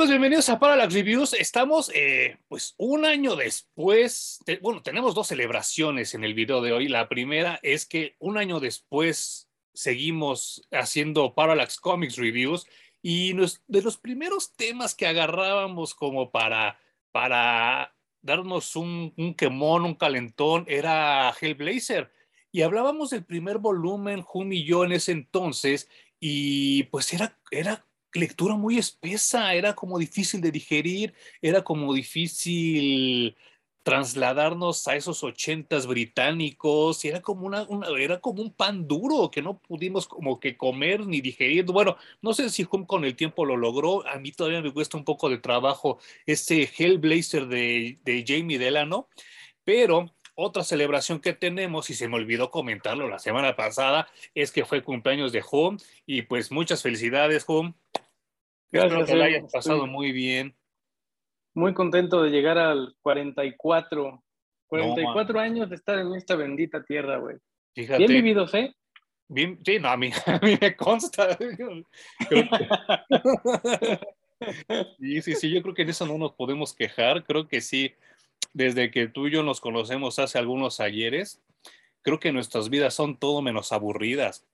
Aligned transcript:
Amigos, 0.00 0.12
bienvenidos 0.12 0.48
a 0.48 0.58
Parallax 0.58 0.94
Reviews. 0.94 1.34
Estamos, 1.34 1.92
eh, 1.94 2.38
pues, 2.48 2.74
un 2.78 3.04
año 3.04 3.36
después. 3.36 4.42
bueno, 4.62 4.80
tenemos 4.80 5.14
dos 5.14 5.26
celebraciones 5.26 6.14
en 6.14 6.24
el 6.24 6.32
video 6.32 6.62
de 6.62 6.72
hoy. 6.72 6.88
La 6.88 7.06
primera 7.06 7.60
es 7.62 7.84
que 7.84 8.16
un 8.18 8.38
año 8.38 8.60
después 8.60 9.50
seguimos 9.74 10.66
haciendo 10.70 11.34
Parallax 11.34 11.78
Comics 11.78 12.16
Reviews 12.16 12.66
y 13.02 13.34
de 13.34 13.82
los 13.82 13.98
primeros 13.98 14.56
temas 14.56 14.94
que 14.94 15.06
agarrábamos 15.06 15.94
como 15.94 16.30
para, 16.30 16.80
para 17.12 17.94
darnos 18.22 18.76
un, 18.76 19.12
un 19.18 19.34
quemón, 19.34 19.84
un 19.84 19.96
calentón, 19.96 20.64
era 20.66 21.30
Hellblazer. 21.38 22.10
Y 22.50 22.62
hablábamos 22.62 23.10
del 23.10 23.26
primer 23.26 23.58
volumen, 23.58 24.22
Jun 24.22 24.50
y 24.54 24.64
yo 24.64 24.86
en 24.86 24.92
ese 24.92 25.12
entonces, 25.12 25.90
y 26.18 26.84
pues 26.84 27.12
era, 27.12 27.38
era 27.50 27.84
lectura 28.14 28.54
muy 28.56 28.78
espesa, 28.78 29.54
era 29.54 29.74
como 29.74 29.98
difícil 29.98 30.40
de 30.40 30.50
digerir, 30.50 31.14
era 31.40 31.62
como 31.62 31.92
difícil 31.94 33.36
trasladarnos 33.82 34.86
a 34.88 34.96
esos 34.96 35.24
ochentas 35.24 35.86
británicos, 35.86 37.04
y 37.04 37.08
era 37.08 37.22
como 37.22 37.46
una, 37.46 37.66
era 37.98 38.20
como 38.20 38.42
un 38.42 38.52
pan 38.52 38.86
duro 38.86 39.30
que 39.30 39.42
no 39.42 39.58
pudimos 39.58 40.06
como 40.06 40.38
que 40.38 40.56
comer 40.56 41.06
ni 41.06 41.20
digerir. 41.20 41.64
Bueno, 41.64 41.96
no 42.20 42.34
sé 42.34 42.50
si 42.50 42.64
con 42.64 43.04
el 43.04 43.16
tiempo 43.16 43.44
lo 43.46 43.56
logró, 43.56 44.06
a 44.06 44.18
mí 44.18 44.32
todavía 44.32 44.60
me 44.62 44.72
cuesta 44.72 44.96
un 44.96 45.04
poco 45.04 45.30
de 45.30 45.38
trabajo 45.38 45.98
ese 46.26 46.70
Hellblazer 46.76 47.46
de, 47.46 47.98
de 48.04 48.24
Jamie 48.26 48.58
Delano, 48.58 49.08
pero 49.64 50.12
otra 50.34 50.64
celebración 50.64 51.20
que 51.20 51.32
tenemos, 51.32 51.90
y 51.90 51.94
se 51.94 52.08
me 52.08 52.16
olvidó 52.16 52.50
comentarlo 52.50 53.08
la 53.08 53.18
semana 53.18 53.56
pasada, 53.56 54.08
es 54.34 54.52
que 54.52 54.64
fue 54.64 54.82
cumpleaños 54.82 55.32
de 55.32 55.42
Home, 55.50 55.78
y 56.06 56.22
pues 56.22 56.50
muchas 56.50 56.82
felicidades, 56.82 57.44
Home. 57.46 57.74
Espero 58.72 59.04
que 59.04 59.16
la 59.16 59.24
hayas 59.24 59.52
pasado 59.52 59.86
muy 59.86 60.12
bien. 60.12 60.54
Muy 61.54 61.74
contento 61.74 62.22
de 62.22 62.30
llegar 62.30 62.58
al 62.58 62.94
44. 63.02 64.22
44 64.66 65.40
años 65.40 65.68
de 65.68 65.74
estar 65.74 65.98
en 65.98 66.14
esta 66.14 66.36
bendita 66.36 66.84
tierra, 66.84 67.18
güey. 67.18 67.36
Fíjate. 67.74 67.98
Bien 67.98 68.12
vividos, 68.12 68.54
¿eh? 68.54 68.74
Bien, 69.28 69.58
sí, 69.64 69.78
no, 69.78 69.88
a 69.90 69.96
mí, 69.96 70.10
me 70.60 70.76
consta. 70.76 71.36
sí, 74.98 75.22
sí, 75.22 75.34
sí, 75.34 75.50
yo 75.50 75.62
creo 75.62 75.74
que 75.74 75.82
en 75.82 75.90
eso 75.90 76.06
no 76.06 76.18
nos 76.18 76.32
podemos 76.32 76.74
quejar. 76.74 77.24
Creo 77.24 77.46
que 77.48 77.60
sí, 77.60 77.94
desde 78.52 78.90
que 78.90 79.08
tú 79.08 79.26
y 79.26 79.32
yo 79.32 79.42
nos 79.42 79.60
conocemos 79.60 80.18
hace 80.18 80.38
algunos 80.38 80.80
ayeres, 80.80 81.40
creo 82.02 82.18
que 82.18 82.32
nuestras 82.32 82.70
vidas 82.70 82.94
son 82.94 83.18
todo 83.18 83.42
menos 83.42 83.72
aburridas. 83.72 84.46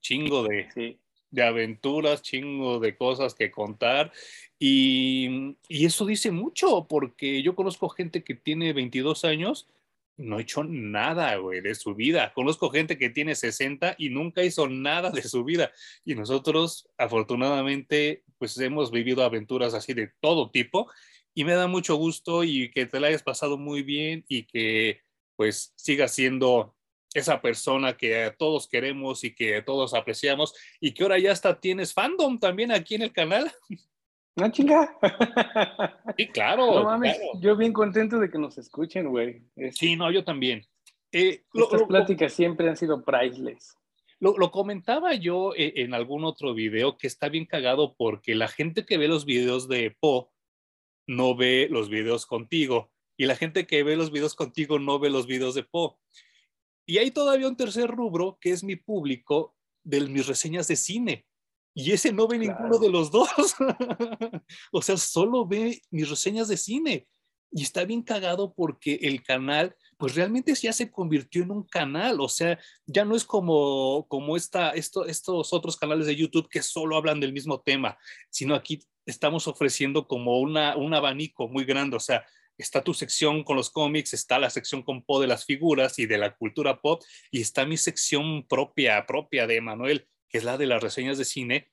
Chingo 0.00 0.44
de, 0.44 0.98
de 1.30 1.42
aventuras, 1.42 2.22
chingo 2.22 2.80
de 2.80 2.96
cosas 2.96 3.34
que 3.34 3.50
contar. 3.50 4.12
Y, 4.58 5.56
y, 5.68 5.86
eso 5.86 6.06
dice 6.06 6.30
mucho, 6.30 6.86
porque 6.88 7.42
yo 7.42 7.54
conozco 7.54 7.88
gente 7.88 8.24
que 8.24 8.34
tiene 8.34 8.72
22 8.72 9.24
años, 9.24 9.68
no 10.16 10.36
ha 10.36 10.40
hecho 10.40 10.64
nada, 10.64 11.36
güey, 11.36 11.60
de 11.60 11.74
su 11.74 11.94
vida. 11.94 12.32
Conozco 12.34 12.70
gente 12.70 12.98
que 12.98 13.08
tiene 13.08 13.34
60 13.34 13.94
y 13.98 14.10
nunca 14.10 14.42
hizo 14.42 14.68
nada 14.68 15.10
de 15.10 15.22
su 15.22 15.44
vida. 15.44 15.70
Y 16.04 16.16
nosotros, 16.16 16.88
afortunadamente, 16.98 18.24
pues 18.36 18.58
hemos 18.58 18.90
vivido 18.90 19.22
aventuras 19.22 19.74
así 19.74 19.94
de 19.94 20.10
todo 20.20 20.50
tipo 20.50 20.88
y 21.34 21.44
me 21.44 21.54
da 21.54 21.68
mucho 21.68 21.94
gusto 21.94 22.42
y 22.42 22.70
que 22.72 22.86
te 22.86 22.98
la 22.98 23.06
hayas 23.06 23.22
pasado 23.22 23.58
muy 23.58 23.82
bien 23.82 24.24
y 24.28 24.44
que 24.44 25.02
pues 25.36 25.72
sigas 25.76 26.12
siendo 26.12 26.74
esa 27.18 27.40
persona 27.40 27.96
que 27.96 28.32
todos 28.38 28.66
queremos 28.68 29.24
y 29.24 29.34
que 29.34 29.62
todos 29.62 29.94
apreciamos 29.94 30.54
y 30.80 30.92
que 30.92 31.02
ahora 31.02 31.18
ya 31.18 31.32
hasta 31.32 31.60
tienes 31.60 31.92
fandom 31.92 32.38
también 32.38 32.72
aquí 32.72 32.94
en 32.94 33.02
el 33.02 33.12
canal. 33.12 33.52
No 34.36 34.44
ah, 34.44 34.52
chinga. 34.52 34.96
Sí, 36.16 36.28
claro, 36.28 36.86
Yo 37.40 37.56
bien 37.56 37.72
contento 37.72 38.18
de 38.18 38.30
que 38.30 38.38
nos 38.38 38.56
escuchen, 38.56 39.08
güey. 39.08 39.42
Sí, 39.72 39.96
no, 39.96 40.10
yo 40.12 40.22
también. 40.22 40.64
Eh, 41.10 41.42
Estas 41.52 41.82
pláticas 41.84 42.32
siempre 42.32 42.68
han 42.68 42.76
sido 42.76 43.04
priceless. 43.04 43.76
Lo, 44.20 44.36
lo, 44.36 44.50
comentaba 44.50 45.14
yo 45.14 45.54
eh, 45.56 45.74
en 45.76 45.94
algún 45.94 46.24
otro 46.24 46.54
video 46.54 46.96
que 46.96 47.06
está 47.06 47.28
bien 47.28 47.46
cagado 47.46 47.94
porque 47.96 48.34
la 48.34 48.48
gente 48.48 48.84
que 48.84 48.98
ve 48.98 49.08
los 49.08 49.24
videos 49.24 49.68
de 49.68 49.96
Po 49.98 50.32
no 51.08 51.34
ve 51.34 51.68
los 51.70 51.88
videos 51.88 52.26
contigo. 52.26 52.92
Y 53.16 53.26
la 53.26 53.34
gente 53.34 53.66
que 53.66 53.82
ve 53.82 53.96
los 53.96 54.12
videos 54.12 54.36
contigo 54.36 54.78
no 54.78 55.00
ve 55.00 55.10
los 55.10 55.26
videos 55.26 55.56
de 55.56 55.64
Po. 55.64 55.98
Y 56.88 56.96
hay 56.96 57.10
todavía 57.10 57.46
un 57.46 57.56
tercer 57.56 57.90
rubro 57.90 58.38
que 58.40 58.50
es 58.50 58.64
mi 58.64 58.74
público 58.74 59.54
de 59.84 60.00
mis 60.00 60.26
reseñas 60.26 60.68
de 60.68 60.76
cine. 60.76 61.26
Y 61.74 61.92
ese 61.92 62.14
no 62.14 62.26
ve 62.26 62.38
ninguno 62.38 62.78
de 62.78 62.88
los 62.88 63.10
dos. 63.10 63.28
o 64.72 64.80
sea, 64.80 64.96
solo 64.96 65.46
ve 65.46 65.82
mis 65.90 66.08
reseñas 66.08 66.48
de 66.48 66.56
cine. 66.56 67.06
Y 67.52 67.62
está 67.62 67.84
bien 67.84 68.00
cagado 68.02 68.54
porque 68.54 69.00
el 69.02 69.22
canal, 69.22 69.76
pues 69.98 70.14
realmente 70.14 70.54
ya 70.54 70.72
se 70.72 70.90
convirtió 70.90 71.42
en 71.42 71.50
un 71.50 71.64
canal. 71.64 72.22
O 72.22 72.28
sea, 72.30 72.58
ya 72.86 73.04
no 73.04 73.14
es 73.14 73.24
como, 73.26 74.06
como 74.08 74.34
esta, 74.34 74.70
esto, 74.70 75.04
estos 75.04 75.52
otros 75.52 75.76
canales 75.76 76.06
de 76.06 76.16
YouTube 76.16 76.48
que 76.48 76.62
solo 76.62 76.96
hablan 76.96 77.20
del 77.20 77.34
mismo 77.34 77.60
tema, 77.60 77.98
sino 78.30 78.54
aquí 78.54 78.80
estamos 79.04 79.46
ofreciendo 79.46 80.08
como 80.08 80.40
una, 80.40 80.74
un 80.74 80.94
abanico 80.94 81.48
muy 81.48 81.66
grande, 81.66 81.96
o 81.98 82.00
sea, 82.00 82.24
está 82.62 82.82
tu 82.82 82.94
sección 82.94 83.44
con 83.44 83.56
los 83.56 83.70
cómics, 83.70 84.14
está 84.14 84.38
la 84.38 84.50
sección 84.50 84.82
con 84.82 85.02
Po 85.02 85.20
de 85.20 85.26
las 85.26 85.44
figuras 85.44 85.98
y 85.98 86.06
de 86.06 86.18
la 86.18 86.36
cultura 86.36 86.80
pop, 86.80 87.02
y 87.30 87.40
está 87.40 87.64
mi 87.64 87.76
sección 87.76 88.46
propia, 88.46 89.06
propia 89.06 89.46
de 89.46 89.60
Manuel, 89.60 90.08
que 90.28 90.38
es 90.38 90.44
la 90.44 90.58
de 90.58 90.66
las 90.66 90.82
reseñas 90.82 91.18
de 91.18 91.24
cine, 91.24 91.68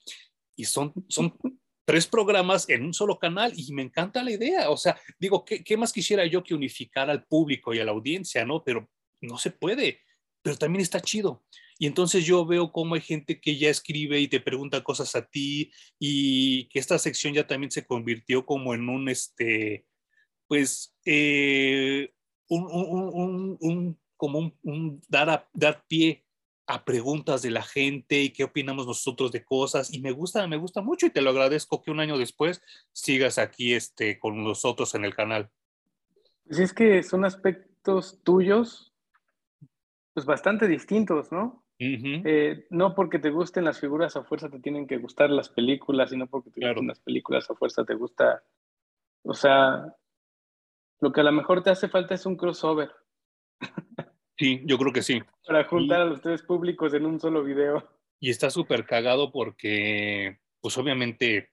y 0.55 0.65
son, 0.65 0.93
son 1.09 1.37
tres 1.85 2.07
programas 2.07 2.69
en 2.69 2.83
un 2.83 2.93
solo 2.93 3.19
canal, 3.19 3.53
y 3.55 3.73
me 3.73 3.81
encanta 3.81 4.23
la 4.23 4.31
idea, 4.31 4.69
o 4.69 4.77
sea, 4.77 4.99
digo, 5.19 5.43
¿qué, 5.43 5.63
qué 5.63 5.75
más 5.77 5.91
quisiera 5.91 6.25
yo 6.25 6.43
que 6.43 6.53
unificar 6.53 7.09
al 7.09 7.25
público 7.25 7.73
y 7.73 7.79
a 7.79 7.85
la 7.85 7.91
audiencia, 7.91 8.45
no? 8.45 8.63
Pero 8.63 8.89
no 9.21 9.37
se 9.37 9.51
puede, 9.51 10.01
pero 10.41 10.57
también 10.57 10.81
está 10.81 11.01
chido. 11.01 11.43
Y 11.77 11.87
entonces 11.87 12.25
yo 12.25 12.45
veo 12.45 12.71
cómo 12.71 12.95
hay 12.95 13.01
gente 13.01 13.41
que 13.41 13.57
ya 13.57 13.69
escribe 13.69 14.19
y 14.19 14.27
te 14.27 14.39
pregunta 14.39 14.83
cosas 14.83 15.15
a 15.15 15.25
ti 15.25 15.71
y 15.99 16.69
que 16.69 16.79
esta 16.79 16.97
sección 16.99 17.33
ya 17.33 17.47
también 17.47 17.71
se 17.71 17.85
convirtió 17.85 18.45
como 18.45 18.73
en 18.73 18.87
un, 18.87 19.09
este, 19.09 19.85
pues, 20.47 20.95
eh, 21.05 22.13
un, 22.49 23.97
como 24.17 24.53
un, 24.63 25.01
dar, 25.07 25.47
dar 25.53 25.83
pie 25.87 26.25
a 26.67 26.83
preguntas 26.83 27.41
de 27.41 27.51
la 27.51 27.61
gente 27.61 28.21
y 28.21 28.31
qué 28.31 28.43
opinamos 28.43 28.87
nosotros 28.87 29.31
de 29.31 29.43
cosas 29.43 29.93
y 29.93 30.01
me 30.01 30.11
gusta, 30.11 30.47
me 30.47 30.57
gusta 30.57 30.81
mucho 30.81 31.05
y 31.05 31.11
te 31.11 31.21
lo 31.21 31.29
agradezco 31.29 31.81
que 31.83 31.91
un 31.91 31.99
año 31.99 32.17
después 32.17 32.61
sigas 32.91 33.37
aquí 33.37 33.73
este, 33.73 34.17
con 34.19 34.43
nosotros 34.43 34.95
en 34.95 35.05
el 35.05 35.13
canal. 35.13 35.49
Pues 36.45 36.59
es 36.59 36.73
que 36.73 37.03
son 37.03 37.25
aspectos 37.25 38.19
tuyos 38.23 38.93
pues 40.13 40.25
bastante 40.25 40.67
distintos, 40.67 41.31
¿no? 41.31 41.63
Eh, 41.77 42.65
no 42.69 42.95
porque 42.95 43.19
te 43.19 43.31
gusten 43.31 43.65
las 43.65 43.81
figuras 43.81 44.15
a 44.15 44.23
fuerza 44.23 44.49
te 44.49 44.59
tienen 44.59 44.87
que 44.87 44.97
gustar 44.97 45.29
las 45.29 45.49
películas, 45.49 46.09
sino 46.09 46.25
porque 46.25 46.49
te 46.49 46.65
gusten 46.65 46.87
las 46.87 47.01
películas 47.01 47.49
a 47.49 47.55
fuerza 47.55 47.83
te 47.83 47.95
gusta. 47.95 48.41
O 49.23 49.33
sea, 49.33 49.93
lo 51.01 51.11
que 51.11 51.21
a 51.21 51.23
lo 51.23 51.31
mejor 51.31 51.63
te 51.63 51.69
hace 51.69 51.89
falta 51.89 52.15
es 52.15 52.25
un 52.25 52.35
crossover. 52.37 52.91
Sí, 54.37 54.61
yo 54.65 54.77
creo 54.77 54.91
que 54.91 55.01
sí. 55.01 55.21
Para 55.47 55.63
juntar 55.63 56.01
a 56.01 56.05
los 56.05 56.19
tres 56.19 56.41
públicos 56.41 56.93
en 56.93 57.05
un 57.05 57.21
solo 57.21 57.41
video. 57.41 57.89
Y 58.19 58.29
está 58.29 58.49
súper 58.49 58.85
cagado 58.85 59.31
porque, 59.31 60.39
pues 60.59 60.77
obviamente, 60.77 61.51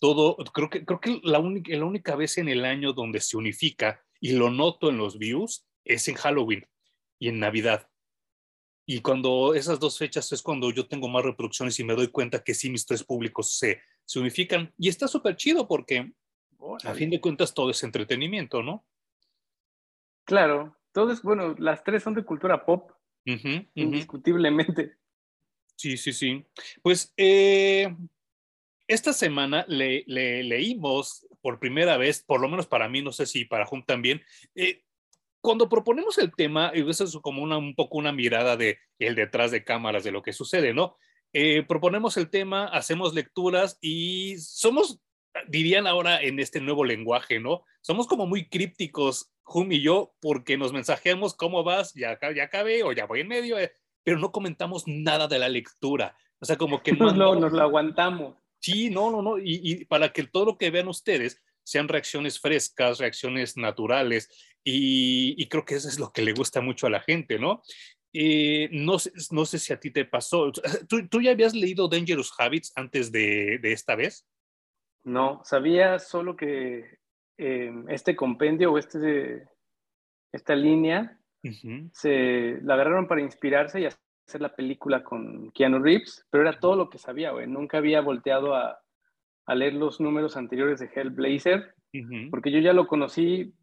todo, 0.00 0.36
creo 0.52 0.68
que, 0.68 0.84
creo 0.84 1.00
que 1.00 1.20
la, 1.22 1.38
única, 1.38 1.76
la 1.76 1.84
única 1.84 2.16
vez 2.16 2.38
en 2.38 2.48
el 2.48 2.64
año 2.64 2.92
donde 2.92 3.20
se 3.20 3.36
unifica, 3.36 4.04
y 4.20 4.32
lo 4.32 4.50
noto 4.50 4.90
en 4.90 4.98
los 4.98 5.16
views, 5.16 5.68
es 5.84 6.08
en 6.08 6.16
Halloween 6.16 6.66
y 7.20 7.28
en 7.28 7.38
Navidad. 7.38 7.88
Y 8.84 9.00
cuando 9.00 9.54
esas 9.54 9.78
dos 9.78 9.98
fechas 9.98 10.32
es 10.32 10.42
cuando 10.42 10.70
yo 10.70 10.88
tengo 10.88 11.08
más 11.08 11.24
reproducciones 11.24 11.78
y 11.78 11.84
me 11.84 11.94
doy 11.94 12.08
cuenta 12.08 12.42
que 12.42 12.54
sí, 12.54 12.70
mis 12.70 12.86
tres 12.86 13.04
públicos 13.04 13.56
se, 13.56 13.80
se 14.04 14.18
unifican. 14.18 14.72
Y 14.78 14.88
está 14.88 15.06
súper 15.06 15.36
chido 15.36 15.68
porque 15.68 16.12
a 16.84 16.94
fin 16.94 17.10
de 17.10 17.20
cuentas 17.20 17.54
todo 17.54 17.70
es 17.70 17.82
entretenimiento, 17.82 18.62
¿no? 18.62 18.84
Claro, 20.24 20.76
todo 20.92 21.12
es, 21.12 21.22
bueno, 21.22 21.54
las 21.58 21.84
tres 21.84 22.02
son 22.02 22.14
de 22.14 22.24
cultura 22.24 22.64
pop, 22.64 22.92
indiscutiblemente. 23.74 24.96
Sí, 25.76 25.96
sí, 25.96 26.12
sí. 26.12 26.44
Pues 26.82 27.12
eh, 27.16 27.94
esta 28.88 29.12
semana 29.12 29.64
le, 29.68 30.04
leímos 30.06 31.26
por 31.40 31.60
primera 31.60 31.96
vez, 31.96 32.22
por 32.22 32.40
lo 32.40 32.48
menos 32.48 32.66
para 32.66 32.88
mí, 32.88 33.02
no 33.02 33.12
sé 33.12 33.26
si 33.26 33.44
para 33.44 33.66
Jun 33.66 33.84
también, 33.84 34.22
eh, 34.54 34.82
cuando 35.40 35.68
proponemos 35.68 36.18
el 36.18 36.34
tema, 36.34 36.72
y 36.74 36.88
eso 36.88 37.04
es 37.04 37.16
como 37.22 37.42
una, 37.42 37.58
un 37.58 37.74
poco 37.74 37.98
una 37.98 38.12
mirada 38.12 38.56
de 38.56 38.78
el 38.98 39.14
detrás 39.14 39.50
de 39.50 39.62
cámaras 39.62 40.04
de 40.04 40.10
lo 40.10 40.22
que 40.22 40.32
sucede, 40.32 40.74
¿no? 40.74 40.96
Eh, 41.32 41.62
proponemos 41.62 42.16
el 42.16 42.30
tema, 42.30 42.66
hacemos 42.66 43.14
lecturas 43.14 43.78
y 43.80 44.38
somos, 44.38 45.00
dirían 45.46 45.86
ahora 45.86 46.20
en 46.22 46.40
este 46.40 46.60
nuevo 46.60 46.84
lenguaje, 46.84 47.38
¿no? 47.38 47.64
Somos 47.80 48.06
como 48.06 48.26
muy 48.26 48.48
crípticos, 48.48 49.30
Jum 49.42 49.72
y 49.72 49.80
yo, 49.80 50.14
porque 50.20 50.58
nos 50.58 50.72
mensajeamos 50.72 51.34
cómo 51.34 51.64
vas, 51.64 51.94
ya, 51.94 52.18
ya 52.34 52.44
acabé 52.44 52.82
o 52.82 52.92
ya 52.92 53.06
voy 53.06 53.20
en 53.20 53.28
medio, 53.28 53.58
eh, 53.58 53.72
pero 54.02 54.18
no 54.18 54.32
comentamos 54.32 54.84
nada 54.86 55.28
de 55.28 55.38
la 55.38 55.48
lectura. 55.48 56.16
O 56.40 56.44
sea, 56.44 56.56
como 56.56 56.82
que 56.82 56.92
no, 56.92 57.34
nos 57.34 57.52
lo 57.52 57.62
aguantamos. 57.62 58.34
Sí, 58.60 58.90
no, 58.90 59.10
no, 59.10 59.22
no. 59.22 59.38
Y, 59.38 59.84
para 59.84 60.12
que 60.12 60.24
todo 60.24 60.44
lo 60.44 60.58
que 60.58 60.70
vean 60.70 60.88
ustedes 60.88 61.40
sean 61.62 61.88
reacciones 61.88 62.40
frescas, 62.40 62.98
reacciones 62.98 63.56
naturales. 63.56 64.30
Y, 64.64 65.46
creo 65.48 65.64
que 65.64 65.76
eso 65.76 65.88
es 65.88 65.98
lo 65.98 66.12
que 66.12 66.22
le 66.22 66.32
gusta 66.32 66.60
mucho 66.60 66.86
a 66.86 66.90
la 66.90 67.00
gente, 67.00 67.38
¿no? 67.38 67.62
Eh, 68.12 68.68
no, 68.72 68.98
sé, 68.98 69.12
no 69.30 69.44
sé 69.44 69.58
si 69.58 69.72
a 69.72 69.80
ti 69.80 69.90
te 69.90 70.04
pasó. 70.04 70.50
¿Tú, 70.88 71.20
ya 71.20 71.30
habías 71.30 71.54
leído 71.54 71.88
Dangerous 71.88 72.32
Habits 72.38 72.72
antes 72.74 73.12
de, 73.12 73.60
esta 73.62 73.94
vez? 73.94 74.26
No, 75.08 75.40
sabía 75.42 75.98
solo 75.98 76.36
que 76.36 76.98
eh, 77.38 77.72
este 77.88 78.14
compendio 78.14 78.72
o 78.72 78.78
este, 78.78 79.48
esta 80.32 80.54
línea 80.54 81.18
se 81.92 82.58
la 82.62 82.74
agarraron 82.74 83.08
para 83.08 83.22
inspirarse 83.22 83.80
y 83.80 83.86
hacer 83.86 84.40
la 84.42 84.54
película 84.54 85.02
con 85.02 85.50
Keanu 85.52 85.78
Reeves, 85.78 86.26
pero 86.28 86.42
era 86.46 86.60
todo 86.60 86.76
lo 86.76 86.90
que 86.90 86.98
sabía, 86.98 87.30
güey. 87.30 87.46
Nunca 87.46 87.78
había 87.78 88.02
volteado 88.02 88.54
a, 88.54 88.78
a, 89.46 89.54
leer 89.54 89.74
los 89.74 89.98
números 89.98 90.36
anteriores 90.36 90.78
de 90.78 90.90
Hellblazer, 90.94 91.74
porque 92.30 92.50
yo 92.50 92.58
ya 92.58 92.74
lo 92.74 92.86
conocí, 92.86 93.54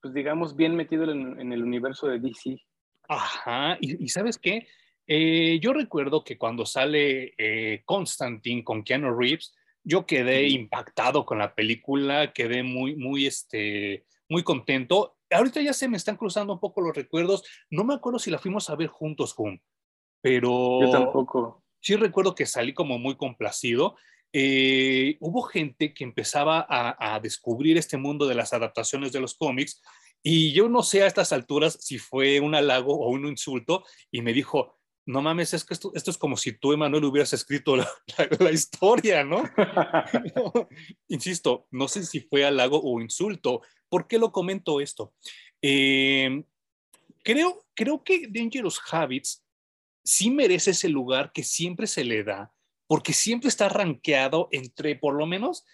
pues 0.00 0.14
digamos, 0.14 0.56
bien 0.56 0.74
metido 0.74 1.04
en, 1.10 1.52
el 1.52 1.62
universo 1.62 2.08
de 2.08 2.18
DC. 2.18 2.62
Ajá, 3.08 3.76
y, 3.78 4.08
¿sabes 4.08 4.38
qué? 4.38 4.66
Eh, 5.06 5.60
yo 5.60 5.74
recuerdo 5.74 6.24
que 6.24 6.38
cuando 6.38 6.64
sale 6.64 7.34
eh, 7.36 7.82
Constantine 7.84 8.64
con 8.64 8.82
Keanu 8.82 9.14
Reeves, 9.14 9.54
yo 9.84 10.06
quedé 10.06 10.48
impactado 10.48 11.24
con 11.24 11.38
la 11.38 11.54
película, 11.54 12.32
quedé 12.32 12.62
muy, 12.62 12.96
muy, 12.96 13.26
este, 13.26 14.04
muy 14.28 14.42
contento. 14.42 15.16
Ahorita 15.30 15.60
ya 15.60 15.72
se 15.72 15.88
me 15.88 15.96
están 15.96 16.16
cruzando 16.16 16.54
un 16.54 16.60
poco 16.60 16.80
los 16.80 16.96
recuerdos. 16.96 17.44
No 17.70 17.84
me 17.84 17.94
acuerdo 17.94 18.18
si 18.18 18.30
la 18.30 18.38
fuimos 18.38 18.70
a 18.70 18.76
ver 18.76 18.88
juntos, 18.88 19.34
Jun 19.34 19.60
pero... 20.24 20.80
Yo 20.80 20.90
tampoco. 20.90 21.62
Sí 21.80 21.96
recuerdo 21.96 22.34
que 22.34 22.46
salí 22.46 22.72
como 22.72 22.98
muy 22.98 23.14
complacido. 23.14 23.96
Eh, 24.32 25.18
hubo 25.20 25.42
gente 25.42 25.92
que 25.92 26.02
empezaba 26.02 26.66
a, 26.66 27.20
descubrir 27.20 27.76
este 27.76 27.98
mundo 27.98 28.26
de 28.26 28.34
las 28.34 28.54
adaptaciones 28.54 29.12
de 29.12 29.20
los 29.20 29.34
cómics 29.34 29.82
y 30.22 30.52
yo 30.52 30.70
no 30.70 30.82
sé 30.82 31.02
a 31.02 31.06
estas 31.06 31.32
alturas 31.32 31.76
si 31.80 31.98
fue 31.98 32.40
un 32.40 32.54
halago 32.54 32.94
o 32.94 33.10
un 33.10 33.26
insulto 33.26 33.84
y 34.10 34.22
me 34.22 34.32
dijo, 34.32 34.78
no 35.06 35.20
mames, 35.20 35.52
es 35.52 35.64
que 35.64 35.74
esto, 35.74 35.92
es 35.94 36.18
como 36.18 36.36
si 36.36 36.52
tú, 36.52 36.72
Emanuel, 36.72 37.04
hubieras 37.04 37.32
escrito 37.32 37.76
la, 37.76 37.88
historia, 38.52 39.24
¿no? 39.24 39.44
Insisto, 41.08 41.66
no 41.70 41.88
sé 41.88 42.04
si 42.04 42.20
fue 42.20 42.44
halago 42.44 42.80
o 42.82 43.00
insulto. 43.00 43.62
¿Por 43.88 44.06
qué 44.06 44.18
lo 44.18 44.32
comento 44.32 44.80
esto? 44.80 45.14
Eh, 45.60 46.44
creo, 47.22 47.66
creo 47.74 48.02
que 48.02 48.28
Dangerous 48.28 48.80
Habits 48.90 49.44
sí 50.02 50.30
merece 50.30 50.70
ese 50.70 50.88
lugar 50.88 51.32
que 51.32 51.42
siempre 51.42 51.86
se 51.86 52.04
le 52.04 52.24
da, 52.24 52.52
porque 52.86 53.12
siempre 53.12 53.48
está 53.48 53.68
rankeado 53.68 54.48
entre 54.52 54.96
por 54.96 55.14
lo 55.14 55.26
menos 55.26 55.64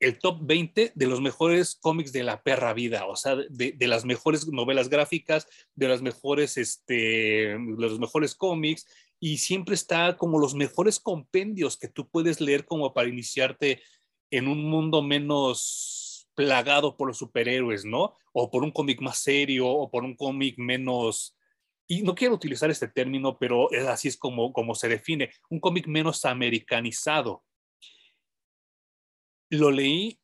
el 0.00 0.18
top 0.18 0.38
20 0.42 0.92
de 0.94 1.06
los 1.06 1.20
mejores 1.20 1.74
cómics 1.74 2.12
de 2.12 2.22
la 2.22 2.42
perra 2.42 2.74
vida, 2.74 3.06
o 3.06 3.16
sea, 3.16 3.36
de, 3.36 3.74
las 3.80 4.04
mejores 4.04 4.46
novelas 4.48 4.88
gráficas, 4.88 5.46
de 5.74 5.88
las 5.88 6.02
mejores, 6.02 6.56
este, 6.58 7.58
los 7.58 7.98
mejores 7.98 8.34
cómics, 8.34 8.86
y 9.18 9.38
siempre 9.38 9.74
está 9.74 10.16
como 10.16 10.38
los 10.38 10.54
mejores 10.54 11.00
compendios 11.00 11.78
que 11.78 11.88
tú 11.88 12.08
puedes 12.08 12.40
leer 12.40 12.66
como 12.66 12.92
para 12.92 13.08
iniciarte 13.08 13.82
en 14.30 14.48
un 14.48 14.68
mundo 14.68 15.02
menos 15.02 16.28
plagado 16.34 16.96
por 16.96 17.08
los 17.08 17.16
superhéroes, 17.16 17.86
¿no? 17.86 18.14
O 18.32 18.50
por 18.50 18.62
un 18.62 18.72
cómic 18.72 19.00
más 19.00 19.18
serio, 19.18 19.68
o 19.68 19.90
por 19.90 20.04
un 20.04 20.14
cómic 20.14 20.58
menos 20.58 21.36
y 21.88 22.02
no 22.02 22.14
quiero 22.14 22.34
utilizar 22.34 22.70
este 22.70 22.88
término, 22.88 23.38
pero 23.38 23.68
así 23.88 24.08
es 24.08 24.16
como, 24.16 24.52
como 24.52 24.74
se 24.74 24.88
define, 24.88 25.30
un 25.48 25.60
cómic 25.60 25.86
menos 25.86 26.24
americanizado. 26.24 27.44
Lo 29.50 29.70
leí 29.70 30.18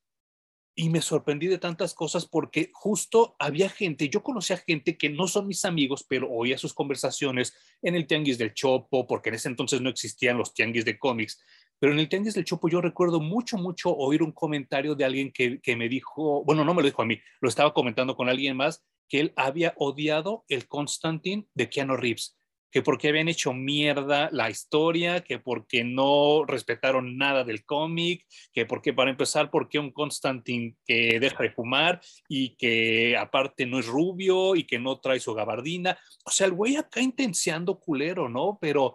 y 0.74 0.88
me 0.88 1.02
sorprendí 1.02 1.48
de 1.48 1.58
tantas 1.58 1.94
cosas 1.94 2.26
porque 2.26 2.70
justo 2.72 3.36
había 3.38 3.68
gente, 3.68 4.08
yo 4.08 4.22
conocía 4.22 4.56
gente 4.56 4.96
que 4.96 5.10
no 5.10 5.26
son 5.26 5.46
mis 5.46 5.64
amigos, 5.64 6.04
pero 6.08 6.30
oía 6.30 6.56
sus 6.56 6.72
conversaciones 6.72 7.54
en 7.82 7.94
el 7.94 8.06
Tianguis 8.06 8.38
del 8.38 8.54
Chopo, 8.54 9.06
porque 9.06 9.28
en 9.28 9.34
ese 9.34 9.48
entonces 9.48 9.80
no 9.80 9.90
existían 9.90 10.38
los 10.38 10.54
Tianguis 10.54 10.84
de 10.84 10.98
cómics, 10.98 11.42
pero 11.78 11.92
en 11.92 11.98
el 11.98 12.08
Tianguis 12.08 12.34
del 12.34 12.44
Chopo 12.44 12.68
yo 12.68 12.80
recuerdo 12.80 13.20
mucho, 13.20 13.58
mucho 13.58 13.94
oír 13.94 14.22
un 14.22 14.32
comentario 14.32 14.94
de 14.94 15.04
alguien 15.04 15.32
que, 15.32 15.60
que 15.60 15.76
me 15.76 15.88
dijo, 15.88 16.42
bueno, 16.44 16.64
no 16.64 16.72
me 16.74 16.82
lo 16.82 16.88
dijo 16.88 17.02
a 17.02 17.06
mí, 17.06 17.18
lo 17.40 17.48
estaba 17.48 17.74
comentando 17.74 18.16
con 18.16 18.28
alguien 18.28 18.56
más, 18.56 18.82
que 19.08 19.20
él 19.20 19.32
había 19.36 19.74
odiado 19.76 20.44
el 20.48 20.66
Constantine 20.68 21.46
de 21.52 21.68
Keanu 21.68 21.96
Reeves, 21.96 22.38
que 22.72 22.80
porque 22.80 23.08
habían 23.08 23.28
hecho 23.28 23.52
mierda 23.52 24.30
la 24.32 24.48
historia, 24.48 25.22
que 25.22 25.38
porque 25.38 25.84
no 25.84 26.44
respetaron 26.46 27.18
nada 27.18 27.44
del 27.44 27.66
cómic, 27.66 28.26
que 28.50 28.64
porque 28.64 28.94
para 28.94 29.10
empezar, 29.10 29.50
porque 29.50 29.78
un 29.78 29.92
Constantine 29.92 30.74
que 30.86 31.20
deja 31.20 31.42
de 31.42 31.50
fumar 31.50 32.00
y 32.28 32.56
que 32.56 33.14
aparte 33.18 33.66
no 33.66 33.78
es 33.78 33.86
rubio 33.86 34.56
y 34.56 34.64
que 34.64 34.78
no 34.78 34.98
trae 35.00 35.20
su 35.20 35.34
gabardina. 35.34 35.98
O 36.24 36.30
sea, 36.30 36.46
el 36.46 36.54
güey 36.54 36.76
acá 36.76 37.02
intenciando 37.02 37.78
culero, 37.78 38.30
¿no? 38.30 38.58
Pero 38.58 38.94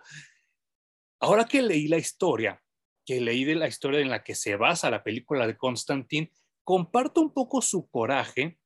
ahora 1.22 1.46
que 1.46 1.62
leí 1.62 1.88
la 1.88 1.98
historia, 1.98 2.60
que 3.06 3.22
leí 3.22 3.44
de 3.44 3.56
la 3.56 3.68
historia 3.68 4.00
en 4.00 4.10
la 4.10 4.24
que 4.24 4.34
se 4.34 4.56
basa 4.56 4.90
la 4.90 5.04
película 5.04 5.46
de 5.46 5.56
Constantine, 5.56 6.32
comparto 6.64 7.22
un 7.22 7.32
poco 7.32 7.62
su 7.62 7.88
coraje 7.88 8.58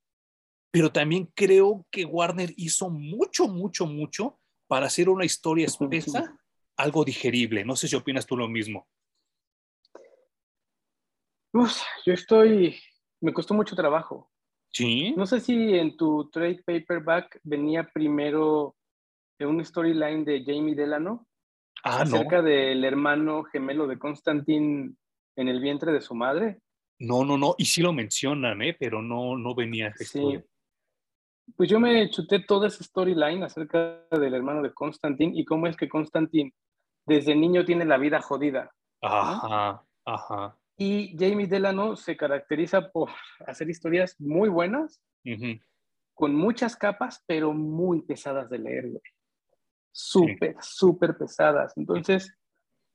pero 0.71 0.89
también 0.89 1.29
creo 1.35 1.85
que 1.91 2.05
Warner 2.05 2.53
hizo 2.55 2.89
mucho, 2.89 3.47
mucho, 3.49 3.85
mucho 3.85 4.39
para 4.71 4.85
hacer 4.85 5.09
una 5.09 5.25
historia 5.25 5.65
espesa, 5.65 6.33
algo 6.77 7.03
digerible. 7.03 7.65
No 7.65 7.75
sé 7.75 7.89
si 7.89 7.95
opinas 7.97 8.25
tú 8.25 8.37
lo 8.37 8.47
mismo. 8.47 8.87
yo 11.51 12.13
estoy, 12.13 12.79
me 13.19 13.33
costó 13.33 13.53
mucho 13.53 13.75
trabajo. 13.75 14.31
Sí. 14.71 15.13
No 15.17 15.25
sé 15.25 15.41
si 15.41 15.77
en 15.77 15.97
tu 15.97 16.29
trade 16.29 16.63
paperback 16.65 17.41
venía 17.43 17.83
primero 17.93 18.77
un 19.41 19.65
storyline 19.65 20.23
de 20.23 20.41
Jamie 20.45 20.73
Delano 20.73 21.27
ah, 21.83 22.03
acerca 22.03 22.41
del 22.41 22.85
hermano 22.85 23.43
gemelo 23.43 23.87
de 23.87 23.99
Constantine 23.99 24.93
en 25.35 25.47
el 25.49 25.59
vientre 25.59 25.91
de 25.91 25.99
su 25.99 26.15
madre. 26.15 26.61
No, 26.97 27.25
no, 27.25 27.37
no, 27.37 27.55
y 27.57 27.65
sí 27.65 27.81
lo 27.81 27.91
mencionan, 27.91 28.61
¿eh? 28.61 28.77
pero 28.79 29.01
no, 29.01 29.37
no 29.37 29.53
venía. 29.53 29.93
Sí, 29.97 30.39
pues 31.55 31.69
yo 31.69 31.79
me 31.79 32.09
chuté 32.09 32.39
toda 32.39 32.67
esa 32.67 32.83
storyline 32.83 33.43
acerca 33.43 34.05
del 34.11 34.33
hermano 34.33 34.61
de 34.61 34.73
Constantine 34.73 35.33
y 35.35 35.45
cómo 35.45 35.67
es 35.67 35.75
que 35.75 35.89
Constantine 35.89 36.53
desde 37.05 37.35
niño 37.35 37.65
tiene 37.65 37.85
la 37.85 37.97
vida 37.97 38.21
jodida. 38.21 38.71
Ajá, 39.01 39.83
ajá. 40.05 40.57
Y 40.77 41.15
Jamie 41.17 41.47
Delano 41.47 41.95
se 41.95 42.17
caracteriza 42.17 42.91
por 42.91 43.09
hacer 43.47 43.69
historias 43.69 44.15
muy 44.19 44.49
buenas, 44.49 45.01
con 46.13 46.35
muchas 46.35 46.75
capas, 46.75 47.23
pero 47.27 47.53
muy 47.53 48.01
pesadas 48.01 48.49
de 48.49 48.59
leer, 48.59 48.89
güey. 48.89 49.01
Súper, 49.91 50.55
súper 50.61 51.17
pesadas. 51.17 51.73
Entonces, 51.75 52.33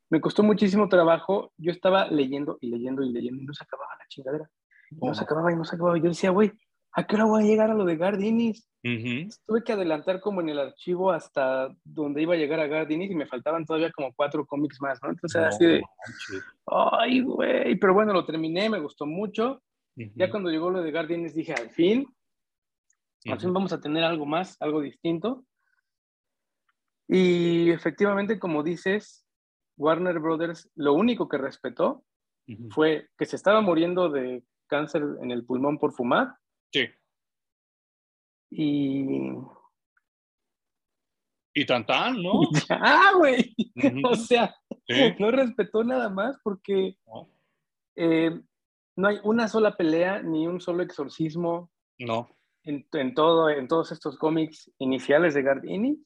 me 0.08 0.20
costó 0.20 0.42
muchísimo 0.42 0.88
trabajo. 0.88 1.52
Yo 1.56 1.70
estaba 1.70 2.06
leyendo 2.08 2.58
y 2.60 2.70
leyendo 2.70 3.02
y 3.02 3.12
leyendo 3.12 3.42
y 3.42 3.46
no 3.46 3.52
se 3.52 3.64
acababa 3.64 3.96
la 3.98 4.06
chingadera. 4.08 4.50
no 4.90 5.14
se 5.14 5.24
acababa 5.24 5.52
y 5.52 5.56
no 5.56 5.64
se 5.64 5.76
acababa. 5.76 5.98
Yo 5.98 6.04
decía, 6.04 6.30
güey, 6.30 6.52
¿a 6.96 7.06
qué 7.06 7.14
hora 7.14 7.26
voy 7.26 7.44
a 7.44 7.46
llegar 7.46 7.70
a 7.70 7.74
lo 7.74 7.84
de 7.84 7.96
Gardinis? 7.96 8.66
Tuve 9.46 9.62
que 9.62 9.72
adelantar 9.72 10.20
como 10.20 10.40
en 10.40 10.48
el 10.48 10.58
archivo 10.58 11.10
hasta 11.10 11.68
donde 11.84 12.22
iba 12.22 12.34
a 12.34 12.38
llegar 12.38 12.58
a 12.58 12.66
Gardinis 12.66 13.10
y 13.10 13.14
me 13.14 13.26
faltaban 13.26 13.66
todavía 13.66 13.92
como 13.92 14.14
cuatro 14.14 14.46
cómics 14.46 14.80
más, 14.80 14.98
¿no? 15.02 15.10
Entonces, 15.10 15.42
así 15.42 15.66
de, 15.66 15.82
ay, 16.66 17.20
güey, 17.20 17.76
pero 17.76 17.92
bueno, 17.92 18.14
lo 18.14 18.24
terminé, 18.24 18.70
me 18.70 18.80
gustó 18.80 19.04
mucho. 19.04 19.62
Ya 19.94 20.30
cuando 20.30 20.50
llegó 20.50 20.70
lo 20.70 20.82
de 20.82 20.90
Gardinis 20.90 21.34
dije, 21.34 21.52
al 21.52 21.70
fin, 21.70 22.06
al 23.26 23.40
fin 23.40 23.52
vamos 23.52 23.72
a 23.72 23.80
tener 23.80 24.02
algo 24.02 24.24
más, 24.24 24.56
algo 24.60 24.80
distinto. 24.80 25.44
Y 27.08 27.70
efectivamente, 27.70 28.38
como 28.38 28.62
dices, 28.62 29.26
Warner 29.76 30.18
Brothers 30.18 30.70
lo 30.74 30.94
único 30.94 31.28
que 31.28 31.38
respetó 31.38 32.04
fue 32.70 33.08
que 33.18 33.26
se 33.26 33.36
estaba 33.36 33.60
muriendo 33.60 34.08
de 34.08 34.44
cáncer 34.66 35.02
en 35.20 35.30
el 35.30 35.44
pulmón 35.44 35.78
por 35.78 35.92
fumar 35.92 36.36
Sí. 36.72 36.88
Y. 38.50 39.32
Y 41.54 41.64
tan 41.64 41.86
tan, 41.86 42.22
¿no? 42.22 42.40
Ah, 42.70 43.12
güey. 43.16 43.54
O 44.04 44.14
sea, 44.14 44.54
no 45.18 45.30
respetó 45.30 45.82
nada 45.84 46.10
más 46.10 46.38
porque 46.42 46.96
eh, 47.96 48.40
no. 48.96 49.08
hay 49.08 49.18
una 49.24 49.48
sola 49.48 49.76
pelea 49.76 50.22
ni 50.22 50.46
un 50.46 50.60
solo 50.60 50.82
exorcismo. 50.82 51.70
No. 51.98 52.28
En, 52.64 53.14
todo, 53.14 53.48
en 53.48 53.68
todos 53.68 53.92
estos 53.92 54.18
cómics 54.18 54.70
iniciales 54.78 55.34
de 55.34 55.42
Gardini. 55.42 56.04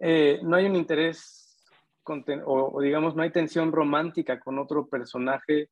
Eh, 0.00 0.40
no 0.42 0.56
hay 0.56 0.66
un 0.66 0.74
interés, 0.74 1.64
o, 2.46 2.80
digamos, 2.80 3.14
no 3.14 3.22
hay 3.22 3.30
tensión 3.30 3.72
romántica 3.72 4.40
con 4.40 4.58
otro 4.58 4.88
personaje 4.88 5.70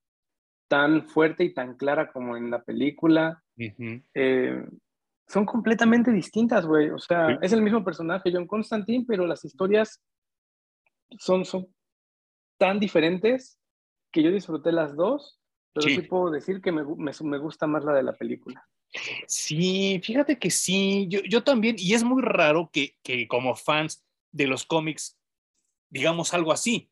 tan 0.73 1.07
fuerte 1.07 1.45
y 1.45 1.53
tan 1.53 1.77
clara 1.77 2.11
como 2.11 2.35
en 2.35 2.51
la 2.51 2.63
película. 2.63 3.45
Eh, 3.59 4.65
son 5.29 5.45
completamente 5.45 6.11
distintas, 6.11 6.65
güey. 6.65 6.89
O 6.89 6.99
sea, 6.99 7.39
es 7.43 7.53
el 7.53 7.61
mismo 7.61 7.85
personaje, 7.85 8.31
John 8.33 8.47
Constantine, 8.47 9.05
pero 9.07 9.27
las 9.27 9.45
historias 9.45 10.03
son, 11.19 11.45
son 11.45 11.69
tan 12.57 12.81
diferentes 12.81 13.59
que 14.11 14.23
yo 14.23 14.33
disfruté 14.33 14.73
las 14.73 14.97
dos, 14.97 15.39
pero 15.75 15.89
sí, 15.89 16.01
puedo 16.09 16.31
decir 16.31 16.63
que 16.63 16.73
me, 16.73 16.83
me, 16.83 17.39
gusta 17.39 17.67
más 17.67 17.85
la 17.85 17.93
de 17.93 18.05
la 18.05 18.17
película. 18.17 18.67
Sí, 19.27 20.01
fíjate 20.03 20.39
que 20.39 20.51
sí, 20.51 21.07
yo, 21.11 21.21
yo 21.29 21.45
también, 21.45 21.77
y 21.79 21.93
es 21.93 22.03
muy 22.03 22.23
raro 22.23 22.71
que, 22.73 22.97
que 23.03 23.29
como 23.29 23.57
fans 23.57 24.03
de 24.31 24.47
los 24.47 24.65
cómics 24.65 25.19
digamos 25.91 26.33
algo 26.33 26.51
así. 26.51 26.91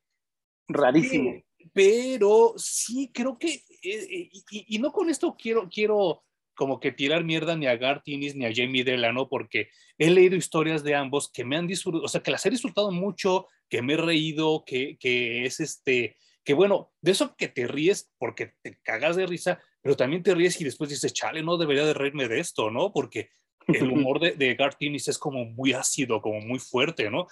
Rarísimo. 0.68 1.42
pero 1.72 2.52
sí, 2.56 3.10
creo 3.12 3.38
que, 3.38 3.62
eh, 3.82 4.08
eh, 4.10 4.30
y, 4.50 4.78
no 4.78 4.92
con 4.92 5.10
esto 5.10 5.36
quiero, 5.38 5.68
quiero 5.68 6.24
como 6.54 6.80
que 6.80 6.92
tirar 6.92 7.24
mierda 7.24 7.56
ni 7.56 7.66
a 7.66 7.76
Garth 7.76 8.06
ni 8.06 8.44
a 8.44 8.52
Jamie 8.54 8.84
Delano, 8.84 9.28
porque 9.28 9.68
he 9.98 10.10
leído 10.10 10.36
historias 10.36 10.84
de 10.84 10.94
ambos 10.94 11.30
que 11.32 11.44
me 11.44 11.56
han 11.56 11.66
disfrutado, 11.66 12.04
o 12.04 12.08
sea, 12.08 12.22
que 12.22 12.30
las 12.30 12.44
he 12.44 12.50
disfrutado 12.50 12.90
mucho, 12.90 13.46
que 13.68 13.82
me 13.82 13.94
he 13.94 13.96
reído, 13.96 14.64
que, 14.66 14.98
que 14.98 15.46
es 15.46 15.60
este, 15.60 16.16
que 16.44 16.54
bueno, 16.54 16.92
de 17.00 17.12
eso 17.12 17.34
que 17.36 17.48
te 17.48 17.66
ríes 17.66 18.10
porque 18.18 18.52
te 18.62 18.78
cagas 18.82 19.16
de 19.16 19.26
risa, 19.26 19.62
pero 19.80 19.96
también 19.96 20.22
te 20.22 20.34
ríes 20.34 20.60
y 20.60 20.64
después 20.64 20.90
dices, 20.90 21.12
chale, 21.12 21.42
no 21.42 21.56
debería 21.56 21.84
de 21.84 21.94
reírme 21.94 22.28
de 22.28 22.40
esto, 22.40 22.70
¿no? 22.70 22.92
Porque 22.92 23.30
el 23.66 23.90
humor 23.92 24.20
de, 24.20 24.32
de 24.32 24.54
Garth 24.54 24.76
es 24.80 25.18
como 25.18 25.44
muy 25.46 25.72
ácido, 25.72 26.20
como 26.20 26.40
muy 26.40 26.58
fuerte, 26.58 27.10
¿no? 27.10 27.26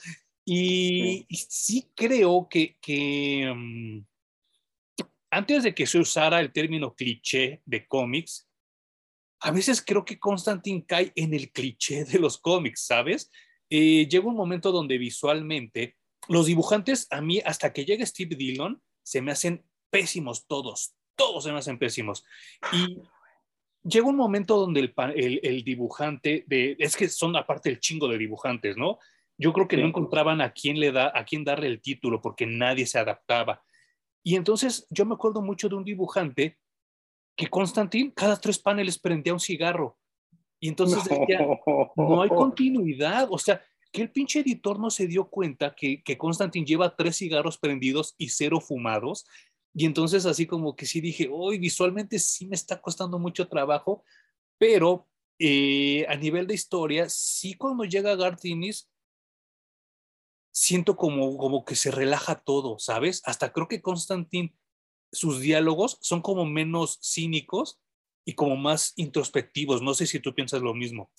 Y 0.51 1.27
sí, 1.31 1.91
creo 1.95 2.49
que, 2.49 2.79
que 2.81 3.53
mm, 3.55 4.01
antes 5.31 5.63
de 5.63 5.75
que 5.75 5.87
se 5.87 5.99
usara 5.99 6.41
el 6.41 6.53
término 6.53 6.95
cliché 6.95 7.63
de 7.65 7.87
cómics, 7.87 8.49
a 9.41 9.51
veces 9.51 9.83
creo 9.85 10.05
que 10.05 10.19
Constantine 10.19 10.85
cae 10.85 11.13
en 11.15 11.35
el 11.35 11.51
cliché 11.53 12.05
de 12.05 12.19
los 12.19 12.39
cómics, 12.39 12.87
¿sabes? 12.87 13.31
Eh, 13.71 14.09
llega 14.09 14.27
un 14.27 14.37
momento 14.37 14.73
donde 14.73 14.99
visualmente 14.99 15.97
los 16.29 16.47
dibujantes, 16.47 17.07
a 17.11 17.21
mí, 17.21 17.41
hasta 17.45 17.73
que 17.73 17.85
llegue 17.85 18.05
Steve 18.05 18.37
Dillon, 18.37 18.83
se 19.03 19.23
me 19.23 19.33
hacen 19.33 19.65
pésimos 19.91 20.47
todos, 20.47 20.95
todos 21.17 21.45
se 21.45 21.53
me 21.53 21.59
hacen 21.59 21.79
pésimos. 21.79 22.25
Y 22.73 22.99
llega 23.83 24.07
un 24.07 24.17
momento 24.17 24.59
donde 24.59 24.81
el, 24.81 24.95
el, 25.15 25.41
el 25.43 25.65
dibujante, 25.65 26.45
de, 26.47 26.77
es 26.79 26.97
que 26.97 27.09
son 27.09 27.37
aparte 27.37 27.71
el 27.71 27.81
chingo 27.81 28.09
de 28.09 28.19
dibujantes, 28.19 28.77
¿no? 28.77 28.99
Yo 29.39 29.53
creo 29.53 29.69
que 29.69 29.77
no 29.77 29.87
encontraban 29.87 30.41
a 30.41 30.53
quién 30.53 30.81
le 30.81 30.91
da, 30.91 31.13
a 31.15 31.25
quién 31.25 31.45
darle 31.45 31.69
el 31.69 31.81
título 31.81 32.21
porque 32.21 32.45
nadie 32.45 32.87
se 32.87 32.99
adaptaba. 32.99 33.63
Y 34.23 34.37
entonces 34.37 34.87
yo 34.91 35.07
me 35.07 35.15
acuerdo 35.15 35.41
mucho 35.41 35.69
de 35.69 35.77
un 35.77 35.85
dibujante 35.85 36.59
que 37.37 37.49
Constantín 37.49 38.11
cada 38.11 38.37
tres 38.37 38.59
paneles 38.59 38.99
prendía 38.99 39.33
un 39.33 39.41
cigarro. 39.41 39.97
Y 40.61 40.69
entonces 40.69 41.05
decía, 41.05 41.47
no 41.97 42.23
hay 42.23 42.29
continuidad. 42.29 43.29
O 43.31 43.39
sea, 43.39 43.63
que 43.93 44.03
el 44.03 44.11
pinche 44.11 44.41
editor 44.41 44.79
no 44.79 44.91
se 44.91 45.07
dio 45.07 45.29
cuenta 45.29 45.75
que, 45.75 46.03
que 46.03 46.19
Constantín 46.19 46.67
lleva 46.67 46.97
tres 46.97 47.17
cigarros 47.17 47.59
prendidos 47.59 48.15
y 48.19 48.31
cero 48.31 48.61
fumados. 48.61 49.27
Y 49.75 49.87
entonces 49.87 50.27
así 50.27 50.47
como 50.47 50.75
que 50.75 50.87
sí 50.87 51.01
dije, 51.01 51.29
hoy 51.31 51.59
visualmente 51.59 52.19
sí 52.19 52.47
me 52.47 52.57
está 52.57 52.81
costando 52.81 53.19
mucho 53.19 53.49
trabajo, 53.49 54.03
pero 54.59 55.07
eh, 55.39 56.05
a 56.09 56.17
nivel 56.17 56.49
de 56.49 56.55
historia, 56.55 57.09
sí 57.09 57.55
cuando 57.55 57.85
llega 57.85 58.17
Gartinis, 58.17 58.91
siento 60.59 60.97
como, 60.97 61.37
como 61.39 61.65
que 61.65 61.77
se 61.77 61.93
relaja 61.93 62.35
todo, 62.35 62.79
¿sabes? 62.81 63.23
Hasta 63.25 63.53
creo 63.53 63.69
que 63.69 63.81
Constantin, 63.81 64.57
sus 65.13 65.41
diálogos 65.41 65.99
son 66.01 66.21
como 66.21 66.45
menos 66.45 66.99
cínicos 67.01 67.81
y 68.25 68.35
como 68.35 68.57
más 68.57 68.93
introspectivos. 68.97 69.83
No 69.83 69.95
sé 69.95 70.07
si 70.07 70.19
tú 70.19 70.35
piensas 70.35 70.61
lo 70.61 70.75
mismo. 70.75 71.11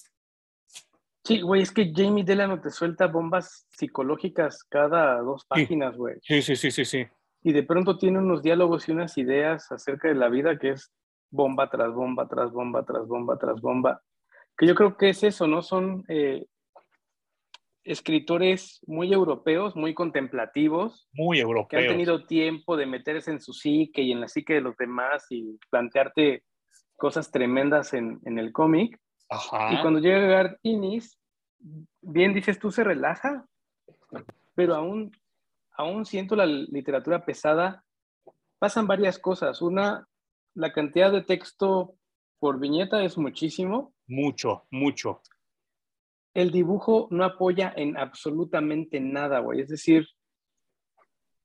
Sí, 1.24 1.39
güey, 1.41 1.62
es 1.62 1.72
que 1.72 1.93
Jamie 1.96 2.25
Delano 2.25 2.60
te 2.60 2.69
suelta 2.69 3.08
bombas 3.08 3.65
psicológicas 3.69 4.63
cada 4.65 5.19
dos 5.22 5.46
páginas, 5.46 5.96
güey. 5.96 6.15
Sí, 6.22 6.41
sí, 6.41 6.58
sí, 6.58 6.72
sí, 6.72 6.84
sí. 6.84 7.08
Y 7.41 7.53
de 7.53 7.63
pronto 7.63 7.98
tiene 7.98 8.19
unos 8.19 8.43
diálogos 8.43 8.89
y 8.89 8.91
unas 8.91 9.17
ideas 9.17 9.72
acerca 9.72 10.10
de 10.10 10.15
la 10.15 10.27
vida 10.27 10.60
que 10.60 10.72
es 10.72 10.91
bomba 11.31 11.69
tras 11.69 11.93
bomba, 11.93 12.27
tras 12.27 12.51
bomba, 12.51 12.84
tras 12.84 13.08
bomba, 13.08 13.38
tras 13.38 13.62
bomba. 13.62 14.01
Que 14.58 14.67
yo 14.67 14.75
creo 14.75 14.98
que 14.98 15.10
es 15.10 15.24
eso, 15.24 15.48
¿no? 15.48 15.62
Son 15.62 16.03
eh, 16.10 16.46
escritores 17.89 18.81
muy 18.86 19.12
europeos, 19.12 19.75
muy 19.75 19.96
contemplativos. 19.96 21.10
Muy 21.12 21.39
europeos. 21.39 21.81
Que 21.81 21.88
han 21.88 21.93
tenido 21.93 22.24
tiempo 22.25 22.77
de 22.77 22.86
meterse 22.86 23.31
en 23.31 23.41
su 23.41 23.51
psique 23.51 24.03
y 24.03 24.12
en 24.12 24.22
la 24.22 24.27
psique 24.27 24.53
de 24.53 24.62
los 24.62 24.77
demás 24.77 25.25
y 25.31 25.58
plantearte 25.72 26.43
cosas 26.96 27.31
tremendas 27.31 27.93
en, 27.93 28.19
el 28.24 28.53
cómic. 28.53 29.00
Y 29.72 29.81
cuando 29.81 30.00
llega 30.00 30.19
Garth 30.19 30.60
bien 32.01 32.34
dices 32.34 32.60
tú, 32.60 32.72
se 32.72 32.84
relaja, 32.84 33.48
pero 34.53 34.75
aún, 34.75 35.12
aún 35.72 36.05
siento 36.05 36.36
la 36.36 36.46
literatura 36.46 37.25
pesada. 37.25 37.84
Pasan 38.60 38.86
varias 38.86 39.17
cosas. 39.17 39.63
Una, 39.63 40.08
la 40.53 40.74
cantidad 40.74 41.12
de 41.12 41.24
texto 41.24 41.96
por 42.38 42.60
viñeta 42.60 43.03
es 43.03 43.17
muchísimo. 43.17 43.93
Mucho, 44.05 44.67
mucho 44.69 45.22
el 46.33 46.51
dibujo 46.51 47.07
no 47.12 47.24
apoya 47.24 47.74
en 47.75 47.98
absolutamente 47.98 49.00
nada, 49.00 49.39
güey. 49.39 49.62
Es 49.62 49.69
decir, 49.69 50.07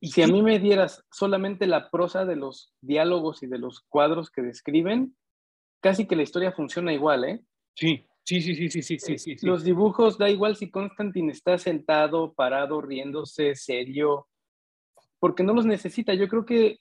si 0.01 0.23
a 0.23 0.27
mí 0.27 0.43
me 0.43 0.59
dieras 0.59 1.03
solamente 1.11 1.67
la 1.67 1.91
prosa 1.91 2.25
de 2.25 2.37
los 2.37 2.75
diálogos 2.81 3.43
y 3.43 3.47
de 3.47 3.59
los 3.59 3.81
cuadros 3.89 4.31
que 4.31 4.43
describen, 4.43 5.17
casi 5.81 6.07
que 6.07 6.17
la 6.17 6.23
historia 6.23 6.53
funciona 6.53 6.93
igual, 6.93 7.25
¿eh? 7.25 7.41
Sí, 7.75 8.07
sí, 8.23 8.41
sí, 8.41 8.55
sí, 8.55 8.69
sí, 8.69 8.83
sí, 8.83 8.99
sí. 8.99 9.19
sí, 9.19 9.47
Los 9.47 9.65
dibujos 9.65 10.19
da 10.19 10.29
igual 10.29 10.57
si 10.57 10.71
Constantine 10.71 11.33
está 11.33 11.59
sentado, 11.59 12.35
parado, 12.35 12.81
riéndose, 12.81 13.55
serio, 13.55 14.29
porque 15.19 15.43
no 15.43 15.55
los 15.55 15.67
necesita. 15.67 16.15
Yo 16.15 16.29
creo 16.29 16.45
que 16.45 16.81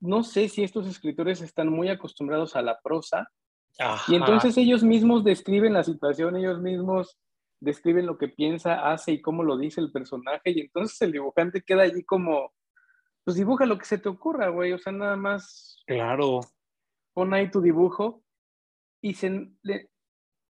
no 0.00 0.22
sé 0.22 0.48
si 0.48 0.62
estos 0.62 0.86
escritores 0.86 1.40
están 1.40 1.70
muy 1.70 1.88
acostumbrados 1.88 2.56
a 2.56 2.62
la 2.62 2.78
prosa 2.82 3.30
y 4.08 4.14
entonces 4.14 4.56
ellos 4.56 4.84
mismos 4.84 5.24
describen 5.24 5.72
la 5.72 5.82
situación, 5.82 6.36
ellos 6.36 6.60
mismos 6.60 7.18
describen 7.60 8.06
lo 8.06 8.18
que 8.18 8.28
piensa, 8.28 8.90
hace 8.90 9.12
y 9.12 9.22
cómo 9.22 9.42
lo 9.42 9.56
dice 9.56 9.80
el 9.80 9.90
personaje. 9.90 10.50
Y 10.50 10.60
entonces 10.60 11.00
el 11.02 11.12
dibujante 11.12 11.62
queda 11.62 11.82
allí 11.82 12.04
como, 12.04 12.52
pues 13.24 13.36
dibuja 13.36 13.66
lo 13.66 13.78
que 13.78 13.86
se 13.86 13.98
te 13.98 14.08
ocurra, 14.08 14.48
güey. 14.48 14.72
O 14.72 14.78
sea, 14.78 14.92
nada 14.92 15.16
más. 15.16 15.82
Claro. 15.86 16.40
Pon 17.14 17.34
ahí 17.34 17.50
tu 17.50 17.60
dibujo. 17.60 18.22
Y 19.02 19.14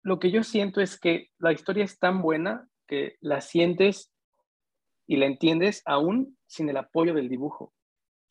lo 0.02 0.20
que 0.20 0.30
yo 0.30 0.44
siento 0.44 0.80
es 0.80 1.00
que 1.00 1.30
la 1.38 1.52
historia 1.52 1.84
es 1.84 1.98
tan 1.98 2.22
buena 2.22 2.68
que 2.86 3.16
la 3.20 3.40
sientes 3.40 4.12
y 5.06 5.16
la 5.16 5.26
entiendes 5.26 5.82
aún 5.84 6.38
sin 6.46 6.68
el 6.68 6.76
apoyo 6.76 7.14
del 7.14 7.28
dibujo. 7.28 7.72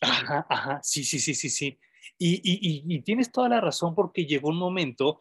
Ajá, 0.01 0.45
ajá, 0.49 0.79
sí, 0.83 1.03
sí, 1.03 1.19
sí, 1.19 1.33
sí, 1.33 1.49
sí. 1.49 1.79
Y, 2.17 3.01
tienes 3.01 3.31
toda 3.31 3.49
la 3.49 3.61
razón 3.61 3.95
porque 3.95 4.25
llegó 4.25 4.49
un 4.49 4.57
momento 4.57 5.19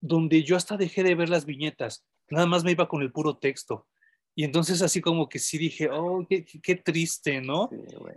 donde 0.00 0.42
yo 0.42 0.56
hasta 0.56 0.76
dejé 0.76 1.02
de 1.02 1.14
ver 1.14 1.28
las 1.28 1.46
viñetas, 1.46 2.04
nada 2.28 2.46
más 2.46 2.64
me 2.64 2.72
iba 2.72 2.88
con 2.88 3.02
el 3.02 3.12
puro 3.12 3.38
texto. 3.38 3.86
Y 4.34 4.44
entonces 4.44 4.80
así 4.80 5.00
como 5.00 5.28
que 5.28 5.38
sí 5.38 5.58
dije, 5.58 5.88
oh, 5.90 6.26
qué, 6.28 6.76
triste, 6.76 7.40
¿no? 7.40 7.70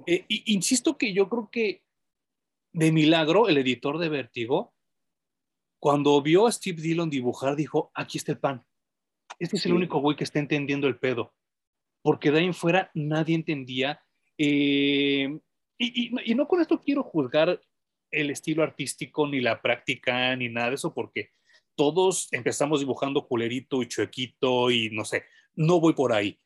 Eh, 0.08 0.26
insisto 0.28 0.98
que 0.98 1.14
yo 1.14 1.28
creo 1.28 1.50
que 1.52 1.84
de 2.72 2.92
milagro 2.92 3.50
el 3.50 3.58
editor 3.58 3.98
de 3.98 4.10
Vértigo, 4.10 4.74
cuando 5.80 6.22
vio 6.22 6.48
a 6.48 6.52
Steve 6.52 6.82
Dillon 6.82 7.10
dibujar, 7.10 7.56
dijo, 7.56 7.92
aquí 7.94 8.18
está 8.18 8.32
el 8.32 8.40
pan. 8.40 8.66
Este 9.40 9.58
es 9.58 9.66
el 9.66 9.74
único 9.74 10.00
güey 10.00 10.16
que 10.16 10.24
está 10.24 10.40
entendiendo 10.40 10.88
el 10.88 10.98
pedo. 10.98 11.34
Porque 12.02 12.32
de 12.32 12.40
ahí 12.40 12.46
en 12.46 12.54
fuera 12.54 12.92
nadie 12.94 13.36
entendía. 13.36 14.02
Eh, 14.38 15.40
y, 15.78 16.32
y, 16.32 16.36
no 16.36 16.48
con 16.48 16.62
esto 16.62 16.82
quiero 16.82 17.04
juzgar 17.04 17.60
el 18.12 18.30
estilo 18.30 18.64
artístico, 18.64 19.28
ni 19.28 19.42
la 19.42 19.62
práctica, 19.62 20.36
ni 20.36 20.50
nada 20.50 20.70
de 20.70 20.76
eso, 20.76 20.94
porque 20.94 21.32
todos 21.76 22.28
empezamos 22.32 22.80
dibujando 22.80 23.28
culerito 23.28 23.82
y 23.82 23.88
chuequito 23.88 24.72
y 24.72 24.90
no 24.92 25.06
sé, 25.06 25.24
no 25.56 25.80
voy 25.80 25.94
por 25.94 26.14
ahí. 26.14 26.40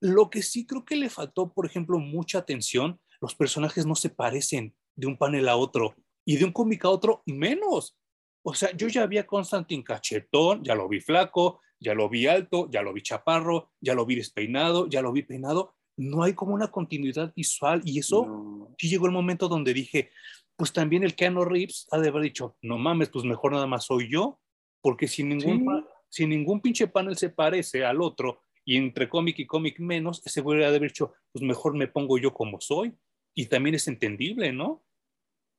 Lo 0.00 0.30
que 0.30 0.42
sí 0.42 0.66
creo 0.66 0.84
que 0.84 0.96
le 0.96 1.10
faltó, 1.10 1.52
por 1.52 1.66
ejemplo, 1.66 1.98
mucha 1.98 2.38
atención, 2.38 3.00
los 3.20 3.34
personajes 3.34 3.86
no 3.86 3.94
se 3.94 4.10
parecen 4.10 4.74
de 4.96 5.06
un 5.06 5.16
panel 5.16 5.48
a 5.48 5.56
otro 5.56 5.94
y 6.24 6.36
de 6.36 6.44
un 6.44 6.52
cómic 6.52 6.84
a 6.84 6.90
otro 6.90 7.22
menos. 7.26 7.96
O 8.42 8.54
sea, 8.54 8.70
yo 8.76 8.88
ya 8.88 9.06
vi 9.06 9.18
a 9.18 9.26
Constantin 9.26 9.82
cachetón, 9.82 10.62
ya 10.62 10.74
lo 10.74 10.88
vi 10.88 11.00
flaco, 11.00 11.60
ya 11.80 11.94
lo 11.94 12.08
vi 12.08 12.26
alto, 12.26 12.68
ya 12.70 12.82
lo 12.82 12.92
vi 12.92 13.02
chaparro, 13.02 13.72
ya 13.80 13.94
lo 13.94 14.04
vi 14.04 14.16
despeinado, 14.16 14.86
ya 14.88 15.00
lo 15.02 15.12
vi 15.12 15.22
peinado. 15.22 15.74
No 15.96 16.22
hay 16.22 16.34
como 16.34 16.54
una 16.54 16.70
continuidad 16.70 17.32
visual 17.34 17.80
y 17.84 17.98
eso 17.98 18.74
sí 18.78 18.88
llegó 18.88 19.06
el 19.06 19.12
momento 19.12 19.48
donde 19.48 19.72
dije, 19.72 20.10
pues 20.56 20.72
también 20.72 21.02
el 21.02 21.14
Keanu 21.14 21.44
Reeves 21.44 21.86
ha 21.90 21.98
de 21.98 22.08
haber 22.08 22.22
dicho, 22.22 22.56
no 22.62 22.78
mames, 22.78 23.08
pues 23.08 23.24
mejor 23.24 23.52
nada 23.52 23.66
más 23.66 23.86
soy 23.86 24.10
yo, 24.10 24.40
porque 24.80 25.08
si 25.08 25.24
ningún, 25.24 25.86
si 26.08 26.26
ningún 26.26 26.60
pinche 26.60 26.86
panel 26.86 27.16
se 27.16 27.30
parece 27.30 27.84
al 27.84 28.00
otro 28.00 28.42
y 28.64 28.76
entre 28.76 29.08
cómic 29.08 29.38
y 29.38 29.46
cómic 29.46 29.80
menos, 29.80 30.22
ese 30.24 30.40
güey 30.40 30.62
ha 30.62 30.70
de 30.70 30.76
haber 30.76 30.90
dicho, 30.90 31.12
pues 31.32 31.44
mejor 31.44 31.74
me 31.74 31.88
pongo 31.88 32.18
yo 32.18 32.32
como 32.32 32.60
soy. 32.60 32.96
Y 33.34 33.46
también 33.46 33.74
es 33.74 33.88
entendible, 33.88 34.52
¿no? 34.52 34.82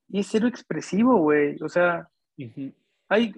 Y 0.08 0.20
es 0.20 0.28
cero 0.28 0.48
expresivo, 0.48 1.16
güey. 1.18 1.56
O 1.62 1.68
sea, 1.68 2.08
hay 3.08 3.34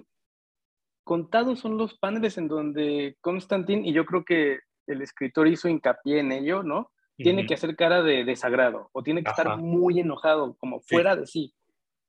contados 1.03 1.59
son 1.59 1.77
los 1.77 1.97
paneles 1.97 2.37
en 2.37 2.47
donde 2.47 3.17
Constantin, 3.19 3.85
y 3.85 3.93
yo 3.93 4.05
creo 4.05 4.23
que 4.23 4.59
el 4.87 5.01
escritor 5.01 5.47
hizo 5.47 5.67
hincapié 5.67 6.19
en 6.19 6.31
ello, 6.31 6.63
¿no? 6.63 6.91
Tiene 7.23 7.45
que 7.45 7.53
hacer 7.53 7.75
cara 7.75 8.01
de 8.01 8.23
desagrado 8.23 8.89
o 8.93 9.03
tiene 9.03 9.23
que 9.23 9.29
estar 9.29 9.57
muy 9.57 9.99
enojado, 9.99 10.55
como 10.57 10.79
fuera 10.81 11.15
de 11.15 11.27
sí. 11.27 11.53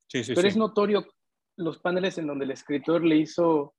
Sí, 0.08 0.22
Pero 0.34 0.48
es 0.48 0.56
notorio 0.56 1.06
los 1.56 1.78
paneles 1.78 2.18
en 2.18 2.26
donde 2.26 2.44
el 2.44 2.50
escritor 2.50 3.04
le 3.04 3.16
hizo 3.16 3.74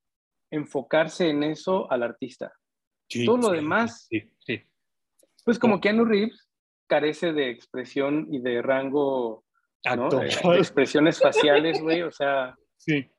enfocarse 0.50 1.28
en 1.28 1.42
eso 1.42 1.90
al 1.90 2.02
artista. 2.02 2.52
Todo 3.26 3.36
lo 3.36 3.50
demás, 3.50 4.08
pues 5.44 5.58
como 5.58 5.80
Keanu 5.80 6.04
Reeves 6.04 6.48
carece 6.86 7.32
de 7.32 7.50
expresión 7.50 8.28
y 8.30 8.40
de 8.40 8.62
rango, 8.62 9.44
¿no? 9.96 10.08
de, 10.08 10.28
expresiones 10.58 11.18
faciales, 11.18 11.80
güey, 11.80 12.02
o 12.02 12.10
sea. 12.10 12.54
Sí. 12.76 13.10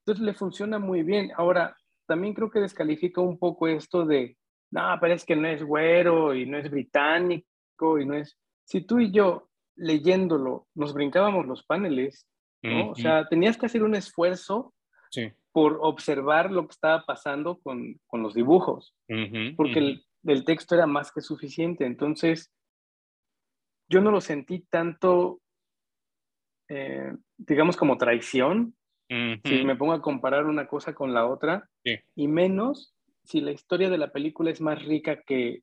Entonces 0.00 0.24
le 0.24 0.34
funciona 0.34 0.78
muy 0.78 1.02
bien. 1.02 1.30
Ahora, 1.36 1.76
también 2.06 2.32
creo 2.32 2.50
que 2.50 2.60
descalifica 2.60 3.20
un 3.20 3.38
poco 3.38 3.68
esto 3.68 4.06
de, 4.06 4.37
no, 4.70 4.98
pero 5.00 5.14
es 5.14 5.24
que 5.24 5.36
no 5.36 5.48
es 5.48 5.62
güero 5.62 6.34
y 6.34 6.46
no 6.46 6.58
es 6.58 6.70
británico 6.70 7.98
y 7.98 8.06
no 8.06 8.14
es... 8.14 8.38
Si 8.64 8.82
tú 8.82 8.98
y 9.00 9.10
yo 9.10 9.48
leyéndolo 9.76 10.66
nos 10.74 10.92
brincábamos 10.92 11.46
los 11.46 11.62
paneles, 11.62 12.26
¿no? 12.62 12.90
O 12.90 12.94
sea, 12.94 13.26
tenías 13.28 13.56
que 13.56 13.66
hacer 13.66 13.82
un 13.82 13.94
esfuerzo 13.94 14.74
por 15.52 15.78
observar 15.80 16.50
lo 16.50 16.66
que 16.66 16.72
estaba 16.72 17.04
pasando 17.04 17.58
con, 17.58 17.98
con 18.06 18.22
los 18.22 18.34
dibujos, 18.34 18.94
porque 19.56 19.78
el, 19.78 20.04
el, 20.24 20.44
texto 20.44 20.74
era 20.74 20.86
más 20.86 21.12
que 21.12 21.20
suficiente. 21.20 21.86
Entonces, 21.86 22.52
yo 23.88 24.00
no 24.00 24.10
lo 24.10 24.20
sentí 24.20 24.60
tanto, 24.60 25.40
eh, 26.68 27.16
digamos, 27.38 27.76
como 27.76 27.96
traición, 27.96 28.74
si 29.08 29.64
me 29.64 29.76
pongo 29.76 29.94
a 29.94 30.02
comparar 30.02 30.44
una 30.44 30.66
cosa 30.66 30.94
con 30.94 31.14
la 31.14 31.26
otra, 31.26 31.70
y 32.14 32.28
menos 32.28 32.94
si 33.28 33.42
la 33.42 33.52
historia 33.52 33.90
de 33.90 33.98
la 33.98 34.10
película 34.10 34.50
es 34.50 34.60
más 34.60 34.82
rica 34.82 35.22
que, 35.22 35.62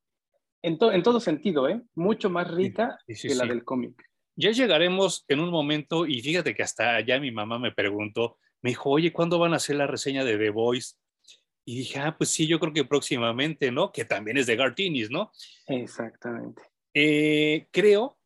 en, 0.61 0.77
en 0.79 1.03
todo 1.03 1.19
sentido, 1.19 1.67
¿eh? 1.67 1.81
mucho 1.95 2.29
más 2.29 2.49
rica 2.51 2.99
que 3.07 3.33
la 3.33 3.45
del 3.45 3.63
cómic. 3.63 4.03
Ya 4.35 4.51
llegaremos 4.51 5.25
en 5.27 5.39
un 5.39 5.49
momento, 5.49 6.05
y 6.05 6.21
fíjate 6.21 6.53
que 6.53 6.61
hasta 6.61 6.95
allá 6.95 7.19
mi 7.19 7.31
mamá 7.31 7.57
me 7.57 7.71
preguntó, 7.71 8.37
me 8.61 8.69
dijo, 8.69 8.91
oye, 8.91 9.11
¿cuándo 9.11 9.39
van 9.39 9.53
a 9.53 9.55
hacer 9.55 9.77
la 9.77 9.87
reseña 9.87 10.23
de 10.23 10.37
The 10.37 10.49
Voice? 10.51 10.95
Y 11.65 11.77
dije, 11.77 11.99
ah, 11.99 12.15
pues 12.15 12.29
sí, 12.29 12.45
yo 12.45 12.59
creo 12.59 12.71
que 12.71 12.85
próximamente, 12.85 13.71
¿no? 13.71 13.91
Que 13.91 14.05
también 14.05 14.37
es 14.37 14.45
de 14.45 14.55
Gartinis, 14.55 15.09
¿no? 15.09 15.31
Exactamente. 15.65 16.61
Eh, 16.93 17.67
creo 17.71 18.19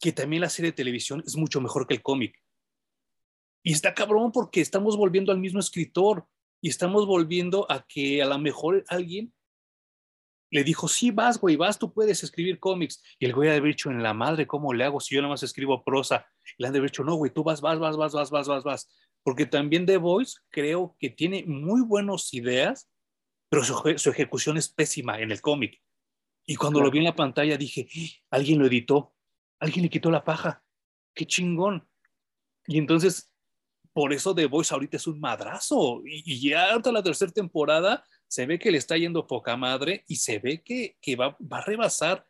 que 0.00 0.10
también 0.10 0.42
la 0.42 0.50
serie 0.50 0.72
de 0.72 0.76
televisión 0.76 1.22
es 1.24 1.36
mucho 1.36 1.60
mejor 1.60 1.86
que 1.86 1.94
el 1.94 2.02
cómic. 2.02 2.42
Y 3.62 3.72
está 3.72 3.94
cabrón 3.94 4.32
porque 4.32 4.60
estamos 4.60 4.96
volviendo 4.96 5.30
al 5.30 5.38
mismo 5.38 5.60
escritor 5.60 6.26
y 6.64 6.70
estamos 6.70 7.04
volviendo 7.04 7.70
a 7.70 7.86
que 7.86 8.22
a 8.22 8.24
lo 8.24 8.38
mejor 8.38 8.86
alguien 8.88 9.34
le 10.50 10.64
dijo, 10.64 10.88
sí, 10.88 11.10
vas, 11.10 11.38
güey, 11.38 11.56
vas, 11.56 11.78
tú 11.78 11.92
puedes 11.92 12.22
escribir 12.22 12.58
cómics. 12.58 13.02
Y 13.18 13.26
el 13.26 13.34
güey 13.34 13.50
ha 13.50 13.52
de 13.52 13.58
haber 13.58 13.72
dicho, 13.72 13.90
en 13.90 14.02
la 14.02 14.14
madre, 14.14 14.46
¿cómo 14.46 14.72
le 14.72 14.84
hago 14.84 14.98
si 14.98 15.14
yo 15.14 15.20
nada 15.20 15.32
más 15.32 15.42
escribo 15.42 15.84
prosa? 15.84 16.26
Y 16.56 16.62
le 16.62 16.68
han 16.68 16.72
de 16.72 16.78
haber 16.78 16.90
dicho, 16.90 17.04
no, 17.04 17.16
güey, 17.16 17.30
tú 17.30 17.44
vas, 17.44 17.60
vas, 17.60 17.78
vas, 17.78 17.98
vas, 17.98 18.14
vas, 18.14 18.30
vas, 18.30 18.48
vas, 18.48 18.64
vas. 18.64 18.90
Porque 19.22 19.44
también 19.44 19.84
The 19.84 19.98
Voice 19.98 20.38
creo 20.48 20.96
que 20.98 21.10
tiene 21.10 21.44
muy 21.46 21.82
buenas 21.82 22.32
ideas, 22.32 22.90
pero 23.50 23.62
su, 23.62 23.74
su 23.98 24.08
ejecución 24.08 24.56
es 24.56 24.70
pésima 24.70 25.20
en 25.20 25.32
el 25.32 25.42
cómic. 25.42 25.82
Y 26.46 26.56
cuando 26.56 26.80
lo 26.80 26.90
vi 26.90 26.96
en 26.96 27.04
la 27.04 27.14
pantalla 27.14 27.58
dije, 27.58 27.88
alguien 28.30 28.58
lo 28.58 28.64
editó, 28.64 29.14
alguien 29.58 29.82
le 29.82 29.90
quitó 29.90 30.10
la 30.10 30.24
paja, 30.24 30.64
qué 31.12 31.26
chingón. 31.26 31.86
Y 32.66 32.78
entonces 32.78 33.33
por 33.94 34.12
eso 34.12 34.34
The 34.34 34.46
Voice 34.46 34.74
ahorita 34.74 34.96
es 34.96 35.06
un 35.06 35.20
madrazo. 35.20 36.02
Y, 36.04 36.50
ya 36.50 36.74
hasta 36.74 36.92
la 36.92 37.02
tercera 37.02 37.30
temporada 37.30 38.04
se 38.26 38.44
ve 38.44 38.58
que 38.58 38.72
le 38.72 38.78
está 38.78 38.96
yendo 38.96 39.26
poca 39.26 39.56
madre 39.56 40.04
y 40.08 40.16
se 40.16 40.40
ve 40.40 40.62
que, 40.62 40.96
que 41.00 41.14
va, 41.16 41.36
va, 41.40 41.58
a 41.58 41.64
rebasar 41.64 42.26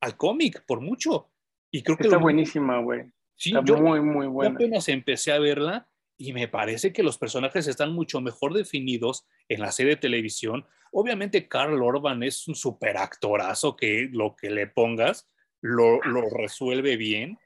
al 0.00 0.16
cómic 0.16 0.64
por 0.66 0.80
mucho. 0.80 1.30
Y 1.70 1.82
creo 1.82 1.96
que 1.96 2.04
está 2.04 2.18
buenísima, 2.18 2.78
güey. 2.80 3.10
Sí, 3.34 3.50
está 3.50 3.64
yo, 3.64 3.78
muy, 3.78 4.00
muy 4.00 4.26
buena. 4.26 4.50
Yo 4.50 4.56
apenas 4.56 4.88
empecé 4.88 5.32
a 5.32 5.38
verla 5.38 5.88
y 6.18 6.34
me 6.34 6.48
parece 6.48 6.92
que 6.92 7.02
los 7.02 7.16
personajes 7.16 7.66
están 7.66 7.92
mucho 7.92 8.20
mejor 8.20 8.52
definidos 8.52 9.26
en 9.48 9.60
la 9.60 9.72
serie 9.72 9.94
de 9.94 10.00
televisión. 10.00 10.66
Obviamente, 10.92 11.48
Carl 11.48 11.82
Orban 11.82 12.22
es 12.22 12.46
un 12.46 12.54
super 12.54 12.98
actorazo 12.98 13.74
que 13.74 14.08
lo 14.12 14.36
que 14.36 14.50
le 14.50 14.66
pongas 14.66 15.28
lo, 15.62 16.02
lo 16.02 16.28
resuelve 16.28 16.96
bien 16.98 17.38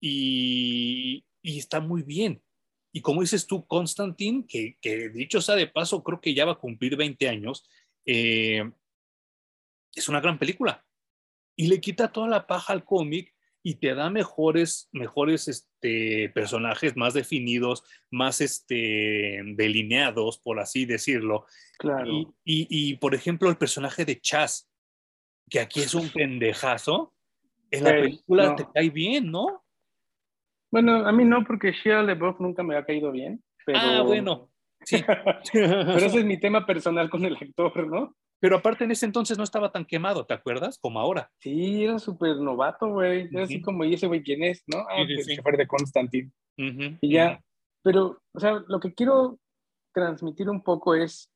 y, 0.00 1.24
y 1.42 1.58
está 1.58 1.80
muy 1.80 2.02
bien. 2.02 2.42
Y 2.96 3.02
como 3.02 3.20
dices 3.20 3.46
tú, 3.46 3.66
Constantine, 3.66 4.46
que, 4.48 4.78
que, 4.80 5.10
dicho 5.10 5.42
sea 5.42 5.54
de 5.54 5.66
paso, 5.66 6.02
creo 6.02 6.18
que 6.18 6.32
ya 6.32 6.46
va 6.46 6.52
a 6.52 6.58
cumplir 6.58 6.96
20 6.96 7.28
años, 7.28 7.68
eh, 8.06 8.72
es 9.94 10.08
una 10.08 10.22
gran 10.22 10.38
película. 10.38 10.82
Y 11.56 11.66
le 11.66 11.78
quita 11.78 12.10
toda 12.10 12.26
la 12.26 12.46
paja 12.46 12.72
al 12.72 12.86
cómic 12.86 13.34
y 13.62 13.74
te 13.74 13.94
da 13.94 14.08
mejores, 14.08 14.88
mejores 14.92 15.46
este, 15.46 16.30
personajes 16.30 16.96
más 16.96 17.12
definidos, 17.12 17.84
más 18.10 18.40
este, 18.40 19.42
delineados, 19.44 20.38
por 20.38 20.58
así 20.58 20.86
decirlo. 20.86 21.44
Claro. 21.76 22.34
Y, 22.46 22.66
y, 22.70 22.96
por 22.96 23.14
ejemplo, 23.14 23.50
el 23.50 23.58
personaje 23.58 24.06
de 24.06 24.22
Chaz, 24.22 24.70
que 25.50 25.60
aquí 25.60 25.80
es 25.80 25.92
un 25.92 26.08
pendejazo, 26.14 27.12
en 27.70 27.84
la 27.84 27.90
película 27.90 28.56
te 28.56 28.66
cae 28.72 28.88
bien, 28.88 29.30
¿no? 29.30 29.65
Bueno, 30.70 31.06
a 31.06 31.12
mí 31.12 31.24
no, 31.24 31.44
porque 31.44 31.72
Shia 31.72 32.02
LeBeouf 32.02 32.40
nunca 32.40 32.62
me 32.62 32.76
ha 32.76 32.84
caído 32.84 33.12
bien. 33.12 33.42
Pero... 33.64 33.78
Ah, 33.80 34.02
bueno, 34.02 34.50
sí. 34.84 35.02
pero 35.52 35.96
ese 35.96 36.18
es 36.18 36.24
mi 36.24 36.38
tema 36.38 36.66
personal 36.66 37.10
con 37.10 37.24
el 37.24 37.36
actor, 37.36 37.86
¿no? 37.86 38.14
Pero 38.38 38.56
aparte 38.56 38.84
en 38.84 38.90
ese 38.90 39.06
entonces 39.06 39.38
no 39.38 39.44
estaba 39.44 39.72
tan 39.72 39.86
quemado, 39.86 40.26
¿te 40.26 40.34
acuerdas? 40.34 40.78
Como 40.78 41.00
ahora. 41.00 41.30
Sí, 41.40 41.84
era 41.84 41.98
súper 41.98 42.36
novato, 42.36 42.88
güey. 42.88 43.28
Era 43.32 43.44
así 43.44 43.62
como, 43.62 43.84
¿y 43.84 43.94
ese 43.94 44.06
güey 44.06 44.22
quién 44.22 44.42
es? 44.42 44.62
¿No? 44.66 44.80
Ah, 44.80 44.98
el 44.98 45.36
chofer 45.36 45.56
de 45.56 45.66
Constantine. 45.66 46.30
y 46.56 47.12
ya. 47.12 47.42
Pero, 47.82 48.20
o 48.32 48.40
sea, 48.40 48.62
lo 48.66 48.78
que 48.78 48.92
quiero 48.92 49.38
transmitir 49.94 50.50
un 50.50 50.62
poco 50.62 50.94
es. 50.94 51.32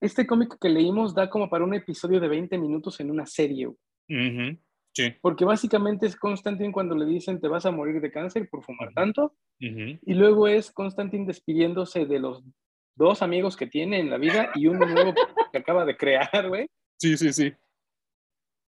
Este 0.00 0.26
cómic 0.26 0.58
que 0.60 0.68
leímos 0.68 1.14
da 1.14 1.30
como 1.30 1.48
para 1.48 1.64
un 1.64 1.74
episodio 1.74 2.20
de 2.20 2.28
20 2.28 2.58
minutos 2.58 3.00
en 3.00 3.10
una 3.10 3.26
serie. 3.26 3.68
Uh 3.68 4.56
porque 5.20 5.44
básicamente 5.44 6.06
es 6.06 6.16
Constantine 6.16 6.72
cuando 6.72 6.94
le 6.94 7.06
dicen 7.06 7.40
te 7.40 7.48
vas 7.48 7.66
a 7.66 7.70
morir 7.70 8.00
de 8.00 8.12
cáncer 8.12 8.48
por 8.48 8.62
fumar 8.62 8.92
tanto. 8.94 9.34
Y 9.58 10.14
luego 10.14 10.46
es 10.46 10.70
Constantine 10.70 11.26
despidiéndose 11.26 12.06
de 12.06 12.18
los 12.18 12.42
dos 12.96 13.22
amigos 13.22 13.56
que 13.56 13.66
tiene 13.66 13.98
en 13.98 14.10
la 14.10 14.18
vida 14.18 14.50
y 14.54 14.66
uno 14.66 14.86
nuevo 14.86 15.14
que 15.52 15.58
acaba 15.58 15.84
de 15.84 15.96
crear, 15.96 16.48
güey. 16.48 16.66
Sí, 16.98 17.16
sí, 17.16 17.32
sí. 17.32 17.52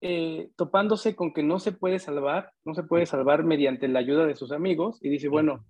Eh, 0.00 0.50
topándose 0.56 1.14
con 1.14 1.32
que 1.32 1.42
no 1.42 1.58
se 1.58 1.72
puede 1.72 1.98
salvar, 1.98 2.52
no 2.64 2.74
se 2.74 2.84
puede 2.84 3.06
salvar 3.06 3.44
mediante 3.44 3.88
la 3.88 3.98
ayuda 3.98 4.26
de 4.26 4.36
sus 4.36 4.52
amigos 4.52 4.98
y 5.02 5.08
dice, 5.08 5.28
bueno, 5.28 5.66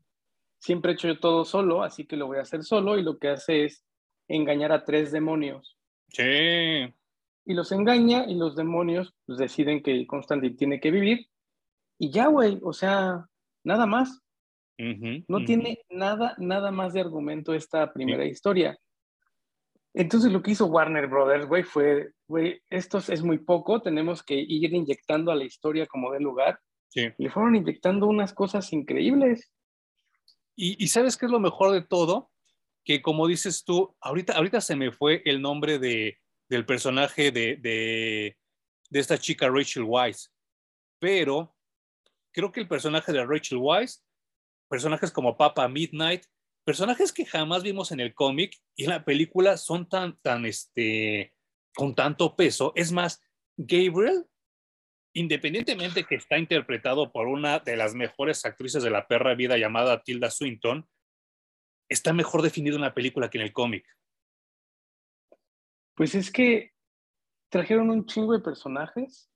siempre 0.61 0.93
he 0.93 0.95
hecho 0.95 1.09
yo 1.09 1.19
todo 1.19 1.45
solo, 1.45 1.83
así 1.83 2.07
que 2.07 2.17
lo 2.17 2.27
voy 2.27 2.39
a 2.39 2.43
hacer 2.43 2.63
solo 2.63 2.99
y 2.99 3.03
lo 3.03 3.19
que 3.19 3.29
hace 3.29 3.65
es 3.65 3.85
engañar 4.29 4.73
a 4.73 4.85
tres 4.85 5.13
demonios. 5.13 5.79
Sí 6.09 6.93
y 7.49 7.55
los 7.55 7.73
engaña 7.73 8.27
y 8.29 8.35
los 8.35 8.55
demonios 8.57 9.15
pues, 9.25 9.39
deciden 9.39 9.83
que 9.83 10.07
Constantine 10.07 10.55
tiene 10.55 10.81
que 10.81 10.91
vivir 10.91 11.31
y 11.99 12.11
ya, 12.11 12.27
güey, 12.27 12.61
o 12.63 12.75
sea, 12.75 13.27
nada 13.65 13.87
más. 13.87 14.21
no 14.77 15.45
tiene 15.45 15.81
nada, 15.89 16.37
nada 16.39 16.71
más 16.71 16.93
de 16.93 17.01
argumento 17.01 17.55
esta 17.55 17.91
primera 17.93 18.25
historia. 18.27 18.79
Entonces 19.95 20.31
lo 20.31 20.43
que 20.43 20.51
hizo 20.53 20.67
Warner 20.67 21.09
Brothers, 21.09 21.47
güey, 21.47 21.63
fue, 21.63 22.13
güey, 22.29 22.61
esto 22.69 22.99
es 22.99 23.23
muy 23.23 23.39
poco, 23.39 23.81
tenemos 23.81 24.23
que 24.23 24.35
ir 24.35 24.73
inyectando 24.75 25.33
a 25.33 25.35
la 25.35 25.45
historia 25.45 25.87
como 25.87 26.13
de 26.13 26.21
lugar. 26.21 26.61
Sí. 26.91 27.09
Le 27.17 27.31
fueron 27.31 27.57
inyectando 27.57 28.07
unas 28.07 28.35
cosas 28.35 28.73
increíbles. 28.75 29.51
Y, 30.55 30.85
y, 30.85 30.89
¿sabes 30.89 31.17
qué 31.17 31.27
es 31.27 31.33
lo 31.33 31.41
mejor 31.41 31.73
de 31.73 31.83
todo? 31.83 32.31
Que 32.85 33.01
como 33.01 33.27
dices 33.27 33.65
tú, 33.65 33.97
ahorita, 34.03 34.35
ahorita 34.35 34.61
se 34.61 34.77
me 34.77 34.93
fue 34.93 35.23
el 35.25 35.41
nombre 35.41 35.79
de, 35.79 36.19
del 36.49 36.65
personaje 36.65 37.31
de, 37.31 37.57
de, 37.57 38.37
esta 38.91 39.19
chica 39.19 39.49
Rachel 39.49 39.85
Weisz. 39.85 40.33
Pero 40.99 41.55
creo 42.33 42.51
que 42.51 42.61
el 42.61 42.69
personaje 42.69 43.13
de 43.13 43.25
Rachel 43.25 43.59
Weisz, 43.59 44.05
personajes 44.69 45.11
como 45.11 45.37
Papa 45.37 45.69
Midnight, 45.69 46.25
personajes 46.65 47.13
que 47.13 47.25
jamás 47.25 47.63
vimos 47.63 47.93
en 47.93 48.01
el 48.01 48.15
cómic 48.15 48.57
y 48.77 48.85
en 48.85 48.91
la 48.91 49.05
película 49.05 49.57
son 49.57 49.89
tan, 49.89 50.19
tan, 50.21 50.45
este, 50.45 51.33
con 51.75 51.95
tanto 51.95 52.37
peso. 52.37 52.73
Es 52.75 52.93
más, 52.93 53.23
Gabriel, 53.57 54.27
independientemente 55.15 56.05
que 56.05 56.17
está 56.17 56.39
interpretado 56.39 57.11
por 57.13 57.27
una 57.27 57.59
de 57.61 57.77
las 57.77 57.95
mejores 57.95 58.45
actrices 58.45 58.83
de 58.83 58.91
la 58.91 59.07
perra 59.07 59.35
vida 59.35 59.57
llamada 59.57 60.03
Tilda 60.03 60.31
Swinton, 60.31 60.89
está 61.89 62.13
mejor 62.13 62.43
definido 62.43 62.77
en 62.77 62.83
la 62.83 62.95
película 62.95 63.31
que 63.31 63.39
en 63.39 63.45
el 63.45 63.53
cómic. 63.53 63.87
Pues 65.99 66.15
es 66.15 66.31
que 66.31 66.71
trajeron 67.51 67.91
un 67.91 68.07
chingo 68.07 68.33
de 68.33 68.39
personajes 68.39 69.29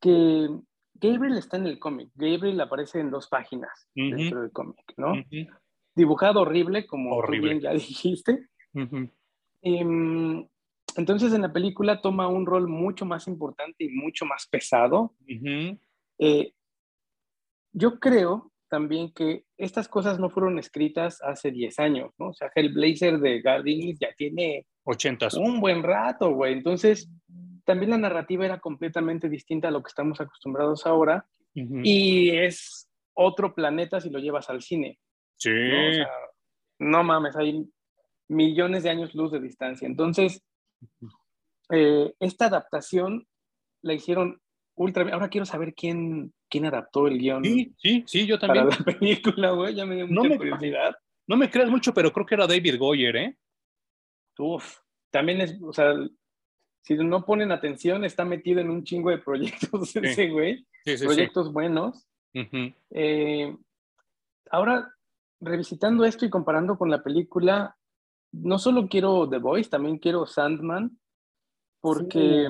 que 0.00 0.48
Gabriel 0.94 1.38
está 1.38 1.58
en 1.58 1.68
el 1.68 1.78
cómic. 1.78 2.10
Gabriel 2.16 2.60
aparece 2.60 2.98
en 2.98 3.12
dos 3.12 3.28
páginas 3.28 3.88
dentro 3.94 4.42
del 4.42 4.50
cómic, 4.50 4.94
¿no? 4.96 5.14
Dibujado 5.94 6.40
horrible, 6.40 6.86
como 6.86 7.22
bien 7.28 7.60
ya 7.60 7.70
dijiste. 7.72 8.48
Em, 9.62 10.44
Entonces 10.96 11.32
en 11.32 11.42
la 11.42 11.52
película 11.52 12.02
toma 12.02 12.26
un 12.26 12.44
rol 12.44 12.66
mucho 12.66 13.06
más 13.06 13.28
importante 13.28 13.84
y 13.84 13.90
mucho 13.90 14.26
más 14.26 14.48
pesado. 14.48 15.14
Eh, 16.18 16.52
yo 17.72 18.00
creo 18.00 18.50
también 18.68 19.12
que 19.12 19.44
estas 19.56 19.86
cosas 19.86 20.18
no 20.18 20.30
fueron 20.30 20.58
escritas 20.58 21.22
hace 21.22 21.52
10 21.52 21.78
años, 21.78 22.10
¿no? 22.18 22.30
O 22.30 22.34
sea, 22.34 22.50
Hellblazer 22.52 23.20
de 23.20 23.40
Gardinis 23.40 24.00
ya 24.00 24.12
tiene 24.16 24.66
80. 24.86 25.28
un 25.38 25.60
buen 25.60 25.82
rato, 25.82 26.30
güey. 26.30 26.52
Entonces, 26.54 27.10
también 27.64 27.90
la 27.90 27.98
narrativa 27.98 28.44
era 28.44 28.60
completamente 28.60 29.28
distinta 29.28 29.68
a 29.68 29.70
lo 29.70 29.82
que 29.82 29.88
estamos 29.88 30.20
acostumbrados 30.20 30.86
ahora. 30.86 31.26
Y 31.54 32.36
es 32.36 32.86
otro 33.14 33.54
planeta 33.54 33.98
si 34.00 34.10
lo 34.10 34.18
llevas 34.18 34.50
al 34.50 34.60
cine. 34.60 34.98
Sí. 35.36 35.50
¿no? 36.78 37.02
mames, 37.02 37.34
hay 37.34 37.66
millones 38.28 38.82
de 38.82 38.90
años 38.90 39.14
luz 39.14 39.32
de 39.32 39.40
distancia. 39.40 39.86
Entonces, 39.86 40.42
eh, 41.70 42.12
esta 42.20 42.46
adaptación 42.46 43.26
la 43.82 43.94
hicieron 43.94 44.40
ultra. 44.74 45.10
Ahora 45.12 45.30
quiero 45.30 45.46
saber 45.46 45.74
quién, 45.74 46.34
quién 46.50 46.66
adaptó 46.66 47.06
el 47.06 47.18
guion. 47.18 47.42
Sí, 47.42 47.74
sí, 47.78 48.04
sí, 48.06 48.26
yo 48.26 48.38
también. 48.38 48.68
Para 48.68 48.78
la 48.78 48.84
película, 48.98 49.50
güey, 49.52 49.74
ya 49.74 49.86
me 49.86 49.96
dio 49.96 50.06
mucha 50.06 50.28
no 50.28 50.36
curiosidad. 50.36 50.94
no 51.26 51.36
me 51.36 51.50
creas 51.50 51.70
mucho, 51.70 51.94
pero 51.94 52.12
creo 52.12 52.26
que 52.26 52.34
era 52.34 52.46
David 52.46 52.78
Goyer, 52.78 53.16
¿eh? 53.16 53.36
Uf, 54.38 54.78
también 55.10 55.40
es, 55.40 55.56
o 55.62 55.72
sea, 55.72 55.94
si 56.82 56.94
no 56.94 57.24
ponen 57.24 57.52
atención, 57.52 58.04
está 58.04 58.24
metido 58.24 58.60
en 58.60 58.70
un 58.70 58.84
chingo 58.84 59.10
de 59.10 59.18
proyectos 59.18 59.96
ese 59.96 60.28
güey. 60.28 60.66
Sí, 60.84 60.98
sí, 60.98 61.04
proyectos 61.04 61.52
buenos. 61.52 62.06
Eh, 62.90 63.56
ahora, 64.50 64.92
revisitando 65.40 66.04
esto 66.04 66.26
y 66.26 66.30
comparando 66.30 66.76
con 66.76 66.90
la 66.90 67.02
película, 67.02 67.76
no 68.32 68.58
solo 68.58 68.88
quiero 68.88 69.28
The 69.28 69.38
Voice, 69.38 69.70
también 69.70 69.98
quiero 69.98 70.26
Sandman, 70.26 70.98
porque 71.80 72.48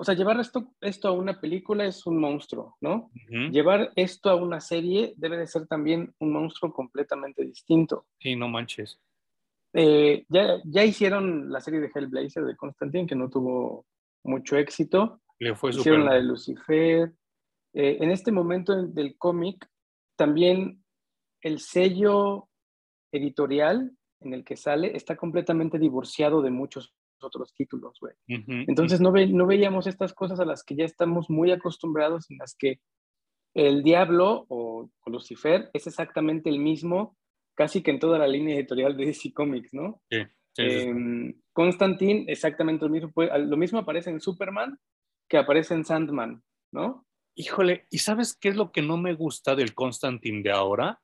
o 0.00 0.04
sea, 0.04 0.14
llevar 0.14 0.40
esto, 0.40 0.72
esto 0.80 1.08
a 1.08 1.12
una 1.12 1.38
película 1.38 1.84
es 1.84 2.06
un 2.06 2.18
monstruo, 2.18 2.78
¿no? 2.80 3.10
Llevar 3.28 3.92
esto 3.96 4.30
a 4.30 4.34
una 4.34 4.58
serie 4.58 5.12
debe 5.18 5.36
de 5.36 5.46
ser 5.46 5.66
también 5.66 6.14
un 6.20 6.32
monstruo 6.32 6.72
completamente 6.72 7.44
distinto. 7.44 8.06
Sí, 8.18 8.34
no 8.34 8.48
manches. 8.48 8.98
Eh, 9.72 10.24
ya, 10.28 10.60
ya 10.64 10.84
hicieron 10.84 11.50
la 11.50 11.60
serie 11.60 11.80
de 11.80 11.90
Hellblazer 11.94 12.44
de 12.44 12.56
Constantine, 12.56 13.06
que 13.06 13.14
no 13.14 13.30
tuvo 13.30 13.86
mucho 14.24 14.56
éxito. 14.56 15.20
Le 15.38 15.54
fue 15.54 15.70
hicieron 15.70 16.04
la 16.04 16.14
de 16.14 16.22
Lucifer. 16.22 17.12
Eh, 17.72 17.98
en 18.00 18.10
este 18.10 18.32
momento 18.32 18.86
del 18.86 19.16
cómic, 19.16 19.66
también 20.16 20.84
el 21.42 21.60
sello 21.60 22.48
editorial 23.12 23.92
en 24.20 24.34
el 24.34 24.44
que 24.44 24.56
sale 24.56 24.94
está 24.94 25.16
completamente 25.16 25.78
divorciado 25.78 26.42
de 26.42 26.50
muchos 26.50 26.94
otros 27.22 27.52
títulos, 27.54 27.98
güey. 28.00 28.14
Entonces 28.26 29.00
no, 29.00 29.12
ve, 29.12 29.26
no 29.26 29.46
veíamos 29.46 29.86
estas 29.86 30.14
cosas 30.14 30.40
a 30.40 30.44
las 30.44 30.64
que 30.64 30.74
ya 30.74 30.84
estamos 30.84 31.28
muy 31.28 31.50
acostumbrados, 31.50 32.30
en 32.30 32.38
las 32.38 32.54
que 32.54 32.80
el 33.54 33.82
diablo 33.82 34.46
o, 34.48 34.88
Lucifer 35.06 35.70
es 35.72 35.86
exactamente 35.86 36.50
el 36.50 36.60
mismo, 36.60 37.16
casi 37.60 37.82
que 37.82 37.90
en 37.90 37.98
toda 37.98 38.18
la 38.18 38.26
línea 38.26 38.56
editorial 38.56 38.96
de 38.96 39.04
DC 39.04 39.34
Comics, 39.34 39.74
¿no? 39.74 40.00
Sí. 40.10 40.22
Em, 40.56 41.38
Constantine, 41.52 42.24
exactamente 42.26 42.86
lo 42.86 42.90
mismo. 42.90 43.12
Lo 43.14 43.56
mismo 43.58 43.78
aparece 43.78 44.08
en 44.08 44.18
Superman 44.18 44.80
que 45.28 45.36
aparece 45.36 45.74
en 45.74 45.84
Sandman, 45.84 46.42
¿no? 46.72 47.06
Híjole, 47.34 47.86
¿y 47.90 47.98
sabes 47.98 48.34
qué 48.34 48.48
es 48.48 48.56
lo 48.56 48.72
que 48.72 48.80
no 48.80 48.96
me 48.96 49.12
gusta 49.12 49.54
del 49.54 49.74
Constantine 49.74 50.42
de 50.42 50.52
ahora? 50.52 51.02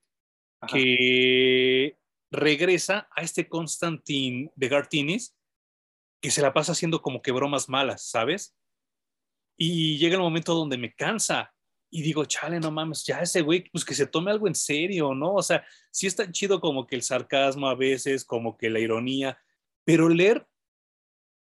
Que 0.66 1.98
regresa 2.32 3.06
a 3.14 3.20
este 3.20 3.50
Constantine 3.50 4.50
de 4.56 4.68
Gartinis 4.68 5.36
que 6.22 6.30
se 6.30 6.40
la 6.40 6.54
pasa 6.54 6.72
haciendo 6.72 7.02
como 7.02 7.20
que 7.20 7.32
bromas 7.32 7.68
malas, 7.68 8.08
¿sabes? 8.08 8.56
Y 9.58 9.98
llega 9.98 10.14
el 10.14 10.22
momento 10.22 10.54
donde 10.54 10.78
me 10.78 10.94
cansa 10.94 11.52
y 11.96 12.02
digo, 12.02 12.26
chale, 12.26 12.60
no 12.60 12.70
mames, 12.70 13.04
ya 13.04 13.20
ese 13.20 13.40
güey, 13.40 13.70
pues 13.70 13.82
que 13.82 13.94
se 13.94 14.06
tome 14.06 14.30
algo 14.30 14.46
en 14.46 14.54
serio, 14.54 15.14
¿no? 15.14 15.32
O 15.32 15.42
sea, 15.42 15.64
sí 15.90 16.06
está 16.06 16.30
chido 16.30 16.60
como 16.60 16.86
que 16.86 16.94
el 16.94 17.00
sarcasmo 17.00 17.68
a 17.68 17.74
veces, 17.74 18.22
como 18.22 18.58
que 18.58 18.68
la 18.68 18.80
ironía, 18.80 19.38
pero 19.82 20.10
leer 20.10 20.46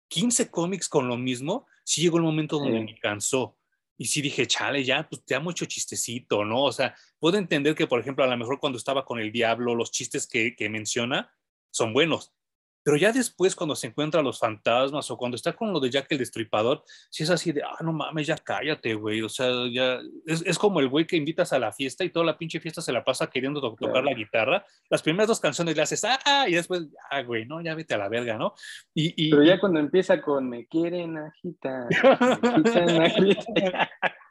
15 0.10 0.52
cómics 0.52 0.88
con 0.88 1.08
lo 1.08 1.18
mismo, 1.18 1.66
sí 1.84 2.02
llegó 2.02 2.18
el 2.18 2.24
momento 2.24 2.60
donde 2.60 2.80
me 2.80 3.00
cansó. 3.00 3.58
Y 3.98 4.06
sí 4.06 4.22
dije, 4.22 4.46
chale, 4.46 4.84
ya, 4.84 5.10
pues 5.10 5.26
te 5.26 5.34
da 5.34 5.40
mucho 5.40 5.66
chistecito, 5.66 6.46
¿no? 6.46 6.66
O 6.66 6.72
sea, 6.72 6.96
puedo 7.18 7.40
entender 7.40 7.74
que, 7.74 7.88
por 7.88 8.00
ejemplo, 8.00 8.24
a 8.24 8.28
lo 8.28 8.38
mejor 8.38 8.60
cuando 8.60 8.78
estaba 8.78 9.04
con 9.04 9.20
el 9.20 9.32
diablo, 9.32 9.74
los 9.74 9.90
chistes 9.90 10.28
que, 10.28 10.56
que 10.56 10.70
menciona 10.70 11.34
son 11.72 11.92
buenos, 11.92 12.36
pero 12.86 12.98
ya 12.98 13.12
después, 13.12 13.56
cuando 13.56 13.76
se 13.76 13.88
encuentra 13.88 14.22
los 14.22 14.38
fantasmas 14.38 15.10
o 15.10 15.18
cuando 15.18 15.36
está 15.36 15.54
con 15.54 15.74
lo 15.74 15.80
de 15.80 15.90
Jack 15.90 16.06
el 16.12 16.20
Destripador, 16.20 16.84
si 17.10 17.24
es 17.24 17.32
así 17.32 17.52
de, 17.52 17.64
ah, 17.64 17.78
no 17.82 17.92
mames, 17.92 18.28
ya 18.28 18.38
cállate, 18.38 18.94
güey. 18.94 19.24
O 19.24 19.30
sea, 19.30 19.48
ya 19.74 20.00
es, 20.28 20.44
es, 20.46 20.60
como 20.60 20.80
el 20.80 20.88
güey 20.88 21.08
que 21.08 21.16
invitas 21.16 21.52
a 21.52 21.58
la 21.58 21.72
fiesta 21.72 22.04
y 22.04 22.12
toda 22.12 22.28
la 22.28 22.38
pinche 22.38 22.60
fiesta 22.60 22.84
se 22.84 22.92
la 22.92 23.04
pasa 23.04 23.26
queriendo 23.26 23.60
tocar 23.60 24.04
la 24.04 24.14
guitarra. 24.14 24.64
Las 24.88 25.02
primeras 25.02 25.30
dos 25.30 25.40
canciones 25.40 25.76
le 25.76 25.82
haces, 25.82 26.06
ah, 26.06 26.46
y 26.48 26.54
después, 26.54 26.84
ah, 27.10 27.24
güey, 27.24 27.48
no, 27.48 27.60
ya 27.60 27.74
vete 27.74 27.96
a 27.96 27.98
la 27.98 28.08
verga, 28.08 28.38
¿no? 28.38 28.54
Y, 28.94 29.16
y 29.18 29.32
Pero 29.32 29.42
ya 29.42 29.60
cuando 29.60 29.80
empieza 29.80 30.22
con, 30.22 30.48
me 30.48 30.68
quieren 30.68 31.18
agitar, 31.18 31.88
me 31.90 32.62
quieren 32.72 33.02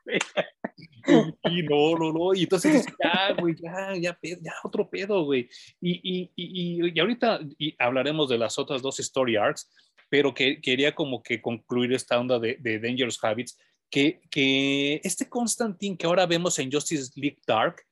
y 1.50 1.62
no, 1.62 1.96
no, 1.98 2.12
no. 2.12 2.34
Y 2.34 2.42
entonces, 2.44 2.86
ya, 3.02 3.34
güey, 3.38 3.54
ya, 3.56 3.94
ya, 3.96 4.18
ya, 4.22 4.52
otro 4.62 4.88
pedo, 4.88 5.24
güey. 5.24 5.48
Y, 5.80 6.00
y, 6.02 6.32
y, 6.36 6.90
y, 6.92 7.00
ahorita 7.00 7.40
hablaremos 7.78 8.28
de 8.28 8.38
las 8.38 8.58
otras 8.58 8.82
dos 8.82 9.00
story 9.00 9.36
arcs, 9.36 9.70
pero 10.08 10.34
que 10.34 10.60
quería 10.60 10.94
como 10.94 11.22
que 11.22 11.40
concluir 11.40 11.92
esta 11.92 12.18
onda 12.18 12.38
de, 12.38 12.56
de 12.60 12.78
Dangerous 12.78 13.22
Habits, 13.22 13.58
que, 13.90 14.20
que 14.30 15.00
este 15.04 15.28
Constantine 15.28 15.96
que 15.96 16.06
ahora 16.06 16.26
vemos 16.26 16.58
en 16.58 16.70
Justice 16.70 17.12
League 17.16 17.40
Dark, 17.46 17.82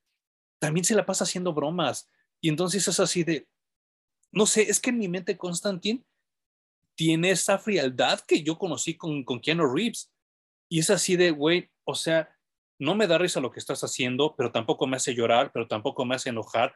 también 0.58 0.84
se 0.84 0.94
la 0.94 1.06
pasa 1.06 1.24
haciendo 1.24 1.52
bromas. 1.52 2.10
Y 2.40 2.48
entonces 2.48 2.86
es 2.86 3.00
así 3.00 3.24
de, 3.24 3.46
no 4.32 4.46
sé, 4.46 4.62
es 4.62 4.80
que 4.80 4.90
en 4.90 4.98
mi 4.98 5.08
mente 5.08 5.36
Constantine 5.36 6.04
tiene 6.94 7.30
esa 7.30 7.58
frialdad 7.58 8.20
que 8.20 8.42
yo 8.42 8.58
conocí 8.58 8.96
con, 8.96 9.24
con 9.24 9.40
Keanu 9.40 9.72
Reeves. 9.72 10.12
Y 10.72 10.78
es 10.78 10.88
así 10.88 11.16
de, 11.16 11.32
güey, 11.32 11.68
o 11.84 11.94
sea, 11.94 12.34
no 12.78 12.94
me 12.94 13.06
da 13.06 13.18
risa 13.18 13.40
lo 13.40 13.50
que 13.50 13.58
estás 13.58 13.84
haciendo, 13.84 14.34
pero 14.34 14.52
tampoco 14.52 14.86
me 14.86 14.96
hace 14.96 15.14
llorar, 15.14 15.50
pero 15.52 15.68
tampoco 15.68 16.06
me 16.06 16.14
hace 16.14 16.30
enojar, 16.30 16.74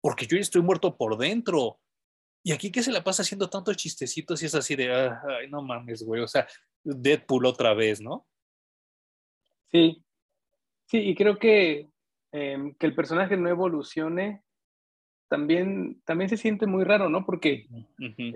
porque 0.00 0.28
yo 0.28 0.36
ya 0.36 0.42
estoy 0.42 0.62
muerto 0.62 0.96
por 0.96 1.18
dentro. 1.18 1.80
Y 2.44 2.52
aquí 2.52 2.70
que 2.70 2.84
se 2.84 2.92
la 2.92 3.02
pasa 3.02 3.22
haciendo 3.22 3.50
tantos 3.50 3.76
chistecitos 3.76 4.40
y 4.40 4.46
es 4.46 4.54
así 4.54 4.76
de, 4.76 4.92
ay, 4.92 5.50
no 5.50 5.60
mames, 5.60 6.04
güey, 6.04 6.22
o 6.22 6.28
sea, 6.28 6.46
Deadpool 6.84 7.46
otra 7.46 7.74
vez, 7.74 8.00
¿no? 8.00 8.28
Sí, 9.72 10.04
sí, 10.86 10.98
y 10.98 11.16
creo 11.16 11.36
que, 11.36 11.90
em, 12.30 12.76
que 12.76 12.86
el 12.86 12.94
personaje 12.94 13.36
no 13.36 13.48
evolucione 13.48 14.44
también, 15.26 16.00
también 16.04 16.30
se 16.30 16.36
siente 16.36 16.66
muy 16.66 16.84
raro, 16.84 17.08
¿no? 17.08 17.26
Porque 17.26 17.66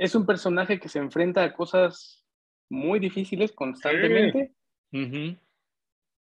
es 0.01 0.17
un 0.17 0.27
personaje 0.27 0.81
que 0.81 0.89
se 0.89 0.99
enfrenta 0.99 1.45
a 1.45 1.55
cosas 1.55 2.27
muy 2.69 2.99
difíciles 2.99 3.53
constantemente 3.53 4.56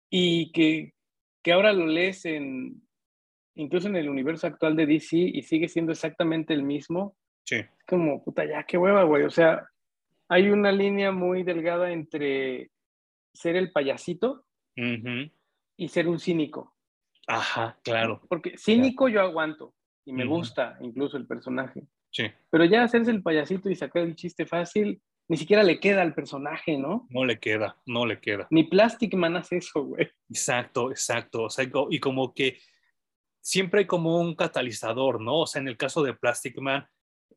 y 0.09 0.51
que, 0.51 0.93
que 1.43 1.51
ahora 1.51 1.73
lo 1.73 1.85
lees 1.85 2.25
en, 2.25 2.81
incluso 3.55 3.87
en 3.87 3.95
el 3.95 4.09
universo 4.09 4.47
actual 4.47 4.75
de 4.75 4.85
DC 4.85 5.17
y 5.17 5.41
sigue 5.43 5.67
siendo 5.67 5.91
exactamente 5.91 6.53
el 6.53 6.63
mismo. 6.63 7.15
Sí. 7.43 7.55
Es 7.55 7.85
como, 7.87 8.23
puta, 8.23 8.45
ya, 8.45 8.63
qué 8.63 8.77
hueva, 8.77 9.03
güey. 9.03 9.23
O 9.23 9.29
sea, 9.29 9.67
hay 10.29 10.49
una 10.49 10.71
línea 10.71 11.11
muy 11.11 11.43
delgada 11.43 11.91
entre 11.91 12.71
ser 13.33 13.55
el 13.55 13.71
payasito 13.71 14.45
y 15.75 15.87
ser 15.87 16.07
un 16.07 16.19
cínico. 16.19 16.75
Ajá, 17.27 17.77
claro. 17.83 18.21
Porque 18.29 18.57
cínico 18.57 19.09
yo 19.09 19.21
aguanto 19.21 19.73
y 20.05 20.13
me 20.13 20.25
gusta 20.25 20.77
incluso 20.81 21.17
el 21.17 21.27
personaje. 21.27 21.83
Sí. 22.11 22.25
Pero 22.49 22.65
ya 22.65 22.83
hacerse 22.83 23.11
el 23.11 23.21
payasito 23.21 23.69
y 23.69 23.75
sacar 23.75 24.03
el 24.03 24.15
chiste 24.15 24.45
fácil, 24.45 25.01
ni 25.29 25.37
siquiera 25.37 25.63
le 25.63 25.79
queda 25.79 26.01
al 26.01 26.13
personaje, 26.13 26.77
¿no? 26.77 27.07
No 27.09 27.25
le 27.25 27.39
queda, 27.39 27.77
no 27.85 28.05
le 28.05 28.19
queda. 28.19 28.47
Ni 28.49 28.63
Plastic 28.63 29.13
Man 29.15 29.35
hace 29.35 29.57
eso, 29.57 29.83
güey. 29.83 30.09
Exacto, 30.29 30.89
exacto. 30.89 31.43
O 31.43 31.49
sea, 31.49 31.69
y 31.89 31.99
como 31.99 32.33
que 32.33 32.59
siempre 33.41 33.81
hay 33.81 33.87
como 33.87 34.19
un 34.19 34.35
catalizador, 34.35 35.21
¿no? 35.21 35.41
O 35.41 35.47
sea, 35.47 35.61
en 35.61 35.67
el 35.67 35.77
caso 35.77 36.01
de 36.03 36.13
Plastic 36.13 36.57
Man, 36.59 36.87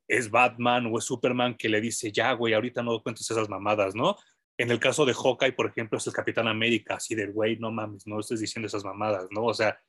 es 0.06 0.30
Batman 0.30 0.86
o 0.86 0.98
es 0.98 1.04
Superman 1.04 1.56
que 1.56 1.68
le 1.68 1.80
dice, 1.80 2.10
ya, 2.10 2.32
güey, 2.32 2.54
ahorita 2.54 2.82
no 2.82 3.02
cuentes 3.02 3.30
esas 3.30 3.48
mamadas, 3.48 3.94
¿no? 3.94 4.16
En 4.58 4.70
el 4.70 4.80
caso 4.80 5.06
de 5.06 5.14
Hawkeye, 5.14 5.52
por 5.52 5.66
ejemplo, 5.66 5.98
es 5.98 6.06
el 6.06 6.12
Capitán 6.12 6.48
América, 6.48 6.96
así 6.96 7.14
de, 7.14 7.26
güey, 7.26 7.56
no 7.58 7.70
mames, 7.70 8.06
no 8.06 8.20
estés 8.20 8.40
diciendo 8.40 8.66
esas 8.66 8.84
mamadas, 8.84 9.28
¿no? 9.30 9.44
O 9.44 9.54
sea, 9.54 9.80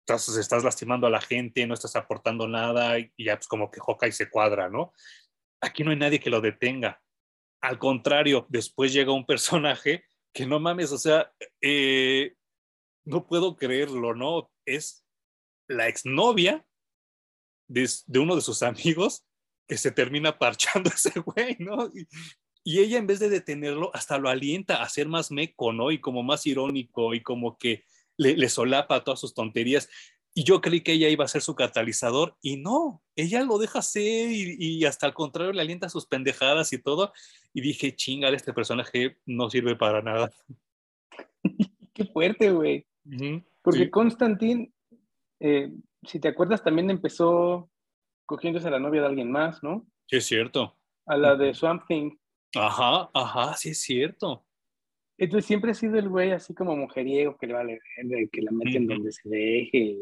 estás, 0.00 0.28
estás 0.36 0.62
lastimando 0.62 1.06
a 1.06 1.10
la 1.10 1.20
gente, 1.20 1.66
no 1.66 1.74
estás 1.74 1.96
aportando 1.96 2.46
nada 2.46 2.98
y 2.98 3.10
ya 3.18 3.36
pues 3.36 3.48
como 3.48 3.70
que 3.70 3.80
Hawkeye 3.80 4.12
se 4.12 4.30
cuadra, 4.30 4.68
¿no? 4.68 4.92
Aquí 5.60 5.82
no 5.82 5.90
hay 5.90 5.96
nadie 5.96 6.20
que 6.20 6.30
lo 6.30 6.40
detenga. 6.40 7.00
Al 7.66 7.80
contrario, 7.80 8.46
después 8.48 8.92
llega 8.92 9.10
un 9.10 9.26
personaje 9.26 10.04
que 10.32 10.46
no 10.46 10.60
mames, 10.60 10.92
o 10.92 10.98
sea, 10.98 11.32
eh, 11.60 12.36
no 13.04 13.26
puedo 13.26 13.56
creerlo, 13.56 14.14
¿no? 14.14 14.52
Es 14.64 15.04
la 15.66 15.88
exnovia 15.88 16.64
de, 17.66 17.90
de 18.06 18.18
uno 18.20 18.36
de 18.36 18.42
sus 18.42 18.62
amigos 18.62 19.26
que 19.66 19.76
se 19.78 19.90
termina 19.90 20.38
parchando 20.38 20.90
ese 20.94 21.18
güey, 21.18 21.56
¿no? 21.58 21.90
Y, 22.64 22.78
ella 22.78 22.98
en 22.98 23.08
vez 23.08 23.18
de 23.18 23.30
detenerlo, 23.30 23.90
hasta 23.94 24.16
lo 24.18 24.28
alienta 24.28 24.80
a 24.80 24.88
ser 24.88 25.08
más 25.08 25.32
meco, 25.32 25.72
¿no? 25.72 25.90
Y 25.90 26.00
como 26.00 26.22
más 26.22 26.46
irónico 26.46 27.14
y 27.14 27.22
como 27.22 27.58
que 27.58 27.82
le 28.16 28.48
solapa 28.48 29.02
todas 29.02 29.18
sus 29.18 29.34
tonterías. 29.34 29.88
Y 30.38 30.44
yo 30.44 30.60
creí 30.60 30.82
que 30.82 30.92
ella 30.92 31.08
iba 31.08 31.24
a 31.24 31.28
ser 31.28 31.40
su 31.40 31.54
catalizador 31.54 32.36
y 32.42 32.58
no, 32.58 33.02
ella 33.16 33.42
lo 33.42 33.56
deja 33.56 33.80
ser 33.80 34.28
y, 34.30 34.84
hasta 34.84 35.06
al 35.06 35.14
contrario 35.14 35.50
le 35.54 35.62
alienta 35.62 35.88
sus 35.88 36.04
pendejadas 36.04 36.74
y 36.74 36.82
todo. 36.82 37.14
Y 37.54 37.62
dije, 37.62 37.96
chinga, 37.96 38.28
este 38.28 38.52
personaje 38.52 39.16
no 39.24 39.48
sirve 39.48 39.76
para 39.76 40.02
nada. 40.02 40.30
Qué 41.94 42.04
fuerte, 42.04 42.50
güey. 42.50 42.86
Porque 43.62 43.90
Constantin, 43.90 44.70
eh, 45.40 45.72
si 46.02 46.20
te 46.20 46.28
acuerdas, 46.28 46.62
también 46.62 46.90
empezó 46.90 47.70
cogiéndose 48.26 48.68
a 48.68 48.72
la 48.72 48.78
novia 48.78 49.00
de 49.00 49.06
alguien 49.06 49.32
más, 49.32 49.62
¿no? 49.62 49.86
Sí, 50.06 50.18
es 50.18 50.26
cierto. 50.26 50.76
A 51.06 51.16
la 51.16 51.34
de 51.34 51.54
Swamp 51.54 51.84
Thing. 51.88 52.14
Ajá, 52.54 53.08
ajá, 53.14 53.54
sí 53.56 53.70
es 53.70 53.80
cierto. 53.80 54.45
Entonces 55.18 55.46
siempre 55.46 55.70
ha 55.70 55.74
sido 55.74 55.98
el 55.98 56.08
güey 56.08 56.32
así 56.32 56.54
como 56.54 56.76
mujeriego 56.76 57.36
que 57.36 57.46
le 57.46 57.54
vale 57.54 57.80
que 58.30 58.42
la 58.42 58.50
meten 58.50 58.86
donde 58.86 59.12
se 59.12 59.28
deje. 59.28 59.96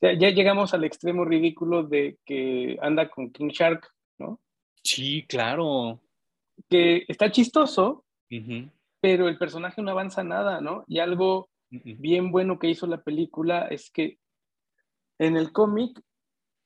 ya 0.00 0.30
llegamos 0.30 0.74
al 0.74 0.84
extremo 0.84 1.24
ridículo 1.24 1.82
de 1.82 2.18
que 2.24 2.76
anda 2.82 3.08
con 3.08 3.30
King 3.30 3.48
Shark, 3.48 3.90
¿no? 4.18 4.38
Sí, 4.82 5.24
claro. 5.26 6.00
Que 6.68 7.04
está 7.08 7.30
chistoso, 7.30 8.04
pero 9.00 9.28
el 9.28 9.38
personaje 9.38 9.80
no 9.80 9.90
avanza 9.90 10.22
nada, 10.22 10.60
¿no? 10.60 10.84
Y 10.86 10.98
algo 10.98 11.48
bien 11.70 12.30
bueno 12.30 12.58
que 12.58 12.68
hizo 12.68 12.86
la 12.86 13.02
película 13.02 13.66
es 13.68 13.90
que 13.90 14.18
en 15.18 15.36
el 15.36 15.52
cómic 15.52 15.98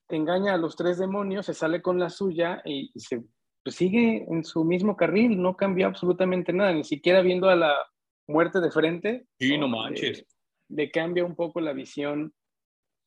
engaña 0.09 0.55
a 0.55 0.59
los 0.59 0.77
tres 0.77 0.99
demonios, 0.99 1.47
se 1.47 1.55
sale 1.55 1.83
con 1.83 1.99
la 1.99 2.11
suya 2.11 2.63
y 2.65 2.91
se 2.97 3.23
pues 3.67 3.75
sigue 3.75 4.25
en 4.29 4.45
su 4.45 4.63
mismo 4.63 4.97
carril, 4.97 5.43
no 5.43 5.57
cambió 5.57 5.89
absolutamente 5.89 6.53
nada, 6.53 6.73
ni 6.73 6.85
siquiera 6.85 7.21
viendo 7.21 7.49
a 7.49 7.57
la 7.57 7.75
muerte 8.29 8.61
de 8.61 8.71
frente. 8.71 9.27
Sí, 9.41 9.59
no 9.59 9.67
manches. 9.67 10.25
Le, 10.69 10.89
cambia 10.93 11.25
un 11.25 11.35
poco 11.35 11.61
la 11.61 11.73
visión. 11.73 12.33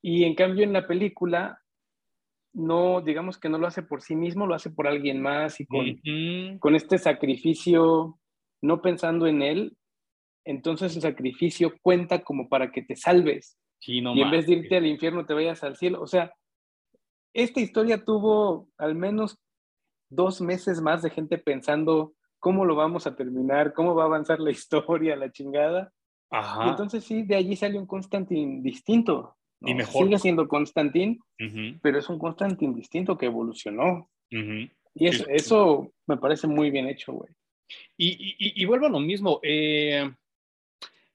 Y 0.02 0.26
en 0.26 0.36
cambio 0.36 0.66
en 0.66 0.74
la 0.74 0.86
película, 0.86 1.62
no, 2.52 3.00
digamos 3.00 3.38
que 3.38 3.48
no 3.48 3.58
lo 3.58 3.68
hace 3.68 3.84
por 3.84 4.02
sí 4.02 4.18
mismo, 4.18 4.48
lo 4.48 4.54
hace 4.54 4.70
por 4.70 4.86
alguien 4.86 5.22
más 5.22 5.62
y 5.62 5.66
con, 5.66 5.98
con 6.60 6.76
este 6.76 6.98
sacrificio, 6.98 8.20
no 8.62 8.82
pensando 8.82 9.28
en 9.28 9.42
él, 9.42 9.78
entonces 10.44 10.94
el 10.98 11.02
sacrificio 11.02 11.74
cuenta 11.82 12.22
como 12.22 12.50
para 12.50 12.70
que 12.70 12.82
te 12.82 12.98
salves. 12.98 13.58
Sí, 13.80 14.02
no 14.02 14.14
y 14.14 14.24
en 14.24 14.32
vez 14.32 14.46
de 14.46 14.56
irte 14.56 14.76
al 14.76 14.88
infierno, 14.88 15.26
te 15.26 15.34
vayas 15.34 15.64
al 15.64 15.78
cielo. 15.78 16.02
O 16.02 16.08
sea, 16.08 16.34
esta 17.34 17.62
historia 17.62 18.04
tuvo 18.04 18.68
al 18.78 18.96
menos 18.96 19.40
dos 20.10 20.42
meses 20.42 20.82
más 20.82 21.02
de 21.02 21.10
gente 21.10 21.38
pensando 21.38 22.14
cómo 22.40 22.66
lo 22.66 22.76
vamos 22.76 23.08
a 23.08 23.16
terminar, 23.16 23.74
cómo 23.74 23.96
va 23.96 24.04
a 24.04 24.08
avanzar 24.08 24.40
la 24.40 24.52
historia, 24.52 25.16
la 25.16 25.32
chingada. 25.32 25.92
Ajá. 26.32 26.70
entonces 26.70 27.04
sí, 27.04 27.24
de 27.24 27.36
allí 27.36 27.56
sale 27.56 27.80
un 27.80 27.88
Constantin 27.88 28.62
distinto. 28.62 29.36
Y 29.62 29.74
mejor. 29.74 30.06
Sigue 30.06 30.20
siendo 30.20 30.48
Constantin, 30.48 31.20
pero 31.82 32.00
es 32.00 32.08
un 32.08 32.18
Constantin 32.18 32.74
distinto 32.74 33.18
que 33.18 33.26
evolucionó. 33.26 34.10
Y 34.30 35.08
eso, 35.08 35.26
eso 35.28 35.92
me 36.08 36.18
parece 36.18 36.48
muy 36.48 36.72
bien 36.72 36.88
hecho, 36.88 37.14
güey. 37.14 37.30
Y, 37.98 38.36
y, 38.62 38.66
vuelvo 38.66 38.86
a 38.86 38.90
lo 38.90 39.00
mismo. 39.00 39.40
Eh, 39.44 40.10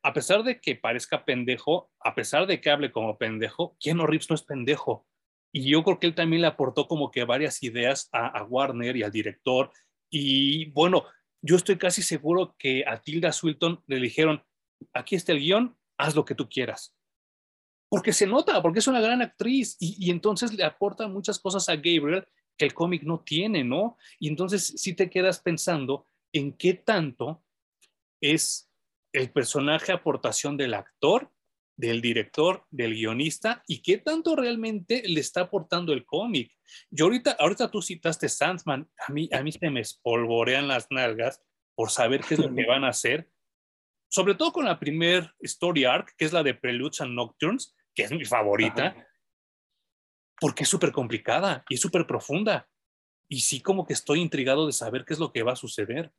a 0.03 0.13
pesar 0.13 0.43
de 0.43 0.61
que 0.61 0.77
parezca 0.77 1.25
pendejo, 1.25 1.91
a 2.01 2.15
pesar 2.15 2.47
de 2.47 2.61
que 2.61 2.71
hable 2.71 2.93
como 2.93 3.17
pendejo, 3.17 3.77
Keanu 3.81 4.07
Reeves 4.07 4.29
no 4.29 4.37
es 4.37 4.43
pendejo. 4.43 5.07
Y 5.57 5.71
yo 5.71 5.85
creo 5.85 6.01
que 6.01 6.09
él 6.09 6.17
también 6.17 6.43
le 6.43 6.49
aportó 6.49 6.89
como 6.89 7.13
que 7.13 7.23
varias 7.23 7.63
ideas 7.63 8.09
a, 8.13 8.43
Warner 8.43 8.97
y 8.97 9.05
al 9.05 9.13
director. 9.13 9.71
Y 10.11 10.73
bueno, 10.73 11.05
yo 11.43 11.55
estoy 11.55 11.79
casi 11.79 12.03
seguro 12.03 12.57
que 12.59 12.85
a 12.85 13.01
Tilda 13.01 13.31
Swilton 13.31 13.81
le 13.87 14.01
dijeron, 14.01 14.43
aquí 14.93 15.15
está 15.15 15.31
el 15.31 15.39
guion, 15.39 15.79
haz 15.97 16.17
lo 16.17 16.25
que 16.25 16.35
tú 16.35 16.49
quieras. 16.49 16.97
Porque 17.89 18.13
se 18.13 18.27
nota, 18.27 18.61
porque 18.63 18.81
es 18.81 18.89
una 18.89 19.01
gran 19.01 19.23
actriz 19.23 19.77
y, 19.79 20.11
entonces 20.11 20.53
le 20.53 20.65
aporta 20.65 21.07
muchas 21.07 21.39
cosas 21.39 21.69
a 21.69 21.77
Gabriel 21.77 22.27
que 22.59 22.65
el 22.65 22.75
cómic 22.75 23.05
no 23.05 23.21
tiene, 23.21 23.63
¿no? 23.63 23.97
Y 24.19 24.27
entonces 24.27 24.67
si 24.77 24.95
te 24.95 25.09
quedas 25.09 25.39
pensando 25.39 26.09
en 26.33 26.57
qué 26.57 26.75
tanto 26.75 27.45
es 28.21 28.69
el 29.13 29.31
personaje 29.31 29.93
aportación 29.93 30.57
del 30.57 30.75
actor 30.75 31.31
del 31.77 32.01
director, 32.01 32.65
del 32.71 32.95
guionista 32.95 33.63
y 33.67 33.83
qué 33.83 33.99
tanto 33.99 34.37
realmente 34.37 35.03
le 35.07 35.21
está 35.21 35.43
aportando 35.43 35.93
el 35.93 36.05
cómic. 36.05 36.53
Yo 36.91 37.07
ahorita, 37.07 37.37
ahorita 37.39 37.71
tú 37.71 37.83
citaste 37.83 38.29
Sandman, 38.29 38.89
a 39.07 39.13
mí, 39.13 39.29
a 39.33 39.43
mí 39.43 39.53
se 39.53 39.71
me 39.71 39.81
espolvorean 39.81 40.69
las 40.69 40.87
nalgas 40.91 41.43
por 41.75 41.91
saber 41.91 42.21
qué 42.23 42.35
es 42.35 42.41
lo 42.41 42.55
que 42.55 42.65
van 42.67 42.85
a 42.85 42.89
hacer, 42.89 43.29
sobre 44.09 44.35
todo 44.35 44.53
con 44.53 44.65
la 44.65 44.79
primer 44.79 45.35
story 45.41 45.85
arc, 45.85 46.15
que 46.17 46.25
es 46.25 46.33
la 46.33 46.43
de 46.43 46.55
Preludes 46.55 47.01
and 47.01 47.15
Nocturnes, 47.15 47.75
que 47.95 48.05
es 48.05 48.13
mi 48.13 48.25
favorita, 48.25 48.95
porque 50.39 50.63
es 50.63 50.69
súper 50.69 50.93
complicada 50.93 51.65
y 51.69 51.75
es 51.75 51.81
súper 51.81 52.07
profunda. 52.07 52.69
Y 53.29 53.41
sí 53.41 53.61
como 53.61 53.87
que 53.87 53.93
estoy 53.93 54.21
intrigado 54.21 54.67
de 54.67 54.73
saber 54.73 55.05
qué 55.05 55.15
es 55.15 55.19
lo 55.19 55.33
que 55.33 55.43
va 55.43 55.53
a 55.53 55.57
suceder. 55.57 56.13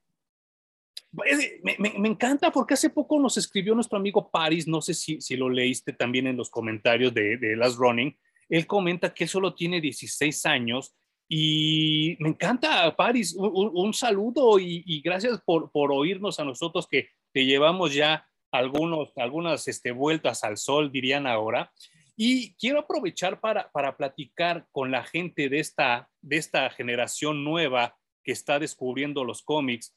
Me, 1.80 2.08
encanta 2.10 2.52
porque 2.52 2.74
hace 2.74 2.90
poco 2.90 3.20
nos 3.20 3.38
escribió 3.38 3.74
nuestro 3.76 3.98
amigo 3.98 4.30
Paris, 4.30 4.68
no 4.68 4.82
sé 4.82 4.94
si, 4.94 5.36
lo 5.36 5.50
leíste 5.50 5.94
también 5.94 6.28
en 6.28 6.38
los 6.38 6.50
comentarios 6.50 7.14
de, 7.14 7.38
de 7.38 7.56
Last 7.56 7.78
Running, 7.78 8.16
él 8.50 8.68
comenta 8.68 9.14
que 9.14 9.28
solo 9.28 9.54
tiene 9.54 9.82
16 9.82 10.46
años 10.46 10.96
y 11.28 12.18
me 12.20 12.30
encanta, 12.30 12.96
Paris, 12.96 13.36
un, 13.38 13.94
saludo 13.94 14.60
y, 14.60 15.02
gracias 15.02 15.42
por, 15.44 15.72
por, 15.72 15.92
oírnos 15.92 16.40
a 16.40 16.46
nosotros 16.46 16.88
que, 16.88 17.10
que 17.34 17.46
llevamos 17.46 17.94
ya 17.94 18.28
algunos, 18.52 19.12
algunas 19.18 19.68
este, 19.68 19.92
vueltas 19.92 20.44
al 20.44 20.58
sol, 20.58 20.92
dirían 20.92 21.26
ahora. 21.26 21.72
Y 22.16 22.54
quiero 22.56 22.80
aprovechar 22.80 23.40
para, 23.40 23.72
para 23.72 23.98
platicar 23.98 24.68
con 24.72 24.92
la 24.92 25.04
gente 25.04 25.50
de 25.50 25.60
esta, 25.60 26.10
de 26.22 26.38
esta 26.38 26.70
generación 26.70 27.44
nueva 27.44 27.98
que 28.24 28.32
está 28.32 28.60
descubriendo 28.60 29.24
los 29.24 29.42
cómics. 29.42 29.96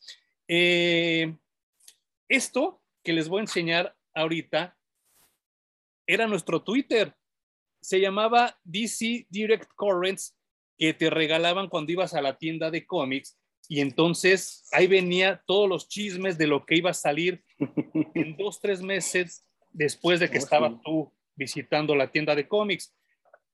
Eh, 0.49 1.37
esto 2.29 2.83
que 3.05 3.13
les 3.13 3.29
voy 3.29 3.39
a 3.39 3.43
enseñar 3.43 3.97
ahorita 4.15 4.77
era 6.07 6.27
nuestro 6.27 6.63
Twitter. 6.63 7.15
Se 7.81 8.01
llamaba 8.01 8.59
DC 8.65 9.27
Direct 9.29 9.71
Currents, 9.77 10.37
que 10.77 10.95
te 10.95 11.11
regalaban 11.11 11.69
cuando 11.69 11.93
ibas 11.93 12.15
a 12.15 12.23
la 12.23 12.39
tienda 12.39 12.71
de 12.71 12.87
cómics. 12.87 13.39
Y 13.69 13.81
entonces 13.81 14.67
ahí 14.73 14.87
venía 14.87 15.43
todos 15.47 15.69
los 15.69 15.89
chismes 15.89 16.39
de 16.39 16.47
lo 16.47 16.65
que 16.65 16.77
iba 16.77 16.91
a 16.91 16.95
salir 16.95 17.45
en 18.15 18.37
dos, 18.39 18.61
tres 18.61 18.81
meses 18.81 19.47
después 19.71 20.21
de 20.21 20.31
que 20.31 20.39
oh, 20.39 20.41
estabas 20.41 20.73
tú 20.83 21.13
visitando 21.37 21.95
la 21.95 22.11
tienda 22.11 22.35
de 22.35 22.49
cómics. 22.49 22.95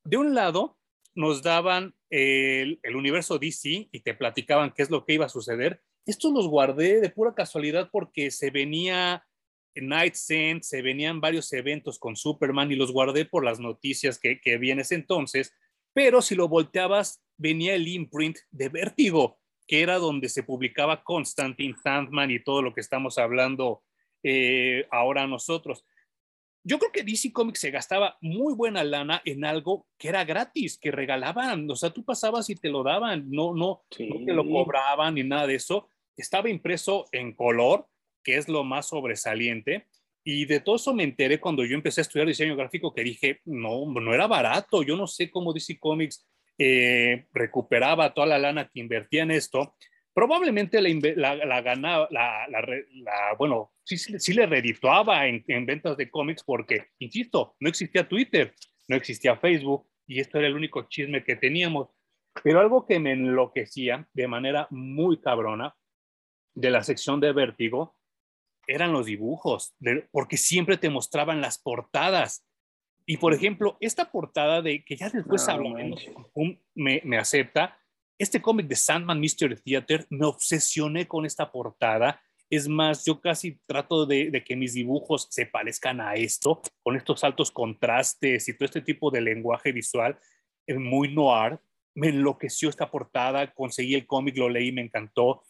De 0.04 0.16
un 0.16 0.34
lado, 0.34 0.78
nos 1.14 1.42
daban 1.42 1.94
el, 2.10 2.78
el, 2.82 2.96
universo 2.96 3.38
DC 3.38 3.88
y 3.90 4.00
te 4.00 4.14
platicaban 4.14 4.72
qué 4.72 4.82
es 4.82 4.90
lo 4.90 5.04
que 5.04 5.14
iba 5.14 5.26
a 5.26 5.30
suceder. 5.30 5.82
Estos 6.06 6.32
los 6.32 6.48
guardé 6.48 7.00
de 7.00 7.10
pura 7.10 7.34
casualidad 7.34 7.88
porque 7.90 8.30
se 8.30 8.50
venía 8.50 9.26
Night 9.74 10.14
Sent, 10.14 10.62
se 10.62 10.82
venían 10.82 11.20
varios 11.20 11.52
eventos 11.52 11.98
con 11.98 12.16
Superman 12.16 12.70
y 12.70 12.76
los 12.76 12.92
guardé 12.92 13.24
por 13.24 13.44
las 13.44 13.58
noticias 13.58 14.18
que, 14.18 14.40
que 14.40 14.58
vi 14.58 14.70
en 14.70 14.80
ese 14.80 14.94
entonces. 14.94 15.54
Pero 15.92 16.22
si 16.22 16.34
lo 16.34 16.48
volteabas, 16.48 17.22
venía 17.36 17.74
el 17.74 17.88
imprint 17.88 18.38
de 18.50 18.68
Vértigo, 18.68 19.38
que 19.66 19.80
era 19.80 19.98
donde 19.98 20.28
se 20.28 20.42
publicaba 20.42 21.02
Constantine 21.02 21.76
Sandman 21.82 22.30
y 22.30 22.42
todo 22.42 22.62
lo 22.62 22.74
que 22.74 22.80
estamos 22.80 23.18
hablando 23.18 23.82
eh, 24.22 24.86
ahora 24.90 25.26
nosotros. 25.26 25.84
Yo 26.66 26.78
creo 26.78 26.92
que 26.92 27.02
DC 27.02 27.30
Comics 27.32 27.60
se 27.60 27.70
gastaba 27.70 28.16
muy 28.22 28.54
buena 28.54 28.82
lana 28.84 29.20
en 29.26 29.44
algo 29.44 29.86
que 29.98 30.08
era 30.08 30.24
gratis, 30.24 30.78
que 30.78 30.90
regalaban, 30.90 31.70
o 31.70 31.76
sea, 31.76 31.90
tú 31.90 32.04
pasabas 32.04 32.48
y 32.48 32.54
te 32.54 32.70
lo 32.70 32.82
daban, 32.82 33.30
no, 33.30 33.54
no, 33.54 33.84
no 33.98 34.24
te 34.24 34.32
lo 34.32 34.48
cobraban 34.48 35.14
ni 35.14 35.24
nada 35.24 35.46
de 35.46 35.56
eso 35.56 35.88
estaba 36.16 36.48
impreso 36.48 37.06
en 37.12 37.32
color, 37.32 37.86
que 38.22 38.36
es 38.36 38.48
lo 38.48 38.64
más 38.64 38.88
sobresaliente. 38.88 39.86
Y 40.24 40.46
de 40.46 40.60
todo 40.60 40.76
eso 40.76 40.94
me 40.94 41.04
enteré 41.04 41.38
cuando 41.38 41.64
yo 41.64 41.74
empecé 41.74 42.00
a 42.00 42.02
estudiar 42.02 42.26
diseño 42.26 42.56
gráfico, 42.56 42.94
que 42.94 43.04
dije, 43.04 43.40
no, 43.44 43.84
no 43.86 44.14
era 44.14 44.26
barato, 44.26 44.82
yo 44.82 44.96
no 44.96 45.06
sé 45.06 45.30
cómo 45.30 45.52
DC 45.52 45.78
Comics 45.78 46.26
eh, 46.56 47.26
recuperaba 47.32 48.14
toda 48.14 48.28
la 48.28 48.38
lana 48.38 48.70
que 48.72 48.80
invertía 48.80 49.22
en 49.22 49.32
esto. 49.32 49.76
Probablemente 50.14 50.80
la, 50.80 51.34
la, 51.34 51.60
ganaba, 51.60 52.08
la, 52.10 52.46
bueno, 53.36 53.72
sí, 53.82 53.98
sí, 53.98 54.32
le 54.32 54.46
redituaba 54.46 55.26
en, 55.26 55.44
en 55.48 55.66
ventas 55.66 55.96
de 55.96 56.08
cómics 56.08 56.44
porque, 56.44 56.86
insisto, 57.00 57.56
no 57.58 57.68
existía 57.68 58.08
Twitter, 58.08 58.54
no 58.86 58.96
existía 58.96 59.36
Facebook 59.36 59.88
y 60.06 60.20
esto 60.20 60.38
era 60.38 60.46
el 60.46 60.54
único 60.54 60.88
chisme 60.88 61.24
que 61.24 61.36
teníamos. 61.36 61.88
Pero 62.42 62.60
algo 62.60 62.86
que 62.86 62.98
me 62.98 63.12
enloquecía 63.12 64.08
de 64.12 64.28
manera 64.28 64.68
muy 64.70 65.20
cabrona 65.20 65.74
de 66.54 66.70
la 66.70 66.82
sección 66.82 67.20
de 67.20 67.32
Vértigo 67.32 67.96
eran 68.66 68.92
los 68.92 69.06
dibujos, 69.06 69.74
porque 70.10 70.36
siempre 70.36 70.76
te 70.76 70.88
mostraban 70.88 71.40
las 71.40 71.58
portadas. 71.58 72.46
Y 73.06 73.18
por 73.18 73.34
ejemplo, 73.34 73.76
esta 73.80 74.10
portada 74.10 74.62
de 74.62 74.84
que 74.84 74.96
ya 74.96 75.10
después 75.10 75.46
hablamos, 75.48 76.06
me, 76.74 77.02
me, 77.04 77.18
acepta, 77.18 77.78
este 78.18 78.40
cómic 78.40 78.66
de 78.66 78.76
Sandman 78.76 79.20
Mystery 79.20 79.56
Theater, 79.56 80.06
me 80.08 80.26
obsesioné 80.26 81.06
con 81.06 81.26
esta 81.26 81.52
portada. 81.52 82.22
Es 82.48 82.68
más, 82.68 83.04
yo 83.04 83.20
casi 83.20 83.60
trato 83.66 84.06
de, 84.06 84.30
de, 84.30 84.42
que 84.42 84.56
mis 84.56 84.72
dibujos 84.72 85.26
se 85.30 85.44
parezcan 85.44 86.00
a 86.00 86.14
esto, 86.14 86.62
con 86.82 86.96
estos 86.96 87.24
altos 87.24 87.50
contrastes 87.50 88.48
y 88.48 88.54
todo 88.54 88.66
este 88.66 88.80
tipo 88.80 89.10
de 89.10 89.20
lenguaje 89.20 89.72
visual 89.72 90.18
es 90.66 90.78
muy 90.78 91.12
noir. 91.14 91.58
Me 91.94 92.08
enloqueció 92.08 92.70
esta 92.70 92.90
portada, 92.90 93.52
conseguí 93.52 93.94
el 93.94 94.06
cómic, 94.06 94.36
lo 94.36 94.48
leí, 94.48 94.72
me 94.72 94.82
encantó. 94.82 95.42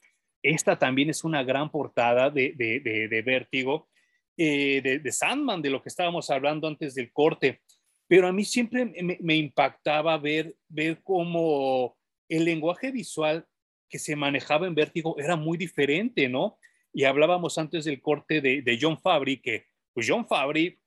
Esta 0.44 0.78
también 0.78 1.08
es 1.08 1.24
una 1.24 1.42
gran 1.42 1.70
portada 1.70 2.28
de, 2.28 2.52
de, 2.54 3.08
de 3.08 3.22
Vértigo, 3.22 3.88
eh, 4.36 5.00
de, 5.02 5.12
Sandman, 5.12 5.62
de 5.62 5.70
lo 5.70 5.82
que 5.82 5.88
estábamos 5.88 6.28
hablando 6.28 6.68
antes 6.68 6.94
del 6.94 7.10
corte. 7.12 7.62
Pero 8.06 8.28
a 8.28 8.32
mí 8.32 8.44
siempre 8.44 8.84
me, 8.84 9.36
impactaba 9.36 10.18
ver, 10.18 10.54
ver 10.68 11.00
cómo 11.02 11.96
el 12.28 12.44
lenguaje 12.44 12.90
visual 12.90 13.46
que 13.88 13.98
se 13.98 14.16
manejaba 14.16 14.66
en 14.66 14.74
Vértigo 14.74 15.16
era 15.18 15.36
muy 15.36 15.56
diferente, 15.56 16.28
¿no? 16.28 16.58
Y 16.92 17.04
hablábamos 17.04 17.56
antes 17.56 17.86
del 17.86 18.02
corte 18.02 18.42
de, 18.42 18.60
de 18.60 18.78
John 18.78 19.00
Fabry, 19.00 19.40
que 19.40 19.66
pues 19.94 20.06
John 20.06 20.26
Fabry, 20.26 20.78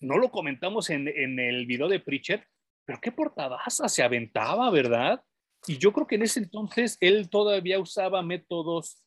no 0.00 0.18
lo 0.18 0.30
comentamos 0.30 0.90
en, 0.90 1.08
en 1.08 1.38
el 1.38 1.64
video 1.64 1.88
de 1.88 2.00
Preacher, 2.00 2.46
pero 2.84 3.00
qué 3.00 3.12
portadaza 3.12 3.88
se 3.88 4.02
aventaba, 4.02 4.68
¿verdad? 4.70 5.22
Y 5.66 5.78
yo 5.78 5.92
creo 5.92 6.06
que 6.06 6.16
en 6.16 6.22
ese 6.22 6.40
entonces 6.40 6.96
él 7.00 7.28
todavía 7.28 7.78
usaba 7.78 8.22
métodos 8.22 9.02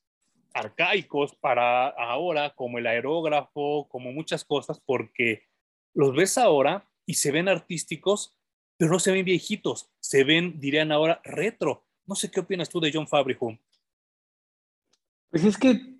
arcaicos 0.53 1.35
para 1.35 1.89
ahora, 1.89 2.55
como 2.55 2.77
el 2.77 2.87
aerógrafo, 2.87 3.87
como 3.89 4.13
muchas 4.13 4.45
cosas, 4.45 4.79
porque 4.79 5.43
los 5.93 6.15
ves 6.15 6.37
ahora 6.37 6.87
y 7.05 7.15
se 7.15 7.31
ven 7.31 7.49
artísticos, 7.49 8.37
pero 8.77 8.91
no 8.91 8.99
se 8.99 9.11
ven 9.11 9.25
viejitos, 9.25 9.91
se 9.99 10.23
ven, 10.23 10.59
dirían 10.59 10.91
ahora, 10.91 11.21
retro. 11.25 11.83
No 12.05 12.15
sé 12.15 12.31
qué 12.31 12.39
opinas 12.39 12.69
tú 12.69 12.79
de 12.79 12.91
John 12.93 13.07
Fabrico. 13.07 13.57
Pues 15.29 15.43
es 15.43 15.57
que 15.57 15.95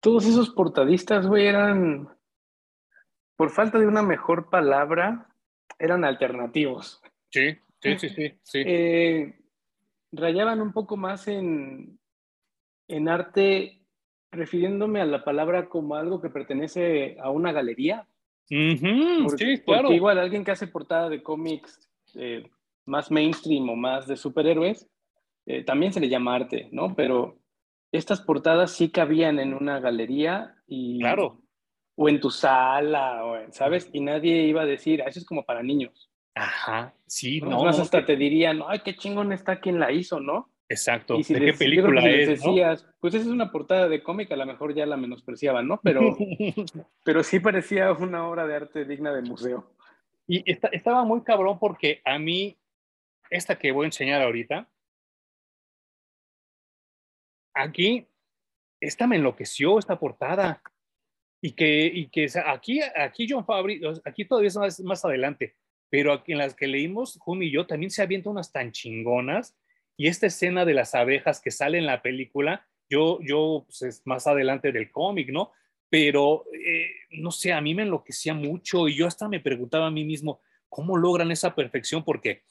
todos 0.00 0.24
esos 0.26 0.50
portadistas, 0.50 1.26
güey, 1.26 1.46
eran, 1.46 2.08
por 3.34 3.50
falta 3.50 3.78
de 3.78 3.86
una 3.86 4.02
mejor 4.02 4.50
palabra, 4.50 5.34
eran 5.78 6.04
alternativos. 6.04 7.02
Sí, 7.30 7.58
sí, 7.80 7.98
sí, 7.98 8.08
sí. 8.10 8.38
sí. 8.42 8.62
Eh, 8.64 9.45
rayaban 10.16 10.60
un 10.60 10.72
poco 10.72 10.96
más 10.96 11.28
en, 11.28 11.98
en 12.88 13.08
arte, 13.08 13.82
refiriéndome 14.32 15.00
a 15.00 15.06
la 15.06 15.24
palabra 15.24 15.68
como 15.68 15.94
algo 15.94 16.20
que 16.20 16.30
pertenece 16.30 17.16
a 17.20 17.30
una 17.30 17.52
galería. 17.52 18.06
sí, 19.36 19.58
claro. 19.64 19.82
Porque 19.82 19.96
igual 19.96 20.18
alguien 20.18 20.44
que 20.44 20.52
hace 20.52 20.66
portada 20.66 21.08
de 21.08 21.22
cómics 21.22 21.90
eh, 22.14 22.48
más 22.84 23.10
mainstream 23.10 23.68
o 23.68 23.76
más 23.76 24.06
de 24.06 24.16
superhéroes, 24.16 24.88
eh, 25.46 25.64
también 25.64 25.92
se 25.92 26.00
le 26.00 26.08
llama 26.08 26.34
arte, 26.34 26.68
¿no? 26.72 26.94
Pero 26.94 27.38
estas 27.92 28.20
portadas 28.20 28.72
sí 28.72 28.90
cabían 28.90 29.38
en 29.38 29.54
una 29.54 29.80
galería 29.80 30.54
y... 30.66 31.00
Claro. 31.00 31.40
O 31.98 32.10
en 32.10 32.20
tu 32.20 32.28
sala, 32.28 33.22
¿sabes? 33.52 33.88
Y 33.90 34.00
nadie 34.00 34.46
iba 34.46 34.60
a 34.60 34.66
decir, 34.66 35.00
ah, 35.00 35.08
eso 35.08 35.18
es 35.18 35.24
como 35.24 35.46
para 35.46 35.62
niños. 35.62 36.10
Ajá, 36.36 36.92
sí, 37.06 37.40
no. 37.40 37.64
Más 37.64 37.80
hasta 37.80 38.04
te 38.04 38.14
dirían, 38.14 38.60
ay, 38.68 38.80
qué 38.84 38.94
chingón 38.94 39.32
está 39.32 39.58
quien 39.58 39.80
la 39.80 39.90
hizo, 39.90 40.20
¿no? 40.20 40.52
Exacto. 40.68 41.18
Y 41.18 41.24
si 41.24 41.32
¿De 41.32 41.40
qué 41.40 41.52
película 41.54 42.06
es? 42.06 42.28
decías, 42.28 42.86
pues 43.00 43.14
esa 43.14 43.24
es 43.24 43.30
una 43.30 43.50
portada 43.50 43.88
de 43.88 44.02
cómic, 44.02 44.30
a 44.32 44.36
lo 44.36 44.44
mejor 44.44 44.74
ya 44.74 44.84
la 44.84 44.98
menospreciaban, 44.98 45.66
¿no? 45.66 45.80
Pero, 45.82 46.00
pero 47.04 47.22
sí 47.22 47.40
parecía 47.40 47.90
una 47.92 48.28
obra 48.28 48.46
de 48.46 48.54
arte 48.54 48.84
digna 48.84 49.14
de 49.14 49.22
museo. 49.22 49.72
Y 50.26 50.44
estaba 50.72 51.04
muy 51.04 51.22
cabrón 51.22 51.58
porque 51.58 52.02
a 52.04 52.18
mí, 52.18 52.58
esta 53.30 53.58
que 53.58 53.72
voy 53.72 53.84
a 53.84 53.88
enseñar 53.88 54.20
ahorita, 54.20 54.68
aquí, 57.54 58.06
esta 58.78 59.06
me 59.06 59.16
enloqueció, 59.16 59.78
esta 59.78 59.98
portada. 59.98 60.60
Y 61.40 61.52
que, 61.52 61.86
y 61.86 62.08
que 62.08 62.28
aquí, 62.44 62.80
aquí 62.82 63.26
John 63.28 63.46
Fabry, 63.46 63.80
aquí 64.04 64.26
todavía 64.26 64.48
es 64.48 64.56
más, 64.56 64.80
más 64.80 65.04
adelante, 65.04 65.54
pero 65.90 66.22
en 66.26 66.38
las 66.38 66.54
que 66.54 66.66
leímos, 66.66 67.18
Jumi 67.20 67.46
y 67.46 67.52
yo, 67.52 67.66
también 67.66 67.90
se 67.90 68.02
avienta 68.02 68.30
unas 68.30 68.52
tan 68.52 68.72
chingonas. 68.72 69.56
Y 69.96 70.08
esta 70.08 70.26
escena 70.26 70.64
de 70.64 70.74
las 70.74 70.94
abejas 70.94 71.40
que 71.40 71.50
sale 71.50 71.78
en 71.78 71.86
la 71.86 72.02
película, 72.02 72.66
yo, 72.90 73.18
yo 73.22 73.64
pues 73.66 73.82
es 73.82 74.02
más 74.06 74.26
adelante 74.26 74.72
del 74.72 74.90
cómic, 74.90 75.30
¿no? 75.30 75.52
Pero, 75.88 76.44
eh, 76.52 76.90
no 77.10 77.30
sé, 77.30 77.52
a 77.52 77.60
mí 77.60 77.74
me 77.74 77.82
enloquecía 77.82 78.34
mucho 78.34 78.88
y 78.88 78.96
yo 78.96 79.06
hasta 79.06 79.28
me 79.28 79.40
preguntaba 79.40 79.86
a 79.86 79.90
mí 79.90 80.04
mismo, 80.04 80.40
¿cómo 80.68 80.96
logran 80.96 81.30
esa 81.30 81.54
perfección? 81.54 82.04
Porque 82.04 82.42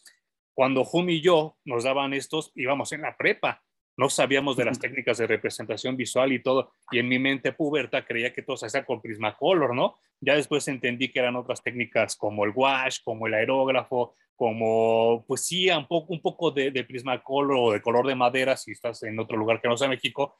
cuando 0.54 0.86
Jumi 0.86 1.16
y 1.16 1.22
yo 1.22 1.58
nos 1.66 1.84
daban 1.84 2.14
estos, 2.14 2.52
íbamos 2.56 2.94
en 2.94 3.02
la 3.02 3.18
prepa 3.18 3.65
no 3.98 4.10
sabíamos 4.10 4.58
de 4.58 4.66
las 4.66 4.80
técnicas 4.80 5.18
de 5.18 5.28
representación 5.28 5.96
visual 5.96 6.34
y 6.34 6.42
todo, 6.42 6.72
y 6.92 7.00
en 7.00 7.08
mi 7.08 7.20
mente 7.20 7.54
puberta 7.54 8.06
creía 8.06 8.34
que 8.34 8.42
todo 8.42 8.58
se 8.58 8.66
hacía 8.66 8.86
con 8.86 9.02
Prismacolor, 9.02 9.74
¿no? 9.74 9.98
Ya 10.20 10.36
después 10.36 10.68
entendí 10.68 11.10
que 11.10 11.20
eran 11.20 11.36
otras 11.36 11.64
técnicas 11.64 12.16
como 12.16 12.46
el 12.46 12.52
wash, 12.56 13.00
como 13.04 13.28
el 13.28 13.34
aerógrafo, 13.34 14.16
como, 14.36 15.24
pues 15.28 15.46
sí, 15.46 15.70
un 15.70 15.88
poco, 15.88 16.14
un 16.14 16.22
poco 16.22 16.52
de, 16.52 16.72
de 16.72 16.84
Prismacolor 16.84 17.58
o 17.58 17.72
de 17.72 17.82
color 17.82 18.06
de 18.06 18.16
madera 18.16 18.58
si 18.58 18.72
estás 18.72 19.02
en 19.04 19.18
otro 19.20 19.38
lugar 19.38 19.62
que 19.62 19.70
no 19.70 19.78
sea 19.78 19.88
México, 19.88 20.36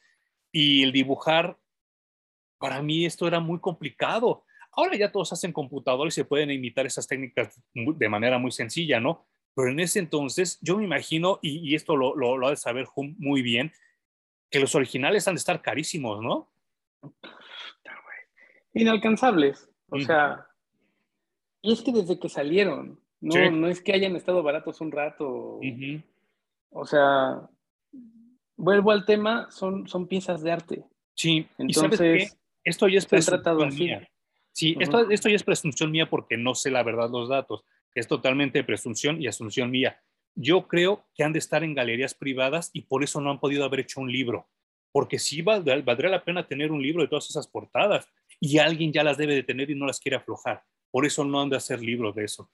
y 0.52 0.84
el 0.84 0.92
dibujar, 0.92 1.58
para 2.58 2.82
mí 2.82 3.06
esto 3.06 3.28
era 3.28 3.40
muy 3.40 3.60
complicado. 3.60 4.44
Ahora 4.72 4.98
ya 4.98 5.12
todos 5.12 5.32
hacen 5.32 5.54
computador 5.54 6.08
y 6.08 6.12
se 6.12 6.26
pueden 6.26 6.52
imitar 6.52 6.86
esas 6.86 7.08
técnicas 7.08 7.62
de 7.74 8.10
manera 8.10 8.38
muy 8.38 8.52
sencilla, 8.52 9.00
¿no? 9.00 9.26
Pero 9.56 9.72
en 9.72 9.80
ese 9.80 10.00
entonces, 10.00 10.60
yo 10.62 10.78
me 10.78 10.84
imagino, 10.84 11.40
y, 11.42 11.74
esto 11.76 11.96
lo, 11.96 12.16
lo, 12.16 12.46
ha 12.46 12.50
de 12.50 12.58
saber 12.58 12.88
muy 12.96 13.42
bien, 13.42 13.72
que 14.52 14.60
los 14.60 14.76
originales 14.76 15.28
han 15.28 15.36
de 15.36 15.40
estar 15.40 15.62
carísimos, 15.62 16.22
¿no? 16.22 16.52
Inalcanzables. 18.74 19.70
O 19.90 20.00
sea, 20.00 20.46
y 21.62 21.72
es 21.72 21.82
que 21.82 21.94
desde 21.94 22.20
que 22.20 22.28
salieron, 22.28 23.00
no, 23.22 23.52
no 23.52 23.70
es 23.70 23.82
que 23.82 23.94
hayan 23.94 24.16
estado 24.18 24.44
baratos 24.44 24.82
un 24.82 24.92
rato. 24.92 25.60
O 26.72 26.86
sea, 26.86 27.50
vuelvo 28.58 28.92
al 28.92 29.06
tema, 29.06 29.50
son, 29.52 29.88
son 29.88 30.08
piezas 30.08 30.44
de 30.44 30.52
arte. 30.52 30.84
Sí, 31.14 31.48
entonces 31.58 32.38
esto 32.66 32.90
ya 32.90 32.98
es 32.98 33.06
presunción 33.06 33.74
mía. 33.74 34.10
Sí, 34.52 34.76
esto, 34.80 35.10
esto 35.10 35.30
ya 35.30 35.36
es 35.36 35.44
presunción 35.44 35.92
mía 35.92 36.10
porque 36.10 36.36
no 36.36 36.56
sé 36.56 36.72
la 36.72 36.84
verdad 36.84 37.10
los 37.10 37.30
datos 37.30 37.64
es 37.96 38.08
totalmente 38.08 38.64
presunción 38.64 39.22
y 39.22 39.28
asunción 39.28 39.72
mía. 39.72 40.02
Yo 40.36 40.68
creo 40.68 41.06
que 41.16 41.24
han 41.24 41.34
de 41.34 41.40
estar 41.40 41.64
en 41.64 41.74
galerías 41.74 42.14
privadas 42.14 42.70
y 42.74 42.82
por 42.82 43.04
eso 43.04 43.22
no 43.22 43.32
han 43.32 43.40
podido 43.40 43.64
haber 43.64 43.80
hecho 43.80 44.02
un 44.02 44.12
libro, 44.12 44.50
porque 44.92 45.18
sí 45.18 45.42
valdría 45.42 46.10
la 46.10 46.24
pena 46.24 46.48
tener 46.48 46.72
un 46.72 46.82
libro 46.82 47.02
de 47.02 47.08
todas 47.08 47.30
esas 47.30 47.48
portadas 47.48 48.08
y 48.40 48.58
alguien 48.60 48.92
ya 48.92 49.04
las 49.04 49.18
debe 49.18 49.34
de 49.34 49.44
tener 49.44 49.72
y 49.72 49.76
no 49.76 49.86
las 49.86 50.00
quiere 50.00 50.18
aflojar. 50.18 50.64
Por 50.92 51.06
eso 51.06 51.24
no 51.24 51.42
han 51.42 51.50
de 51.50 51.58
hacer 51.58 51.82
libros 51.82 52.14
de 52.16 52.26
eso. 52.26 52.52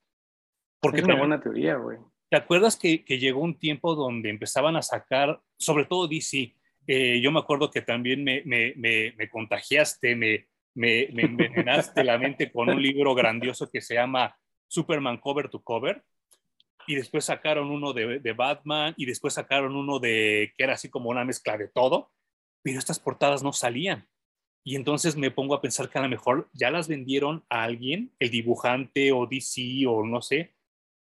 Porque 0.79 0.99
es 0.99 1.03
una 1.03 1.17
buena 1.17 1.41
teoría, 1.41 1.75
güey. 1.75 1.97
¿Te 2.29 2.37
acuerdas 2.37 2.77
que, 2.77 3.03
llegó 3.07 3.41
un 3.41 3.59
tiempo 3.59 3.93
donde 3.93 4.29
empezaban 4.29 4.75
a 4.75 4.81
sacar, 4.81 5.41
sobre 5.57 5.85
todo 5.85 6.07
DC? 6.07 6.55
Eh, 6.87 7.19
yo 7.21 7.31
me 7.31 7.39
acuerdo 7.39 7.69
que 7.69 7.81
también 7.81 8.23
me, 8.23 8.41
me, 8.45 8.73
me, 8.75 9.29
contagiaste, 9.29 10.15
me, 10.15 10.47
me, 10.73 11.03
envenenaste 11.03 12.03
la 12.03 12.17
mente 12.17 12.51
con 12.51 12.69
un 12.69 12.81
libro 12.81 13.13
grandioso 13.13 13.69
que 13.69 13.81
se 13.81 13.95
llama 13.95 14.35
Superman 14.71 15.17
cover 15.17 15.49
to 15.49 15.61
cover. 15.61 16.03
Y 16.87 16.95
después 16.95 17.25
sacaron 17.25 17.69
uno 17.69 17.93
de, 17.93 18.33
Batman 18.33 18.93
y 18.97 19.05
después 19.05 19.33
sacaron 19.33 19.75
uno 19.75 19.99
de 19.99 20.53
que 20.57 20.63
era 20.63 20.73
así 20.73 20.89
como 20.89 21.09
una 21.09 21.25
mezcla 21.25 21.57
de 21.57 21.67
todo, 21.67 22.11
pero 22.63 22.79
estas 22.79 22.99
portadas 22.99 23.43
no 23.43 23.53
salían. 23.53 24.07
Y 24.63 24.75
entonces 24.75 25.15
me 25.15 25.29
pongo 25.29 25.55
a 25.55 25.61
pensar 25.61 25.89
que 25.89 25.99
a 25.99 26.01
lo 26.01 26.09
mejor 26.09 26.49
ya 26.53 26.71
las 26.71 26.87
vendieron 26.87 27.43
a 27.49 27.63
alguien, 27.63 28.11
el 28.19 28.31
dibujante 28.31 29.11
o 29.11 29.27
DC 29.27 29.85
o 29.87 30.05
no 30.05 30.21
sé, 30.21 30.55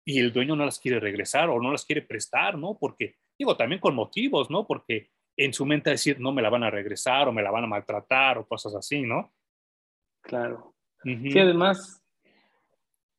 y 0.05 0.19
el 0.19 0.33
dueño 0.33 0.55
no 0.55 0.65
las 0.65 0.79
quiere 0.79 0.99
regresar 0.99 1.49
o 1.49 1.61
no 1.61 1.71
las 1.71 1.85
quiere 1.85 2.01
prestar, 2.01 2.57
¿no? 2.57 2.77
Porque, 2.77 3.15
digo, 3.39 3.55
también 3.55 3.79
con 3.79 3.95
motivos, 3.95 4.49
¿no? 4.49 4.67
Porque 4.67 5.09
en 5.37 5.53
su 5.53 5.65
mente 5.65 5.89
decir, 5.89 6.19
no 6.19 6.31
me 6.31 6.41
la 6.41 6.49
van 6.49 6.63
a 6.63 6.69
regresar 6.69 7.27
o 7.27 7.33
me 7.33 7.41
la 7.41 7.51
van 7.51 7.63
a 7.63 7.67
maltratar 7.67 8.37
o 8.37 8.47
cosas 8.47 8.75
así, 8.75 9.01
¿no? 9.01 9.33
Claro. 10.21 10.75
Sí, 11.03 11.39
además, 11.39 12.02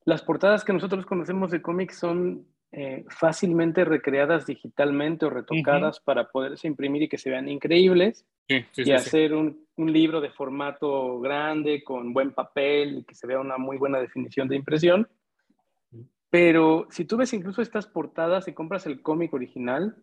las 0.05 0.23
portadas 0.23 0.65
que 0.65 0.73
nosotros 0.73 1.07
conocemos 1.07 1.51
de 1.51 1.63
cómics 1.63 1.99
son 1.99 2.47
eh, 2.73 3.05
fácilmente 3.09 3.85
recreadas 3.85 4.47
digitalmente 4.47 5.27
o 5.27 5.31
retocadas 5.31 6.01
para 6.01 6.31
poderse 6.31 6.67
imprimir 6.67 7.03
y 7.03 7.09
que 7.09 7.19
se 7.19 7.31
vean 7.31 7.49
increíbles 7.49 8.27
y 8.49 8.91
hacer 8.91 9.33
un, 9.33 9.65
un, 9.77 9.93
libro 9.93 10.21
de 10.21 10.31
formato 10.31 11.21
grande 11.21 11.85
con 11.85 12.13
buen 12.13 12.33
papel 12.33 12.99
y 12.99 13.05
que 13.05 13.15
se 13.15 13.27
vea 13.27 13.39
una 13.39 13.59
muy 13.59 13.77
buena 13.77 14.01
definición 14.01 14.49
de 14.49 14.57
impresión. 14.57 15.09
Pero 16.31 16.89
si 16.91 17.05
tú 17.05 17.17
ves 17.17 17.33
incluso 17.33 17.63
estas 17.63 17.87
portadas 17.87 18.49
y 18.49 18.53
compras 18.55 18.87
el 18.87 19.03
cómic 19.03 19.33
original, 19.33 19.95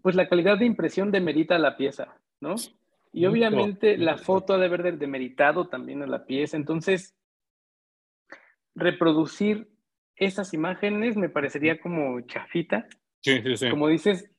pues 0.00 0.14
la 0.14 0.26
calidad 0.26 0.58
de 0.58 0.64
impresión 0.64 1.10
demerita 1.10 1.58
la 1.58 1.76
pieza, 1.76 2.16
¿no? 2.40 2.54
Y 3.12 3.26
obviamente 3.26 3.98
la 3.98 4.16
foto 4.16 4.54
ha 4.54 4.58
de 4.58 4.64
haber 4.64 4.96
demeritado 4.96 5.68
también 5.68 6.00
a 6.02 6.06
la 6.06 6.24
pieza. 6.24 6.56
Entonces, 6.56 7.14
reproducir 8.74 9.68
esas 10.16 10.54
imágenes 10.54 11.16
me 11.16 11.28
parecería 11.28 11.80
como 11.80 12.20
chafita. 12.22 12.86
Sí, 13.20 13.40
sí, 13.42 13.56
sí. 13.56 13.70
Como 13.70 13.88
dices, 13.88 14.30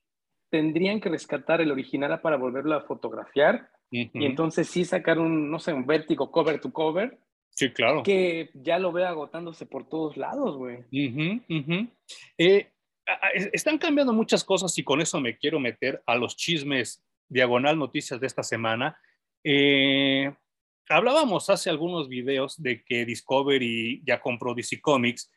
tendrían 0.50 1.02
que 1.02 1.10
rescatar 1.10 1.62
el 1.62 1.72
original 1.72 2.22
para 2.22 2.38
volverlo 2.38 2.76
a 2.76 2.82
fotografiar 2.82 3.70
y 3.90 4.26
entonces 4.26 4.68
sí 4.68 4.86
sacar 4.86 5.20
un, 5.20 5.52
no 5.52 5.60
sé, 5.60 5.72
un 5.72 5.86
vértigo 5.86 6.32
cover 6.32 6.60
to 6.60 6.72
cover. 6.72 7.20
Sí, 7.52 7.72
claro. 7.72 8.02
Que 8.02 8.50
ya 8.56 8.80
lo 8.80 8.92
vea 8.92 9.10
agotándose 9.10 9.68
por 9.68 9.88
todos 9.88 10.18
lados, 10.18 10.58
güey. 10.58 10.84
Eh, 12.38 12.72
están 13.52 13.78
cambiando 13.78 14.14
muchas 14.14 14.44
cosas 14.44 14.76
y 14.78 14.84
con 14.84 15.02
eso 15.02 15.22
me 15.22 15.38
quiero 15.38 15.60
meter 15.60 16.02
a 16.08 16.16
los 16.16 16.36
chismes 16.36 17.04
diagonal 17.30 17.78
noticias 17.78 18.20
de 18.20 18.28
esta 18.28 18.42
semana. 18.42 18.98
Eh, 19.44 20.34
hablábamos 20.90 21.50
hace 21.50 21.70
algunos 21.70 22.08
videos 22.08 22.62
de 22.62 22.84
que 22.84 23.06
Discovery 23.06 24.04
ya 24.06 24.20
compró 24.20 24.54
DC 24.54 24.82
Comics 24.82 25.32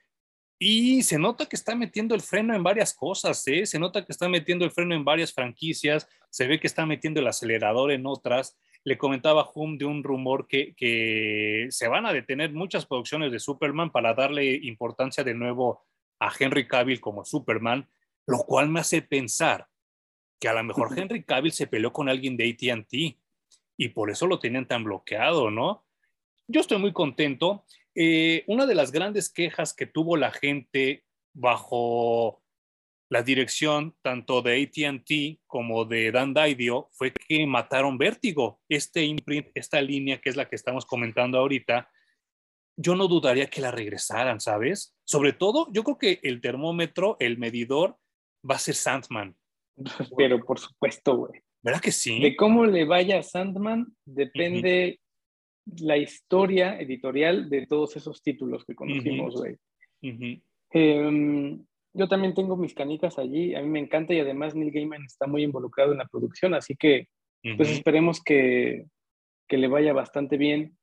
y 0.59 1.03
se 1.03 1.19
nota 1.19 1.47
que 1.47 1.57
está 1.57 1.75
metiendo 1.75 2.15
el 2.15 2.23
freno 2.23 2.55
en 2.55 2.63
varias 2.63 2.95
cosas, 2.95 3.47
¿eh? 3.47 3.67
se 3.67 3.79
nota 3.79 4.05
que 4.05 4.13
está 4.13 4.29
metiendo 4.29 4.65
el 4.65 4.71
freno 4.71 4.95
en 4.95 5.05
varias 5.05 5.33
franquicias, 5.35 6.09
se 6.31 6.47
ve 6.47 6.59
que 6.59 6.67
está 6.67 6.87
metiendo 6.87 7.21
el 7.21 7.27
acelerador 7.27 7.91
en 7.93 8.07
otras. 8.07 8.59
Le 8.83 8.97
comentaba 8.97 9.51
Hum 9.55 9.77
de 9.77 9.85
un 9.85 10.03
rumor 10.03 10.47
que, 10.47 10.75
que 10.75 11.67
se 11.71 11.89
van 11.89 12.07
a 12.07 12.13
detener 12.13 12.53
muchas 12.53 12.87
producciones 12.87 13.33
de 13.33 13.39
Superman 13.39 13.91
para 13.91 14.15
darle 14.15 14.55
importancia 14.63 15.25
de 15.25 15.35
nuevo 15.35 15.85
a 16.21 16.33
Henry 16.39 16.67
Cavill 16.67 17.01
como 17.01 17.25
Superman, 17.25 17.87
lo 18.27 18.39
cual 18.39 18.71
me 18.71 18.81
hace 18.81 19.03
pensar 19.03 19.67
que 20.41 20.49
a 20.49 20.55
lo 20.55 20.65
mejor 20.65 20.99
Henry 20.99 21.25
Cavill 21.25 21.53
se 21.53 21.67
peleó 21.67 21.93
con 21.93 22.09
alguien 22.09 22.37
de 22.37 22.49
ATT 22.51 23.26
y 23.77 23.91
por 23.91 24.11
eso 24.11 24.27
lo 24.27 24.39
tenían 24.39 24.67
tan 24.67 24.85
bloqueado, 24.85 25.51
¿no? 25.51 25.85
Yo 26.49 26.61
estoy 26.61 26.79
muy 26.79 26.93
contento. 26.93 27.65
Eh, 27.95 28.45
una 28.47 28.67
de 28.67 28.75
las 28.75 28.93
grandes 28.93 29.31
quejas 29.31 29.75
que 29.75 29.87
tuvo 29.87 30.17
la 30.17 30.31
gente 30.31 31.05
bajo 31.33 32.43
la 33.09 33.23
dirección 33.23 33.95
tanto 34.03 34.43
de 34.43 34.63
ATT 34.63 35.41
como 35.47 35.85
de 35.85 36.11
Dan 36.11 36.35
Didio 36.35 36.89
fue 36.93 37.13
que 37.13 37.47
mataron 37.47 37.99
Vértigo, 37.99 38.61
este 38.69 39.05
imprint, 39.05 39.49
esta 39.55 39.81
línea 39.81 40.21
que 40.21 40.29
es 40.29 40.37
la 40.37 40.49
que 40.49 40.57
estamos 40.57 40.85
comentando 40.85 41.39
ahorita. 41.39 41.89
Yo 42.77 42.95
no 42.95 43.09
dudaría 43.09 43.49
que 43.49 43.61
la 43.61 43.71
regresaran, 43.71 44.41
¿sabes? 44.41 44.97
Sobre 45.05 45.33
todo, 45.33 45.69
yo 45.73 45.83
creo 45.85 45.99
que 45.99 46.21
el 46.23 46.41
termómetro, 46.41 47.17
el 47.21 47.39
medidor, 47.39 47.97
va 48.49 48.57
a 48.57 48.61
ser 48.61 48.75
Sandman. 48.75 49.37
Pero 50.17 50.45
por 50.45 50.59
supuesto, 50.59 51.17
güey. 51.17 51.46
¿Verdad 51.67 51.81
que 51.81 51.91
sí? 51.91 52.21
De 52.21 52.37
cómo 52.37 52.65
le 52.65 52.85
vaya 52.85 53.19
a 53.19 53.25
Sandman 53.25 53.93
depende 54.05 55.01
la 55.81 55.97
historia 55.97 56.81
editorial 56.81 57.51
de 57.51 57.67
todos 57.67 57.97
esos 57.97 58.23
títulos 58.23 58.65
que 58.65 58.77
conocimos, 58.77 59.35
güey. 59.35 59.57
Em, 60.71 61.65
yo 61.93 62.07
también 62.07 62.35
tengo 62.35 62.57
mis 62.57 62.73
canicas 62.73 63.19
allí, 63.19 63.57
a 63.57 63.63
mí 63.63 63.69
me 63.69 63.81
encanta 63.81 64.15
y 64.15 64.21
además 64.21 64.55
Neil 64.55 64.71
Gaiman 64.71 65.03
está 65.03 65.27
muy 65.27 65.43
involucrado 65.43 65.91
en 65.91 65.99
la 65.99 66.07
producción, 66.07 66.55
así 66.55 66.77
que 66.77 67.09
pues 67.57 67.69
esperemos 67.71 68.23
que, 68.23 68.87
que, 69.49 69.57
le 69.57 69.67
vaya 69.67 69.93
bastante 69.93 70.37
bien. 70.37 70.79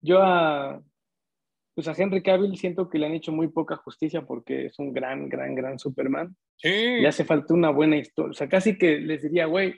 Yo 0.00 0.22
a, 0.22 0.80
pues 1.74 1.88
a 1.88 1.94
Henry 1.96 2.22
Cavill 2.22 2.56
siento 2.56 2.88
que 2.88 3.00
le 3.00 3.06
han 3.06 3.14
hecho 3.14 3.32
muy 3.32 3.48
poca 3.48 3.74
justicia 3.78 4.22
porque 4.22 4.66
es 4.66 4.78
un 4.78 4.92
gran, 4.92 5.28
gran, 5.28 5.56
gran 5.56 5.80
Superman. 5.80 6.36
Sí. 6.56 6.68
Le 6.68 7.08
hace 7.08 7.24
falta 7.24 7.52
una 7.52 7.70
buena 7.70 7.96
historia. 7.96 8.30
O 8.30 8.34
sea, 8.34 8.48
casi 8.48 8.78
que 8.78 8.98
les 9.00 9.22
diría, 9.22 9.46
güey, 9.46 9.74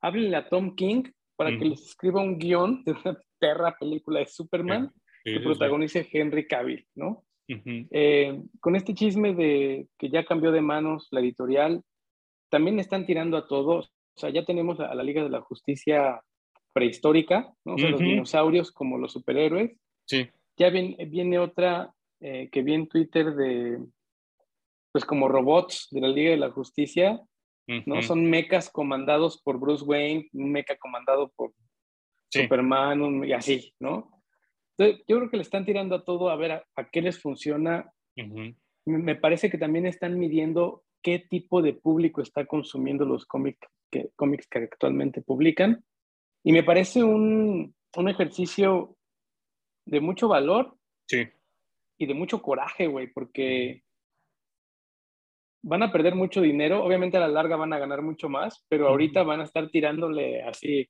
háblenle 0.00 0.36
a 0.36 0.48
Tom 0.48 0.74
King 0.74 1.04
para 1.36 1.56
que 1.56 1.64
les 1.64 1.82
escriba 1.82 2.22
un 2.22 2.38
guion 2.38 2.82
de 2.84 2.92
una 2.92 3.18
perra 3.38 3.76
película 3.78 4.20
de 4.20 4.26
Superman 4.26 4.90
que 5.24 5.40
protagonice 5.40 6.08
Henry 6.10 6.46
Cavill, 6.46 6.86
¿no? 6.94 7.24
Eh, 7.48 8.42
con 8.60 8.76
este 8.76 8.94
chisme 8.94 9.34
de 9.34 9.88
que 9.98 10.08
ya 10.08 10.24
cambió 10.24 10.50
de 10.52 10.60
manos 10.60 11.08
la 11.10 11.20
editorial, 11.20 11.82
también 12.48 12.78
están 12.80 13.06
tirando 13.06 13.36
a 13.36 13.46
todos. 13.46 13.92
O 14.16 14.20
sea, 14.20 14.30
ya 14.30 14.44
tenemos 14.44 14.80
a, 14.80 14.94
la 14.94 15.02
Liga 15.02 15.22
de 15.22 15.30
la 15.30 15.40
Justicia 15.40 16.22
prehistórica, 16.72 17.52
¿no? 17.64 17.74
O 17.74 17.78
sea, 17.78 17.90
los 17.90 18.00
dinosaurios 18.00 18.70
como 18.72 18.98
los 18.98 19.12
superhéroes. 19.12 19.76
Sí. 20.06 20.28
Ya 20.56 20.70
viene, 20.70 20.96
viene 21.06 21.38
otra 21.38 21.92
eh, 22.20 22.48
que 22.50 22.62
vi 22.62 22.74
en 22.74 22.88
Twitter 22.88 23.34
de, 23.34 23.78
pues 24.92 25.04
como 25.04 25.28
robots 25.28 25.88
de 25.90 26.00
la 26.00 26.08
Liga 26.08 26.30
de 26.30 26.38
la 26.38 26.50
Justicia, 26.50 27.20
¿no? 27.66 28.02
Son 28.02 28.24
mechas 28.24 28.70
comandados 28.70 29.40
por 29.42 29.58
Bruce 29.58 29.84
Wayne, 29.84 30.28
un 30.32 30.52
mecha 30.52 30.76
comandado 30.76 31.32
por 31.34 31.52
Superman, 32.28 33.24
y 33.24 33.32
así, 33.32 33.74
¿no? 33.80 34.10
Entonces, 34.76 35.04
yo 35.08 35.16
creo 35.16 35.30
que 35.30 35.36
le 35.38 35.42
están 35.42 35.64
tirando 35.64 35.94
a 35.94 36.04
todo 36.04 36.28
a 36.30 36.36
ver 36.36 36.52
a, 36.52 36.90
qué 36.90 37.00
les 37.00 37.20
funciona. 37.20 37.90
Me 38.84 39.16
parece 39.16 39.50
que 39.50 39.58
también 39.58 39.86
están 39.86 40.18
midiendo 40.18 40.84
qué 41.02 41.18
tipo 41.18 41.62
de 41.62 41.72
público 41.72 42.20
está 42.20 42.46
consumiendo 42.46 43.04
los 43.04 43.26
cómics 43.26 43.68
que, 43.90 44.10
cómics 44.16 44.46
que 44.48 44.58
actualmente 44.58 45.22
publican. 45.22 45.84
Y 46.44 46.52
me 46.52 46.62
parece 46.62 47.02
un, 47.02 47.74
un 47.96 48.08
ejercicio 48.08 48.96
de 49.86 50.00
mucho 50.00 50.28
valor 50.28 50.76
sí. 51.08 51.26
y 51.98 52.06
de 52.06 52.14
mucho 52.14 52.42
coraje, 52.42 52.86
güey, 52.86 53.06
porque 53.08 53.82
van 55.66 55.82
a 55.82 55.90
perder 55.90 56.14
mucho 56.14 56.40
dinero, 56.40 56.84
obviamente 56.84 57.16
a 57.16 57.20
la 57.20 57.28
larga 57.28 57.56
van 57.56 57.72
a 57.72 57.78
ganar 57.78 58.00
mucho 58.00 58.28
más, 58.28 58.64
pero 58.68 58.86
ahorita 58.88 59.24
van 59.24 59.40
a 59.40 59.44
estar 59.44 59.68
tirándole 59.68 60.40
así, 60.42 60.88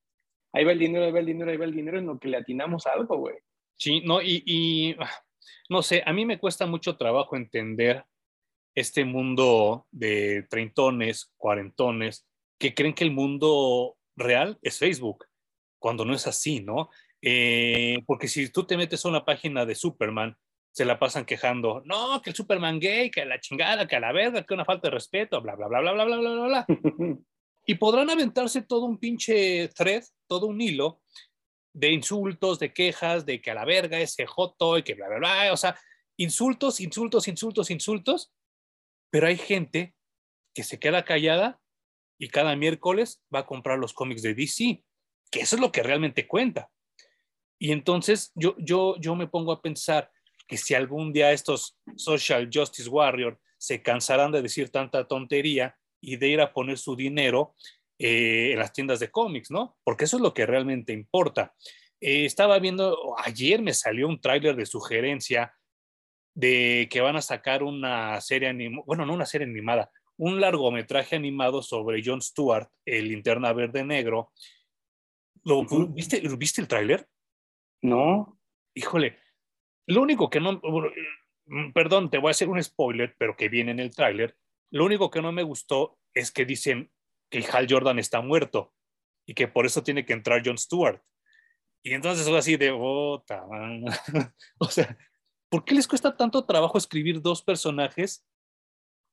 ahí 0.53 0.65
va 0.65 0.73
el 0.73 0.79
dinero, 0.79 1.07
ahí 1.07 1.13
va 1.13 1.21
el 1.21 1.27
dinero, 1.27 1.51
ahí 1.51 1.57
va 1.57 1.65
el 1.65 1.75
dinero, 1.75 1.99
en 1.99 2.07
lo 2.07 2.19
que 2.19 2.29
le 2.29 2.37
atinamos 2.37 2.87
algo, 2.87 3.17
güey. 3.17 3.37
Sí, 3.79 4.03
no, 4.05 4.21
y, 4.21 4.95
ah, 4.99 5.11
no 5.71 5.81
sé, 5.81 6.03
a 6.05 6.13
mí 6.13 6.27
me 6.27 6.39
cuesta 6.39 6.67
mucho 6.67 6.99
trabajo 6.99 7.37
entender 7.37 8.05
este 8.75 9.07
mundo 9.07 9.87
de 9.93 10.47
treintones, 10.51 11.33
cuarentones, 11.39 12.27
que 12.59 12.75
creen 12.75 12.93
que 12.93 13.05
el 13.05 13.13
mundo 13.13 13.97
real 14.15 14.59
es 14.61 14.79
Facebook, 14.79 15.25
cuando 15.79 16.05
no 16.05 16.13
es 16.13 16.27
así, 16.27 16.61
¿no? 16.61 16.91
Eh, 17.23 18.03
porque 18.07 18.29
si 18.29 18.53
tú 18.53 18.65
te 18.67 18.77
metes 18.77 19.07
a 19.07 19.09
una 19.09 19.25
página 19.25 19.65
de 19.65 19.75
Superman 19.75 20.37
se 20.77 20.85
la 20.85 20.99
pasan 20.99 21.25
quejando, 21.25 21.81
no, 21.87 22.21
que 22.21 22.29
el 22.29 22.37
Superman 22.37 22.79
gay, 22.79 23.11
que 23.11 23.25
la 23.25 23.41
chingada, 23.41 23.89
que 23.89 23.97
a 23.97 24.01
la 24.01 24.13
verga, 24.13 24.45
que 24.45 24.53
una 24.53 24.67
falta 24.67 24.89
de 24.89 24.95
respeto, 24.95 25.41
bla, 25.41 25.55
bla, 25.55 25.69
bla, 25.69 25.81
bla, 25.81 25.93
bla, 25.95 26.05
bla, 26.05 26.19
bla, 26.19 26.47
bla, 26.49 26.67
y 27.67 27.77
podrán 27.77 28.11
aventarse 28.11 28.61
todo 28.61 28.85
un 28.85 28.99
pinche 28.99 29.69
thread, 29.69 30.05
todo 30.27 30.49
un 30.49 30.61
hilo 30.61 31.01
de 31.73 31.93
insultos, 31.93 32.59
de 32.59 32.75
quejas, 32.75 33.25
de 33.25 33.41
que 33.41 33.51
a 33.51 33.55
la 33.55 33.65
verga 33.65 33.99
ese 33.99 34.27
joto 34.27 34.77
y 34.77 34.83
que 34.83 34.93
bla, 34.93 35.09
bla, 35.09 35.17
bla, 35.17 35.53
o 35.55 35.57
sea, 35.57 35.81
insultos, 36.19 36.79
insultos, 36.83 37.27
insultos, 37.27 37.71
insultos, 37.71 38.35
pero 39.09 39.29
hay 39.29 39.39
gente 39.39 39.95
que 40.53 40.63
se 40.63 40.79
queda 40.79 41.07
callada 41.07 41.59
y 42.19 42.29
cada 42.29 42.55
miércoles 42.55 43.23
va 43.35 43.39
a 43.39 43.47
comprar 43.47 43.79
los 43.79 43.95
cómics 43.95 44.21
de 44.21 44.35
DC, 44.35 44.85
que 45.31 45.41
eso 45.41 45.57
es 45.57 45.63
lo 45.63 45.73
que 45.73 45.83
realmente 45.83 46.29
cuenta. 46.29 46.69
Y 47.59 47.73
entonces 47.73 48.31
yo, 48.35 48.55
yo, 48.59 48.97
yo 49.01 49.17
me 49.17 49.27
pongo 49.27 49.53
a 49.53 49.63
pensar, 49.63 50.11
que 50.47 50.57
si 50.57 50.75
algún 50.75 51.13
día 51.13 51.33
estos 51.33 51.79
social 51.97 52.49
justice 52.53 52.89
warriors 52.89 53.39
se 53.59 53.83
cansarán 53.83 54.33
de 54.33 54.43
decir 54.43 54.71
tanta 54.71 55.07
tontería 55.07 55.77
y 56.01 56.17
de 56.17 56.29
ir 56.29 56.41
a 56.41 56.53
poner 56.53 56.79
su 56.79 56.95
dinero 56.95 57.55
eh, 57.99 58.53
en 58.53 58.59
las 58.59 58.73
tiendas 58.73 59.01
de 59.01 59.11
cómics, 59.11 59.51
¿no? 59.51 59.77
Porque 59.83 60.05
eso 60.05 60.17
es 60.19 60.23
lo 60.23 60.35
que 60.35 60.47
realmente 60.47 60.93
importa. 60.93 61.55
Eh, 62.01 62.27
estaba 62.27 62.59
viendo, 62.59 63.17
ayer 63.19 63.63
me 63.63 63.73
salió 63.73 64.07
un 64.07 64.21
tráiler 64.21 64.55
de 64.55 64.67
sugerencia 64.67 65.55
de 66.35 66.89
que 66.91 67.01
van 67.01 67.17
a 67.17 67.23
sacar 67.23 67.63
una 67.63 68.21
serie 68.21 68.49
animada, 68.49 68.85
bueno, 68.87 69.07
no 69.07 69.15
una 69.15 69.25
serie 69.25 69.47
animada, 69.47 69.91
un 70.19 70.41
largometraje 70.41 71.17
animado 71.17 71.63
sobre 71.63 72.03
Jon 72.05 72.21
Stewart, 72.21 72.69
el 72.85 73.09
linterna 73.09 73.53
verde 73.53 73.85
negro. 73.85 74.33
¿Lo, 75.45 75.65
¿viste, 75.89 76.21
¿Viste 76.37 76.61
el 76.61 76.69
tráiler? 76.69 77.09
No. 77.83 78.39
Híjole, 78.75 79.19
lo 79.87 80.03
único 80.03 80.29
que 80.29 80.41
no, 80.41 80.61
mm, 81.47 81.73
perdón, 81.73 82.11
te 82.11 82.19
voy 82.19 82.29
a 82.29 82.31
hacer 82.33 82.49
un 82.49 82.63
spoiler, 82.63 83.15
pero 83.19 83.37
que 83.37 83.49
viene 83.49 83.71
en 83.71 83.81
el 83.81 83.95
tráiler. 83.95 84.37
Lo 84.71 84.85
único 84.85 85.11
que 85.11 85.23
no 85.23 85.33
me 85.33 85.45
gustó 85.45 85.99
es 86.13 86.33
que 86.33 86.45
dicen 86.45 86.91
que 87.31 87.47
Hal 87.53 87.67
Jordan 87.69 87.99
está 87.99 88.21
muerto 88.21 88.75
y 89.27 89.35
que 89.35 89.49
por 89.49 89.67
eso 89.67 89.83
tiene 89.83 90.05
que 90.05 90.13
entrar 90.13 90.43
Jon 90.45 90.59
Stewart. 90.59 91.01
Y 91.83 91.95
entonces 91.95 92.27
es 92.27 92.33
así 92.33 92.57
de, 92.57 92.73
oh, 92.73 93.25
o 94.59 94.69
sea, 94.69 94.99
¿por 95.49 95.65
qué 95.65 95.75
les 95.75 95.87
cuesta 95.87 96.17
tanto 96.17 96.45
trabajo 96.45 96.79
escribir 96.79 97.23
dos 97.23 97.43
personajes 97.43 98.27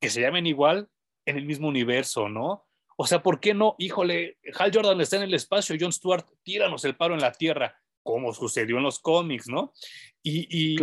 que 0.01 0.09
se 0.09 0.21
llamen 0.21 0.47
igual 0.47 0.89
en 1.25 1.37
el 1.37 1.45
mismo 1.45 1.67
universo, 1.67 2.29
no? 2.29 2.67
O 2.97 3.05
sea, 3.05 3.21
¿por 3.21 3.39
qué 3.39 3.53
no? 3.53 3.75
Híjole, 3.77 4.37
Hal 4.57 4.71
Jordan 4.73 5.01
está 5.01 5.17
en 5.17 5.23
el 5.23 5.33
espacio, 5.33 5.75
Jon 5.79 5.93
Stewart, 5.93 6.25
tíranos 6.43 6.83
el 6.85 6.95
paro 6.95 7.13
en 7.13 7.21
la 7.21 7.31
tierra 7.31 7.82
como 8.03 8.33
sucedió 8.33 8.77
en 8.77 8.83
los 8.83 8.99
cómics, 8.99 9.47
¿no? 9.47 9.73
Y, 10.21 10.77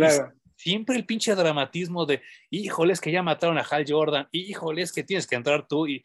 siempre 0.55 0.95
el 0.95 1.07
pinche 1.07 1.33
dramatismo 1.33 2.05
de, 2.05 2.21
híjole, 2.51 2.93
es 2.93 3.01
que 3.01 3.11
ya 3.11 3.23
mataron 3.23 3.57
a 3.57 3.61
Hal 3.67 3.83
Jordan, 3.87 4.27
híjole, 4.31 4.83
es 4.83 4.91
que 4.91 5.03
tienes 5.03 5.25
que 5.25 5.35
entrar 5.35 5.67
tú 5.67 5.87
y, 5.87 6.03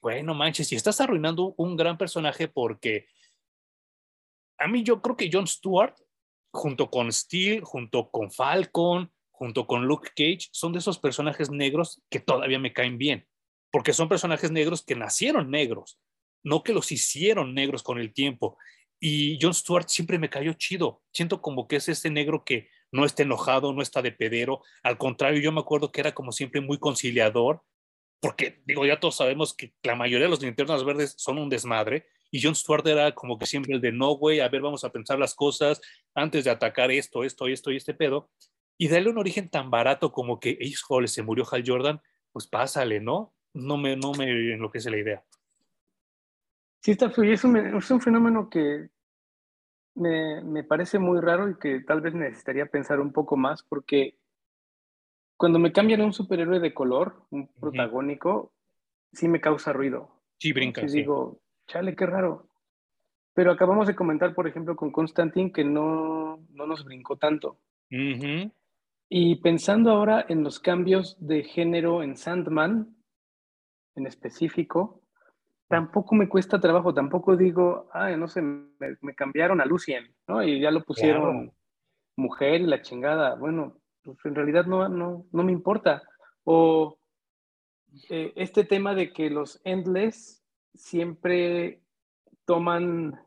bueno, 0.00 0.32
manches, 0.32 0.72
y 0.72 0.76
estás 0.76 1.00
arruinando 1.02 1.54
un 1.58 1.76
gran 1.76 1.98
personaje 1.98 2.48
porque 2.48 3.06
a 4.58 4.66
mí 4.66 4.82
yo 4.82 5.02
creo 5.02 5.16
que 5.16 5.28
Jon 5.30 5.46
Stewart, 5.46 5.94
junto 6.52 6.88
con 6.88 7.12
Steel, 7.12 7.62
junto 7.64 8.10
con 8.10 8.30
Falcon, 8.30 9.12
junto 9.30 9.66
con 9.66 9.86
Luke 9.86 10.10
Cage, 10.16 10.48
son 10.52 10.72
de 10.72 10.78
esos 10.78 10.98
personajes 10.98 11.50
negros 11.50 12.00
que 12.08 12.20
todavía 12.20 12.58
me 12.58 12.72
caen 12.72 12.96
bien. 12.96 13.26
porque 13.70 13.94
son 13.94 14.08
personajes 14.08 14.50
negros 14.50 14.84
que 14.84 14.94
nacieron 14.94 15.50
negros, 15.50 15.98
no 16.44 16.62
que 16.62 16.74
los 16.74 16.92
hicieron 16.92 17.54
negros 17.54 17.82
con 17.82 17.98
el 17.98 18.12
tiempo. 18.12 18.58
Y 19.04 19.36
Jon 19.42 19.52
Stewart 19.52 19.88
siempre 19.88 20.16
me 20.16 20.30
cayó 20.30 20.52
chido. 20.52 21.02
Siento 21.12 21.42
como 21.42 21.66
que 21.66 21.74
es 21.74 21.88
ese 21.88 22.08
negro 22.08 22.44
que 22.44 22.68
no 22.92 23.04
está 23.04 23.24
enojado, 23.24 23.72
no 23.72 23.82
está 23.82 24.00
de 24.00 24.12
pedero. 24.12 24.62
Al 24.84 24.96
contrario, 24.96 25.40
yo 25.40 25.50
me 25.50 25.58
acuerdo 25.58 25.90
que 25.90 26.00
era 26.00 26.14
como 26.14 26.30
siempre 26.30 26.60
muy 26.60 26.78
conciliador, 26.78 27.64
porque 28.20 28.62
digo, 28.64 28.86
ya 28.86 29.00
todos 29.00 29.16
sabemos 29.16 29.56
que 29.56 29.74
la 29.82 29.96
mayoría 29.96 30.26
de 30.26 30.30
los 30.30 30.40
linternas 30.40 30.84
verdes 30.84 31.14
son 31.18 31.38
un 31.38 31.48
desmadre. 31.48 32.06
Y 32.30 32.40
Jon 32.40 32.54
Stewart 32.54 32.86
era 32.86 33.12
como 33.12 33.40
que 33.40 33.46
siempre 33.46 33.74
el 33.74 33.80
de 33.80 33.90
no, 33.90 34.12
güey, 34.12 34.38
a 34.38 34.48
ver, 34.48 34.60
vamos 34.60 34.84
a 34.84 34.92
pensar 34.92 35.18
las 35.18 35.34
cosas 35.34 35.80
antes 36.14 36.44
de 36.44 36.52
atacar 36.52 36.92
esto, 36.92 37.24
esto, 37.24 37.48
esto 37.48 37.72
y 37.72 37.78
este 37.78 37.94
pedo. 37.94 38.30
Y 38.78 38.86
darle 38.86 39.10
un 39.10 39.18
origen 39.18 39.50
tan 39.50 39.68
barato 39.68 40.12
como 40.12 40.38
que, 40.38 40.56
híjole, 40.60 41.08
se 41.08 41.24
murió 41.24 41.44
Hal 41.50 41.64
Jordan, 41.66 42.00
pues 42.30 42.46
pásale, 42.46 43.00
¿no? 43.00 43.34
No 43.52 43.78
me, 43.78 43.96
no 43.96 44.12
me 44.12 44.30
enloquece 44.54 44.90
la 44.90 44.98
idea. 44.98 45.24
Sí, 46.82 46.90
está 46.90 47.06
es 47.06 47.44
un, 47.44 47.56
es 47.56 47.90
un 47.90 48.00
fenómeno 48.00 48.50
que 48.50 48.88
me, 49.94 50.42
me, 50.42 50.64
parece 50.64 50.98
muy 50.98 51.20
raro 51.20 51.48
y 51.48 51.56
que 51.58 51.80
tal 51.80 52.00
vez 52.00 52.12
necesitaría 52.12 52.66
pensar 52.66 52.98
un 52.98 53.12
poco 53.12 53.36
más 53.36 53.62
porque 53.62 54.18
cuando 55.36 55.58
me 55.58 55.72
cambian 55.72 56.00
a 56.00 56.04
un 56.04 56.12
superhéroe 56.12 56.60
de 56.60 56.74
color, 56.74 57.26
un 57.30 57.48
protagónico, 57.48 58.52
sí 59.12 59.28
me 59.28 59.40
causa 59.40 59.72
ruido. 59.72 60.22
Sí, 60.38 60.52
brinca. 60.52 60.86
Sí. 60.88 60.98
digo, 60.98 61.40
chale, 61.66 61.94
qué 61.94 62.06
raro. 62.06 62.48
Pero 63.34 63.52
acabamos 63.52 63.86
de 63.86 63.96
comentar, 63.96 64.34
por 64.34 64.46
ejemplo, 64.46 64.76
con 64.76 64.92
Constantine 64.92 65.52
que 65.52 65.64
no, 65.64 66.46
no 66.50 66.66
nos 66.66 66.84
brincó 66.84 67.16
tanto. 67.16 67.58
Y 69.08 69.36
pensando 69.36 69.90
ahora 69.90 70.24
en 70.28 70.42
los 70.42 70.60
cambios 70.60 71.16
de 71.18 71.44
género 71.44 72.02
en 72.02 72.16
Sandman, 72.16 72.96
en 73.94 74.06
específico, 74.06 75.01
tampoco 75.72 76.14
me 76.14 76.28
cuesta 76.28 76.60
trabajo, 76.60 76.92
tampoco 76.92 77.34
digo, 77.34 77.88
ay, 77.94 78.14
no 78.18 78.28
sé, 78.28 78.42
me, 78.42 79.14
cambiaron 79.16 79.58
a 79.58 79.64
Lucien, 79.64 80.14
¿no? 80.28 80.42
Y 80.42 80.60
ya 80.60 80.70
lo 80.70 80.84
pusieron 80.84 81.50
mujer 82.14 82.60
y 82.60 82.66
la 82.66 82.82
chingada. 82.82 83.36
Bueno, 83.36 83.80
pues 84.02 84.18
en 84.26 84.34
realidad 84.34 84.66
no, 84.66 84.86
no, 84.90 85.24
no 85.32 85.42
me 85.42 85.50
importa. 85.50 86.02
O 86.44 86.98
eh, 88.10 88.34
este 88.36 88.64
tema 88.64 88.94
de 88.94 89.14
que 89.14 89.30
los 89.30 89.62
Endless 89.64 90.44
siempre 90.74 91.80
toman 92.44 93.18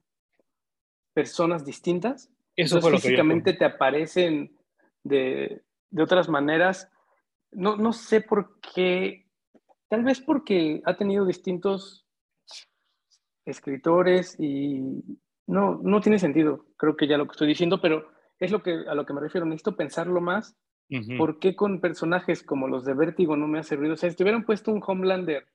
personas 1.16 1.66
distintas. 1.66 2.32
Eso 2.56 2.80
fue 2.80 2.92
lo 2.92 3.00
físicamente 3.00 3.54
te 3.54 3.66
aparecen 3.66 4.56
de, 5.04 5.64
de 5.90 6.04
otras 6.04 6.30
maneras. 6.30 6.92
No, 7.50 7.76
no 7.76 7.92
sé 7.92 8.22
por 8.22 8.60
qué, 8.60 9.26
tal 9.88 10.04
vez 10.04 10.22
porque 10.22 10.84
ha 10.86 10.96
tenido 10.96 11.26
distintos 11.26 12.05
escritores 13.46 14.36
y 14.40 14.82
no, 15.48 15.80
no 15.84 16.02
tiene 16.02 16.20
sentido, 16.20 16.66
creo 16.78 16.96
que 16.98 17.08
ya 17.08 17.18
lo 17.18 17.26
que 17.26 17.32
estoy 17.32 17.48
diciendo, 17.48 17.80
pero 17.82 18.08
es 18.40 18.52
lo 18.52 18.62
que, 18.62 18.86
a 18.88 18.96
lo 18.96 19.06
que 19.06 19.14
me 19.14 19.22
refiero, 19.22 19.46
necesito 19.46 19.76
pensarlo 19.76 20.22
más. 20.22 20.58
¿Por 21.18 21.40
qué 21.40 21.56
con 21.56 21.82
personajes 21.82 22.44
como 22.44 22.68
los 22.68 22.86
de 22.86 22.94
Vértigo 22.94 23.36
no 23.36 23.48
me 23.48 23.58
ha 23.58 23.64
servido? 23.64 23.96
O 23.96 23.98
sea, 23.98 24.12
si 24.12 24.22
hubieran 24.22 24.46
puesto 24.46 24.72
un 24.72 24.84
Homelander 24.86 25.48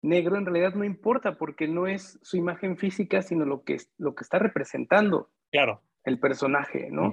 negro, 0.00 0.36
en 0.36 0.46
realidad 0.46 0.74
no 0.74 0.84
importa, 0.84 1.36
porque 1.36 1.68
no 1.68 1.86
es 1.86 2.18
su 2.22 2.38
imagen 2.38 2.78
física, 2.78 3.20
sino 3.20 3.44
lo 3.44 3.64
que, 3.64 3.76
lo 3.98 4.14
que 4.14 4.22
está 4.22 4.38
representando 4.38 5.28
claro. 5.50 5.82
el 6.04 6.18
personaje, 6.18 6.88
¿no? 6.90 7.12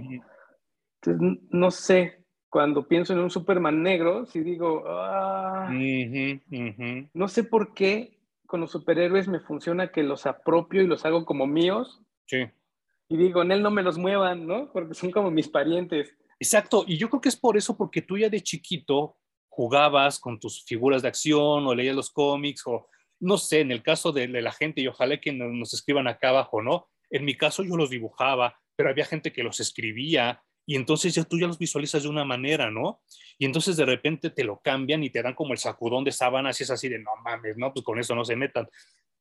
Entonces, 1.01 1.43
no 1.51 1.69
sé, 1.69 2.25
cuando 2.49 2.87
pienso 2.87 3.11
en 3.11 3.19
un 3.19 3.29
Superman 3.29 3.83
negro, 3.83 4.25
si 4.25 4.39
digo, 4.39 4.83
ah, 4.87 5.69
no 7.13 7.27
sé 7.27 7.43
por 7.43 7.73
qué 7.73 8.18
con 8.49 8.61
los 8.61 8.71
superhéroes 8.71 9.27
me 9.27 9.39
funciona 9.39 9.91
que 9.91 10.01
los 10.01 10.25
apropio 10.25 10.81
y 10.81 10.87
los 10.87 11.05
hago 11.05 11.23
como 11.23 11.45
míos. 11.45 12.01
Sí. 12.25 12.47
Y 13.07 13.15
digo, 13.15 13.43
en 13.43 13.51
él 13.51 13.61
no 13.61 13.69
me 13.69 13.83
los 13.83 13.99
muevan, 13.99 14.47
¿no? 14.47 14.71
Porque 14.73 14.95
son 14.95 15.11
como 15.11 15.29
mis 15.29 15.47
parientes. 15.47 16.17
Exacto, 16.39 16.83
y 16.87 16.97
yo 16.97 17.11
creo 17.11 17.21
que 17.21 17.29
es 17.29 17.35
por 17.35 17.57
eso, 17.57 17.77
porque 17.77 18.01
tú 18.01 18.17
ya 18.17 18.27
de 18.27 18.41
chiquito 18.41 19.17
jugabas 19.49 20.19
con 20.19 20.39
tus 20.39 20.65
figuras 20.65 21.03
de 21.03 21.09
acción 21.09 21.67
o 21.67 21.75
leías 21.75 21.95
los 21.95 22.09
cómics 22.09 22.63
o 22.65 22.87
no 23.19 23.37
sé, 23.37 23.59
en 23.59 23.71
el 23.71 23.83
caso 23.83 24.11
de, 24.11 24.27
la 24.27 24.51
gente, 24.51 24.81
y 24.81 24.87
ojalá 24.87 25.21
que 25.21 25.31
nos 25.31 25.75
escriban 25.75 26.07
acá 26.07 26.29
abajo, 26.29 26.63
¿no? 26.63 26.87
En 27.11 27.25
mi 27.25 27.37
caso 27.37 27.63
yo 27.63 27.77
los 27.77 27.91
dibujaba, 27.91 28.59
pero 28.75 28.89
había 28.89 29.05
gente 29.05 29.31
que 29.31 29.43
los 29.43 29.59
escribía 29.59 30.41
y 30.69 30.75
entonces 30.75 31.15
ya 31.15 31.23
tú 31.23 31.39
ya 31.39 31.47
los 31.47 31.57
visualizas 31.57 32.03
de 32.03 32.09
una 32.09 32.23
manera, 32.23 32.69
¿no? 32.69 33.01
Y 33.39 33.45
entonces 33.45 33.75
de 33.75 33.87
repente 33.87 34.29
te 34.29 34.43
lo 34.43 34.61
cambian 34.61 35.03
y 35.03 35.09
te 35.09 35.23
dan 35.23 35.33
como 35.33 35.53
el 35.53 35.57
sacudón 35.57 36.03
de 36.03 36.11
sábanas 36.11 36.59
y 36.59 36.63
es 36.63 36.69
así 36.69 36.87
de, 36.87 36.99
no 36.99 37.09
mames, 37.23 37.57
no, 37.57 37.73
pues 37.73 37.83
con 37.83 37.97
eso 37.97 38.13
no 38.13 38.23
se 38.23 38.35
metan. 38.35 38.69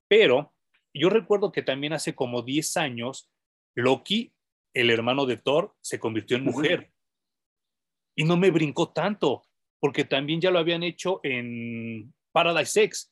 Pero 0.06 0.52
yo 0.92 1.08
recuerdo 1.08 1.50
que 1.50 1.62
también 1.62 1.94
hace 1.94 2.14
como 2.14 2.42
10 2.42 2.76
años, 2.76 3.30
Loki, 3.74 4.34
el 4.74 4.90
hermano 4.90 5.24
de 5.24 5.38
Thor, 5.38 5.74
se 5.80 5.98
convirtió 5.98 6.36
en 6.36 6.44
mujer. 6.44 6.92
Y 8.14 8.24
no 8.24 8.36
me 8.36 8.50
brincó 8.50 8.90
tanto, 8.90 9.42
porque 9.80 10.04
también 10.04 10.42
ya 10.42 10.50
lo 10.50 10.58
habían 10.58 10.82
hecho 10.82 11.20
en 11.22 12.12
Paradise 12.30 12.82
X 12.82 13.10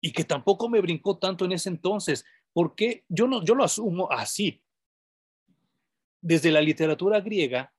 y 0.00 0.12
que 0.12 0.22
tampoco 0.22 0.68
me 0.68 0.80
brincó 0.80 1.18
tanto 1.18 1.46
en 1.46 1.50
ese 1.50 1.68
entonces, 1.68 2.24
porque 2.52 3.04
yo, 3.08 3.26
no, 3.26 3.44
yo 3.44 3.56
lo 3.56 3.64
asumo 3.64 4.08
así 4.08 4.62
desde 6.22 6.52
la 6.52 6.60
literatura 6.60 7.20
griega, 7.20 7.72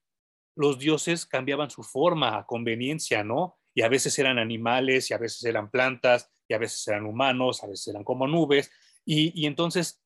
los 0.56 0.78
dioses 0.78 1.26
cambiaban 1.26 1.70
su 1.70 1.82
forma 1.82 2.38
a 2.38 2.46
conveniencia, 2.46 3.24
¿no? 3.24 3.58
Y 3.74 3.82
a 3.82 3.90
veces 3.90 4.20
eran 4.20 4.38
animales, 4.38 5.10
y 5.10 5.14
a 5.14 5.18
veces 5.18 5.44
eran 5.46 5.72
plantas, 5.72 6.32
y 6.48 6.54
a 6.54 6.60
veces 6.60 6.88
eran 6.88 7.06
humanos, 7.06 7.64
a 7.64 7.68
veces 7.68 7.88
eran 7.88 8.04
como 8.04 8.28
nubes. 8.28 8.70
Y, 9.06 9.46
entonces 9.48 10.02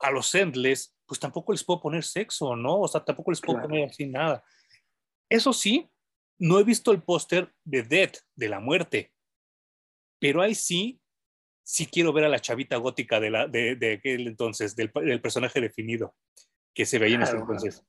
a 0.00 0.10
los 0.10 0.34
endless, 0.34 0.96
pues 1.06 1.20
tampoco 1.20 1.52
les 1.52 1.62
puedo 1.62 1.80
poner 1.80 2.02
sexo, 2.02 2.56
¿no? 2.56 2.80
O 2.80 2.88
sea, 2.88 3.04
tampoco 3.04 3.30
les 3.30 3.40
puedo 3.40 3.60
poner 3.60 3.88
así 3.88 4.06
nada. 4.06 4.42
Eso 5.28 5.52
sí, 5.52 5.88
no 6.38 6.58
he 6.58 6.64
visto 6.64 6.90
el 6.90 7.02
póster 7.02 7.52
de 7.64 7.82
Death, 7.82 8.16
de 8.34 8.48
la 8.48 8.58
muerte, 8.58 9.12
pero 10.18 10.42
ahí 10.42 10.54
sí, 10.54 11.00
sí 11.62 11.86
quiero 11.86 12.12
ver 12.12 12.24
a 12.24 12.28
la 12.28 12.40
chavita 12.40 12.76
gótica 12.78 13.20
de, 13.20 13.30
la, 13.30 13.46
de, 13.46 13.96
aquel 13.98 14.26
entonces, 14.26 14.74
del, 14.74 14.90
del 14.92 15.20
personaje 15.20 15.60
definido 15.60 16.16
que 16.74 16.84
se 16.86 16.98
veía 16.98 17.16
en 17.16 17.22
ese 17.22 17.36
entonces. 17.36 17.84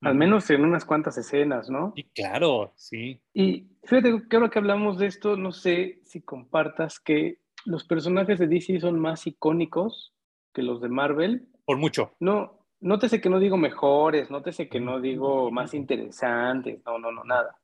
Al 0.00 0.14
menos 0.14 0.50
en 0.50 0.64
unas 0.64 0.84
cuantas 0.84 1.16
escenas, 1.16 1.70
¿no? 1.70 1.92
Y 1.96 2.04
claro, 2.04 2.72
sí. 2.76 3.20
Y 3.32 3.66
fíjate 3.84 4.22
que 4.28 4.36
ahora 4.36 4.50
que 4.50 4.58
hablamos 4.58 4.98
de 4.98 5.06
esto, 5.06 5.36
no 5.36 5.52
sé 5.52 6.00
si 6.04 6.20
compartas 6.20 7.00
que 7.00 7.38
los 7.64 7.84
personajes 7.84 8.38
de 8.38 8.46
DC 8.46 8.80
son 8.80 8.98
más 8.98 9.26
icónicos 9.26 10.12
que 10.52 10.62
los 10.62 10.80
de 10.80 10.88
Marvel. 10.88 11.48
Por 11.64 11.78
mucho. 11.78 12.12
No, 12.20 12.66
nótese 12.80 13.20
que 13.20 13.30
no 13.30 13.40
digo 13.40 13.56
mejores, 13.56 14.30
nótese 14.30 14.68
que 14.68 14.80
no 14.80 15.00
digo 15.00 15.50
más 15.50 15.72
interesantes, 15.74 16.82
no, 16.84 16.98
no, 16.98 17.10
no, 17.10 17.24
nada. 17.24 17.58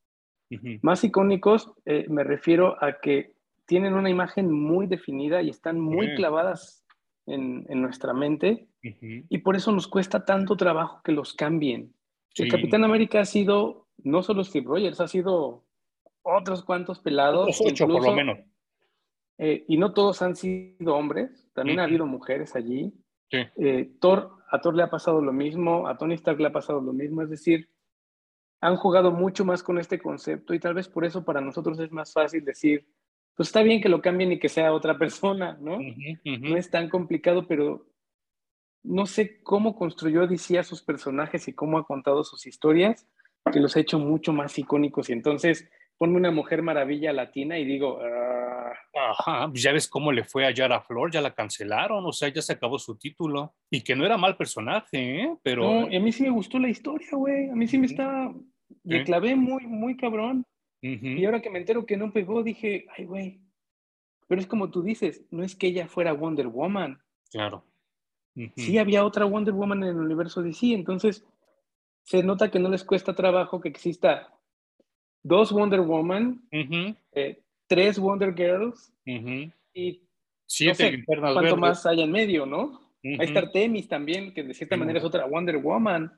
Más 0.81 1.01
icónicos, 1.05 1.71
eh, 1.85 2.05
me 2.09 2.25
refiero 2.25 2.75
a 2.83 2.99
que 2.99 3.35
tienen 3.65 3.93
una 3.93 4.09
imagen 4.09 4.51
muy 4.51 4.85
definida 4.85 5.41
y 5.41 5.49
están 5.49 5.79
muy 5.79 6.13
clavadas 6.15 6.80
en, 7.25 7.65
en 7.69 7.81
nuestra 7.81 8.13
mente 8.13 8.67
y 8.81 9.37
por 9.39 9.55
eso 9.55 9.71
nos 9.71 9.87
cuesta 9.87 10.25
tanto 10.25 10.55
trabajo 10.55 11.01
que 11.03 11.11
los 11.11 11.33
cambien. 11.33 11.93
El 12.35 12.49
Capitán 12.49 12.83
América 12.83 13.21
ha 13.21 13.25
sido, 13.25 13.87
no 13.97 14.23
solo 14.23 14.43
Steve 14.43 14.65
Rogers, 14.67 15.01
ha 15.01 15.07
sido 15.07 15.65
otros 16.23 16.63
cuantos 16.63 16.99
pelados. 16.99 17.59
ocho, 17.63 17.87
por 17.87 18.03
lo 18.03 18.13
menos. 18.13 18.39
Eh, 19.37 19.65
y 19.67 19.77
no 19.77 19.93
todos 19.93 20.21
han 20.21 20.35
sido 20.35 20.95
hombres, 20.95 21.49
también 21.53 21.79
ha 21.79 21.83
habido 21.83 22.05
mujeres 22.05 22.55
allí. 22.55 22.93
Eh, 23.31 23.91
Thor, 23.99 24.31
a 24.49 24.59
Thor 24.59 24.75
le 24.75 24.83
ha 24.83 24.89
pasado 24.89 25.21
lo 25.21 25.33
mismo, 25.33 25.87
a 25.87 25.97
Tony 25.97 26.15
Stark 26.15 26.39
le 26.39 26.47
ha 26.47 26.51
pasado 26.51 26.81
lo 26.81 26.93
mismo, 26.93 27.21
es 27.21 27.29
decir, 27.29 27.69
han 28.59 28.75
jugado 28.75 29.11
mucho 29.11 29.45
más 29.45 29.63
con 29.63 29.79
este 29.79 29.99
concepto 29.99 30.53
y 30.53 30.59
tal 30.59 30.73
vez 30.73 30.87
por 30.87 31.05
eso 31.05 31.23
para 31.23 31.41
nosotros 31.41 31.79
es 31.79 31.91
más 31.91 32.13
fácil 32.13 32.43
decir, 32.45 32.87
pues 33.35 33.49
está 33.49 33.63
bien 33.63 33.81
que 33.81 33.89
lo 33.89 34.01
cambien 34.01 34.31
y 34.31 34.39
que 34.39 34.49
sea 34.49 34.73
otra 34.73 34.97
persona, 34.99 35.57
¿no? 35.61 35.79
No 36.23 36.57
es 36.57 36.69
tan 36.69 36.89
complicado, 36.89 37.47
pero 37.47 37.87
no 38.83 39.05
sé 39.05 39.41
cómo 39.43 39.75
construyó 39.75 40.27
DC 40.27 40.57
a 40.57 40.63
sus 40.63 40.81
personajes 40.81 41.47
y 41.47 41.53
cómo 41.53 41.77
ha 41.77 41.85
contado 41.85 42.23
sus 42.23 42.47
historias, 42.47 43.07
que 43.51 43.59
los 43.59 43.75
ha 43.75 43.79
hecho 43.79 43.99
mucho 43.99 44.33
más 44.33 44.57
icónicos. 44.57 45.09
Y 45.09 45.13
entonces 45.13 45.69
ponme 45.97 46.17
una 46.17 46.31
mujer 46.31 46.63
maravilla 46.63 47.13
latina 47.13 47.59
y 47.59 47.65
digo, 47.65 47.99
ah". 48.01 48.73
Ajá, 48.93 49.47
pues 49.49 49.61
ya 49.61 49.71
ves 49.71 49.87
cómo 49.87 50.11
le 50.11 50.23
fue 50.23 50.45
a 50.45 50.51
Yara 50.51 50.81
Flor, 50.81 51.11
ya 51.11 51.21
la 51.21 51.33
cancelaron, 51.33 52.05
o 52.05 52.11
sea, 52.11 52.29
ya 52.29 52.41
se 52.41 52.53
acabó 52.53 52.77
su 52.77 52.97
título. 52.97 53.53
Y 53.69 53.81
que 53.81 53.95
no 53.95 54.05
era 54.05 54.17
mal 54.17 54.35
personaje, 54.35 55.21
¿eh? 55.21 55.37
Pero... 55.43 55.63
No, 55.63 55.85
a 55.85 55.99
mí 55.99 56.11
sí 56.11 56.23
me 56.23 56.29
gustó 56.29 56.59
la 56.59 56.69
historia, 56.69 57.09
güey. 57.13 57.49
A 57.49 57.55
mí 57.55 57.67
sí 57.67 57.77
me 57.77 57.85
está... 57.85 58.33
Le 58.83 59.03
clavé 59.03 59.35
muy, 59.35 59.65
muy 59.67 59.95
cabrón. 59.95 60.45
Y 60.81 61.25
ahora 61.25 61.41
que 61.41 61.49
me 61.49 61.59
entero 61.59 61.85
que 61.85 61.97
no 61.97 62.11
pegó, 62.11 62.43
dije, 62.43 62.87
ay, 62.97 63.05
güey. 63.05 63.41
Pero 64.27 64.41
es 64.41 64.47
como 64.47 64.71
tú 64.71 64.81
dices, 64.81 65.23
no 65.29 65.43
es 65.43 65.55
que 65.55 65.67
ella 65.67 65.87
fuera 65.87 66.13
Wonder 66.13 66.47
Woman. 66.47 66.99
Claro. 67.29 67.63
Sí 68.55 68.77
había 68.77 69.05
otra 69.05 69.25
Wonder 69.25 69.53
Woman 69.53 69.83
en 69.83 69.89
el 69.89 69.97
universo 69.97 70.41
DC, 70.41 70.73
entonces 70.73 71.25
se 72.03 72.23
nota 72.23 72.49
que 72.49 72.59
no 72.59 72.69
les 72.69 72.83
cuesta 72.83 73.13
trabajo 73.13 73.59
que 73.59 73.69
exista 73.69 74.33
dos 75.21 75.51
Wonder 75.51 75.81
Woman, 75.81 76.41
eh, 77.11 77.43
tres 77.67 77.99
Wonder 77.99 78.33
Girls 78.33 78.93
y 79.73 80.01
Siete 80.53 80.97
no 81.07 81.33
cuánto 81.33 81.55
más 81.55 81.85
hay 81.85 82.01
en 82.01 82.11
medio, 82.11 82.45
¿no? 82.45 82.81
Ahí 83.03 83.27
está 83.27 83.39
Artemis 83.39 83.87
también, 83.87 84.33
que 84.33 84.43
de 84.43 84.53
cierta 84.53 84.75
manera 84.75 84.99
es 84.99 85.05
otra 85.05 85.25
Wonder 85.25 85.57
Woman. 85.57 86.11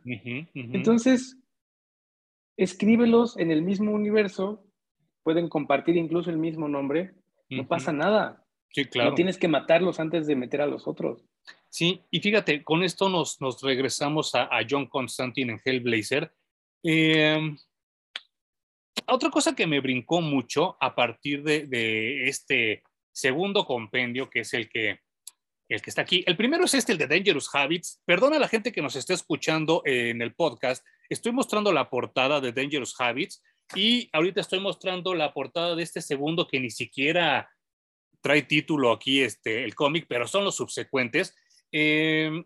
Entonces, 0.55 1.37
escríbelos 2.57 3.37
en 3.37 3.51
el 3.51 3.61
mismo 3.61 3.91
universo, 3.91 4.65
pueden 5.23 5.49
compartir 5.49 5.97
incluso 5.97 6.29
el 6.29 6.37
mismo 6.37 6.67
nombre, 6.67 7.13
no 7.49 7.67
pasa 7.67 7.91
nada. 7.91 8.43
Sí, 8.69 8.85
claro. 8.85 9.11
No 9.11 9.15
tienes 9.15 9.37
que 9.37 9.47
matarlos 9.47 9.99
antes 9.99 10.25
de 10.25 10.35
meter 10.35 10.61
a 10.61 10.65
los 10.65 10.87
otros. 10.87 11.23
Sí, 11.69 12.01
y 12.09 12.19
fíjate, 12.19 12.63
con 12.63 12.83
esto 12.83 13.09
nos, 13.09 13.39
nos 13.41 13.61
regresamos 13.61 14.33
a, 14.35 14.49
John 14.67 14.87
Constantine 14.87 15.53
en 15.53 15.61
Hellblazer. 15.63 16.33
Em, 16.83 17.57
otra 19.07 19.29
cosa 19.29 19.55
que 19.55 19.67
me 19.67 19.79
brincó 19.79 20.21
mucho 20.21 20.77
a 20.79 20.95
partir 20.95 21.43
de, 21.43 21.67
de, 21.67 22.27
este 22.27 22.83
segundo 23.11 23.65
compendio, 23.65 24.29
que 24.29 24.41
es 24.41 24.53
el 24.53 24.69
que, 24.69 24.99
el 25.69 25.81
que 25.81 25.89
está 25.89 26.01
aquí. 26.01 26.23
El 26.27 26.37
primero 26.37 26.65
es 26.65 26.73
este, 26.73 26.91
el 26.91 26.97
de 26.97 27.07
Dangerous 27.07 27.49
Habits. 27.53 28.01
Perdona 28.05 28.37
a 28.37 28.39
la 28.39 28.47
gente 28.47 28.71
que 28.71 28.81
nos 28.81 28.95
esté 28.95 29.13
escuchando 29.13 29.81
en 29.85 30.21
el 30.21 30.33
podcast. 30.33 30.85
Estoy 31.09 31.31
mostrando 31.31 31.71
la 31.71 31.89
portada 31.89 32.39
de 32.39 32.51
Dangerous 32.51 32.95
Habits 32.99 33.43
y 33.75 34.09
ahorita 34.13 34.41
estoy 34.41 34.59
mostrando 34.59 35.13
la 35.13 35.33
portada 35.33 35.75
de 35.75 35.83
este 35.83 36.01
segundo 36.01 36.47
que 36.47 36.59
ni 36.59 36.69
siquiera 36.69 37.49
trae 38.21 38.43
título 38.43 38.91
aquí 38.91 39.21
este, 39.21 39.63
el 39.63 39.75
cómic, 39.75 40.05
pero 40.07 40.27
son 40.27 40.45
los 40.45 40.55
subsecuentes, 40.55 41.35
em, 41.71 42.45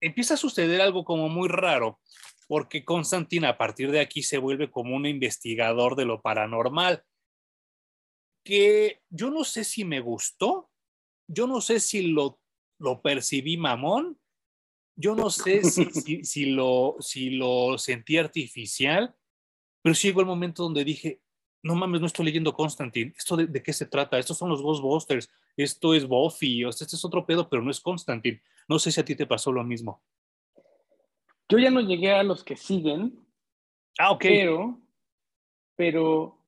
empieza 0.00 0.34
a 0.34 0.38
suceder 0.38 0.80
algo 0.80 1.04
como 1.04 1.28
muy 1.28 1.48
raro, 1.48 2.00
porque 2.46 2.84
Constantine 2.84 3.48
a 3.48 3.58
partir 3.58 3.90
de 3.90 4.00
aquí 4.00 4.22
se 4.22 4.38
vuelve 4.38 4.70
como 4.70 4.94
un 4.94 5.06
investigador 5.06 5.96
de 5.96 6.04
lo 6.04 6.22
paranormal, 6.22 7.02
que 8.44 9.00
yo 9.08 9.30
no 9.30 9.44
sé 9.44 9.64
si 9.64 9.84
me 9.84 10.00
gustó, 10.00 10.70
yo 11.26 11.46
no 11.46 11.60
sé 11.60 11.80
si 11.80 12.02
lo, 12.02 12.40
lo 12.78 13.02
percibí 13.02 13.56
mamón, 13.56 14.19
yo 15.00 15.14
no 15.14 15.30
sé 15.30 15.64
si, 15.64 16.24
si, 16.24 16.46
lo, 16.46 16.96
si 17.00 17.30
lo 17.30 17.78
sentí 17.78 18.18
artificial, 18.18 19.14
pero 19.82 19.94
sí 19.94 20.08
llegó 20.08 20.20
el 20.20 20.26
momento 20.26 20.62
donde 20.62 20.84
dije, 20.84 21.20
no 21.62 21.74
mames, 21.74 22.00
no 22.00 22.06
estoy 22.06 22.26
leyendo 22.26 22.54
Constantine. 22.54 23.12
¿Esto 23.16 23.36
de, 23.36 23.62
qué 23.62 23.72
se 23.72 23.86
trata? 23.86 24.18
Estos 24.18 24.38
son 24.38 24.48
los 24.48 24.62
Ghostbusters. 24.62 25.30
Esto 25.56 25.94
es 25.94 26.06
Buffy. 26.06 26.64
Este 26.64 26.84
es 26.84 27.04
otro 27.04 27.26
pedo, 27.26 27.48
pero 27.48 27.62
no 27.62 27.70
es 27.70 27.80
Constantine. 27.80 28.42
No 28.68 28.78
sé 28.78 28.92
si 28.92 29.00
a 29.00 29.04
ti 29.04 29.14
te 29.14 29.26
pasó 29.26 29.52
lo 29.52 29.64
mismo. 29.64 30.02
Yo 31.48 31.58
ya 31.58 31.70
no 31.70 31.80
llegué 31.80 32.12
a 32.12 32.22
los 32.22 32.44
que 32.44 32.56
siguen. 32.56 33.26
Ah, 33.98 34.12
ok. 34.12 34.22
Pero, 34.22 34.80
pero 35.76 36.38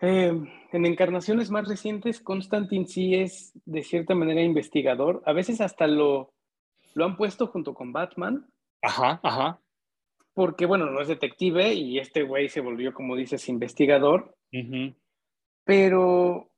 eh, 0.00 0.32
en 0.72 0.86
encarnaciones 0.86 1.50
más 1.50 1.68
recientes, 1.68 2.20
Constantine 2.20 2.86
sí 2.86 3.14
es 3.14 3.52
de 3.64 3.82
cierta 3.82 4.14
manera 4.14 4.42
investigador. 4.42 5.22
A 5.26 5.32
veces 5.32 5.60
hasta 5.60 5.86
lo, 5.86 6.34
lo 6.94 7.04
han 7.04 7.16
puesto 7.16 7.46
junto 7.46 7.74
con 7.74 7.92
Batman. 7.92 8.46
Ajá, 8.82 9.20
ajá 9.22 9.60
porque, 10.38 10.66
bueno, 10.66 10.86
no 10.86 11.00
es 11.00 11.08
detective 11.08 11.74
y 11.74 11.98
este 11.98 12.22
güey 12.22 12.48
se 12.48 12.60
volvió, 12.60 12.94
como 12.94 13.16
dices, 13.16 13.48
investigador. 13.48 14.36
Pero 15.64 16.52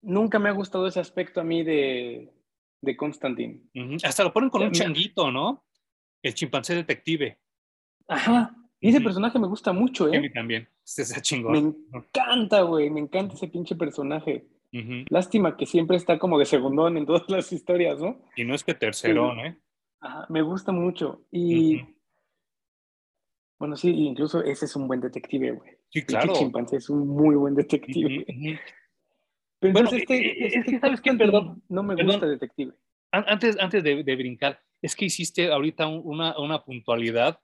nunca 0.00 0.38
me 0.38 0.48
ha 0.48 0.52
gustado 0.52 0.86
ese 0.86 1.00
aspecto 1.00 1.40
a 1.40 1.42
mí 1.42 1.64
de, 1.64 2.32
de 2.80 2.96
Constantine. 2.96 3.62
Hasta 4.04 4.22
lo 4.22 4.32
ponen 4.32 4.48
con 4.48 4.62
un 4.62 4.70
changuito, 4.70 5.32
¿no? 5.32 5.64
El 6.22 6.34
chimpancé 6.34 6.76
detective. 6.76 7.36
Ajá. 8.06 8.54
Y 8.78 8.90
ese 8.90 9.00
personaje 9.00 9.40
me 9.40 9.48
gusta 9.48 9.72
mucho, 9.72 10.06
¿eh? 10.06 10.18
A 10.18 10.20
mí 10.20 10.32
también. 10.32 10.68
Este 10.84 11.20
chingón. 11.20 11.52
Me 11.52 11.98
encanta, 11.98 12.62
güey. 12.62 12.90
Me 12.90 13.00
encanta 13.00 13.34
ese 13.34 13.48
pinche 13.48 13.76
personaje. 13.76 14.46
Lástima 15.10 15.56
que 15.56 15.66
siempre 15.66 15.98
está 15.98 16.18
como 16.18 16.38
de 16.38 16.46
segundón 16.46 16.96
en 16.96 17.04
todas 17.04 17.28
las 17.28 17.52
historias, 17.52 18.00
¿no? 18.00 18.22
Y 18.36 18.44
no 18.44 18.54
es 18.54 18.64
que 18.64 18.72
tercerón, 18.72 19.40
¿eh? 19.40 19.58
Ajá, 20.00 20.26
me 20.30 20.40
gusta 20.40 20.72
mucho. 20.72 21.26
Y 21.30 21.82
bueno, 23.58 23.76
sí, 23.76 23.90
incluso 23.90 24.42
ese 24.42 24.64
es 24.64 24.74
un 24.74 24.88
buen 24.88 25.00
detective, 25.00 25.52
güey. 25.52 25.70
Sí, 25.90 26.02
claro. 26.02 26.32
El 26.32 26.38
chimpancé 26.38 26.76
es 26.78 26.90
un 26.90 27.06
muy 27.06 27.36
buen 27.36 27.54
detective. 27.54 28.24
Pero 29.60 29.72
bueno, 29.72 29.90
este, 29.92 30.16
eh, 30.16 30.50
es 30.54 30.64
que, 30.64 30.80
¿sabes 30.80 31.00
qué? 31.00 31.12
Perdón. 31.14 31.62
No 31.68 31.84
me 31.84 31.94
gusta 32.02 32.26
detective. 32.26 32.72
Antes, 33.12 33.56
antes 33.60 33.84
de, 33.84 34.16
brincar, 34.16 34.58
es 34.80 34.96
que 34.96 35.04
hiciste 35.04 35.52
ahorita 35.52 35.86
una, 35.86 36.36
una 36.40 36.64
puntualidad 36.64 37.38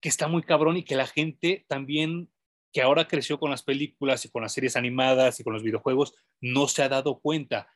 que 0.00 0.08
está 0.08 0.28
muy 0.28 0.42
cabrón 0.42 0.76
y 0.76 0.82
que 0.82 0.96
la 0.96 1.06
gente 1.06 1.64
también 1.68 2.30
que 2.72 2.82
ahora 2.82 3.08
creció 3.08 3.38
con 3.38 3.50
las 3.50 3.62
películas 3.62 4.24
y 4.24 4.28
con 4.28 4.42
las 4.42 4.52
series 4.52 4.76
animadas 4.76 5.40
y 5.40 5.44
con 5.44 5.54
los 5.54 5.62
videojuegos 5.62 6.14
no 6.40 6.68
se 6.68 6.82
ha 6.82 6.88
dado 6.88 7.20
cuenta. 7.20 7.68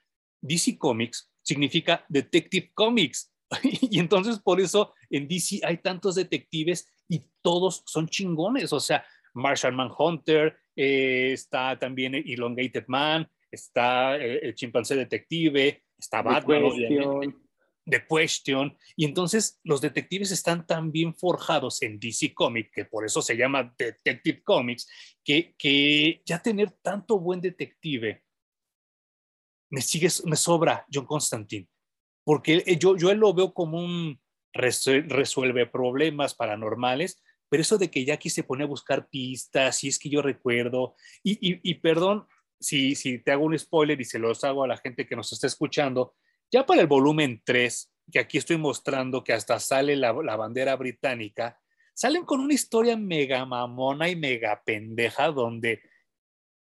DC 0.42 0.76
Comics 0.78 1.32
significa 1.42 2.04
Detective 2.08 2.70
Comics. 2.74 3.32
y 3.62 3.98
entonces 3.98 4.38
por 4.38 4.60
eso 4.60 4.94
en 5.08 5.26
DC 5.26 5.60
hay 5.64 5.78
tantos 5.78 6.14
detectives 6.16 6.86
y 7.08 7.24
todos 7.42 7.82
son 7.86 8.08
chingones. 8.08 8.72
O 8.72 8.80
sea, 8.80 9.04
Marshall 9.34 9.74
Manhunter, 9.74 10.56
eh, 10.76 11.32
está 11.32 11.78
también 11.78 12.14
Elongated 12.14 12.84
Man, 12.86 13.28
está 13.50 14.16
eh, 14.16 14.40
el 14.42 14.54
chimpancé 14.54 14.96
detective, 14.96 15.82
está 15.98 16.22
Batman, 16.22 16.62
The 17.84 18.04
Question. 18.06 18.76
Y 18.96 19.04
entonces 19.04 19.60
los 19.64 19.80
detectives 19.80 20.30
están 20.30 20.66
tan 20.66 20.92
bien 20.92 21.14
forjados 21.14 21.82
en 21.82 21.98
DC 21.98 22.34
Comics, 22.34 22.70
que 22.72 22.84
por 22.84 23.04
eso 23.04 23.22
se 23.22 23.36
llama 23.36 23.74
Detective 23.76 24.42
Comics, 24.42 24.88
que, 25.24 25.54
que 25.58 26.22
ya 26.24 26.40
tener 26.42 26.70
tanto 26.82 27.18
buen 27.18 27.40
detective 27.40 28.22
me 29.70 29.80
sigue, 29.80 30.08
me 30.24 30.36
sobra 30.36 30.84
John 30.92 31.06
Constantine, 31.06 31.68
porque 32.24 32.62
yo, 32.78 32.96
yo 32.96 33.10
él 33.10 33.18
lo 33.18 33.32
veo 33.32 33.54
como 33.54 33.78
un 33.78 34.20
resuelve 34.52 35.66
problemas 35.66 36.34
paranormales, 36.34 37.22
pero 37.48 37.62
eso 37.62 37.78
de 37.78 37.90
que 37.90 38.04
Jackie 38.04 38.30
se 38.30 38.42
pone 38.42 38.64
a 38.64 38.68
buscar 38.68 39.08
pistas, 39.08 39.76
si 39.76 39.88
es 39.88 39.98
que 39.98 40.08
yo 40.08 40.22
recuerdo, 40.22 40.94
y, 41.22 41.38
y, 41.40 41.74
perdón 41.74 42.26
si, 42.58 42.94
si 42.94 43.18
te 43.18 43.32
hago 43.32 43.44
un 43.44 43.58
spoiler 43.58 44.00
y 44.00 44.04
se 44.04 44.18
los 44.18 44.42
hago 44.44 44.64
a 44.64 44.68
la 44.68 44.76
gente 44.76 45.06
que 45.06 45.16
nos 45.16 45.32
está 45.32 45.46
escuchando, 45.46 46.14
ya 46.50 46.66
para 46.66 46.80
el 46.80 46.86
volumen 46.86 47.42
3, 47.44 47.92
que 48.10 48.18
aquí 48.18 48.38
estoy 48.38 48.56
mostrando 48.56 49.22
que 49.22 49.32
hasta 49.32 49.58
sale 49.60 49.96
la, 49.96 50.12
bandera 50.12 50.76
británica, 50.76 51.60
salen 51.94 52.24
con 52.24 52.40
una 52.40 52.54
historia 52.54 52.96
mega 52.96 53.44
mamona 53.44 54.08
y 54.08 54.16
mega 54.16 54.62
pendeja 54.64 55.28
donde 55.28 55.82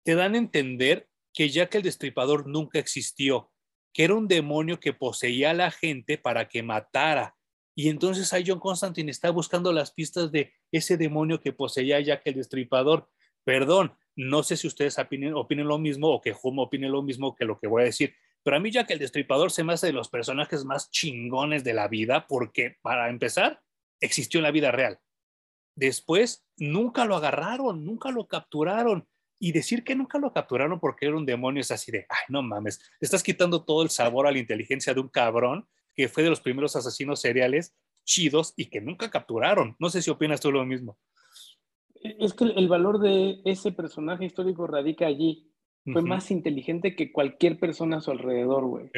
te 0.04 0.16
dan 0.16 0.36
a 0.36 0.40
entender 0.40 1.10
que 1.34 1.50
Jack 1.50 1.76
el 1.76 1.84
Destripador 1.84 2.48
nunca 2.48 2.80
existió, 2.80 3.52
que 3.94 4.06
era 4.06 4.16
un 4.16 4.28
demonio 4.28 4.80
que 4.80 4.94
poseía 4.94 5.52
a 5.52 5.56
la 5.56 5.72
gente 5.72 6.18
para 6.18 6.48
que 6.48 6.64
matara, 6.64 7.36
y 7.76 7.90
entonces 7.90 8.32
ahí 8.32 8.46
John 8.48 8.60
Constantine 8.60 9.12
está 9.12 9.30
buscando 9.32 9.74
las 9.74 9.92
pistas 9.92 10.32
de 10.32 10.54
ese 10.72 10.96
demonio 10.96 11.42
que 11.42 11.52
poseía 11.52 12.00
Jack 12.00 12.22
el 12.26 12.36
Destripador. 12.36 13.10
Perdón, 13.44 13.94
no 14.16 14.44
sé 14.44 14.56
si 14.56 14.66
ustedes 14.66 14.98
opinen, 14.98 15.68
lo 15.68 15.78
mismo 15.78 16.10
o 16.10 16.22
que 16.22 16.34
Humo 16.42 16.64
opine 16.64 16.88
lo 16.88 17.04
mismo 17.04 17.36
que 17.36 17.44
lo 17.44 17.60
que 17.60 17.68
voy 17.68 17.82
a 17.82 17.86
decir, 17.86 18.16
pero 18.46 18.58
a 18.58 18.60
mí 18.60 18.70
Jack 18.70 18.92
el 18.92 19.00
Destripador 19.00 19.50
se 19.50 19.64
me 19.64 19.74
hace 19.74 19.88
de 19.88 19.94
los 19.94 20.08
personajes 20.08 20.66
más 20.66 20.92
chingones 20.92 21.64
de 21.64 21.74
la 21.74 21.88
vida 21.88 22.28
porque, 22.28 22.78
para 22.84 23.10
empezar, 23.10 23.60
existió 24.00 24.38
en 24.38 24.44
la 24.44 24.52
vida 24.52 24.72
real. 24.72 25.00
Después, 25.76 26.46
nunca 26.56 27.06
lo 27.06 27.16
agarraron, 27.16 27.84
nunca 27.84 28.12
lo 28.12 28.28
capturaron. 28.28 29.08
Y 29.40 29.52
decir 29.52 29.84
que 29.84 29.96
nunca 29.96 30.20
lo 30.20 30.32
capturaron 30.32 30.80
porque 30.80 31.08
era 31.08 31.18
un 31.18 31.26
demonio 31.26 31.62
es 31.62 31.72
así 31.72 31.92
de, 31.92 32.06
ay, 32.08 32.26
no 32.30 32.44
mames, 32.44 32.80
estás 33.02 33.24
quitando 33.24 33.66
todo 33.66 33.82
el 33.82 33.90
sabor 33.90 34.28
a 34.28 34.32
la 34.32 34.38
inteligencia 34.38 34.94
de 34.94 35.00
un 35.00 35.10
cabrón 35.10 35.68
que 35.96 36.08
fue 36.08 36.22
de 36.22 36.30
los 36.30 36.40
primeros 36.40 36.76
asesinos 36.76 37.22
seriales 37.22 37.76
chidos 38.04 38.54
y 38.56 38.68
que 38.68 38.80
nunca 38.80 39.10
capturaron. 39.10 39.76
No 39.80 39.90
sé 39.90 40.04
si 40.04 40.12
opinas 40.12 40.40
tú 40.40 40.52
lo 40.52 40.64
mismo. 40.68 41.00
Es 41.96 42.36
que 42.36 42.44
el 42.44 42.68
valor 42.68 43.00
de 43.00 43.42
ese 43.44 43.72
personaje 43.72 44.26
histórico 44.26 44.68
radica 44.68 45.08
allí. 45.08 45.52
Fue 45.92 46.02
más 46.02 46.32
inteligente 46.32 46.96
que 46.96 47.12
cualquier 47.12 47.60
persona 47.60 47.98
a 47.98 48.02
su 48.02 48.12
alrededor, 48.12 48.66
güey. 48.66 48.90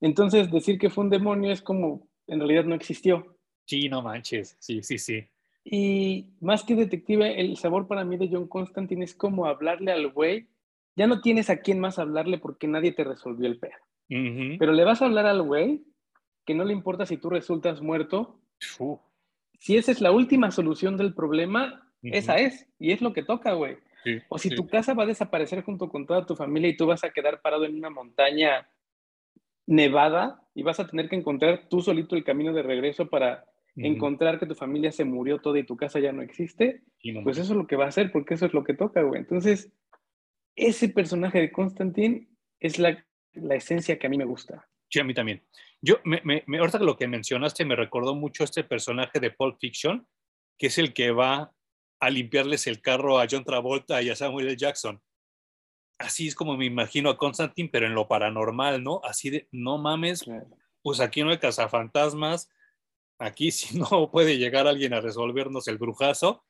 Entonces, 0.00 0.50
decir 0.50 0.78
que 0.78 0.90
fue 0.90 1.04
un 1.04 1.10
demonio 1.10 1.52
es 1.52 1.62
como, 1.62 2.06
en 2.26 2.38
realidad 2.38 2.64
no 2.64 2.74
existió. 2.74 3.36
Sí, 3.66 3.88
no 3.88 4.02
manches. 4.02 4.56
Sí, 4.58 4.82
sí, 4.82 4.98
sí. 4.98 5.24
Y 5.64 6.26
más 6.40 6.64
que 6.64 6.74
detective, 6.74 7.40
el 7.40 7.56
sabor 7.56 7.86
para 7.86 8.04
mí 8.04 8.16
de 8.16 8.28
John 8.30 8.48
Constantine 8.48 9.04
es 9.04 9.14
como 9.14 9.46
hablarle 9.46 9.92
al 9.92 10.10
güey. 10.10 10.48
Ya 10.96 11.06
no 11.06 11.20
tienes 11.20 11.50
a 11.50 11.58
quién 11.60 11.78
más 11.80 11.98
hablarle 11.98 12.38
porque 12.38 12.66
nadie 12.66 12.92
te 12.92 13.04
resolvió 13.04 13.46
el 13.46 13.58
pedo. 13.58 13.76
Pero 14.58 14.72
le 14.72 14.84
vas 14.84 15.00
a 15.00 15.04
hablar 15.04 15.26
al 15.26 15.42
güey 15.42 15.84
que 16.44 16.54
no 16.54 16.64
le 16.64 16.72
importa 16.72 17.06
si 17.06 17.16
tú 17.16 17.30
resultas 17.30 17.80
muerto. 17.80 18.40
Si 19.58 19.76
esa 19.76 19.92
es 19.92 20.00
la 20.00 20.10
última 20.10 20.50
solución 20.50 20.96
del 20.96 21.14
problema, 21.14 21.88
esa 22.02 22.36
es. 22.36 22.66
Y 22.78 22.92
es 22.92 23.02
lo 23.02 23.12
que 23.12 23.22
toca, 23.22 23.52
güey. 23.52 23.76
O 24.28 24.38
si 24.38 24.50
tu 24.50 24.66
casa 24.66 24.94
va 24.94 25.04
a 25.04 25.06
desaparecer 25.06 25.62
junto 25.62 25.88
con 25.88 26.06
toda 26.06 26.26
tu 26.26 26.36
familia 26.36 26.68
y 26.70 26.76
tú 26.76 26.86
vas 26.86 27.04
a 27.04 27.10
quedar 27.10 27.40
parado 27.40 27.64
en 27.64 27.76
una 27.76 27.90
montaña 27.90 28.68
nevada 29.66 30.42
y 30.54 30.62
vas 30.62 30.80
a 30.80 30.86
tener 30.86 31.08
que 31.08 31.16
encontrar 31.16 31.68
tú 31.68 31.80
solito 31.80 32.16
el 32.16 32.24
camino 32.24 32.52
de 32.52 32.62
regreso 32.62 33.08
para 33.08 33.44
encontrar 33.76 34.38
que 34.38 34.46
tu 34.46 34.54
familia 34.54 34.92
se 34.92 35.04
murió 35.04 35.38
toda 35.38 35.58
y 35.58 35.64
tu 35.64 35.76
casa 35.76 36.00
ya 36.00 36.12
no 36.12 36.22
existe, 36.22 36.82
pues 37.22 37.38
eso 37.38 37.52
es 37.52 37.56
lo 37.56 37.66
que 37.66 37.76
va 37.76 37.84
a 37.84 37.88
hacer, 37.88 38.12
porque 38.12 38.34
eso 38.34 38.46
es 38.46 38.52
lo 38.52 38.64
que 38.64 38.74
toca, 38.74 39.02
güey. 39.02 39.20
Entonces, 39.20 39.72
ese 40.56 40.88
personaje 40.88 41.40
de 41.40 41.52
Constantine 41.52 42.28
es 42.58 42.78
la, 42.78 43.04
esencia 43.32 43.98
que 43.98 44.06
a 44.06 44.10
mí 44.10 44.18
me 44.18 44.24
gusta. 44.24 44.68
Sí, 44.88 45.00
a 45.00 45.04
mí 45.04 45.14
también. 45.14 45.42
Yo, 45.80 46.00
me, 46.04 46.20
me, 46.24 46.58
ahorita 46.58 46.78
que 46.78 46.84
lo 46.84 46.96
que 46.96 47.08
mencionaste 47.08 47.64
me 47.64 47.76
recordó 47.76 48.14
mucho 48.14 48.44
este 48.44 48.64
personaje 48.64 49.20
de 49.20 49.30
Pulp 49.30 49.58
Fiction, 49.60 50.06
que 50.58 50.66
es 50.66 50.76
el 50.78 50.92
que 50.92 51.12
va 51.12 51.54
a 52.00 52.10
limpiarles 52.10 52.66
el 52.66 52.80
carro 52.80 53.18
a 53.18 53.26
John 53.30 53.44
Travolta 53.44 54.02
y 54.02 54.08
a 54.08 54.16
Samuel 54.16 54.48
L. 54.48 54.56
Jackson. 54.56 55.00
Así 55.98 56.28
es 56.28 56.34
como 56.34 56.56
me 56.56 56.64
imagino 56.64 57.10
a 57.10 57.18
Constantine, 57.18 57.68
pero 57.70 57.86
en 57.86 57.94
lo 57.94 58.08
paranormal, 58.08 58.82
¿no? 58.82 59.02
Así 59.04 59.28
de, 59.28 59.48
no 59.52 59.76
mames, 59.76 60.24
pues 60.82 61.00
aquí 61.00 61.22
no 61.22 61.30
hay 61.30 61.38
cazafantasmas, 61.38 62.48
aquí 63.18 63.50
si 63.50 63.78
no 63.78 64.10
puede 64.10 64.38
llegar 64.38 64.66
alguien 64.66 64.94
a 64.94 65.00
resolvernos 65.00 65.68
el 65.68 65.78
brujazo, 65.78 66.44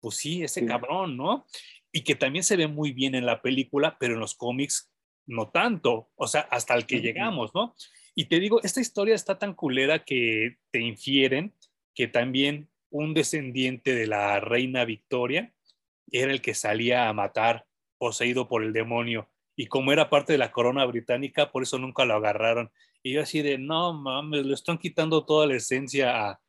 pues 0.00 0.16
sí, 0.16 0.44
ese 0.44 0.64
cabrón, 0.64 1.16
¿no? 1.16 1.46
Y 1.90 2.02
que 2.02 2.14
también 2.14 2.44
se 2.44 2.56
ve 2.56 2.68
muy 2.68 2.92
bien 2.92 3.14
en 3.14 3.26
la 3.26 3.42
película, 3.42 3.96
pero 3.98 4.14
en 4.14 4.20
los 4.20 4.34
cómics 4.34 4.92
no 5.26 5.48
tanto, 5.50 6.10
o 6.16 6.26
sea, 6.26 6.42
hasta 6.42 6.74
el 6.74 6.86
que 6.86 7.00
llegamos, 7.00 7.54
¿no? 7.54 7.74
Y 8.14 8.26
te 8.26 8.38
digo, 8.38 8.60
esta 8.62 8.80
historia 8.80 9.14
está 9.14 9.38
tan 9.38 9.54
culera 9.54 10.04
que 10.04 10.58
te 10.70 10.80
infieren 10.80 11.54
que 11.94 12.06
también 12.06 12.68
un 12.94 13.12
descendiente 13.12 13.92
de 13.92 14.06
la 14.06 14.38
reina 14.38 14.84
Victoria 14.84 15.52
era 16.12 16.30
el 16.30 16.40
que 16.40 16.54
salía 16.54 17.08
a 17.08 17.12
matar 17.12 17.66
poseído 17.98 18.46
por 18.46 18.62
el 18.62 18.72
demonio. 18.72 19.28
Y 19.56 19.66
como 19.66 19.92
era 19.92 20.10
parte 20.10 20.32
de 20.32 20.38
la 20.38 20.52
corona 20.52 20.84
británica, 20.84 21.50
por 21.50 21.64
eso 21.64 21.76
nunca 21.76 22.04
lo 22.04 22.14
agarraron. 22.14 22.70
Y 23.02 23.14
yo 23.14 23.22
así 23.22 23.42
de, 23.42 23.58
no 23.58 23.94
mames, 23.94 24.46
le 24.46 24.54
están 24.54 24.78
quitando 24.78 25.26
toda 25.26 25.48
la 25.48 25.56
esencia 25.56 26.30
a, 26.30 26.40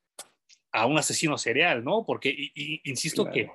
a 0.71 0.85
un 0.85 0.99
asesino 0.99 1.35
serial, 1.39 1.83
¿no? 1.83 2.05
Porque, 2.05 2.29
y, 2.29 2.79
insisto 2.83 3.27
que, 3.31 3.49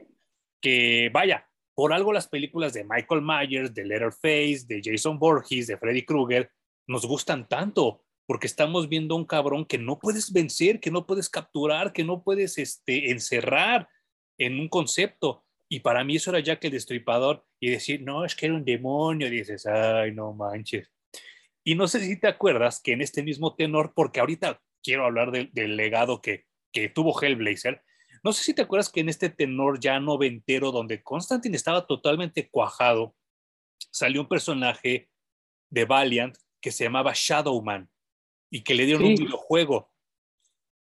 que, 0.60 1.10
vaya, 1.12 1.48
por 1.76 1.92
algo 1.92 2.12
las 2.12 2.26
películas 2.26 2.72
de 2.72 2.84
Michael 2.84 3.22
Myers, 3.22 3.72
de 3.72 3.84
Letterface, 3.84 4.64
de 4.66 4.80
Jason 4.82 5.16
Voorhees, 5.16 5.68
de 5.68 5.78
Freddy 5.78 6.04
Krueger, 6.04 6.50
nos 6.88 7.06
gustan 7.06 7.48
tanto, 7.48 8.02
porque 8.30 8.46
estamos 8.46 8.88
viendo 8.88 9.16
a 9.16 9.18
un 9.18 9.24
cabrón 9.24 9.64
que 9.64 9.76
no 9.76 9.98
puedes 9.98 10.32
vencer, 10.32 10.78
que 10.78 10.92
no 10.92 11.04
puedes 11.04 11.28
capturar, 11.28 11.92
que 11.92 12.04
no 12.04 12.22
puedes 12.22 12.58
este, 12.58 13.10
encerrar 13.10 13.88
en 14.38 14.60
un 14.60 14.68
concepto. 14.68 15.44
Y 15.68 15.80
para 15.80 16.04
mí 16.04 16.14
eso 16.14 16.30
era 16.30 16.38
Jack 16.38 16.62
el 16.66 16.70
Destripador. 16.70 17.44
Y 17.58 17.70
decir, 17.70 18.02
no, 18.02 18.24
es 18.24 18.36
que 18.36 18.46
era 18.46 18.54
un 18.54 18.64
demonio. 18.64 19.26
Y 19.26 19.30
dices, 19.30 19.66
ay, 19.66 20.12
no 20.12 20.32
manches. 20.32 20.92
Y 21.64 21.74
no 21.74 21.88
sé 21.88 21.98
si 21.98 22.20
te 22.20 22.28
acuerdas 22.28 22.80
que 22.80 22.92
en 22.92 23.00
este 23.00 23.24
mismo 23.24 23.56
tenor, 23.56 23.94
porque 23.96 24.20
ahorita 24.20 24.62
quiero 24.80 25.06
hablar 25.06 25.32
del 25.32 25.76
legado 25.76 26.22
que, 26.22 26.46
que 26.72 26.88
tuvo 26.88 27.20
Hellblazer, 27.20 27.82
no 28.22 28.32
sé 28.32 28.44
si 28.44 28.54
te 28.54 28.62
acuerdas 28.62 28.90
que 28.90 29.00
en 29.00 29.08
este 29.08 29.30
tenor 29.30 29.80
ya 29.80 29.98
noventero, 29.98 30.70
donde 30.70 31.02
Constantine 31.02 31.56
estaba 31.56 31.84
totalmente 31.84 32.48
cuajado, 32.48 33.16
salió 33.90 34.20
un 34.20 34.28
personaje 34.28 35.10
de 35.68 35.84
Valiant 35.84 36.38
que 36.60 36.70
se 36.70 36.84
llamaba 36.84 37.10
Shadowman 37.12 37.89
y 38.50 38.62
que 38.62 38.74
le 38.74 38.84
dieron 38.84 39.04
un 39.04 39.14
videojuego. 39.14 39.90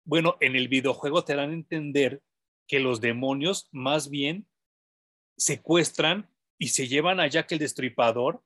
Bueno, 0.04 0.36
en 0.40 0.56
el 0.56 0.68
videojuego 0.68 1.22
te 1.24 1.36
dan 1.36 1.50
a 1.50 1.54
entender 1.54 2.22
que 2.66 2.80
los 2.80 3.00
demonios 3.00 3.68
más 3.70 4.08
bien 4.08 4.46
secuestran 5.36 6.30
y 6.58 6.68
se 6.68 6.88
llevan 6.88 7.20
a 7.20 7.26
Jack 7.26 7.52
el 7.52 7.58
Destripador 7.58 8.42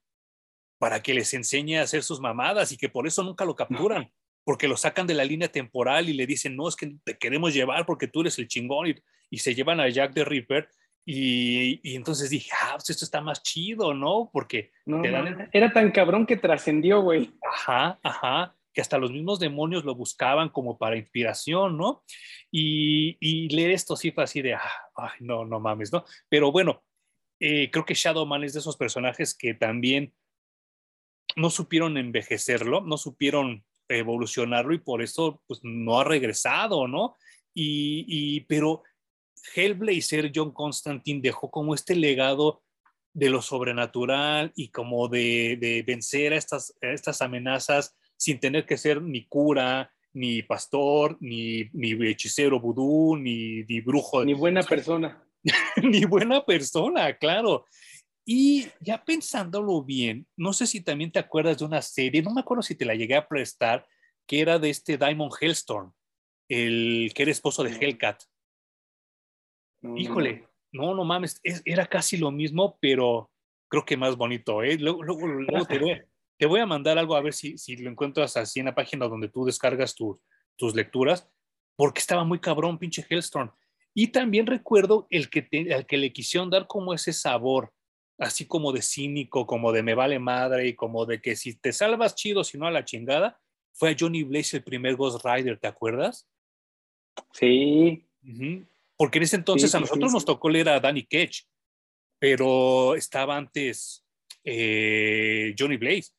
para 0.79 1.03
que 1.03 1.15
les 1.15 1.33
enseñe 1.33 1.79
a 1.79 1.83
hacer 1.83 2.03
sus 2.03 2.21
mamadas 2.21 2.73
y 2.73 2.77
que 2.77 2.89
por 2.89 3.07
eso 3.07 3.23
nunca 3.23 3.45
lo 3.45 3.55
capturan, 3.55 4.11
porque 4.45 4.69
lo 4.69 4.77
sacan 4.77 5.07
de 5.07 5.15
la 5.15 5.25
línea 5.25 5.49
temporal 5.49 6.09
y 6.09 6.13
le 6.13 6.27
dicen, 6.27 6.57
no, 6.57 6.69
es 6.69 6.77
que 6.77 6.97
te 7.05 7.17
queremos 7.17 7.55
llevar 7.55 7.87
porque 7.87 8.09
tú 8.09 8.21
eres 8.21 8.39
el 8.39 8.49
chingón 8.49 8.89
y, 9.31 9.39
se 9.39 9.55
llevan 9.55 9.81
a 9.81 9.89
Jack 9.89 10.15
the 10.15 10.25
Ripper. 10.25 10.69
Y, 11.05 11.95
entonces 11.95 12.31
dije, 12.31 12.51
ah, 12.63 12.75
pues 12.77 12.91
esto 12.91 13.05
está 13.05 13.21
más 13.21 13.43
chido, 13.43 13.95
¿no? 13.95 14.31
Porque 14.33 14.71
era 15.53 15.73
tan 15.73 15.91
cabrón 15.91 16.25
que 16.25 16.37
trascendió, 16.37 17.03
güey. 17.03 17.33
Ajá, 17.43 17.99
ajá 18.03 18.55
que 18.75 18.81
hasta 18.81 18.99
los 18.99 19.13
mismos 19.13 19.39
demonios 19.39 19.85
lo 19.85 19.95
buscaban 19.95 20.49
como 20.49 20.77
para 20.77 20.99
inspiración, 20.99 21.79
¿no? 21.79 22.03
Y, 22.51 23.49
leer 23.55 23.71
esto 23.71 23.97
sí 23.97 24.11
fue 24.11 24.25
así 24.25 24.43
de, 24.43 24.55
ah, 24.55 24.73
ay, 24.97 25.13
no, 25.21 25.45
no 25.45 25.61
mames, 25.61 25.93
¿no? 25.93 26.05
Pero 26.29 26.51
bueno, 26.51 26.83
eh, 27.41 27.71
creo 27.71 27.85
que 27.85 27.95
Shadowman 27.95 28.43
es 28.43 28.53
de 28.53 28.59
esos 28.59 28.77
personajes 28.77 29.35
que 29.35 29.55
también 29.55 30.13
no 31.37 31.51
supieron 31.51 31.97
envejecerlo, 31.97 32.81
no 32.81 32.99
supieron 32.99 33.65
evolucionarlo 33.89 34.75
y 34.75 34.79
por 34.79 35.03
eso 35.03 35.43
pues 35.47 35.61
no 35.63 36.01
ha 36.01 36.05
regresado, 36.05 36.89
¿no? 36.89 37.17
Y, 37.57 38.41
pero 38.43 38.83
Hellblazer, 39.55 40.33
John 40.35 40.53
Constantine 40.53 41.21
dejó 41.23 41.51
como 41.51 41.75
este 41.75 41.95
legado 41.95 42.63
de 43.13 43.31
lo 43.31 43.41
sobrenatural 43.41 44.51
y 44.57 44.71
como 44.71 45.07
de, 45.07 45.85
vencer 45.87 46.33
a 46.33 46.37
estas, 46.37 46.77
a 46.83 46.89
estas 46.89 47.23
amenazas 47.23 47.97
sin 48.17 48.41
tener 48.41 48.67
que 48.67 48.77
ser 48.77 49.03
ni 49.03 49.27
cura, 49.27 49.93
ni 50.13 50.43
pastor, 50.43 51.17
ni, 51.21 51.69
ni 51.73 51.93
hechicero 52.09 52.61
vudú, 52.61 53.17
ni, 53.17 53.65
ni 53.65 53.81
brujo. 53.81 54.25
Ni 54.25 54.35
buena 54.35 54.63
persona. 54.63 55.23
ni 55.83 56.05
buena 56.05 56.45
persona, 56.45 57.17
claro. 57.17 57.67
Y 58.25 58.69
ya 58.81 59.05
pensándolo 59.05 59.83
bien, 59.83 60.27
no 60.37 60.53
sé 60.53 60.67
si 60.67 60.81
también 60.81 61.13
te 61.13 61.19
acuerdas 61.19 61.59
de 61.59 61.65
una 61.67 61.83
serie, 61.83 62.23
no 62.23 62.33
me 62.33 62.41
acuerdo 62.41 62.63
si 62.63 62.75
te 62.75 62.87
la 62.87 62.95
llegué 62.95 63.17
a 63.17 63.29
prestar, 63.29 63.87
que 64.27 64.41
era 64.41 64.59
de 64.59 64.71
este 64.71 64.97
Diamond 64.97 65.33
Hellstorm, 65.39 65.93
el 66.49 67.13
que 67.15 67.23
era 67.23 67.33
esposo 67.33 67.63
de 67.63 67.77
Hellcat. 67.77 68.23
Híjole, 69.97 70.49
no, 70.73 70.95
no 70.95 71.05
mames, 71.05 71.41
era 71.65 71.87
casi 71.87 72.17
lo 72.17 72.31
mismo, 72.31 72.79
pero 72.81 73.31
creo 73.69 73.85
que 73.85 73.99
más 73.99 74.17
bonito, 74.17 74.63
¿eh? 74.63 74.79
Luego, 74.79 75.03
luego, 75.03 75.27
luego 75.27 75.67
te, 75.67 75.79
voy, 75.81 76.03
te 76.39 76.47
voy 76.47 76.61
a 76.61 76.67
mandar 76.67 76.99
algo 76.99 77.17
a 77.17 77.21
ver 77.21 77.33
si, 77.33 77.59
si 77.59 77.77
lo 77.77 77.91
encuentras 77.91 78.37
así 78.37 78.61
en 78.61 78.67
la 78.67 78.75
página 78.75 79.09
donde 79.09 79.29
tú 79.29 79.45
descargas 79.45 79.95
tus 79.95 80.75
lecturas, 80.75 81.29
porque 81.77 82.01
estaba 82.01 82.25
muy 82.25 82.41
cabrón, 82.41 82.79
pinche 82.79 83.05
Hellstorm. 83.09 83.51
Y 83.95 84.09
también 84.09 84.47
recuerdo 84.47 85.07
el 85.11 85.31
que, 85.31 85.43
te, 85.43 85.87
que 85.87 85.97
le 85.97 86.13
quisieron 86.13 86.51
dar 86.51 86.67
como 86.67 86.95
ese 86.95 87.13
sabor, 87.13 87.73
así 88.19 88.47
como 88.47 88.73
de 88.73 88.83
cínico, 88.83 89.47
como 89.47 89.73
de 89.73 89.83
me 89.83 89.95
vale 89.95 90.19
madre 90.19 90.69
y 90.69 90.75
como 90.75 91.07
de 91.07 91.21
que 91.21 91.37
si 91.37 91.55
te 91.55 91.73
salvas 91.73 92.15
chido, 92.15 92.43
si 92.43 92.59
no 92.59 92.67
a 92.67 92.73
la 92.73 92.85
chingada, 92.85 93.41
fue 93.73 93.91
a 93.91 93.97
Johnny 93.99 94.23
Blaze 94.25 94.59
el 94.59 94.65
primer 94.65 94.97
Ghost 94.97 95.25
Rider, 95.25 95.59
¿te 95.59 95.69
acuerdas? 95.69 96.29
Sí. 97.33 98.05
Porque 98.97 99.19
en 99.19 99.25
ese 99.25 99.37
entonces 99.37 99.75
a 99.75 99.81
nosotros 99.81 100.13
nos 100.13 100.25
tocó 100.25 100.49
leer 100.49 100.69
a 100.69 100.81
Danny 100.81 101.05
Ketch, 101.05 101.43
pero 102.19 102.95
estaba 102.95 103.37
antes 103.37 104.05
eh, 104.45 105.55
Johnny 105.59 105.77
Blaze. 105.77 106.13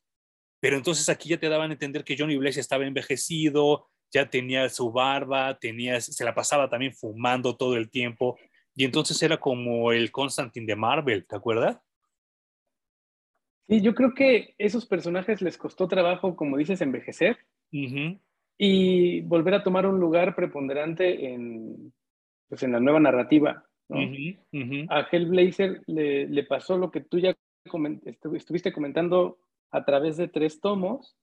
Pero 0.66 0.78
entonces 0.78 1.08
aquí 1.08 1.28
ya 1.28 1.38
te 1.38 1.48
daban 1.48 1.70
a 1.70 1.74
entender 1.74 2.02
que 2.02 2.16
Johnny 2.18 2.36
Blaze 2.36 2.58
estaba 2.58 2.84
envejecido, 2.84 3.86
ya 4.10 4.28
tenía 4.28 4.68
su 4.68 4.90
barba, 4.90 5.56
tenía, 5.60 6.00
se 6.00 6.24
la 6.24 6.34
pasaba 6.34 6.68
también 6.68 6.92
fumando 6.92 7.56
todo 7.56 7.76
el 7.76 7.88
tiempo. 7.88 8.36
Y 8.74 8.84
entonces 8.84 9.22
era 9.22 9.38
como 9.38 9.92
el 9.92 10.10
Constantine 10.10 10.66
de 10.66 10.74
Marvel, 10.74 11.24
¿te 11.24 11.36
acuerdas? 11.36 11.78
Sí, 13.68 13.80
yo 13.80 13.94
creo 13.94 14.12
que 14.12 14.56
esos 14.58 14.86
personajes 14.86 15.40
les 15.40 15.56
costó 15.56 15.86
trabajo, 15.86 16.34
como 16.34 16.56
dices, 16.56 16.80
envejecer 16.80 17.38
y 17.70 19.20
volver 19.20 19.54
a 19.54 19.62
tomar 19.62 19.86
un 19.86 20.00
lugar 20.00 20.34
preponderante 20.34 21.32
en, 21.32 21.92
pues, 22.48 22.64
en 22.64 22.72
la 22.72 22.80
nueva 22.80 22.98
narrativa. 22.98 23.64
A 23.88 25.08
Hellblazer 25.12 25.84
le, 25.86 26.26
le, 26.26 26.42
pasó 26.42 26.76
lo 26.76 26.90
que 26.90 27.02
tú 27.02 27.20
ya 27.20 27.36
estuviste 28.34 28.72
comentando 28.72 29.38
a 29.70 29.84
través 29.84 30.16
de 30.16 30.28
tres 30.28 30.60
tomos 30.60 31.16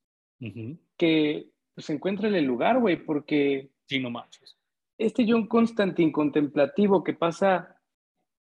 que 0.98 1.50
pues, 1.74 1.86
se 1.86 1.94
encuentra 1.94 2.28
en 2.28 2.36
el 2.36 2.46
lugar, 2.46 2.80
güey, 2.80 2.98
porque... 2.98 3.70
Sí, 3.86 4.00
no 4.00 4.10
manches. 4.10 4.58
Este 4.98 5.26
John 5.28 5.48
Constantine 5.48 6.12
contemplativo 6.12 7.04
que 7.04 7.14
pasa 7.14 7.82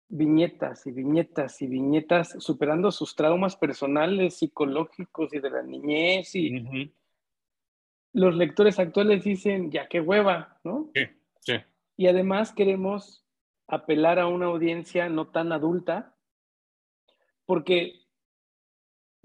viñetas 0.08 0.86
y 0.86 0.92
viñetas 0.92 1.60
y 1.62 1.66
viñetas 1.66 2.36
superando 2.38 2.92
sus 2.92 3.16
traumas 3.16 3.56
personales, 3.56 4.36
psicológicos 4.36 5.32
y 5.34 5.40
de 5.40 5.50
la 5.50 5.62
niñez 5.62 6.34
y 6.34 6.92
los 8.12 8.34
lectores 8.34 8.78
actuales 8.78 9.24
dicen, 9.24 9.70
ya 9.70 9.88
qué 9.88 10.00
hueva, 10.00 10.58
¿no? 10.64 10.90
Sí, 10.94 11.02
sí. 11.40 11.54
Y 11.96 12.06
además 12.06 12.52
queremos 12.52 13.26
apelar 13.66 14.18
a 14.18 14.26
una 14.26 14.46
audiencia 14.46 15.08
no 15.08 15.28
tan 15.28 15.52
adulta, 15.52 16.16
porque 17.44 18.05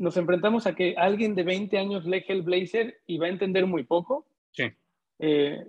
nos 0.01 0.17
enfrentamos 0.17 0.65
a 0.65 0.75
que 0.75 0.95
alguien 0.97 1.35
de 1.35 1.43
20 1.43 1.77
años 1.77 2.05
lee 2.05 2.25
Hellblazer 2.27 3.01
y 3.05 3.19
va 3.19 3.27
a 3.27 3.29
entender 3.29 3.67
muy 3.67 3.83
poco. 3.83 4.27
Sí. 4.51 4.63
Eh, 5.19 5.63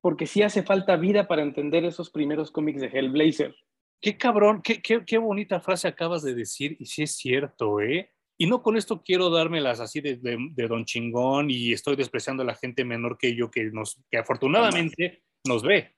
porque 0.00 0.26
sí 0.26 0.42
hace 0.42 0.62
falta 0.62 0.96
vida 0.96 1.26
para 1.26 1.42
entender 1.42 1.84
esos 1.84 2.10
primeros 2.10 2.50
cómics 2.50 2.82
de 2.82 2.88
Hellblazer. 2.88 3.56
Qué 4.00 4.16
cabrón, 4.16 4.60
qué, 4.62 4.80
qué, 4.80 5.04
qué, 5.04 5.18
bonita 5.18 5.60
frase 5.60 5.88
acabas 5.88 6.22
de 6.22 6.34
decir, 6.34 6.76
y 6.78 6.84
sí 6.84 7.02
es 7.02 7.16
cierto, 7.16 7.80
¿eh? 7.80 8.12
Y 8.36 8.46
no 8.46 8.62
con 8.62 8.76
esto 8.76 9.02
quiero 9.02 9.30
dármelas 9.30 9.80
así 9.80 10.00
de, 10.00 10.18
de, 10.22 10.68
don 10.68 10.84
chingón 10.84 11.50
y 11.50 11.72
estoy 11.72 11.96
despreciando 11.96 12.44
a 12.44 12.46
la 12.46 12.54
gente 12.54 12.84
menor 12.84 13.18
que 13.18 13.34
yo, 13.34 13.50
que, 13.50 13.64
nos, 13.72 14.00
que 14.10 14.18
afortunadamente 14.18 15.24
nos 15.44 15.64
ve. 15.64 15.96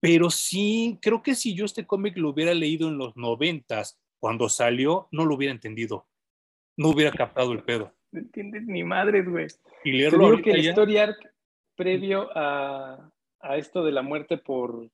Pero 0.00 0.30
sí, 0.30 0.98
creo 1.02 1.22
que 1.22 1.34
si 1.34 1.54
yo 1.54 1.64
este 1.64 1.86
cómic 1.86 2.16
lo 2.16 2.30
hubiera 2.30 2.54
leído 2.54 2.88
en 2.88 2.98
los 2.98 3.16
noventas, 3.16 4.00
cuando 4.20 4.48
salió, 4.48 5.08
no 5.10 5.24
lo 5.24 5.34
hubiera 5.34 5.52
entendido. 5.52 6.09
No 6.80 6.88
hubiera 6.88 7.12
captado 7.12 7.52
el 7.52 7.62
pedo. 7.62 7.92
No 8.10 8.20
entiendes 8.20 8.64
ni 8.66 8.82
madres, 8.82 9.28
güey. 9.28 9.46
Y 9.84 9.92
leerlo 9.92 10.36
Te 10.36 10.42
que 10.42 10.50
el 10.52 10.68
story 10.68 10.96
arc 10.96 11.30
previo 11.76 12.30
a, 12.34 13.10
a, 13.40 13.56
esto 13.58 13.84
de 13.84 13.92
la 13.92 14.00
muerte 14.00 14.38
por, 14.38 14.90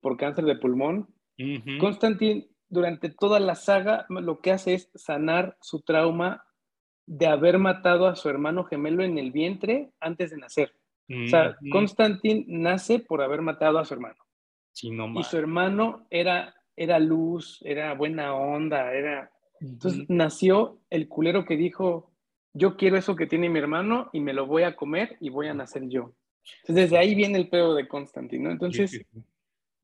por 0.00 0.16
cáncer 0.16 0.44
de 0.44 0.54
pulmón, 0.54 1.08
Constantine 1.80 2.48
durante 2.68 3.10
toda 3.10 3.40
la 3.40 3.56
saga 3.56 4.06
lo 4.08 4.40
que 4.40 4.52
hace 4.52 4.74
es 4.74 4.90
sanar 4.94 5.56
su 5.60 5.82
trauma 5.82 6.44
de 7.06 7.26
haber 7.26 7.58
matado 7.58 8.06
a 8.06 8.14
su 8.14 8.28
hermano 8.28 8.64
gemelo 8.64 9.02
en 9.02 9.18
el 9.18 9.32
vientre 9.32 9.90
antes 9.98 10.30
de 10.30 10.36
nacer. 10.36 10.72
O 11.10 11.26
sea, 11.26 11.56
Constantine 11.72 12.44
nace 12.46 13.00
por 13.00 13.22
haber 13.22 13.40
matado 13.40 13.78
a 13.78 13.84
su 13.84 13.94
hermano. 13.94 14.22
y 14.82 15.22
su 15.24 15.36
hermano 15.36 16.06
era, 16.10 16.54
era 16.76 17.00
luz, 17.00 17.60
era 17.64 17.94
buena 17.94 18.34
onda, 18.34 18.92
era... 18.92 19.32
Entonces 19.60 20.04
nació 20.08 20.78
el 20.90 21.08
culero 21.08 21.44
que 21.44 21.56
dijo, 21.56 22.10
yo 22.52 22.76
quiero 22.76 22.96
eso 22.96 23.16
que 23.16 23.26
tiene 23.26 23.48
mi 23.48 23.58
hermano 23.58 24.10
y 24.12 24.20
me 24.20 24.32
lo 24.32 24.46
voy 24.46 24.62
a 24.62 24.76
comer 24.76 25.16
y 25.20 25.30
voy 25.30 25.48
a 25.48 25.54
nacer 25.54 25.88
yo. 25.88 26.12
Entonces 26.62 26.84
desde 26.84 26.98
ahí 26.98 27.14
viene 27.14 27.38
el 27.38 27.48
pedo 27.48 27.74
de 27.74 27.86
Constantine, 27.86 28.44
¿no? 28.44 28.50
Entonces, 28.50 29.04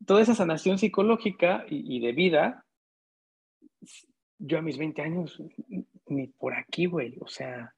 toda 0.06 0.22
esa 0.22 0.34
sanación 0.34 0.78
psicológica 0.78 1.64
y, 1.68 2.00
de 2.00 2.12
vida, 2.12 2.64
yo 4.38 4.58
a 4.58 4.62
mis 4.62 4.78
20 4.78 5.02
años, 5.02 5.42
ni 6.06 6.26
por 6.28 6.54
aquí, 6.54 6.86
güey, 6.86 7.16
o 7.20 7.28
sea, 7.28 7.74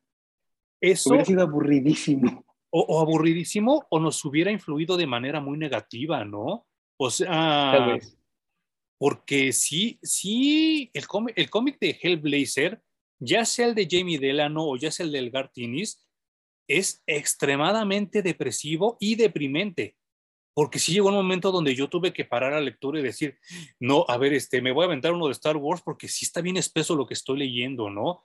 eso 0.81 1.11
hubiera 1.11 1.25
sido 1.25 1.43
aburridísimo. 1.43 2.45
O, 2.71 3.01
aburridísimo 3.01 3.87
o 3.89 3.99
nos 3.99 4.23
hubiera 4.25 4.51
influido 4.51 4.97
de 4.97 5.07
manera 5.07 5.41
muy 5.41 5.57
negativa, 5.57 6.25
¿no? 6.25 6.67
O 6.99 7.11
sea, 7.11 7.99
porque 8.99 9.53
sí, 9.53 9.99
sí, 10.03 10.91
el 10.95 11.07
cómic, 11.07 11.35
el 11.37 11.51
cómic 11.51 11.79
de 11.79 11.99
Hellblazer, 12.01 12.81
ya 13.19 13.45
sea 13.45 13.67
el 13.67 13.75
de 13.75 13.89
Jamie 13.91 14.19
Delano 14.19 14.65
o 14.65 14.77
ya 14.77 14.91
sea 14.91 15.07
el 15.07 15.13
del 15.13 15.31
Gartinis, 15.31 16.07
es 16.69 17.03
extremadamente 17.07 18.23
depresivo 18.23 18.97
y 19.01 19.15
deprimente 19.15 19.97
porque 20.57 20.79
sí 20.79 20.95
llegó 20.95 21.11
un 21.11 21.17
momento 21.17 21.53
donde 21.53 21.75
yo 21.75 21.91
tuve 21.91 22.15
que 22.15 22.25
parar 22.25 22.55
la 22.55 22.63
lectura 22.63 22.99
y 22.99 23.03
decir, 23.03 23.39
no, 23.79 24.07
a 24.09 24.17
ver, 24.17 24.33
este, 24.33 24.63
me 24.63 24.73
voy 24.73 24.85
a 24.85 24.87
aventar 24.87 25.13
uno 25.13 25.27
de 25.27 25.33
Star 25.33 25.59
Wars 25.59 25.83
porque 25.85 26.09
sí 26.09 26.25
está 26.25 26.41
bien 26.41 26.57
espeso 26.57 26.97
lo 26.97 27.07
que 27.07 27.13
estoy 27.13 27.41
leyendo, 27.41 27.91
¿no? 27.91 28.25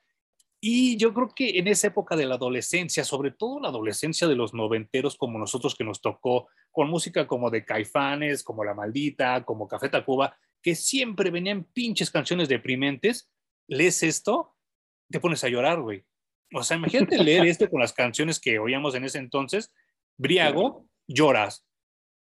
Y 0.61 0.95
yo 0.95 1.13
creo 1.13 1.27
que 1.35 1.59
en 1.59 1.67
esa 1.67 1.87
época 1.87 2.15
de 2.15 2.25
la 2.25 2.35
adolescencia, 2.35 3.03
sobre 3.03 3.31
todo 3.31 3.59
la 3.59 3.67
adolescencia 3.67 4.29
de 4.29 4.37
los 4.37 4.53
noventeros 4.53 5.17
como 5.17 5.37
nosotros 5.39 5.75
que 5.75 5.83
nos 5.83 5.99
tocó, 5.99 6.47
con 6.71 6.89
música 6.89 7.27
como 7.27 7.49
de 7.49 7.65
Caifanes, 7.65 8.43
como 8.43 8.63
La 8.63 8.75
Maldita, 8.75 9.43
como 9.43 9.67
Café 9.67 9.89
Tacuba, 9.89 10.37
que 10.61 10.75
siempre 10.75 11.31
venían 11.31 11.63
pinches 11.63 12.11
canciones 12.11 12.49
deprimentes, 12.49 13.29
lees 13.67 14.03
esto, 14.03 14.55
te 15.09 15.19
pones 15.19 15.43
a 15.43 15.49
llorar, 15.49 15.81
güey. 15.81 16.03
O 16.53 16.63
sea, 16.63 16.77
imagínate 16.77 17.17
leer 17.23 17.45
esto 17.45 17.69
con 17.69 17.79
las 17.79 17.93
canciones 17.93 18.39
que 18.39 18.59
oíamos 18.59 18.95
en 18.95 19.05
ese 19.05 19.19
entonces, 19.19 19.73
briago, 20.17 20.87
lloras 21.07 21.65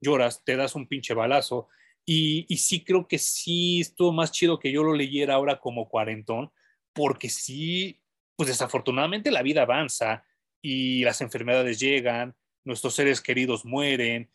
lloras, 0.01 0.45
te 0.45 0.57
das 0.57 0.74
un 0.74 0.86
pinche 0.86 1.14
balazo. 1.14 1.68
Y, 2.05 2.47
y, 2.49 2.57
sí 2.57 2.84
creo 2.84 3.07
que 3.07 3.18
sí 3.18 3.80
estuvo 3.80 4.12
más 4.12 4.32
chido 4.32 4.59
que 4.59 4.72
yo 4.72 4.82
lo 4.82 4.95
leyera 4.95 5.34
ahora 5.34 5.61
como 5.61 5.89
cuarentón, 5.89 6.51
porque 6.95 7.28
sí, 7.28 8.01
pues 8.34 8.49
desafortunadamente 8.49 9.30
la 9.30 9.43
vida 9.43 9.62
avanza 9.62 10.24
y 10.62 11.05
las 11.05 11.20
enfermedades 11.20 11.78
llegan, 11.78 12.34
nuestros 12.64 12.95
seres 12.95 13.20
queridos 13.20 13.64
mueren. 13.66 14.30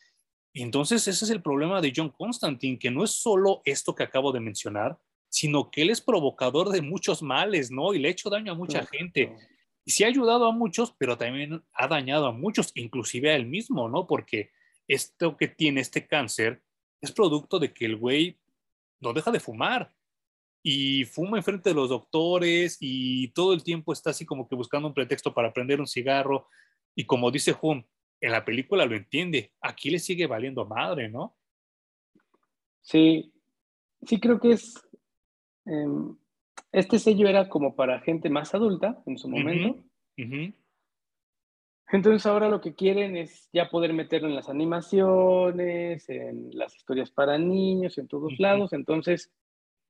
Entonces 0.53 1.07
ese 1.07 1.25
es 1.25 1.31
el 1.31 1.41
problema 1.41 1.81
de 1.81 1.91
John 1.95 2.09
Constantine, 2.09 2.77
que 2.77 2.91
no 2.91 3.03
es 3.03 3.11
solo 3.11 3.61
esto 3.65 3.95
que 3.95 4.03
acabo 4.03 4.31
de 4.31 4.39
mencionar, 4.39 4.99
sino 5.29 5.71
que 5.71 5.81
él 5.81 5.89
es 5.89 5.99
provocador 5.99 6.69
de 6.69 6.81
muchos 6.81 7.23
males, 7.23 7.71
¿no? 7.71 7.93
Y 7.93 7.99
le 7.99 8.07
ha 8.07 8.11
hecho 8.11 8.29
daño 8.29 8.51
a 8.51 8.55
mucha 8.55 8.85
gente. 8.85 9.35
Y 9.83 9.91
sí 9.91 10.03
ha 10.03 10.07
ayudado 10.07 10.45
a 10.45 10.51
muchos, 10.51 10.93
pero 10.97 11.17
también 11.17 11.63
ha 11.73 11.87
dañado 11.87 12.27
a 12.27 12.31
muchos, 12.31 12.71
inclusive 12.75 13.31
a 13.31 13.35
él 13.35 13.47
mismo, 13.47 13.89
¿no? 13.89 14.05
Porque 14.05 14.51
esto 14.87 15.35
que 15.35 15.47
tiene 15.47 15.81
este 15.81 16.05
cáncer 16.07 16.61
es 17.01 17.11
producto 17.11 17.57
de 17.57 17.73
que 17.73 17.85
el 17.85 17.97
güey 17.97 18.37
no 18.99 19.11
deja 19.11 19.31
de 19.31 19.39
fumar 19.39 19.93
y 20.61 21.03
fuma 21.05 21.37
enfrente 21.37 21.69
de 21.69 21.75
los 21.75 21.89
doctores 21.89 22.77
y 22.79 23.27
todo 23.29 23.53
el 23.53 23.63
tiempo 23.63 23.91
está 23.91 24.11
así 24.11 24.25
como 24.25 24.47
que 24.47 24.55
buscando 24.55 24.87
un 24.87 24.93
pretexto 24.93 25.33
para 25.33 25.51
prender 25.51 25.81
un 25.81 25.87
cigarro 25.87 26.47
y 26.95 27.05
como 27.05 27.29
dice 27.29 27.53
Hum, 27.61 27.83
en 28.23 28.31
la 28.31 28.45
película 28.45 28.85
lo 28.85 28.95
entiende, 28.95 29.51
aquí 29.59 29.89
le 29.89 29.99
sigue 29.99 30.27
valiendo 30.27 30.65
madre, 30.65 31.09
¿no? 31.09 31.35
Sí, 32.79 33.33
sí 34.07 34.17
creo 34.17 34.39
que 34.39 34.53
es, 34.53 34.81
em, 35.65 36.15
este 36.71 36.99
sello 36.99 37.27
era 37.27 37.49
como 37.49 37.75
para 37.75 37.99
gente 37.99 38.29
más 38.29 38.55
adulta 38.55 39.03
en 39.05 39.17
su 39.17 39.27
momento. 39.27 39.83
Entonces 41.91 42.25
ahora 42.25 42.47
lo 42.47 42.61
que 42.61 42.73
quieren 42.73 43.17
es 43.17 43.49
ya 43.51 43.69
poder 43.69 43.91
meterlo 43.91 44.29
en 44.29 44.35
las 44.35 44.47
animaciones, 44.47 46.07
en 46.07 46.49
las 46.53 46.77
historias 46.77 47.11
para 47.11 47.37
niños, 47.37 47.97
en 47.97 48.07
todos 48.07 48.39
lados. 48.39 48.71
Entonces, 48.71 49.33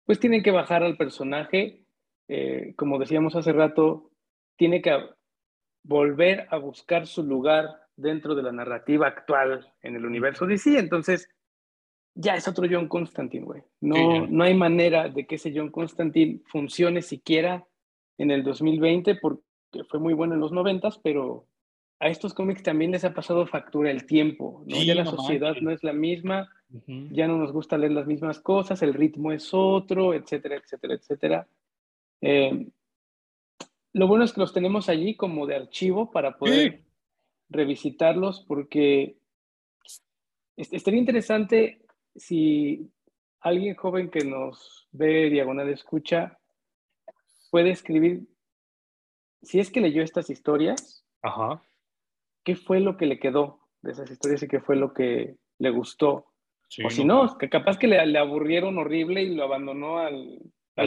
pues 0.05 0.19
tienen 0.19 0.41
que 0.41 0.49
bajar 0.49 0.81
al 0.81 0.97
personaje. 0.97 1.85
Eh, 2.27 2.73
como 2.77 2.97
decíamos 2.97 3.35
hace 3.35 3.53
rato, 3.53 4.09
tiene 4.57 4.81
que 4.81 4.91
volver 5.83 6.47
a 6.49 6.57
buscar 6.57 7.05
su 7.05 7.21
lugar 7.21 7.82
dentro 7.95 8.35
de 8.35 8.43
la 8.43 8.51
narrativa 8.51 9.07
actual 9.07 9.71
en 9.81 9.95
el 9.95 10.05
universo 10.05 10.45
DC. 10.45 10.77
Entonces, 10.77 11.29
ya 12.15 12.35
es 12.35 12.47
otro 12.47 12.67
John 12.69 12.87
Constantine, 12.87 13.45
güey. 13.45 13.63
No, 13.81 14.27
no 14.27 14.43
hay 14.43 14.53
manera 14.53 15.09
de 15.09 15.25
que 15.25 15.35
ese 15.35 15.51
John 15.55 15.71
Constantine 15.71 16.41
funcione 16.45 17.01
siquiera 17.01 17.65
en 18.17 18.31
el 18.31 18.43
2020 18.43 19.15
porque 19.15 19.43
fue 19.89 19.99
muy 19.99 20.13
bueno 20.13 20.35
en 20.35 20.39
los 20.39 20.51
90, 20.51 20.89
pero 21.03 21.47
a 21.99 22.09
estos 22.09 22.33
cómics 22.33 22.63
también 22.63 22.91
les 22.91 23.05
ha 23.05 23.13
pasado 23.13 23.47
factura 23.47 23.89
el 23.89 24.05
tiempo, 24.05 24.63
¿no? 24.67 24.83
ya 24.83 24.93
la 24.93 25.05
sociedad 25.05 25.55
no 25.61 25.71
es 25.71 25.83
la 25.83 25.93
misma, 25.93 26.49
ya 26.87 27.27
no 27.27 27.37
nos 27.37 27.51
gusta 27.51 27.77
leer 27.77 27.93
las 27.93 28.07
mismas 28.07 28.39
cosas, 28.39 28.81
el 28.81 28.93
ritmo 28.93 29.31
es 29.31 29.49
otro, 29.53 30.13
etcétera, 30.13 30.57
etcétera, 30.57 30.95
etcétera. 30.95 31.47
Eh, 32.21 32.67
lo 33.93 34.07
bueno 34.07 34.25
es 34.25 34.33
que 34.33 34.41
los 34.41 34.53
tenemos 34.53 34.89
allí 34.89 35.15
como 35.15 35.47
de 35.47 35.55
archivo 35.55 36.11
para 36.11 36.37
poder 36.37 36.81
revisitarlos 37.49 38.45
porque 38.47 39.17
estaría 40.55 40.99
interesante 40.99 41.85
si 42.15 42.89
alguien 43.39 43.75
joven 43.75 44.09
que 44.09 44.23
nos 44.23 44.87
ve 44.91 45.29
diagonal 45.29 45.69
escucha 45.69 46.39
puede 47.51 47.71
escribir, 47.71 48.27
si 49.41 49.59
es 49.59 49.71
que 49.71 49.81
leyó 49.81 50.01
estas 50.03 50.29
historias, 50.29 51.05
Ajá 51.21 51.61
qué 52.43 52.55
fue 52.55 52.79
lo 52.79 52.97
que 52.97 53.05
le 53.05 53.19
quedó 53.19 53.59
de 53.81 53.91
esas 53.91 54.09
historias 54.11 54.43
y 54.43 54.47
qué 54.47 54.59
fue 54.59 54.75
lo 54.75 54.93
que 54.93 55.35
le 55.59 55.69
gustó. 55.69 56.27
o 56.83 56.89
si 56.89 57.05
no, 57.05 57.37
que 57.37 57.49
capaz 57.49 57.77
que 57.77 57.87
le, 57.87 58.17
aburrieron 58.17 58.77
horrible 58.77 59.23
y 59.23 59.35
lo 59.35 59.43
abandonó 59.43 59.99
al, 59.99 60.39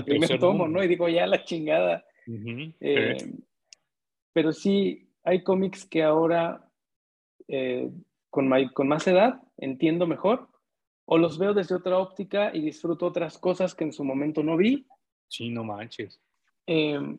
primer 0.05 0.39
tomo, 0.39 0.69
¿no? 0.69 0.83
Y 0.83 0.89
digo, 0.89 1.09
ya 1.09 1.27
la 1.27 1.45
chingada. 1.45 2.05
Eh, 2.81 3.17
pero 4.33 4.53
sí, 4.53 5.06
hay 5.27 5.43
cómics 5.43 5.85
que 5.85 6.05
ahora, 6.05 6.70
eh, 7.49 7.91
con, 8.31 8.49
con 8.72 8.89
más 8.89 9.07
edad, 9.09 9.43
entiendo 9.59 10.07
mejor, 10.07 10.49
o 11.05 11.18
los 11.18 11.37
veo 11.39 11.53
desde 11.53 11.74
otra 11.74 11.99
óptica 11.99 12.55
y 12.55 12.61
disfruto 12.61 13.07
otras 13.07 13.37
cosas 13.37 13.74
que 13.74 13.85
en 13.85 13.93
su 13.93 14.05
momento 14.05 14.45
no 14.45 14.57
vi. 14.57 14.87
Sí, 15.29 15.51
no 15.51 15.64
manches. 15.64 16.20
Eh, 16.66 17.18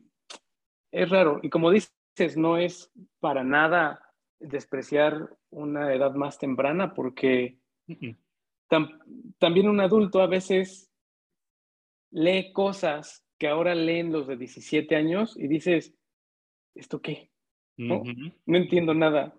es 0.90 1.10
raro. 1.10 1.38
Y 1.42 1.50
como 1.50 1.70
dices, 1.70 1.92
no 2.36 2.56
es 2.56 2.90
para 3.20 3.44
nada 3.44 4.02
despreciar 4.40 5.36
una 5.50 5.92
edad 5.92 6.14
más 6.14 6.38
temprana 6.38 6.94
porque 6.94 7.58
también 9.38 9.68
un 9.68 9.80
adulto 9.80 10.22
a 10.22 10.26
veces 10.26 10.90
lee 12.10 12.52
cosas 12.54 13.26
que 13.38 13.48
ahora 13.48 13.74
leen 13.74 14.12
los 14.12 14.26
de 14.26 14.36
17 14.36 14.96
años 14.96 15.36
y 15.36 15.46
dices, 15.46 15.94
¿esto 16.74 17.02
qué? 17.02 17.30
No, 17.78 18.02
entiendo 18.46 18.92
nada. 18.92 19.34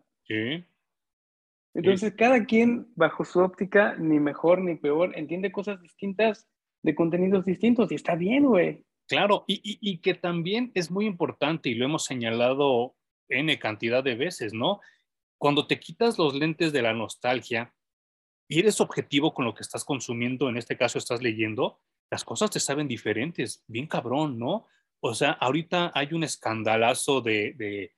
Entonces, 1.73 2.13
cada 2.15 2.45
quien, 2.45 2.87
bajo 2.95 3.25
su 3.25 3.39
óptica, 3.39 3.95
ni 3.97 4.19
mejor 4.19 4.61
ni 4.61 4.75
peor, 4.75 5.11
entiende 5.17 5.51
cosas 5.51 5.81
distintas 5.81 6.49
de 6.81 6.95
contenidos 6.95 7.45
distintos 7.45 7.91
y 7.91 7.95
está 7.95 8.15
bien, 8.15 8.45
güey. 8.45 8.85
Claro, 9.07 9.43
y, 9.47 9.59
y, 9.63 9.97
que 9.99 10.13
también 10.13 10.71
es 10.75 10.91
muy 10.91 11.05
importante 11.05 11.69
y 11.69 11.73
lo 11.73 11.85
hemos 11.85 12.05
señalado 12.05 12.95
N 13.27 13.57
cantidad 13.59 14.03
de 14.03 14.15
veces, 14.15 14.53
¿no? 14.53 14.79
Cuando 15.37 15.67
te 15.67 15.79
quitas 15.79 16.17
los 16.17 16.35
lentes 16.35 16.71
de 16.71 16.81
la 16.81 16.93
nostalgia 16.93 17.73
y 18.47 18.59
eres 18.59 18.79
objetivo 18.81 19.33
con 19.33 19.45
lo 19.45 19.53
que 19.53 19.63
estás 19.63 19.83
consumiendo, 19.83 20.47
en 20.47 20.57
este 20.57 20.77
caso 20.77 20.97
estás 20.97 21.21
leyendo, 21.21 21.79
las 22.11 22.23
cosas 22.23 22.51
te 22.51 22.59
saben 22.59 22.87
diferentes, 22.87 23.63
bien 23.67 23.87
cabrón, 23.87 24.37
¿no? 24.39 24.67
O 25.01 25.13
sea, 25.13 25.31
ahorita 25.31 25.91
hay 25.93 26.13
un 26.13 26.23
escandalazo 26.23 27.21
de, 27.21 27.53
de, 27.53 27.93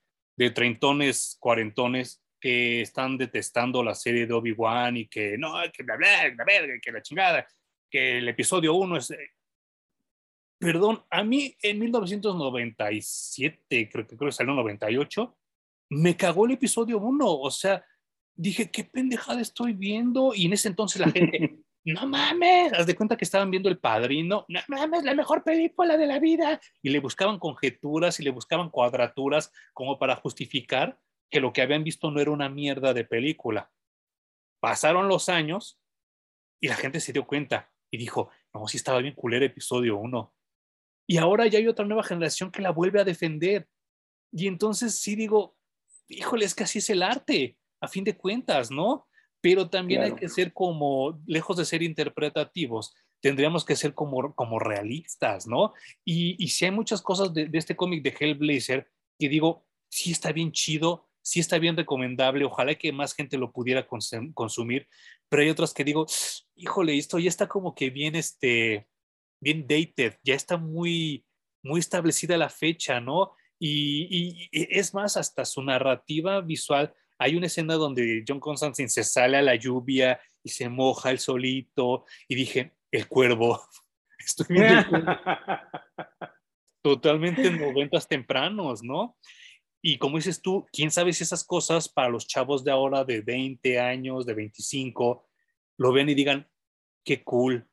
de 0.46 0.52
treintones, 0.52 1.38
cuarentones 1.40 2.24
que 2.40 2.82
están 2.82 3.18
detestando 3.18 3.84
la 3.84 3.94
serie 3.94 4.26
de 4.26 4.34
Obi-Wan 4.34 4.96
y 4.98 5.08
que 5.08 5.38
no, 5.38 5.54
que 5.72 5.84
la 5.84 5.98
verga, 5.98 6.44
que 6.82 6.92
la 6.92 7.02
chingada, 7.02 7.48
que 7.90 8.18
el 8.18 8.28
episodio 8.28 8.74
1 8.74 8.98
es... 8.98 9.12
Eh, 9.12 9.30
perdón, 10.58 11.04
a 11.10 11.24
mí 11.24 11.56
en 11.62 11.80
1997, 11.80 13.90
creo 13.92 14.08
que 14.08 14.18
creo 14.18 14.30
que 14.30 14.36
salió 14.36 14.54
en 14.54 14.58
98, 14.58 15.38
me 15.90 16.18
cagó 16.18 16.46
el 16.46 16.54
episodio 16.54 16.98
1, 17.00 17.28
o 17.28 17.52
sea, 17.52 17.86
dije, 18.34 18.72
qué 18.72 18.84
pendejada 18.84 19.42
estoy 19.42 19.74
viendo, 19.74 20.34
y 20.34 20.46
en 20.46 20.54
ese 20.54 20.70
entonces 20.70 21.02
la 21.02 21.12
gente, 21.12 21.58
no 21.84 22.06
mames, 22.06 22.74
haz 22.74 22.86
de 22.86 22.96
cuenta 22.96 23.18
que 23.18 23.26
estaban 23.26 23.50
viendo 23.50 23.70
El 23.70 23.80
Padrino, 23.80 24.46
no 24.48 24.60
mames, 24.68 25.04
la 25.04 25.16
mejor 25.16 25.44
película 25.44 25.98
de 25.98 26.06
la 26.06 26.20
vida, 26.20 26.62
y 26.82 26.90
le 26.90 27.00
buscaban 27.00 27.40
conjeturas 27.40 28.20
y 28.20 28.24
le 28.24 28.32
buscaban 28.32 28.70
cuadraturas 28.70 29.52
como 29.74 29.98
para 29.98 30.16
justificar 30.16 31.00
que 31.30 31.40
lo 31.40 31.54
que 31.54 31.62
habían 31.62 31.84
visto 31.84 32.12
no 32.12 32.20
era 32.20 32.32
una 32.32 32.50
mierda 32.50 32.94
de 32.94 33.06
película. 33.06 33.72
Pasaron 34.60 35.08
los 35.08 35.30
años 35.30 35.80
y 36.60 36.68
la 36.68 36.76
gente 36.76 37.00
se 37.00 37.14
dio 37.14 37.26
cuenta 37.26 37.72
y 37.90 37.98
dijo, 37.98 38.30
no, 38.54 38.68
sí 38.68 38.78
estaba 38.78 39.00
bien 39.00 39.16
culero 39.16 39.46
episodio 39.46 39.98
1. 39.98 40.34
Y 41.08 41.18
ahora 41.18 41.48
ya 41.48 41.58
hay 41.58 41.68
otra 41.68 41.86
nueva 41.86 42.04
generación 42.04 42.52
que 42.52 42.62
la 42.62 42.72
vuelve 42.72 43.02
a 43.02 43.04
defender. 43.04 43.68
Y 44.32 44.48
entonces 44.48 45.00
sí 45.00 45.16
digo, 45.16 45.58
híjole, 46.08 46.46
es 46.46 46.54
que 46.54 46.64
así 46.64 46.80
es 46.80 46.90
el 46.90 47.02
arte, 47.02 47.58
a 47.82 47.88
fin 47.88 48.04
de 48.04 48.16
cuentas, 48.16 48.70
¿no? 48.70 49.08
Pero 49.42 49.70
también 49.70 50.04
hay 50.04 50.14
que 50.14 50.30
ser 50.30 50.54
como, 50.54 51.20
lejos 51.26 51.58
de 51.58 51.66
ser 51.66 51.82
interpretativos, 51.82 52.94
tendríamos 53.20 53.66
que 53.66 53.76
ser 53.76 53.94
como, 53.94 54.34
como 54.36 54.60
realistas, 54.60 55.48
¿no? 55.48 55.74
Y, 56.06 56.48
si 56.48 56.66
hay 56.66 56.72
muchas 56.72 57.02
cosas 57.02 57.34
de, 57.34 57.48
de 57.48 57.58
este 57.58 57.76
cómic 57.76 58.04
de 58.04 58.16
Hellblazer 58.18 58.88
que 59.20 59.30
digo, 59.30 59.66
sí 59.90 60.12
está 60.12 60.32
bien 60.32 60.52
chido, 60.52 61.08
sí 61.22 61.40
está 61.40 61.60
bien 61.60 61.78
recomendable, 61.78 62.46
ojalá 62.46 62.76
que 62.76 62.92
más 62.92 63.14
gente 63.14 63.38
lo 63.38 63.52
pudiera 63.52 63.88
consumir, 63.88 64.88
pero 65.30 65.44
hay 65.44 65.50
otras 65.50 65.74
que 65.74 65.84
digo, 65.84 66.06
híjole, 66.56 66.98
esto 66.98 67.20
ya 67.20 67.30
está 67.30 67.48
como 67.48 67.76
que 67.76 67.90
bien, 67.90 68.16
este, 68.16 68.88
bien 69.40 69.68
dated, 69.68 70.18
ya 70.24 70.36
está 70.36 70.58
muy, 70.58 71.26
muy 71.64 71.80
establecida 71.80 72.38
la 72.38 72.50
fecha, 72.50 73.00
¿no? 73.00 73.34
Y, 73.60 74.50
es 74.52 74.94
más, 74.96 75.18
hasta 75.18 75.46
su 75.46 75.62
narrativa 75.62 76.42
visual, 76.42 76.94
hay 77.22 77.36
una 77.36 77.46
escena 77.46 77.76
donde 77.76 78.24
John 78.28 78.40
Constantine 78.40 78.90
se 78.90 79.04
sale 79.04 79.38
a 79.38 79.44
la 79.44 79.56
lluvia 79.56 80.20
y 80.42 80.50
se 80.50 80.70
moja 80.70 81.12
el 81.12 81.20
solito, 81.20 82.06
y 82.28 82.34
dije, 82.34 82.74
el 82.90 83.08
cuervo, 83.08 83.62
estoy 84.18 84.48
viendo 84.50 84.84
totalmente 86.84 87.46
en 87.46 87.60
noventas 87.60 88.08
tempranos, 88.08 88.82
¿no? 88.82 89.16
Y 89.84 90.00
como 90.00 90.18
dices 90.18 90.42
tú, 90.42 90.66
quién 90.74 90.90
sabe 90.90 91.14
si 91.14 91.24
esas 91.24 91.44
cosas 91.44 91.90
para 91.90 92.10
los 92.10 92.26
chavos 92.26 92.64
de 92.64 92.72
ahora 92.72 93.04
de 93.04 93.22
20 93.22 93.80
años, 93.80 94.26
de 94.26 94.34
25, 94.34 95.30
lo 95.78 95.94
ven 95.94 96.10
y 96.10 96.16
digan, 96.16 96.50
qué 97.06 97.24
cool. 97.24 97.68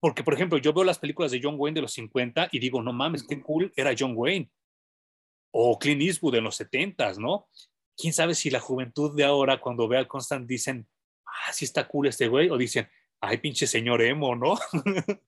Porque, 0.00 0.24
por 0.24 0.32
ejemplo, 0.32 0.56
yo 0.56 0.72
veo 0.72 0.84
las 0.84 0.98
películas 0.98 1.30
de 1.30 1.40
John 1.42 1.56
Wayne 1.58 1.74
de 1.74 1.82
los 1.82 1.92
50 1.92 2.48
y 2.52 2.58
digo, 2.58 2.82
no 2.82 2.94
mames, 2.94 3.22
qué 3.22 3.38
cool 3.42 3.70
era 3.76 3.94
John 3.98 4.14
Wayne. 4.16 4.50
O 5.50 5.78
Clint 5.78 6.00
Eastwood 6.00 6.34
de 6.34 6.40
los 6.40 6.56
70, 6.56 7.12
¿no? 7.18 7.48
Quién 7.96 8.12
sabe 8.12 8.34
si 8.34 8.50
la 8.50 8.60
juventud 8.60 9.16
de 9.16 9.24
ahora, 9.24 9.60
cuando 9.60 9.88
ve 9.88 9.96
al 9.96 10.08
Constant, 10.08 10.46
dicen, 10.46 10.86
ah, 11.26 11.52
sí 11.52 11.64
está 11.64 11.88
cool 11.88 12.08
este 12.08 12.28
güey, 12.28 12.50
o 12.50 12.58
dicen, 12.58 12.88
ay, 13.20 13.38
pinche 13.38 13.66
señor 13.66 14.02
emo, 14.02 14.36
¿no? 14.36 14.54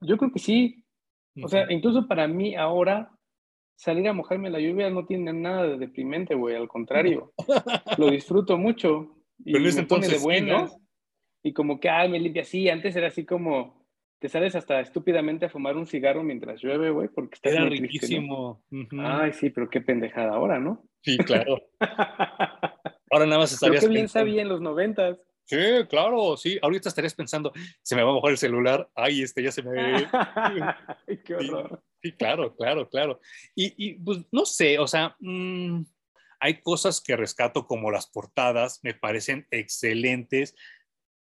Yo 0.00 0.16
creo 0.16 0.32
que 0.32 0.38
sí. 0.38 0.84
O 1.42 1.48
sea, 1.48 1.70
incluso 1.70 2.06
para 2.06 2.28
mí 2.28 2.54
ahora, 2.54 3.10
salir 3.76 4.06
a 4.08 4.12
mojarme 4.12 4.50
la 4.50 4.60
lluvia 4.60 4.90
no 4.90 5.06
tiene 5.06 5.32
nada 5.32 5.64
de 5.66 5.78
deprimente, 5.78 6.34
güey, 6.34 6.56
al 6.56 6.68
contrario. 6.68 7.32
Lo 7.98 8.10
disfruto 8.10 8.58
mucho. 8.58 9.16
Y 9.44 9.54
Pero 9.54 9.74
me 9.74 9.82
pone 9.84 10.08
de 10.08 10.18
buenas. 10.18 10.76
Y 11.42 11.52
como 11.52 11.80
que, 11.80 11.88
ay, 11.88 12.08
me 12.08 12.20
limpia 12.20 12.42
así. 12.42 12.68
Antes 12.68 12.94
era 12.94 13.08
así 13.08 13.24
como, 13.24 13.86
te 14.18 14.28
sales 14.28 14.54
hasta 14.54 14.80
estúpidamente 14.80 15.46
a 15.46 15.48
fumar 15.48 15.76
un 15.76 15.86
cigarro 15.86 16.22
mientras 16.22 16.62
llueve, 16.62 16.90
güey, 16.90 17.08
porque 17.08 17.34
está 17.34 17.50
Era 17.50 17.64
riquísimo. 17.64 18.62
Ay, 19.00 19.32
sí, 19.32 19.50
pero 19.50 19.68
qué 19.68 19.80
pendejada 19.80 20.34
ahora, 20.34 20.60
¿no? 20.60 20.84
Sí, 21.02 21.18
claro. 21.18 21.60
ahora 23.10 23.26
nada 23.26 23.38
más 23.38 23.52
estarías 23.52 23.82
Pero 23.82 23.90
qué 23.90 23.94
bien 23.94 24.08
sabía 24.08 24.42
en 24.42 24.48
los 24.48 24.60
noventas. 24.60 25.18
Sí, 25.44 25.56
claro, 25.88 26.36
sí. 26.36 26.58
Ahorita 26.62 26.88
estarías 26.88 27.14
pensando, 27.14 27.52
se 27.82 27.94
me 27.94 28.02
va 28.02 28.10
a 28.10 28.14
mojar 28.14 28.30
el 28.30 28.38
celular. 28.38 28.88
Ay, 28.94 29.22
este 29.22 29.42
ya 29.42 29.52
se 29.52 29.62
me... 29.62 29.70
Ay, 30.12 31.18
qué 31.24 31.34
horror. 31.34 31.82
Sí, 32.02 32.12
claro, 32.12 32.56
claro, 32.56 32.88
claro. 32.88 33.20
Y, 33.54 33.94
pues 33.94 34.20
no 34.32 34.46
sé, 34.46 34.78
o 34.78 34.86
sea, 34.86 35.16
mm, 35.20 35.82
hay 36.40 36.60
cosas 36.60 37.00
que 37.00 37.16
rescato 37.16 37.66
como 37.66 37.90
las 37.90 38.06
portadas, 38.06 38.80
me 38.82 38.94
parecen 38.94 39.46
excelentes. 39.50 40.54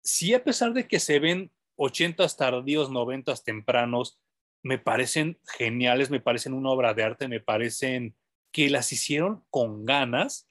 Sí, 0.03 0.33
a 0.33 0.45
pesar 0.45 0.75
de 0.75 0.87
que 0.87 1.01
se 1.01 1.19
ven 1.19 1.51
80 1.77 2.27
tardíos, 2.29 2.91
90 2.91 3.35
tempranos, 3.45 4.21
me 4.63 4.79
parecen 4.79 5.39
geniales, 5.59 6.11
me 6.11 6.21
parecen 6.21 6.55
una 6.55 6.71
obra 6.71 6.95
de 6.95 7.03
arte, 7.03 7.29
me 7.29 7.41
parecen 7.41 8.15
que 8.55 8.71
las 8.71 8.93
hicieron 8.93 9.45
con 9.51 9.85
ganas. 9.85 10.49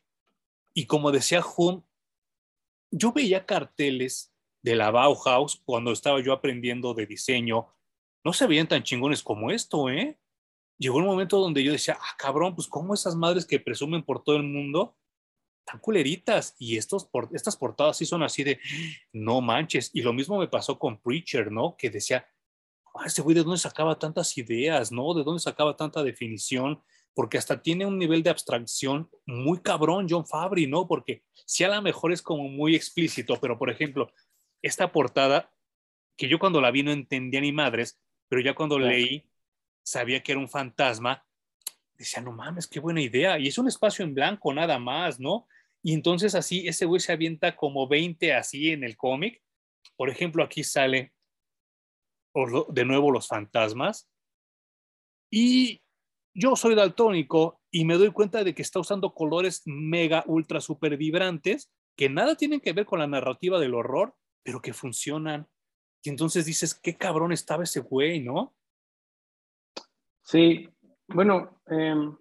Y 0.74 0.88
como 0.88 1.14
decía 1.14 1.42
Jun, 1.42 1.86
yo 2.92 3.14
veía 3.14 3.46
carteles 3.46 4.34
de 4.62 4.76
la 4.76 4.92
Bauhaus 4.92 5.62
cuando 5.64 5.94
estaba 5.94 6.22
yo 6.22 6.34
aprendiendo 6.34 6.94
de 6.94 7.06
diseño 7.06 7.70
no 8.26 8.34
se 8.34 8.46
veían 8.46 8.68
tan 8.68 8.84
chingones 8.84 9.24
como 9.24 9.52
esto, 9.52 9.90
¿eh? 9.90 10.18
Llegó 10.78 10.98
un 10.98 11.06
momento 11.06 11.40
donde 11.40 11.64
yo 11.64 11.72
decía, 11.72 11.98
ah, 12.00 12.16
cabrón, 12.18 12.56
pues 12.56 12.68
cómo 12.68 12.94
esas 12.94 13.16
madres 13.16 13.46
que 13.46 13.60
presumen 13.60 14.04
por 14.04 14.24
todo 14.24 14.36
el 14.36 14.44
mundo, 14.44 14.98
tan 15.66 15.80
culeritas, 15.80 16.56
y 16.58 16.78
estos, 16.78 17.10
estas 17.34 17.58
portadas 17.58 17.98
sí 17.98 18.06
son 18.06 18.24
así 18.24 18.44
de, 18.44 18.60
no 19.12 19.42
manches, 19.42 19.92
y 19.94 20.02
lo 20.02 20.14
mismo 20.14 20.40
me 20.40 20.48
pasó 20.48 20.80
con 20.80 21.00
Preacher, 21.00 21.52
¿no? 21.52 21.76
Que 21.78 21.90
decía, 21.90 22.28
ah, 22.96 23.06
ese 23.06 23.22
güey 23.22 23.36
de 23.36 23.44
dónde 23.44 23.60
sacaba 23.60 24.00
tantas 24.00 24.38
ideas, 24.38 24.92
¿no? 24.92 25.14
De 25.14 25.24
dónde 25.24 25.42
sacaba 25.42 25.76
tanta 25.76 26.04
definición, 26.04 26.82
porque 27.14 27.38
hasta 27.38 27.62
tiene 27.62 27.86
un 27.86 27.98
nivel 27.98 28.24
de 28.24 28.30
abstracción 28.30 29.10
muy 29.26 29.62
cabrón 29.62 30.08
John 30.10 30.26
Fabry, 30.26 30.68
¿no? 30.68 30.88
Porque 30.88 31.24
si 31.46 31.64
a 31.64 31.70
lo 31.70 31.82
mejor 31.82 32.12
es 32.12 32.22
como 32.22 32.48
muy 32.50 32.76
explícito, 32.76 33.40
pero 33.40 33.58
por 33.58 33.70
ejemplo, 33.70 34.12
esta 34.62 34.92
portada, 34.92 35.52
que 36.18 36.28
yo 36.28 36.40
cuando 36.40 36.62
la 36.62 36.72
vi 36.72 36.84
no 36.84 36.92
entendía 36.92 37.42
ni 37.42 37.52
madres, 37.52 38.02
pero 38.28 38.42
ya 38.42 38.56
cuando 38.56 38.80
leí, 38.80 39.30
sabía 39.84 40.24
que 40.24 40.32
era 40.32 40.40
un 40.40 40.50
fantasma, 40.50 41.26
decía, 41.94 42.22
no 42.24 42.32
mames, 42.32 42.68
qué 42.68 42.80
buena 42.80 43.02
idea. 43.02 43.38
Y 43.38 43.48
es 43.48 43.58
un 43.58 43.68
espacio 43.68 44.04
en 44.04 44.14
blanco 44.14 44.54
nada 44.54 44.80
más, 44.80 45.20
¿no? 45.20 45.48
Y 45.84 45.94
entonces 45.94 46.34
así, 46.34 46.68
ese 46.68 46.86
güey 46.86 47.00
se 47.00 47.12
avienta 47.12 47.56
como 47.56 47.88
20 47.88 48.34
así 48.34 48.72
en 48.72 48.84
el 48.84 48.98
cómic. 48.98 49.42
Por 49.96 50.10
ejemplo, 50.10 50.44
aquí 50.44 50.64
sale 50.64 51.14
de 52.70 52.86
nuevo 52.86 53.12
los 53.12 53.28
fantasmas. 53.28 54.10
Y 55.30 55.83
yo 56.34 56.56
soy 56.56 56.76
daltónico 56.76 57.62
y 57.72 57.86
me 57.86 57.96
doy 57.96 58.12
cuenta 58.12 58.44
de 58.44 58.54
que 58.54 58.62
está 58.62 58.80
usando 58.80 59.14
colores 59.14 59.62
mega, 59.66 60.24
ultra, 60.28 60.62
super 60.62 60.98
vibrantes 60.98 61.72
que 61.96 62.10
nada 62.10 62.36
tienen 62.36 62.60
que 62.60 62.74
ver 62.74 62.86
con 62.86 63.00
la 63.00 63.08
narrativa 63.08 63.60
del 63.60 63.76
horror, 63.76 64.16
pero 64.44 64.62
que 64.62 64.74
funcionan. 64.74 65.48
Y 66.02 66.10
entonces 66.10 66.46
dices, 66.46 66.74
qué 66.74 66.96
cabrón 66.96 67.32
estaba 67.32 67.64
ese 67.64 67.82
güey, 67.82 68.20
¿no? 68.22 68.56
Sí, 70.24 70.70
bueno, 71.08 71.62
em, 71.68 72.18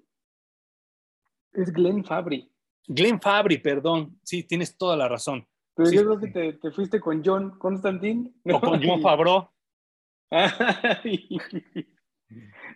es 1.52 1.72
Glenn 1.72 2.04
Fabry. 2.04 2.52
Glenn 2.86 3.20
Fabry, 3.20 3.58
perdón. 3.58 4.18
Sí, 4.22 4.42
tienes 4.42 4.76
toda 4.76 4.96
la 4.96 5.08
razón. 5.08 5.46
Pero 5.74 5.90
yo 5.90 6.04
creo 6.04 6.20
que 6.20 6.58
te, 6.60 6.70
fuiste 6.70 7.00
con 7.00 7.22
John 7.24 7.58
Constantine. 7.58 8.30
O 8.44 8.60
con 8.60 8.82
John 8.82 9.00
Favreau. 9.00 9.48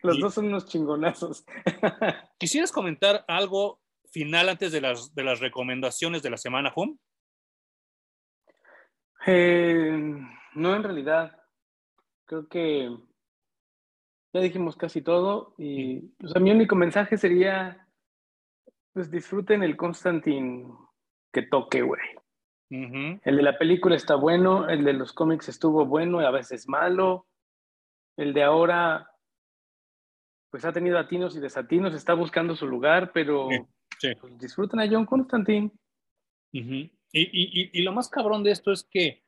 Los 0.03 0.19
dos 0.21 0.35
son 0.35 0.47
unos 0.47 0.67
chingonazos. 0.67 1.45
¿Quisieras 2.39 2.73
comentar 2.73 3.25
algo 3.29 3.81
final 4.11 4.49
antes 4.49 4.73
de 4.73 4.81
las, 4.81 5.15
de 5.15 5.25
las 5.25 5.41
recomendaciones 5.41 6.23
de 6.23 6.31
la 6.31 6.37
semana, 6.37 6.73
Hum? 6.75 6.99
Eh, 9.27 10.17
no, 10.55 10.77
en 10.77 10.83
realidad, 10.85 11.37
creo 12.27 12.49
que 12.49 12.97
ya 14.33 14.41
dijimos 14.41 14.77
casi 14.77 15.03
todo 15.03 15.55
y 15.59 16.01
pues, 16.19 16.41
mi 16.41 16.51
único 16.51 16.77
mensaje 16.77 17.17
sería, 17.19 17.89
pues 18.93 19.11
disfruten 19.11 19.63
el 19.63 19.77
Constantine 19.77 20.73
que 21.33 21.43
toque, 21.43 21.83
güey. 21.83 22.01
El 22.69 23.37
de 23.37 23.43
la 23.43 23.59
película 23.59 23.95
está 23.95 24.17
bueno, 24.17 24.69
el 24.69 24.85
de 24.85 24.93
los 24.93 25.13
cómics 25.13 25.49
estuvo 25.49 25.87
bueno 25.87 26.21
y 26.21 26.25
a 26.25 26.31
veces 26.31 26.69
malo. 26.69 27.27
El 28.17 28.35
de 28.35 28.43
ahora, 28.43 29.11
pues 30.57 30.65
ha 30.65 30.73
tenido 30.73 30.99
atinos 30.99 31.37
y 31.37 31.41
desatinos, 31.41 31.93
está 31.93 32.15
buscando 32.15 32.57
su 32.57 32.67
lugar, 32.67 33.13
pero 33.13 33.51
pues, 34.01 34.39
disfruten 34.39 34.81
a 34.81 34.89
John 34.91 35.05
Constantine. 35.05 35.71
y, 36.51 37.83
lo 37.83 37.93
más 37.93 38.09
cabrón 38.09 38.43
de 38.43 38.53
esto 38.53 38.73
es 38.73 38.83
que 38.83 39.23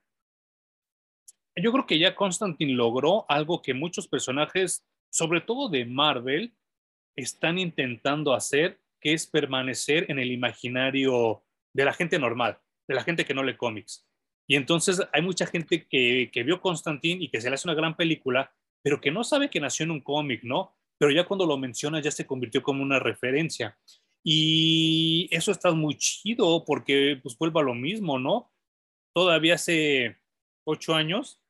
yo 1.54 1.70
creo 1.70 1.86
que 1.86 1.98
ya 1.98 2.14
Constantine 2.14 2.72
logró 2.72 3.26
algo 3.28 3.60
que 3.60 3.74
muchos 3.74 4.08
personajes, 4.08 4.86
sobre 5.10 5.42
todo 5.42 5.68
de 5.68 5.84
Marvel, 5.84 6.54
están 7.14 7.58
intentando 7.58 8.32
hacer, 8.32 8.80
que 8.98 9.12
es 9.12 9.26
permanecer 9.26 10.10
en 10.10 10.18
el 10.18 10.32
imaginario 10.32 11.44
de 11.74 11.84
la 11.84 11.92
gente 11.92 12.18
normal, 12.18 12.58
de 12.88 12.94
la 12.94 13.04
gente 13.04 13.26
que 13.26 13.34
no 13.34 13.42
lee 13.42 13.58
cómics. 13.58 14.08
Y 14.46 14.56
entonces 14.56 15.06
hay 15.12 15.20
mucha 15.20 15.44
gente 15.44 15.86
que, 15.86 16.30
que 16.32 16.42
vio 16.42 16.62
Constantine 16.62 17.22
y 17.22 17.28
que 17.28 17.42
se 17.42 17.50
le 17.50 17.56
hace 17.56 17.68
una 17.68 17.76
gran 17.76 17.98
película, 17.98 18.50
pero 18.82 18.98
que 18.98 19.10
no 19.10 19.24
sabe 19.24 19.50
que 19.50 19.60
nació 19.60 19.84
en 19.84 19.90
un 19.90 20.00
cómic, 20.00 20.42
¿no? 20.42 20.77
Pero 20.98 21.12
ya 21.12 21.24
cuando 21.24 21.46
lo 21.46 21.56
menciona 21.56 22.00
ya 22.00 22.10
se 22.10 22.26
convirtió 22.26 22.62
como 22.62 22.82
una 22.82 22.98
referencia. 22.98 23.78
Y 24.24 25.28
eso 25.30 25.52
está 25.52 25.70
muy 25.72 25.96
chido 25.96 26.64
porque 26.64 27.18
pues 27.22 27.38
vuelve 27.38 27.60
a 27.60 27.64
lo 27.64 27.74
mismo, 27.74 28.18
¿no? 28.18 28.52
Todavía 29.14 29.54
hace 29.54 30.18
ocho 30.64 30.94
años, 30.94 31.40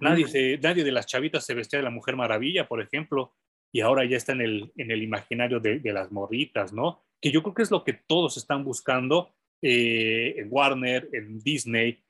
nadie, 0.00 0.58
nadie 0.62 0.84
de 0.84 0.92
las 0.92 1.06
chavitas 1.06 1.46
se 1.46 1.54
vestía 1.54 1.78
de 1.78 1.84
la 1.84 1.90
Mujer 1.90 2.16
Maravilla, 2.16 2.68
por 2.68 2.82
ejemplo, 2.82 3.32
y 3.72 3.80
ahora 3.80 4.04
ya 4.04 4.16
está 4.16 4.32
en 4.32 4.42
el, 4.42 4.72
en 4.76 4.90
el 4.90 5.02
imaginario 5.02 5.60
de, 5.60 5.80
de 5.80 5.92
las 5.92 6.12
morritas, 6.12 6.72
¿no? 6.72 7.02
Que 7.20 7.32
yo 7.32 7.42
creo 7.42 7.54
que 7.54 7.62
es 7.62 7.70
lo 7.70 7.84
que 7.84 7.94
todos 7.94 8.36
están 8.36 8.64
buscando 8.64 9.34
eh, 9.62 10.34
en 10.36 10.48
Warner, 10.50 11.08
en 11.12 11.42
Disney, 11.42 12.04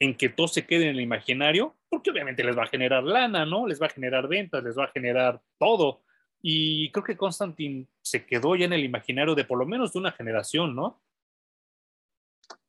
en 0.00 0.16
que 0.16 0.28
todo 0.28 0.48
se 0.48 0.66
quede 0.66 0.84
en 0.84 0.96
el 0.96 1.00
imaginario, 1.00 1.76
porque 1.90 2.10
obviamente 2.10 2.44
les 2.44 2.56
va 2.56 2.62
a 2.62 2.68
generar 2.68 3.02
lana, 3.02 3.44
¿no? 3.44 3.66
Les 3.66 3.82
va 3.82 3.86
a 3.86 3.90
generar 3.90 4.28
ventas, 4.28 4.62
les 4.62 4.78
va 4.78 4.84
a 4.84 4.92
generar 4.92 5.42
todo. 5.58 6.02
Y 6.40 6.90
creo 6.92 7.04
que 7.04 7.16
Constantine 7.16 7.86
se 8.00 8.24
quedó 8.24 8.56
ya 8.56 8.64
en 8.64 8.72
el 8.72 8.84
imaginario 8.84 9.34
de 9.34 9.44
por 9.44 9.58
lo 9.58 9.66
menos 9.66 9.92
de 9.92 9.98
una 9.98 10.12
generación, 10.12 10.74
¿no? 10.74 11.02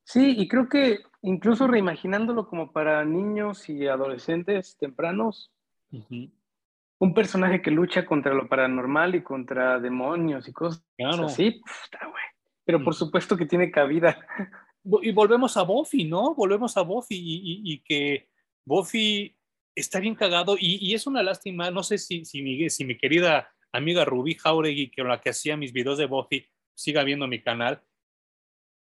Sí, 0.03 0.35
y 0.37 0.47
creo 0.47 0.67
que 0.67 0.99
incluso 1.21 1.67
reimaginándolo 1.67 2.47
como 2.47 2.73
para 2.73 3.05
niños 3.05 3.69
y 3.69 3.87
adolescentes 3.87 4.75
tempranos, 4.77 5.53
un 5.89 7.13
personaje 7.13 7.61
que 7.61 7.71
lucha 7.71 8.05
contra 8.05 8.33
lo 8.33 8.49
paranormal 8.49 9.15
y 9.15 9.23
contra 9.23 9.79
demonios 9.79 10.47
y 10.47 10.53
cosas 10.53 10.83
así, 10.99 11.61
güey. 11.91 12.23
Pero 12.65 12.83
por 12.83 12.93
supuesto 12.93 13.37
que 13.37 13.45
tiene 13.45 13.71
cabida. 13.71 14.17
Y 15.03 15.11
volvemos 15.11 15.57
a 15.57 15.61
Buffy, 15.61 16.05
¿no? 16.05 16.33
Volvemos 16.33 16.75
a 16.75 16.81
Buffy 16.81 17.15
y, 17.15 17.83
que 17.83 18.30
Buffy 18.71 19.35
está 19.75 19.99
bien 19.99 20.15
cagado 20.15 20.55
y, 20.57 20.93
es 20.93 21.05
una 21.05 21.21
lástima, 21.21 21.69
no 21.71 21.83
sé 21.83 21.97
si, 21.97 22.23
si, 22.23 22.41
mi, 22.41 22.69
si 22.69 22.85
mi 22.85 22.97
querida 22.97 23.53
amiga 23.73 24.05
Rubí 24.05 24.35
Jauregui, 24.35 24.89
que 24.89 25.03
la 25.03 25.19
que 25.19 25.31
hacía 25.31 25.57
mis 25.57 25.73
videos 25.73 25.97
de 25.97 26.05
Buffy, 26.05 26.45
siga 26.73 27.03
viendo 27.03 27.27
mi 27.27 27.41
canal. 27.41 27.83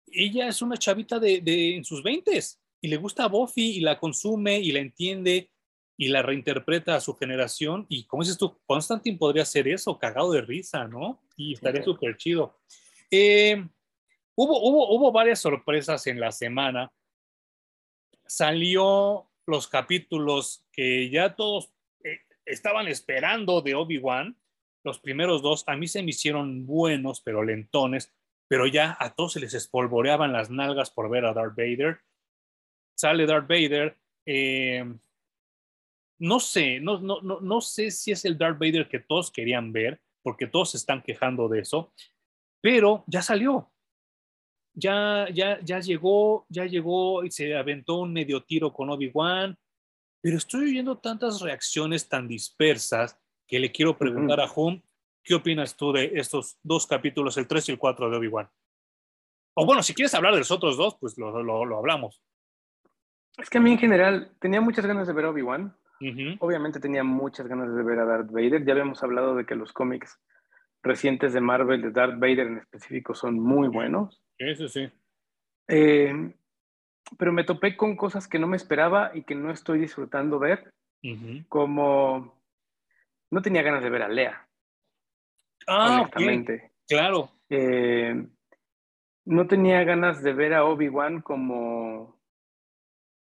Ella 0.07 0.49
es 0.49 0.61
una 0.61 0.77
chavita 0.77 1.19
de, 1.19 1.41
de 1.41 1.77
en 1.77 1.85
sus 1.87 2.03
veintes 2.03 2.61
y 2.83 2.89
le 2.89 2.99
gusta 2.99 3.25
a 3.25 3.29
Buffy 3.29 3.79
y 3.79 3.81
la 3.81 3.99
consume 3.99 4.59
y 4.59 4.73
la 4.73 4.81
entiende 4.81 5.51
y 5.97 6.09
la 6.09 6.21
reinterpreta 6.21 6.95
a 6.95 7.01
su 7.01 7.15
generación. 7.15 7.87
Y 7.89 8.05
como 8.05 8.23
dices 8.23 8.37
tú, 8.37 8.61
Constantine 8.67 9.17
podría 9.17 9.45
hacer 9.45 9.69
eso, 9.69 9.99
cagado 9.99 10.33
de 10.33 10.43
risa, 10.43 10.87
¿no? 10.87 11.23
Y 11.35 11.55
estaría 11.55 11.83
súper 11.83 12.19
chido. 12.19 12.61
Eh, 13.11 13.67
hubo, 14.35 14.61
hubo, 14.69 14.95
hubo 14.95 15.13
varias 15.13 15.41
sorpresas 15.41 16.07
en 16.07 16.21
la 16.21 16.31
semana. 16.31 16.93
Salió 18.27 19.28
los 19.49 19.67
capítulos 19.67 20.65
que 20.73 21.11
ya 21.11 21.35
todos 21.35 21.73
eh, 22.05 22.21
estaban 22.45 22.87
esperando 22.87 23.63
de 23.63 23.75
Obi-Wan 23.75 24.37
los 24.85 25.01
primeros 25.01 25.43
dos 25.43 25.65
a 25.67 25.77
mí 25.77 25.87
se 25.87 26.03
me 26.03 26.11
hicieron 26.11 26.67
buenos, 26.67 27.21
pero 27.21 27.43
lentones, 27.43 28.13
pero 28.49 28.67
ya 28.67 28.97
a 28.99 29.15
todos 29.15 29.35
se 29.35 29.41
les 29.41 29.55
espolvoreaban 29.55 30.33
las 30.33 30.51
nalgas 30.51 30.91
por 30.91 31.11
ver 31.11 31.25
a 31.25 31.35
Darth 31.35 31.57
Vader. 31.57 32.01
Sale 32.97 33.27
Darth 33.27 33.49
Vader. 33.49 33.99
Eh, 34.25 34.85
no 36.21 36.41
sé, 36.41 36.81
no, 36.81 37.01
no, 37.01 37.21
no, 37.21 37.41
no 37.41 37.61
sé 37.61 37.91
si 37.91 38.13
es 38.13 38.25
el 38.25 38.39
Darth 38.39 38.59
Vader 38.59 38.89
que 38.89 38.99
todos 38.99 39.31
querían 39.31 39.73
ver, 39.73 40.01
porque 40.23 40.47
todos 40.47 40.71
se 40.71 40.79
están 40.79 41.03
quejando 41.03 41.49
de 41.49 41.61
eso, 41.61 41.93
pero 42.61 43.05
ya 43.07 43.23
salió. 43.23 43.71
Ya, 44.79 45.27
ya, 45.35 45.59
ya 45.65 45.81
llegó, 45.81 46.47
ya 46.49 46.65
llegó 46.65 47.25
y 47.25 47.33
se 47.33 47.57
aventó 47.57 47.97
un 47.97 48.13
medio 48.13 48.45
tiro 48.45 48.73
con 48.73 48.91
Obi-Wan, 48.91 49.59
pero 50.21 50.37
estoy 50.37 50.71
oyendo 50.71 50.99
tantas 50.99 51.41
reacciones 51.41 52.09
tan 52.09 52.29
dispersas 52.29 53.19
que 53.49 53.59
le 53.59 53.73
quiero 53.73 53.99
preguntar 53.99 54.41
a 54.41 54.49
Hum, 54.55 54.81
¿qué 55.25 55.35
opinas 55.35 55.77
tú 55.77 55.93
de 55.93 56.13
estos 56.15 56.61
dos 56.63 56.87
capítulos, 56.87 57.37
el 57.39 57.49
3 57.49 57.69
y 57.69 57.73
el 57.73 57.79
4 57.79 58.09
de 58.09 58.17
Obi-Wan? 58.19 58.49
O 59.55 59.67
bueno, 59.67 59.83
si 59.83 59.95
quieres 59.95 60.15
hablar 60.15 60.35
de 60.35 60.39
los 60.39 60.51
otros 60.53 60.77
dos, 60.77 60.97
pues 61.01 61.19
lo, 61.19 61.43
lo, 61.43 61.77
hablamos. 61.77 62.23
Es 63.37 63.51
que 63.51 63.59
a 63.59 63.61
mí 63.61 63.73
en 63.73 63.79
general 63.79 64.31
tenía 64.39 64.61
muchas 64.61 64.87
ganas 64.87 65.09
de 65.09 65.13
ver 65.13 65.25
Obi-Wan. 65.25 65.77
Obviamente 66.39 66.79
tenía 66.79 67.03
muchas 67.03 67.49
ganas 67.49 67.75
de 67.75 67.83
ver 67.83 67.99
a 67.99 68.05
Darth 68.05 68.31
Vader. 68.31 68.65
Ya 68.65 68.75
habíamos 68.75 69.03
hablado 69.03 69.35
de 69.35 69.45
que 69.45 69.57
los 69.57 69.73
cómics 69.73 70.21
recientes 70.85 71.33
de 71.33 71.41
Marvel, 71.41 71.83
de 71.83 71.91
Darth 71.91 72.21
Vader 72.21 72.47
en 72.47 72.59
específico, 72.59 73.17
son 73.17 73.41
muy 73.41 73.67
buenos. 73.67 74.23
Eso 74.39 74.69
sí. 74.69 74.89
Eh, 75.69 76.33
pero 77.17 77.33
me 77.33 77.45
topé 77.45 77.77
con 77.77 77.97
cosas 77.97 78.29
que 78.29 78.39
no 78.39 78.47
me 78.47 78.57
esperaba 78.57 79.11
y 79.15 79.23
que 79.23 79.35
no 79.35 79.51
estoy 79.51 79.79
disfrutando 79.79 80.39
ver, 80.39 80.73
como 81.49 82.35
no 83.31 83.43
tenía 83.43 83.63
ganas 83.63 83.83
de 83.83 83.91
ver 83.91 84.03
a 84.03 84.09
Lea. 84.09 84.49
Ah, 85.67 86.01
honestamente. 86.01 86.73
Claro. 86.89 87.31
Eh, 87.51 88.27
no 89.27 89.47
tenía 89.47 89.85
ganas 89.85 90.23
de 90.23 90.33
ver 90.33 90.55
a 90.55 90.65
Obi-Wan 90.65 91.21
como, 91.21 92.19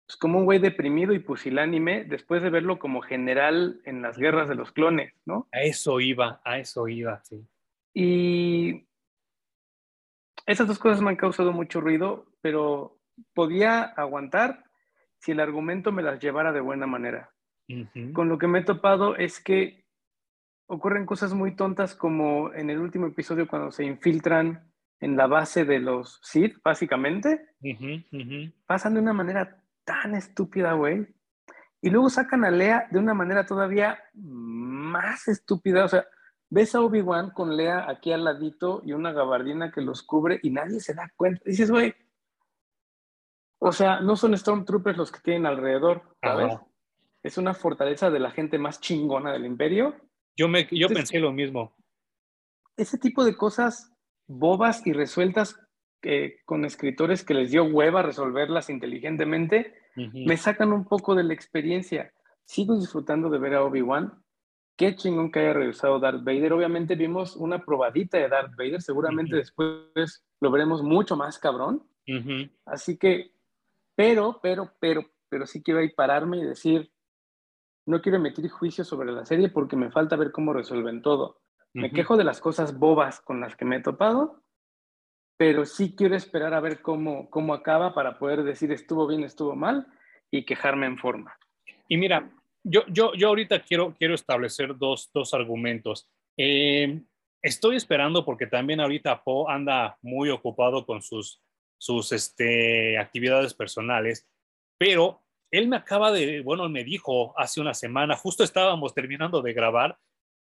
pues, 0.06 0.18
como 0.18 0.40
un 0.40 0.46
güey 0.46 0.60
deprimido 0.60 1.14
y 1.14 1.20
pusilánime 1.20 2.06
después 2.06 2.42
de 2.42 2.50
verlo 2.50 2.80
como 2.80 3.02
general 3.02 3.82
en 3.84 4.02
las 4.02 4.18
guerras 4.18 4.48
de 4.48 4.56
los 4.56 4.72
clones, 4.72 5.14
¿no? 5.26 5.48
A 5.52 5.62
eso 5.62 6.00
iba, 6.00 6.42
a 6.46 6.60
eso 6.60 6.88
iba, 6.88 7.22
sí. 7.24 7.46
Y 7.94 8.87
esas 10.48 10.68
dos 10.68 10.80
cosas 10.80 11.02
me 11.02 11.10
han 11.10 11.18
causado 11.18 11.52
mucho 11.52 11.82
ruido, 11.82 12.26
pero 12.42 12.98
podía 13.34 13.84
aguantar 13.84 14.64
si 15.20 15.34
el 15.34 15.40
argumento 15.40 15.92
me 15.92 16.02
las 16.02 16.20
llevara 16.20 16.52
de 16.52 16.62
buena 16.62 16.88
manera. 16.88 17.32
Con 18.14 18.30
lo 18.30 18.38
que 18.38 18.48
me 18.48 18.60
he 18.60 18.64
topado 18.64 19.18
es 19.18 19.42
que 19.42 19.86
ocurren 20.68 21.06
cosas 21.06 21.34
muy 21.34 21.56
tontas 21.56 21.96
como 21.96 22.54
en 22.54 22.70
el 22.70 22.80
último 22.80 23.08
episodio 23.08 23.48
cuando 23.48 23.72
se 23.72 23.84
infiltran 23.84 24.72
en 25.00 25.18
la 25.18 25.28
base 25.28 25.66
de 25.66 25.80
los 25.80 26.20
Sith, 26.24 26.58
básicamente. 26.64 27.50
Pasan 28.66 28.94
de 28.94 29.02
una 29.02 29.14
manera 29.14 29.62
tan 29.84 30.16
estúpida, 30.16 30.74
güey. 30.74 31.08
Y 31.82 31.90
luego 31.90 32.10
sacan 32.10 32.46
a 32.46 32.52
Lea 32.52 32.88
de 32.90 33.00
una 33.00 33.14
manera 33.14 33.46
todavía 33.46 34.00
más 34.14 35.28
estúpida. 35.28 35.84
O 35.84 35.88
sea, 35.90 36.06
ves 36.50 36.76
a 36.76 36.82
Obi-Wan 36.82 37.32
con 37.32 37.56
Lea 37.56 37.90
aquí 37.90 38.12
al 38.12 38.24
ladito 38.24 38.82
y 38.86 38.94
una 38.94 39.12
gabardina 39.12 39.72
que 39.72 39.82
los 39.82 40.04
cubre 40.04 40.40
y 40.44 40.50
nadie 40.50 40.80
se 40.80 40.94
da 40.94 41.12
cuenta. 41.16 41.42
Dices, 41.46 41.72
güey, 41.72 41.94
o 43.60 43.72
sea, 43.72 44.00
no 44.00 44.16
son 44.16 44.38
Stormtroopers 44.38 44.98
los 44.98 45.12
que 45.12 45.20
tienen 45.20 45.46
alrededor, 45.46 46.04
¿sabes? 46.22 46.54
Es 47.24 47.38
una 47.38 47.54
fortaleza 47.54 48.10
de 48.10 48.20
la 48.20 48.32
gente 48.32 48.58
más 48.58 48.80
chingona 48.80 49.32
del 49.34 49.46
imperio 49.46 49.96
yo, 50.38 50.48
me, 50.48 50.68
yo 50.72 50.88
pensé 50.88 51.20
lo 51.20 51.34
mismo. 51.34 51.76
Ese 52.78 53.00
tipo 53.00 53.26
de 53.26 53.36
cosas 53.36 53.92
bobas 54.28 54.86
y 54.86 54.94
resueltas 54.94 55.60
eh, 56.04 56.38
con 56.46 56.64
escritores 56.64 57.26
que 57.26 57.34
les 57.34 57.50
dio 57.50 57.64
hueva 57.64 58.04
resolverlas 58.04 58.70
inteligentemente, 58.70 59.74
me 59.96 60.38
sacan 60.38 60.72
un 60.72 60.86
poco 60.86 61.16
de 61.16 61.24
la 61.24 61.34
experiencia. 61.34 62.14
Sigo 62.46 62.78
disfrutando 62.78 63.32
de 63.32 63.40
ver 63.40 63.56
a 63.56 63.64
Obi-Wan. 63.64 64.24
Qué 64.78 64.96
chingón 64.96 65.32
que 65.32 65.40
haya 65.40 65.54
regresado 65.54 66.00
Darth 66.00 66.24
Vader. 66.24 66.54
Obviamente 66.54 66.96
vimos 66.96 67.36
una 67.36 67.66
probadita 67.66 68.20
de 68.20 68.30
Darth 68.30 68.56
Vader. 68.56 68.82
Seguramente 68.82 69.36
después 69.36 70.24
lo 70.40 70.52
veremos 70.52 70.84
mucho 70.84 71.18
más 71.18 71.40
cabrón. 71.40 71.84
Así 72.66 72.98
que, 72.98 73.32
pero, 73.96 74.40
pero, 74.42 74.72
pero, 74.80 75.04
pero 75.30 75.48
sí 75.48 75.64
quiero 75.64 75.80
ahí 75.80 75.90
pararme 75.90 76.38
y 76.38 76.46
decir, 76.46 76.92
no 77.88 78.02
quiero 78.02 78.18
emitir 78.18 78.50
juicios 78.50 78.88
sobre 78.88 79.12
la 79.12 79.26
serie 79.26 79.50
porque 79.50 79.76
me 79.76 79.90
falta 79.90 80.16
ver 80.16 80.32
cómo 80.32 80.54
resuelven 80.54 81.02
todo. 81.02 81.42
Me 81.74 81.92
quejo 81.92 82.18
de 82.18 82.24
las 82.24 82.40
cosas 82.40 82.78
bobas 82.78 83.20
con 83.22 83.40
las 83.40 83.56
que 83.56 83.66
me 83.66 83.78
he 83.78 83.82
topado, 83.82 84.42
pero 85.38 85.66
sí 85.66 85.96
quiero 85.96 86.16
esperar 86.16 86.54
a 86.54 86.60
ver 86.60 86.82
cómo, 86.82 87.30
cómo 87.30 87.54
acaba 87.54 87.94
para 87.94 88.18
poder 88.18 88.44
decir 88.44 88.72
estuvo 88.72 89.06
bien, 89.06 89.24
estuvo 89.24 89.56
mal 89.56 89.88
y 90.32 90.46
quejarme 90.46 90.88
en 90.88 90.98
forma. 90.98 91.38
Y 91.88 91.98
mira, 91.98 92.32
yo, 92.70 92.84
yo, 92.88 93.14
yo 93.14 93.30
ahorita 93.30 93.62
quiero, 93.64 93.96
quiero 93.98 94.14
establecer 94.14 94.78
dos, 94.78 95.10
dos 95.14 95.34
argumentos. 95.34 96.10
Eh, 96.38 97.02
estoy 97.42 97.78
esperando 97.78 98.26
porque 98.26 98.48
también 98.48 98.80
ahorita 98.80 99.24
Po 99.24 99.50
anda 99.50 99.98
muy 100.02 100.30
ocupado 100.30 100.86
con 100.86 101.02
sus, 101.02 101.42
sus 101.80 102.12
este, 102.12 102.98
actividades 102.98 103.54
personales, 103.54 104.28
pero 104.78 105.24
él 105.52 105.68
me 105.68 105.78
acaba 105.78 106.12
de, 106.12 106.42
bueno, 106.42 106.68
me 106.68 106.84
dijo 106.84 107.34
hace 107.40 107.62
una 107.62 107.74
semana, 107.74 108.16
justo 108.18 108.44
estábamos 108.44 108.94
terminando 108.94 109.42
de 109.42 109.54
grabar, 109.54 109.98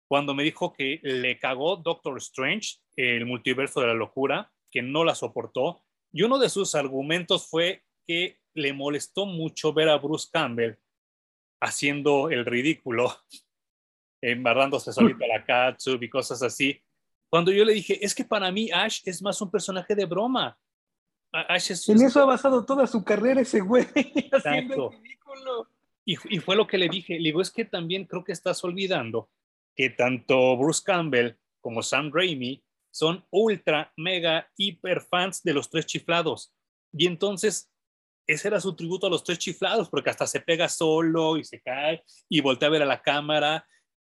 cuando 0.08 0.34
me 0.34 0.42
dijo 0.42 0.72
que 0.72 1.00
le 1.02 1.38
cagó 1.38 1.76
Doctor 1.76 2.16
Strange, 2.18 2.78
el 2.96 3.26
multiverso 3.26 3.80
de 3.80 3.88
la 3.88 3.94
locura, 3.94 4.50
que 4.70 4.82
no 4.82 5.04
la 5.04 5.14
soportó. 5.14 5.82
Y 6.12 6.22
uno 6.22 6.38
de 6.38 6.48
sus 6.48 6.74
argumentos 6.74 7.46
fue 7.48 7.84
que 8.06 8.38
le 8.54 8.72
molestó 8.72 9.26
mucho 9.26 9.74
ver 9.74 9.90
a 9.90 9.98
Bruce 9.98 10.28
Campbell 10.32 10.78
haciendo 11.60 12.30
el 12.30 12.44
ridículo, 12.44 13.14
embarrándose 14.22 14.92
solito 14.92 15.24
a 15.24 15.38
la 15.38 15.44
catsup 15.44 16.02
y 16.02 16.08
cosas 16.08 16.42
así. 16.42 16.80
Cuando 17.28 17.52
yo 17.52 17.64
le 17.64 17.74
dije, 17.74 18.04
es 18.04 18.14
que 18.14 18.24
para 18.24 18.50
mí 18.50 18.70
Ash 18.72 19.00
es 19.04 19.22
más 19.22 19.40
un 19.40 19.50
personaje 19.50 19.94
de 19.94 20.06
broma. 20.06 20.58
en 21.32 22.02
eso 22.02 22.22
ha 22.22 22.26
basado 22.26 22.64
toda 22.64 22.86
su 22.86 23.04
carrera 23.04 23.42
ese 23.42 23.60
güey, 23.60 23.86
haciendo 24.32 24.90
ridículo. 24.90 25.68
Y, 26.04 26.16
y, 26.36 26.38
fue 26.38 26.56
lo 26.56 26.66
que 26.66 26.78
le 26.78 26.88
dije, 26.88 27.14
le 27.14 27.28
digo, 27.28 27.42
es 27.42 27.50
que 27.50 27.66
también 27.66 28.06
creo 28.06 28.24
que 28.24 28.32
estás 28.32 28.64
olvidando 28.64 29.28
que 29.76 29.90
tanto 29.90 30.56
Bruce 30.56 30.82
Campbell 30.84 31.36
como 31.60 31.82
Sam 31.82 32.10
Raimi 32.12 32.64
son 32.90 33.24
ultra, 33.30 33.92
mega, 33.96 34.50
hiper 34.56 35.02
fans 35.02 35.42
de 35.44 35.52
los 35.52 35.70
tres 35.70 35.86
chiflados. 35.86 36.52
Y 36.92 37.06
entonces, 37.06 37.70
ese 38.28 38.48
era 38.48 38.60
su 38.60 38.76
tributo 38.76 39.06
a 39.06 39.10
los 39.10 39.24
tres 39.24 39.38
chiflados, 39.38 39.88
porque 39.88 40.10
hasta 40.10 40.26
se 40.26 40.40
pega 40.40 40.68
solo 40.68 41.38
y 41.38 41.44
se 41.44 41.60
cae 41.60 42.04
y 42.28 42.40
voltea 42.42 42.68
a 42.68 42.72
ver 42.72 42.82
a 42.82 42.86
la 42.86 43.00
cámara. 43.00 43.66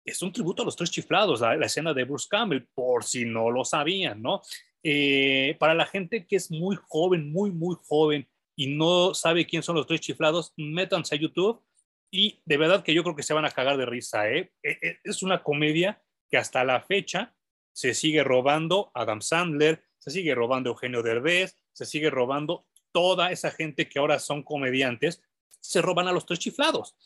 Es 0.04 0.20
un 0.20 0.32
tributo 0.32 0.62
a 0.62 0.64
los 0.64 0.74
tres 0.74 0.90
chiflados, 0.90 1.40
la, 1.40 1.56
la 1.56 1.66
escena 1.66 1.94
de 1.94 2.04
Bruce 2.04 2.26
Campbell, 2.28 2.66
por 2.74 3.04
si 3.04 3.24
no 3.24 3.50
lo 3.50 3.64
sabían, 3.64 4.20
¿no? 4.20 4.42
Eh, 4.82 5.56
para 5.60 5.74
la 5.74 5.86
gente 5.86 6.26
que 6.26 6.36
es 6.36 6.50
muy 6.50 6.76
joven, 6.88 7.30
muy, 7.30 7.52
muy 7.52 7.76
joven 7.86 8.28
y 8.56 8.74
no 8.74 9.14
sabe 9.14 9.46
quién 9.46 9.62
son 9.62 9.76
los 9.76 9.86
tres 9.86 10.00
chiflados, 10.00 10.54
métanse 10.56 11.14
a 11.14 11.18
YouTube 11.18 11.62
y 12.10 12.40
de 12.44 12.56
verdad 12.56 12.82
que 12.82 12.94
yo 12.94 13.04
creo 13.04 13.14
que 13.14 13.22
se 13.22 13.34
van 13.34 13.44
a 13.44 13.50
cagar 13.50 13.76
de 13.76 13.86
risa. 13.86 14.28
¿eh? 14.28 14.52
E, 14.62 14.70
e, 14.70 14.98
es 15.04 15.22
una 15.22 15.42
comedia 15.42 16.02
que 16.28 16.36
hasta 16.36 16.64
la 16.64 16.80
fecha 16.80 17.34
se 17.72 17.94
sigue 17.94 18.24
robando 18.24 18.90
Adam 18.94 19.20
Sandler, 19.20 19.84
se 19.98 20.10
sigue 20.10 20.34
robando 20.34 20.70
Eugenio 20.70 21.02
Derbez, 21.02 21.56
se 21.72 21.86
sigue 21.86 22.10
robando 22.10 22.66
toda 22.92 23.30
esa 23.30 23.50
gente 23.50 23.88
que 23.88 23.98
ahora 23.98 24.18
son 24.18 24.42
comediantes, 24.42 25.22
se 25.60 25.82
roban 25.82 26.08
a 26.08 26.12
los 26.12 26.26
tres 26.26 26.38
chiflados. 26.38 26.96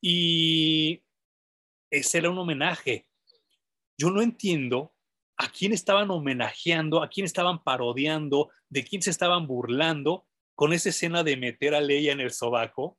Y 0.00 1.02
ese 1.90 2.18
era 2.18 2.30
un 2.30 2.38
homenaje. 2.38 3.06
Yo 3.96 4.10
no 4.10 4.22
entiendo 4.22 4.94
a 5.36 5.50
quién 5.50 5.72
estaban 5.72 6.10
homenajeando, 6.10 7.02
a 7.02 7.08
quién 7.08 7.24
estaban 7.24 7.62
parodiando, 7.62 8.50
de 8.68 8.84
quién 8.84 9.02
se 9.02 9.10
estaban 9.10 9.46
burlando 9.46 10.26
con 10.54 10.72
esa 10.72 10.90
escena 10.90 11.22
de 11.22 11.36
meter 11.36 11.74
a 11.74 11.80
Leia 11.80 12.12
en 12.12 12.20
el 12.20 12.30
sobaco. 12.30 12.98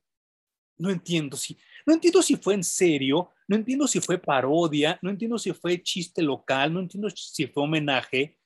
No 0.76 0.90
entiendo 0.90 1.36
si, 1.36 1.56
no 1.86 1.94
entiendo 1.94 2.20
si 2.22 2.36
fue 2.36 2.54
en 2.54 2.64
serio, 2.64 3.30
no 3.46 3.56
entiendo 3.56 3.86
si 3.86 4.00
fue 4.00 4.18
parodia, 4.18 4.98
no 5.02 5.10
entiendo 5.10 5.38
si 5.38 5.52
fue 5.52 5.82
chiste 5.82 6.22
local, 6.22 6.72
no 6.72 6.80
entiendo 6.80 7.08
si 7.10 7.46
fue 7.46 7.62
homenaje, 7.62 8.38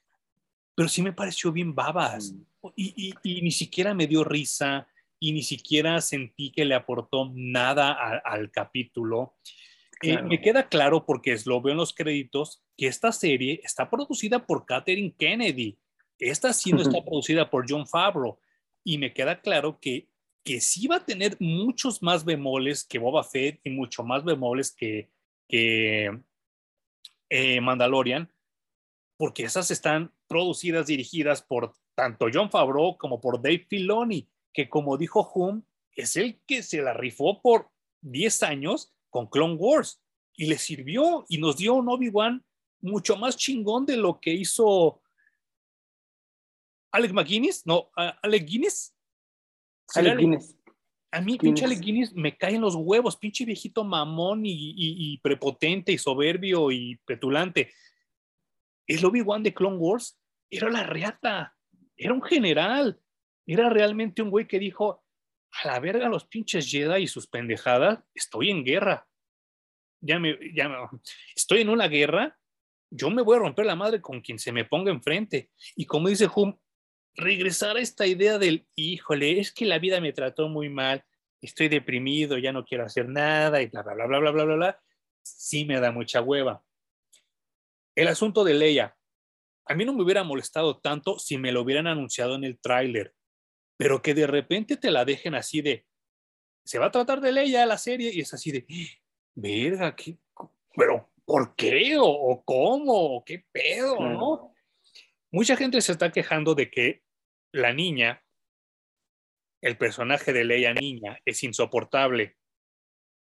pero 0.75 0.89
sí 0.89 1.03
me 1.03 1.12
pareció 1.12 1.51
bien 1.51 1.75
babas 1.75 2.33
mm. 2.33 2.43
Y, 2.77 3.15
ni 3.24 3.51
siquiera 3.51 3.95
me 3.95 4.07
dio 4.07 4.24
risa 4.24 4.89
y 5.20 5.32
ni 5.32 5.43
siquiera 5.43 6.01
sentí 6.01 6.51
que 6.51 6.65
le 6.65 6.74
aportó 6.74 7.31
nada 7.35 7.93
al 8.24 8.51
capítulo. 8.51 9.36
Eh, 10.03 10.23
me 10.23 10.40
queda 10.40 10.69
claro 10.69 11.05
porque 11.05 11.36
lo 11.45 11.61
veo 11.61 11.73
en 11.73 11.78
los 11.78 11.93
créditos 11.93 12.62
que 12.77 12.86
esta 12.86 13.11
serie 13.11 13.61
está 13.65 13.90
producida 13.90 14.47
por 14.47 14.65
Katherine 14.65 15.15
Kennedy. 15.19 15.77
Esta 16.19 16.53
sí 16.53 16.73
no 16.73 16.82
está 16.82 17.05
producida 17.05 17.51
por 17.51 17.66
John 17.69 17.86
Favreau. 17.86 18.39
Y 18.85 18.99
me 18.99 19.12
queda 19.12 19.40
claro 19.40 19.78
que, 19.81 20.09
que 20.45 20.61
sí 20.61 20.86
va 20.86 20.97
a 20.97 21.05
tener 21.05 21.36
muchos 21.40 22.03
más 22.03 22.24
bemoles 22.24 22.85
que 22.85 22.99
Boba 22.99 23.24
Fett 23.24 23.61
y 23.65 23.70
mucho 23.70 24.05
más 24.05 24.24
bemoles 24.24 24.70
que, 24.70 25.11
que 25.49 26.20
eh, 27.31 27.61
Mandalorian, 27.61 28.32
porque 29.16 29.43
esas 29.45 29.70
están 29.70 30.12
producidas, 30.28 30.86
dirigidas 30.86 31.43
por 31.43 31.74
tanto 31.99 32.29
John 32.33 32.49
Favreau 32.49 32.97
como 32.97 33.20
por 33.20 33.43
Dave 33.43 33.66
Filoni, 33.69 34.29
que 34.53 34.69
como 34.69 34.97
dijo 34.97 35.29
Hum, 35.35 35.65
es 35.91 36.15
el 36.15 36.39
que 36.47 36.62
se 36.62 36.81
la 36.81 36.93
rifó 36.93 37.43
por 37.43 37.70
10 38.03 38.45
años 38.45 38.95
con 39.11 39.27
Clone 39.27 39.55
Wars 39.55 40.01
y 40.37 40.47
le 40.47 40.59
sirvió 40.59 41.27
y 41.29 41.39
nos 41.39 41.57
dio 41.57 41.75
un 41.75 41.89
Obi-Wan 41.89 42.45
mucho 42.83 43.16
más 43.16 43.37
chingón 43.37 43.85
de 43.85 43.97
lo 43.97 44.20
que 44.20 44.33
hizo 44.33 45.03
Alec 46.93 47.12
McGuinness, 47.12 47.66
no, 47.66 47.91
Alec 47.97 48.47
Guinness. 48.47 48.95
Alec 49.97 50.19
Guinness. 50.19 50.57
A 51.11 51.20
mí, 51.20 51.37
pinche 51.37 51.65
Alec 51.65 51.81
Guinness, 51.81 52.15
me 52.15 52.37
caen 52.37 52.61
los 52.61 52.77
huevos, 52.77 53.16
pinche 53.16 53.45
viejito 53.45 53.83
mamón 53.83 54.43
y, 54.45 55.19
prepotente 55.19 55.91
y 55.91 55.99
soberbio 55.99 56.70
y 56.70 56.95
petulante. 57.05 57.73
El 58.87 59.05
Obi-Wan 59.05 59.43
de 59.43 59.53
Clone 59.53 59.79
Wars 59.79 60.16
era 60.49 60.70
la 60.70 60.85
reata, 60.85 61.57
era 61.99 62.15
un 62.15 62.23
general, 62.23 63.01
era 63.47 63.69
realmente 63.69 64.23
un 64.23 64.31
güey 64.31 64.47
que 64.47 64.59
dijo, 64.59 65.05
a 65.51 65.66
la 65.66 65.81
verga 65.81 66.09
los 66.09 66.27
pinches 66.27 66.70
Jedi 66.70 67.03
y 67.03 67.09
sus 67.09 67.27
pendejadas, 67.27 68.01
estoy 68.15 68.51
en 68.51 68.65
guerra. 68.65 69.07
Ya 70.01 70.19
me, 70.19 70.39
ya 70.55 70.69
me, 70.69 70.77
estoy 71.35 71.62
en 71.62 71.70
una 71.70 71.89
guerra, 71.89 72.39
yo 72.91 73.11
me 73.11 73.23
voy 73.23 73.37
a 73.37 73.41
romper 73.41 73.66
la 73.66 73.75
madre 73.75 74.01
con 74.01 74.20
quien 74.20 74.39
se 74.39 74.53
me 74.53 74.65
ponga 74.65 74.93
enfrente. 74.93 75.51
Y 75.75 75.87
como 75.87 76.09
dice 76.09 76.29
Hum, 76.35 76.57
regresar 77.15 77.77
a 77.77 77.81
esta 77.81 78.07
idea 78.07 78.39
del, 78.39 78.66
híjole, 78.77 79.41
es 79.41 79.53
que 79.53 79.66
la 79.66 79.79
vida 79.79 80.01
me 80.01 80.12
trató 80.12 80.49
muy 80.49 80.69
mal, 80.69 81.05
estoy 81.41 81.69
deprimido, 81.69 82.39
ya 82.39 82.53
no 82.53 82.65
quiero 82.65 82.85
hacer 82.85 83.09
nada 83.09 83.61
y 83.61 83.66
bla, 83.66 83.83
bla, 83.83 83.95
bla, 83.95 84.07
bla, 84.07 84.31
bla, 84.31 84.45
bla, 84.45 84.55
bla, 84.55 84.83
sí 85.23 85.65
me 85.65 85.81
da 85.81 85.91
mucha 85.91 86.20
hueva. 86.20 86.62
El 87.95 88.07
asunto 88.07 88.45
de 88.45 88.55
Leia, 88.55 88.97
a 89.69 89.74
mí 89.74 89.85
no 89.85 89.93
me 89.93 90.03
hubiera 90.03 90.24
molestado 90.24 90.78
tanto 90.78 91.19
si 91.19 91.39
me 91.39 91.53
lo 91.53 91.62
hubieran 91.62 91.86
anunciado 91.86 92.35
en 92.35 92.45
el 92.45 92.59
tráiler 92.59 93.15
pero 93.78 94.03
que 94.03 94.12
de 94.12 94.27
repente 94.27 94.77
te 94.77 94.90
la 94.90 95.07
dejen 95.07 95.35
así 95.35 95.62
de, 95.62 95.86
se 96.65 96.78
va 96.78 96.86
a 96.86 96.90
tratar 96.90 97.20
de 97.23 97.32
Leia 97.32 97.65
la 97.65 97.78
serie 97.78 98.11
y 98.12 98.20
es 98.20 98.35
así 98.35 98.51
de, 98.51 98.66
verga, 99.35 99.95
¿qué? 99.97 100.19
pero 100.77 101.11
¿por 101.24 101.55
qué? 101.55 101.97
¿O, 101.99 102.43
cómo? 102.45 103.16
¿O 103.16 103.24
qué 103.24 103.47
pedo? 103.53 103.97
¿no? 104.01 104.53
Mucha 105.31 105.57
gente 105.57 105.81
se 105.81 105.93
está 105.93 106.11
quejando 106.11 106.55
de 106.55 106.70
que 106.70 107.05
la 107.53 107.73
niña, 107.73 108.24
el 109.62 109.78
personaje 109.78 110.32
de 110.32 110.45
Leia 110.45 110.74
niña, 110.74 111.20
es 111.24 111.43
insoportable. 111.45 112.36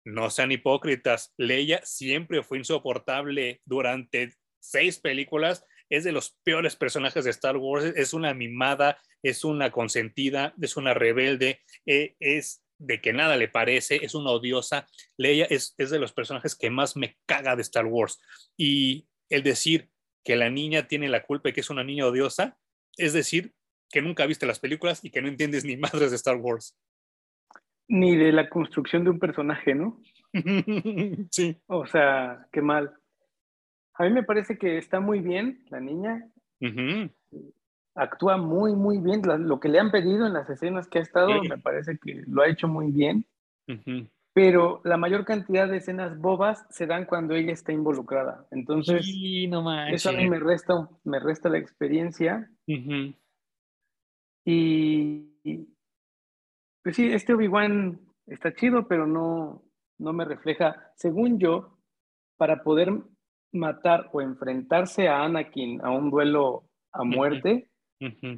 No 0.05 0.29
sean 0.29 0.53
hipócritas, 0.53 1.33
Leia 1.39 1.81
siempre 1.85 2.43
fue 2.43 2.59
insoportable 2.59 3.63
durante 3.65 4.35
seis 4.61 5.01
películas 5.01 5.65
es 5.97 6.05
de 6.05 6.13
los 6.13 6.37
peores 6.45 6.77
personajes 6.77 7.25
de 7.25 7.31
Star 7.31 7.57
Wars, 7.57 7.93
es 7.97 8.15
una 8.15 8.35
mimada, 8.35 8.99
es 9.23 9.45
una 9.45 9.71
consentida, 9.71 10.55
es 10.61 10.77
una 10.77 10.95
rebelde, 10.95 11.61
eh, 11.87 12.17
es 12.21 12.63
de 12.79 13.01
que 13.01 13.13
nada 13.13 13.37
le 13.37 13.49
parece, 13.49 14.05
es 14.05 14.15
una 14.15 14.31
odiosa. 14.31 14.87
Leia 15.17 15.47
es, 15.47 15.75
es 15.79 15.91
de 15.91 15.99
los 15.99 16.13
personajes 16.13 16.55
que 16.55 16.71
más 16.71 16.97
me 16.97 17.17
caga 17.27 17.57
de 17.57 17.63
Star 17.63 17.87
Wars. 17.87 18.21
Y 18.57 19.07
el 19.29 19.43
decir 19.43 19.91
que 20.25 20.37
la 20.37 20.51
niña 20.51 20.89
tiene 20.89 21.09
la 21.09 21.25
culpa 21.25 21.49
y 21.49 21.53
que 21.53 21.61
es 21.61 21.71
una 21.71 21.85
niña 21.85 22.07
odiosa, 22.07 22.59
es 22.97 23.13
decir, 23.13 23.53
que 23.91 24.03
nunca 24.03 24.27
viste 24.27 24.47
las 24.47 24.59
películas 24.59 25.05
y 25.05 25.11
que 25.11 25.23
no 25.23 25.29
entiendes 25.29 25.65
ni 25.65 25.77
madres 25.77 26.11
de 26.11 26.17
Star 26.17 26.37
Wars. 26.37 26.77
Ni 27.87 28.17
de 28.17 28.33
la 28.33 28.49
construcción 28.49 29.05
de 29.05 29.11
un 29.11 29.19
personaje, 29.19 29.75
¿no? 29.75 30.01
sí. 31.31 31.61
O 31.67 31.87
sea, 31.87 32.49
qué 32.51 32.63
mal. 32.63 32.95
A 33.97 34.05
mí 34.05 34.11
me 34.11 34.23
parece 34.23 34.59
que 34.59 34.79
está 34.79 35.01
muy 35.01 35.21
bien 35.21 35.65
la 35.71 35.81
niña. 35.81 36.29
Actúa 37.95 38.37
muy, 38.37 38.75
muy 38.75 38.99
bien. 38.99 39.23
Lo 39.25 39.61
que 39.61 39.69
le 39.69 39.79
han 39.79 39.91
pedido 39.91 40.27
en 40.27 40.33
las 40.33 40.51
escenas 40.51 40.89
que 40.89 40.99
ha 40.99 41.03
estado, 41.03 41.31
me 41.43 41.59
parece 41.59 41.99
que 41.99 42.23
lo 42.27 42.43
ha 42.43 42.49
hecho 42.49 42.67
muy 42.69 42.91
bien. 42.91 43.27
Pero 44.33 44.81
la 44.83 44.97
mayor 44.97 45.25
cantidad 45.25 45.69
de 45.69 45.77
escenas 45.77 46.19
bobas 46.19 46.67
se 46.71 46.87
dan 46.87 47.05
cuando 47.05 47.35
ella 47.35 47.53
está 47.53 47.73
involucrada. 47.73 48.49
Entonces, 48.51 49.07
eso 49.07 50.11
a 50.11 50.13
mí 50.13 50.29
me 50.29 50.41
resta, 50.41 50.89
me 51.05 51.21
resta 51.21 51.49
la 51.49 51.59
experiencia. 51.59 52.51
Y, 54.45 55.69
pues 56.83 56.97
sí, 56.97 57.13
este 57.13 57.33
Obi-Wan 57.33 58.01
está 58.27 58.53
chido, 58.53 58.89
pero 58.89 59.07
no, 59.07 59.63
no 59.99 60.13
me 60.13 60.25
refleja, 60.25 60.91
según 60.97 61.39
yo, 61.39 61.79
para 62.37 62.65
poder 62.65 62.93
matar 63.55 64.11
o 64.13 64.21
enfrentarse 64.21 65.09
a 65.09 65.25
Anakin 65.25 65.81
a 65.83 65.91
un 65.91 66.11
duelo 66.11 66.65
a 66.93 67.05
muerte, 67.05 67.71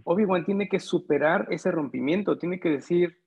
Obi-Wan 0.05 0.45
tiene 0.45 0.69
que 0.69 0.79
superar 0.79 1.49
ese 1.51 1.71
rompimiento, 1.71 2.39
tiene 2.39 2.61
que 2.61 2.71
decir, 2.71 3.19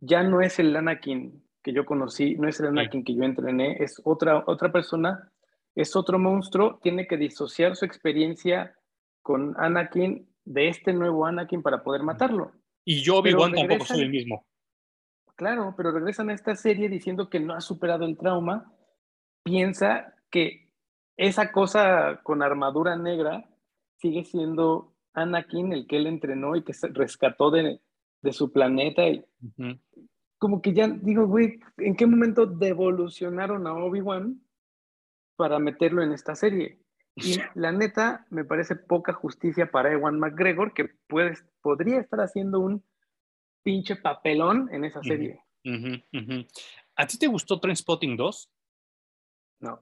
ya 0.00 0.22
no 0.22 0.40
es 0.40 0.58
el 0.58 0.74
Anakin 0.76 1.42
que 1.62 1.72
yo 1.72 1.86
conocí, 1.86 2.34
no 2.34 2.48
es 2.48 2.60
el 2.60 2.66
Anakin 2.66 3.04
que 3.04 3.14
yo 3.14 3.22
entrené, 3.22 3.76
es 3.78 4.00
otra, 4.04 4.42
otra 4.46 4.70
persona, 4.70 5.32
es 5.74 5.96
otro 5.96 6.18
monstruo, 6.18 6.78
tiene 6.82 7.06
que 7.06 7.16
disociar 7.16 7.76
su 7.76 7.84
experiencia 7.84 8.74
con 9.22 9.54
Anakin 9.58 10.28
de 10.44 10.68
este 10.68 10.92
nuevo 10.92 11.24
Anakin 11.24 11.62
para 11.62 11.82
poder 11.82 12.02
matarlo. 12.02 12.52
Y 12.84 13.00
yo, 13.02 13.18
Obi-Wan, 13.18 13.52
tampoco 13.52 13.84
soy 13.84 14.02
el 14.02 14.10
mismo. 14.10 14.44
Claro, 15.36 15.74
pero 15.76 15.92
regresan 15.92 16.30
a 16.30 16.34
esta 16.34 16.54
serie 16.54 16.88
diciendo 16.88 17.30
que 17.30 17.40
no 17.40 17.54
ha 17.54 17.60
superado 17.60 18.04
el 18.04 18.18
trauma, 18.18 18.72
piensa 19.44 20.14
que 20.30 20.61
esa 21.16 21.52
cosa 21.52 22.20
con 22.22 22.42
armadura 22.42 22.96
negra 22.96 23.48
sigue 23.98 24.24
siendo 24.24 24.94
Anakin 25.14 25.72
el 25.72 25.86
que 25.86 25.96
él 25.96 26.06
entrenó 26.06 26.56
y 26.56 26.64
que 26.64 26.72
se 26.72 26.88
rescató 26.88 27.50
de, 27.50 27.80
su 28.32 28.52
planeta. 28.52 29.06
Y 29.06 29.24
Como 30.38 30.62
que 30.62 30.72
ya 30.72 30.88
digo, 30.88 31.26
güey, 31.26 31.60
¿en 31.78 31.96
qué 31.96 32.06
momento 32.06 32.46
devolucionaron 32.46 33.66
a 33.66 33.74
Obi-Wan 33.74 34.40
para 35.36 35.58
meterlo 35.58 36.02
en 36.02 36.12
esta 36.12 36.34
serie? 36.34 36.80
Y 37.14 37.36
la 37.54 37.72
neta, 37.72 38.26
me 38.30 38.44
parece 38.44 38.76
poca 38.76 39.12
justicia 39.12 39.70
para 39.70 39.92
Ewan 39.92 40.18
McGregor, 40.18 40.72
que 40.72 40.90
puede, 41.06 41.36
podría 41.60 42.00
estar 42.00 42.20
haciendo 42.20 42.60
un 42.60 42.84
pinche 43.62 43.96
papelón 43.96 44.68
en 44.72 44.84
esa 44.84 45.02
serie. 45.02 45.40
¿A 46.96 47.06
ti 47.06 47.18
te 47.18 47.26
gustó 47.28 47.60
Trainspotting 47.60 48.16
2? 48.16 48.50
No. 49.60 49.80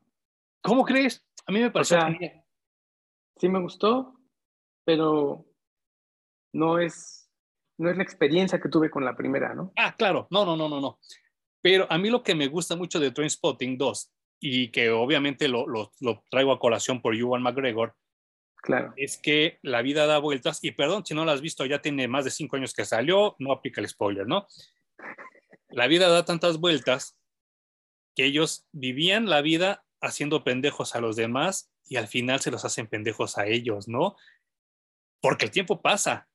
¿Cómo 0.63 0.85
crees? 0.85 1.25
A 1.47 1.53
mí 1.53 1.61
me 1.61 1.71
pareció. 1.71 1.99
sí 3.37 3.49
me 3.49 3.61
gustó, 3.61 4.15
pero 4.85 5.47
no 6.53 6.79
es, 6.79 7.31
no 7.79 7.91
es 7.91 7.97
la 7.97 8.03
experiencia 8.03 8.61
que 8.61 8.69
tuve 8.69 8.91
con 8.91 9.05
la 9.05 9.17
primera, 9.17 9.55
¿no? 9.55 9.73
Ah, 9.77 9.95
claro. 9.97 10.27
No, 10.31 10.45
no, 10.45 10.57
no, 10.57 10.69
no, 10.69 10.81
no. 10.81 10.99
Pero 11.63 11.87
a 11.91 11.99
mí 11.99 12.11
lo 12.11 12.23
que 12.23 12.35
me 12.35 12.49
gusta 12.49 12.77
mucho 12.77 13.01
de 13.01 13.11
Trainspotting 13.11 13.77
2 13.77 14.13
y 14.41 14.71
que 14.71 14.91
obviamente 14.91 15.49
lo, 15.49 15.67
lo, 15.67 16.25
traigo 16.31 16.53
a 16.53 16.59
colación 16.59 17.03
por 17.03 17.15
Ewan 17.15 17.43
McGregor, 17.43 17.95
claro. 18.57 18.95
es 18.97 19.19
que 19.19 19.59
la 19.63 19.83
vida 19.83 20.07
da 20.07 20.19
vueltas, 20.19 20.65
y 20.65 20.73
perdón 20.73 21.05
si 21.05 21.15
no 21.15 21.27
la 21.27 21.33
has 21.33 21.43
visto, 21.43 21.67
ya 21.67 21.83
tiene 21.83 22.09
más 22.09 22.25
de 22.25 22.31
cinco 22.31 22.57
años 22.57 22.73
que 22.73 22.87
salió, 22.87 23.37
no 23.39 23.53
aplica 23.53 23.83
el 23.83 23.89
spoiler, 23.89 24.27
¿no? 24.27 24.47
La 25.69 25.87
vida 25.87 26.09
da 26.09 26.25
tantas 26.25 26.59
vueltas 26.59 27.19
que 28.17 28.25
ellos 28.25 28.67
vivían 28.73 29.29
la 29.29 29.43
vida 29.43 29.85
haciendo 30.01 30.45
pendejos 30.45 30.95
a 30.95 31.01
los 31.01 31.17
demás 31.17 31.71
y 31.87 31.97
al 31.97 32.09
final 32.09 32.41
se 32.41 32.51
los 32.51 32.65
hacen 32.65 32.87
pendejos 32.87 33.39
a 33.39 33.47
ellos, 33.47 33.89
¿no? 33.89 34.17
Porque 35.21 35.45
el 35.45 35.51
tiempo 35.51 35.83
pasa, 35.83 36.29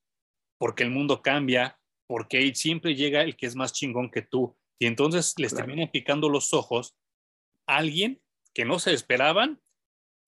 porque 0.57 0.83
el 0.83 0.91
mundo 0.91 1.21
cambia, 1.21 1.79
porque 2.07 2.53
siempre 2.53 2.95
llega 2.95 3.21
el 3.21 3.35
que 3.35 3.47
es 3.47 3.55
más 3.55 3.73
chingón 3.73 4.11
que 4.11 4.21
tú. 4.21 4.55
Y 4.77 4.85
entonces 4.85 5.33
les 5.37 5.55
terminan 5.55 5.89
picando 5.89 6.29
los 6.29 6.53
ojos 6.53 6.95
alguien 7.65 8.21
que 8.53 8.65
no 8.65 8.79
se 8.79 8.93
esperaban 8.93 9.61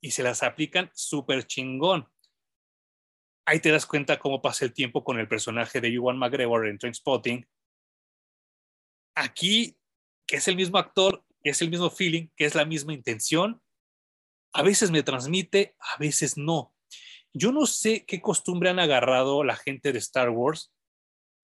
y 0.01 0.11
se 0.11 0.23
las 0.23 0.43
aplican 0.43 0.89
súper 0.93 1.45
chingón. 1.45 2.09
Ahí 3.45 3.59
te 3.59 3.72
das 3.72 3.85
cuenta 3.85 4.19
cómo 4.19 4.41
pasa 4.41 4.65
el 4.65 4.73
tiempo 4.73 5.03
con 5.03 5.19
el 5.19 5.27
personaje 5.27 5.80
de 5.80 5.88
Ewan 5.89 6.18
McGregor 6.18 6.68
en 6.68 6.77
Trainspotting. 6.77 7.47
Aquí, 9.15 9.77
que 10.26 10.38
es 10.38 10.47
el 10.47 10.55
mismo 10.55 10.77
actor, 10.77 11.23
que 11.47 11.51
es 11.51 11.61
el 11.61 11.69
mismo 11.69 11.89
feeling, 11.89 12.27
que 12.35 12.43
es 12.43 12.55
la 12.55 12.65
misma 12.65 12.91
intención, 12.91 13.61
a 14.51 14.63
veces 14.63 14.91
me 14.91 15.01
transmite, 15.01 15.77
a 15.79 15.97
veces 15.97 16.35
no. 16.37 16.75
Yo 17.31 17.53
no 17.53 17.65
sé 17.65 18.05
qué 18.05 18.19
costumbre 18.19 18.69
han 18.69 18.79
agarrado 18.79 19.45
la 19.45 19.55
gente 19.55 19.93
de 19.93 19.99
Star 19.99 20.29
Wars 20.29 20.73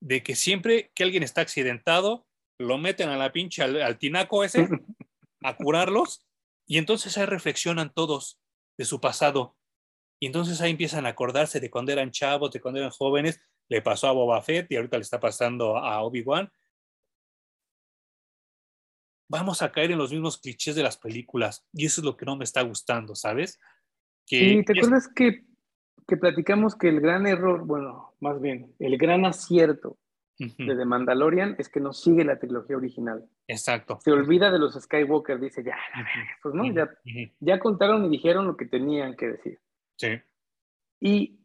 de 0.01 0.21
que 0.21 0.35
siempre 0.35 0.91
que 0.93 1.05
alguien 1.05 1.23
está 1.23 1.39
accidentado, 1.39 2.27
lo 2.59 2.77
meten 2.77 3.07
a 3.07 3.15
la 3.15 3.31
pinche 3.31 3.63
al 3.63 3.97
tinaco 3.97 4.43
ese 4.43 4.67
a 5.41 5.55
curarlos 5.55 6.27
y 6.67 6.79
entonces 6.79 7.17
ahí 7.17 7.25
reflexionan 7.25 7.93
todos 7.93 8.41
de 8.77 8.83
su 8.83 8.99
pasado. 8.99 9.55
Y 10.19 10.25
entonces 10.25 10.59
ahí 10.59 10.71
empiezan 10.71 11.05
a 11.05 11.11
acordarse 11.11 11.61
de 11.61 11.71
cuando 11.71 11.93
eran 11.93 12.11
chavos, 12.11 12.51
de 12.51 12.59
cuando 12.59 12.81
eran 12.81 12.91
jóvenes. 12.91 13.39
Le 13.69 13.81
pasó 13.81 14.09
a 14.09 14.11
Boba 14.11 14.41
Fett 14.41 14.69
y 14.69 14.75
ahorita 14.75 14.97
le 14.97 15.03
está 15.03 15.21
pasando 15.21 15.77
a 15.77 16.03
Obi-Wan. 16.03 16.51
Vamos 19.29 19.61
a 19.61 19.71
caer 19.71 19.91
en 19.91 19.97
los 19.97 20.11
mismos 20.11 20.37
clichés 20.37 20.75
de 20.75 20.83
las 20.83 20.97
películas 20.97 21.65
y 21.73 21.85
eso 21.85 22.01
es 22.01 22.05
lo 22.05 22.17
que 22.17 22.25
no 22.25 22.35
me 22.35 22.43
está 22.43 22.61
gustando, 22.61 23.15
¿sabes? 23.15 23.59
Que, 24.25 24.39
sí, 24.39 24.63
¿te 24.63 24.77
acuerdas 24.77 25.09
que, 25.13 25.45
que 26.07 26.17
platicamos 26.17 26.75
que 26.75 26.89
el 26.89 27.01
gran 27.01 27.25
error, 27.27 27.65
bueno, 27.65 28.13
más 28.19 28.39
bien, 28.41 28.73
el 28.79 28.97
gran 28.97 29.25
acierto 29.25 29.97
de 30.39 30.75
The 30.75 30.85
Mandalorian 30.85 31.55
es 31.59 31.69
que 31.69 31.79
no 31.79 31.93
sigue 31.93 32.25
la 32.25 32.39
trilogía 32.39 32.77
original. 32.77 33.25
Exacto. 33.47 33.99
Se 34.01 34.11
olvida 34.11 34.51
de 34.51 34.59
los 34.59 34.73
Skywalker, 34.73 35.39
dice, 35.39 35.63
ya, 35.63 35.77
pues 36.41 36.55
no, 36.55 36.65
ya, 36.71 36.89
ya 37.39 37.59
contaron 37.59 38.05
y 38.05 38.09
dijeron 38.09 38.47
lo 38.47 38.57
que 38.57 38.65
tenían 38.65 39.15
que 39.15 39.27
decir. 39.27 39.59
Sí. 39.97 40.19
Y 40.99 41.39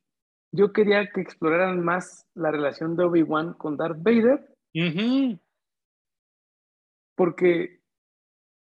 yo 0.52 0.72
quería 0.72 1.10
que 1.10 1.20
exploraran 1.20 1.84
más 1.84 2.26
la 2.34 2.50
relación 2.50 2.96
de 2.96 3.04
Obi-Wan 3.04 3.54
con 3.54 3.76
Darth 3.76 4.02
Vader. 4.02 4.54
Porque 7.18 7.82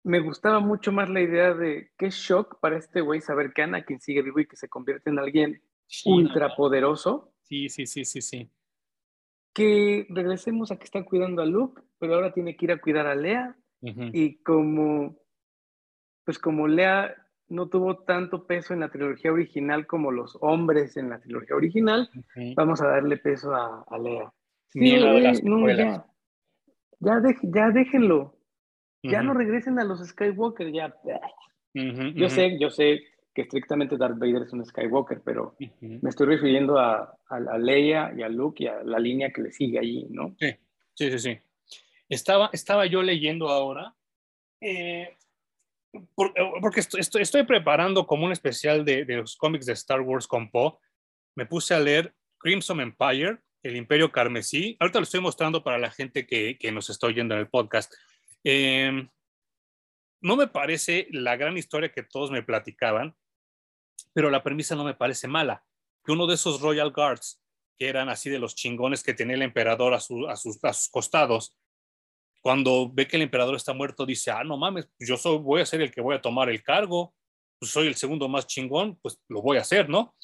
me 0.03 0.21
gustaba 0.21 0.61
mucho 0.61 0.93
más 0.93 1.09
la 1.09 1.19
idea 1.19 1.53
de 1.53 1.91
qué 1.97 2.09
shock 2.09 2.61
para 2.61 2.77
este 2.77 3.01
güey 3.01 3.19
saber 3.19 3.51
que 3.51 3.63
Anakin 3.63 3.99
sigue 3.99 4.21
vivo 4.21 4.39
y 4.39 4.47
que 4.47 4.55
se 4.55 4.69
convierte 4.69 5.09
en 5.09 5.19
alguien 5.19 5.61
ultra 6.05 6.55
poderoso. 6.55 7.33
Sí, 7.41 7.67
sí, 7.67 7.85
sí, 7.85 8.05
sí, 8.05 8.21
sí 8.21 8.49
que 9.53 10.07
regresemos 10.09 10.71
a 10.71 10.77
que 10.77 10.85
está 10.85 11.03
cuidando 11.03 11.41
a 11.41 11.45
Luke, 11.45 11.81
pero 11.99 12.15
ahora 12.15 12.33
tiene 12.33 12.57
que 12.57 12.65
ir 12.65 12.71
a 12.71 12.81
cuidar 12.81 13.07
a 13.07 13.15
Lea. 13.15 13.55
Y 13.81 14.37
como, 14.43 15.17
pues 16.23 16.39
como 16.39 16.67
Lea 16.67 17.13
no 17.49 17.67
tuvo 17.67 17.97
tanto 17.97 18.47
peso 18.47 18.73
en 18.73 18.79
la 18.79 18.89
trilogía 18.89 19.33
original 19.33 19.85
como 19.87 20.09
los 20.09 20.37
hombres 20.39 20.95
en 20.95 21.09
la 21.09 21.19
trilogía 21.19 21.55
original, 21.55 22.09
vamos 22.55 22.81
a 22.81 22.87
darle 22.87 23.17
peso 23.17 23.53
a, 23.53 23.85
Lea. 24.01 24.33
Sí, 24.69 24.95
no, 25.43 25.69
ya, 25.69 26.05
ya, 26.99 27.21
ya 27.43 27.69
déjenlo. 27.71 28.37
Ya 29.03 29.21
no 29.21 29.33
regresen 29.33 29.79
a 29.79 29.83
los 29.83 29.99
Skywalker, 30.07 30.71
ya. 30.71 30.95
yo 31.73 32.29
sé, 32.29 32.57
yo 32.59 32.69
sé 32.69 33.03
que 33.33 33.41
estrictamente 33.41 33.97
Darth 33.97 34.17
Vader 34.17 34.43
es 34.43 34.53
un 34.53 34.65
Skywalker, 34.65 35.21
pero 35.23 35.55
me 35.79 36.09
estoy 36.09 36.27
refiriendo 36.27 36.79
a, 36.79 37.17
a, 37.27 37.57
Leia 37.57 38.13
y 38.15 38.21
a 38.21 38.29
Luke 38.29 38.63
y 38.63 38.67
a 38.67 38.83
la 38.83 38.99
línea 38.99 39.31
que 39.31 39.41
le 39.41 39.51
sigue 39.51 39.79
allí, 39.79 40.07
¿no? 40.09 40.35
Sí, 40.39 40.55
sí, 40.93 41.11
sí. 41.11 41.19
sí. 41.19 41.39
Estaba, 42.09 42.49
estaba 42.53 42.85
yo 42.85 43.01
leyendo 43.01 43.49
ahora, 43.49 43.95
eh, 44.61 45.17
porque 46.61 46.79
estoy, 46.79 47.21
estoy, 47.21 47.43
preparando 47.43 48.07
como 48.07 48.25
un 48.25 48.31
especial 48.31 48.85
de, 48.85 49.05
de, 49.05 49.17
los 49.17 49.35
cómics 49.35 49.65
de 49.65 49.73
Star 49.73 50.01
Wars 50.01 50.27
con 50.27 50.49
Poe. 50.49 50.73
Me 51.35 51.45
puse 51.45 51.73
a 51.73 51.79
leer 51.79 52.13
Crimson 52.37 52.81
Empire, 52.81 53.39
El 53.61 53.75
Imperio 53.75 54.11
Carmesí. 54.11 54.75
Ahorita 54.79 54.99
lo 54.99 55.03
estoy 55.03 55.21
mostrando 55.21 55.63
para 55.63 55.77
la 55.77 55.91
gente 55.91 56.25
que, 56.25 56.57
que 56.57 56.71
nos 56.71 56.89
está 56.89 57.07
oyendo 57.07 57.35
en 57.35 57.41
el 57.41 57.47
podcast. 57.47 57.93
Eh, 58.43 59.07
no 60.23 60.37
me 60.37 60.47
parece 60.47 61.07
la 61.11 61.35
gran 61.35 61.57
historia 61.57 61.91
que 61.91 62.03
todos 62.03 62.31
me 62.31 62.43
platicaban, 62.43 63.15
pero 64.13 64.29
la 64.29 64.41
premisa 64.41 64.75
no 64.75 64.85
me 64.85 64.93
parece 64.93 65.27
mala. 65.27 65.65
Que 66.03 66.13
uno 66.13 66.27
de 66.27 66.35
esos 66.35 66.61
Royal 66.61 66.91
Guards, 66.91 67.43
que 67.77 67.89
eran 67.89 68.07
así 68.07 68.29
de 68.29 68.39
los 68.39 68.55
chingones 68.55 69.03
que 69.03 69.13
tenía 69.13 69.35
el 69.35 69.41
emperador 69.41 69.93
a, 69.93 69.99
sus, 69.99 70.27
a 70.29 70.35
sus, 70.37 70.89
costados, 70.89 71.57
cuando 72.41 72.89
ve 72.91 73.07
que 73.07 73.17
el 73.17 73.23
emperador 73.23 73.55
está 73.55 73.73
muerto, 73.73 74.05
dice, 74.05 74.31
ah, 74.31 74.43
no 74.43 74.57
mames, 74.57 74.89
yo 74.99 75.17
soy, 75.17 75.37
voy 75.39 75.61
a 75.61 75.65
ser 75.65 75.81
el 75.81 75.91
que 75.91 76.01
voy 76.01 76.15
a 76.15 76.21
tomar 76.21 76.49
el 76.49 76.63
cargo, 76.63 77.13
pues 77.59 77.71
soy 77.71 77.87
el 77.87 77.95
segundo 77.95 78.27
más 78.27 78.47
chingón, 78.47 78.97
pues 79.01 79.21
lo 79.29 79.41
voy 79.41 79.57
a 79.57 79.61
hacer, 79.61 79.89
¿no? 79.89 80.15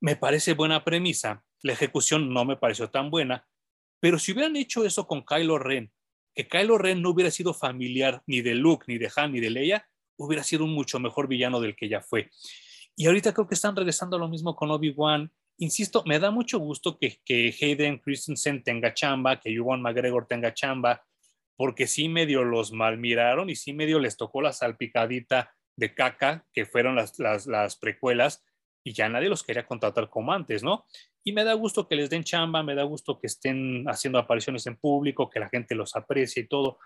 Me 0.00 0.16
parece 0.16 0.54
buena 0.54 0.84
premisa. 0.84 1.44
La 1.62 1.72
ejecución 1.72 2.32
no 2.32 2.44
me 2.44 2.56
pareció 2.56 2.90
tan 2.90 3.10
buena, 3.10 3.46
pero 4.00 4.18
si 4.18 4.32
hubieran 4.32 4.56
hecho 4.56 4.84
eso 4.84 5.06
con 5.06 5.24
Kylo 5.24 5.58
Ren, 5.58 5.92
que 6.34 6.48
Kylo 6.48 6.78
Ren 6.78 7.02
no 7.02 7.10
hubiera 7.10 7.30
sido 7.30 7.54
familiar 7.54 8.22
ni 8.26 8.40
de 8.40 8.54
Luke, 8.54 8.84
ni 8.88 8.98
de 8.98 9.10
Han, 9.14 9.32
ni 9.32 9.40
de 9.40 9.50
Leia, 9.50 9.86
hubiera 10.16 10.42
sido 10.42 10.64
un 10.64 10.74
mucho 10.74 10.98
mejor 10.98 11.28
villano 11.28 11.60
del 11.60 11.76
que 11.76 11.88
ya 11.88 12.00
fue. 12.00 12.30
Y 12.96 13.06
ahorita 13.06 13.32
creo 13.32 13.46
que 13.46 13.54
están 13.54 13.76
regresando 13.76 14.16
a 14.16 14.18
lo 14.18 14.28
mismo 14.28 14.54
con 14.54 14.70
Obi-Wan. 14.70 15.30
Insisto, 15.58 16.02
me 16.06 16.18
da 16.18 16.30
mucho 16.30 16.58
gusto 16.58 16.98
que, 16.98 17.20
que 17.24 17.54
Hayden 17.60 17.98
Christensen 17.98 18.62
tenga 18.62 18.94
chamba, 18.94 19.40
que 19.40 19.50
Ewan 19.50 19.82
McGregor 19.82 20.26
tenga 20.26 20.54
chamba, 20.54 21.04
porque 21.56 21.86
sí 21.86 22.08
medio 22.08 22.44
los 22.44 22.72
malmiraron 22.72 23.50
y 23.50 23.56
sí 23.56 23.72
medio 23.72 23.98
les 23.98 24.16
tocó 24.16 24.42
la 24.42 24.52
salpicadita 24.52 25.54
de 25.76 25.94
caca, 25.94 26.46
que 26.52 26.66
fueron 26.66 26.96
las, 26.96 27.18
las, 27.18 27.46
las 27.46 27.76
precuelas, 27.76 28.44
y 28.84 28.92
ya 28.92 29.08
nadie 29.08 29.28
los 29.28 29.42
quería 29.42 29.66
contratar 29.66 30.08
como 30.08 30.32
antes, 30.32 30.62
¿no? 30.62 30.86
Y 31.24 31.32
me 31.32 31.44
da 31.44 31.54
gusto 31.54 31.86
que 31.86 31.94
les 31.94 32.10
den 32.10 32.24
chamba, 32.24 32.62
me 32.62 32.74
da 32.74 32.82
gusto 32.82 33.18
que 33.18 33.26
estén 33.26 33.84
haciendo 33.88 34.18
apariciones 34.18 34.66
en 34.66 34.76
público, 34.76 35.30
que 35.30 35.40
la 35.40 35.48
gente 35.48 35.74
los 35.74 35.94
aprecie 35.94 36.42
y 36.42 36.48
todo, 36.48 36.78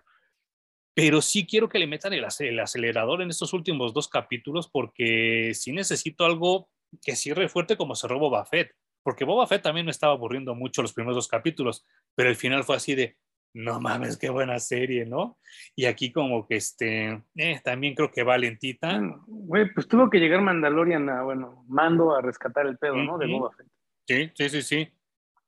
pero 0.97 1.21
sí 1.21 1.47
quiero 1.47 1.69
que 1.69 1.79
le 1.79 1.87
metan 1.87 2.15
el, 2.15 2.25
acelerador 2.25 3.21
en 3.21 3.29
estos 3.29 3.53
últimos 3.53 3.93
dos 3.93 4.09
capítulos 4.09 4.67
porque 4.67 5.53
sí 5.55 5.71
necesito 5.73 6.25
algo 6.25 6.71
que 7.03 7.17
cierre 7.17 7.51
fuerte 7.51 7.77
como 7.77 7.95
cerró 7.95 8.19
Boba 8.19 8.47
Fett, 8.47 8.73
porque 9.03 9.27
Boba 9.27 9.47
Fett 9.47 9.63
también 9.63 9.85
me 9.85 9.93
estaba 9.93 10.15
aburriendo 10.15 10.55
mucho 10.55 10.81
los 10.81 10.95
primeros 10.95 11.17
dos 11.17 11.29
capítulos, 11.29 11.85
pero 12.15 12.31
el 12.31 12.37
final 12.37 12.65
fue 12.65 12.77
así 12.77 12.95
de, 12.95 13.19
no 13.57 13.81
mames, 13.81 14.19
qué 14.19 14.29
buena 14.29 14.59
serie, 14.59 15.07
¿no? 15.07 15.39
Y 15.75 15.87
aquí 15.87 16.13
como 16.13 16.47
que 16.47 16.57
este, 16.57 17.23
eh, 17.37 17.61
también 17.65 17.95
creo 17.95 18.11
que 18.11 18.23
va 18.23 18.37
lentita. 18.37 19.01
Güey, 19.27 19.73
pues 19.73 19.89
tuvo 19.89 20.11
que 20.11 20.19
llegar 20.19 20.43
Mandalorian 20.43 21.09
a, 21.09 21.23
bueno, 21.23 21.65
mando 21.67 22.15
a 22.15 22.21
rescatar 22.21 22.67
el 22.67 22.77
pedo, 22.77 22.97
¿no? 22.97 23.17
De 23.17 23.27
Boba 23.27 23.51
Fett. 23.57 23.67
Sí, 24.07 24.31
sí, 24.35 24.49
sí, 24.51 24.63
sí. 24.63 24.93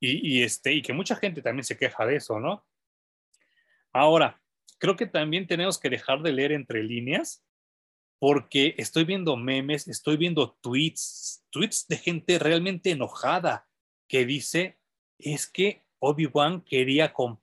Y, 0.00 0.38
y, 0.38 0.42
este, 0.42 0.72
y 0.72 0.80
que 0.80 0.94
mucha 0.94 1.16
gente 1.16 1.42
también 1.42 1.64
se 1.64 1.76
queja 1.76 2.06
de 2.06 2.16
eso, 2.16 2.40
¿no? 2.40 2.64
Ahora, 3.92 4.40
creo 4.78 4.96
que 4.96 5.06
también 5.06 5.46
tenemos 5.46 5.78
que 5.78 5.90
dejar 5.90 6.22
de 6.22 6.32
leer 6.32 6.52
entre 6.52 6.82
líneas 6.82 7.44
porque 8.18 8.74
estoy 8.78 9.04
viendo 9.04 9.36
memes, 9.36 9.86
estoy 9.86 10.16
viendo 10.16 10.56
tweets, 10.62 11.44
tweets 11.50 11.86
de 11.88 11.98
gente 11.98 12.38
realmente 12.38 12.90
enojada 12.90 13.68
que 14.08 14.24
dice, 14.24 14.78
es 15.18 15.46
que 15.46 15.84
Obi-Wan 16.00 16.62
quería 16.62 17.12
con 17.12 17.38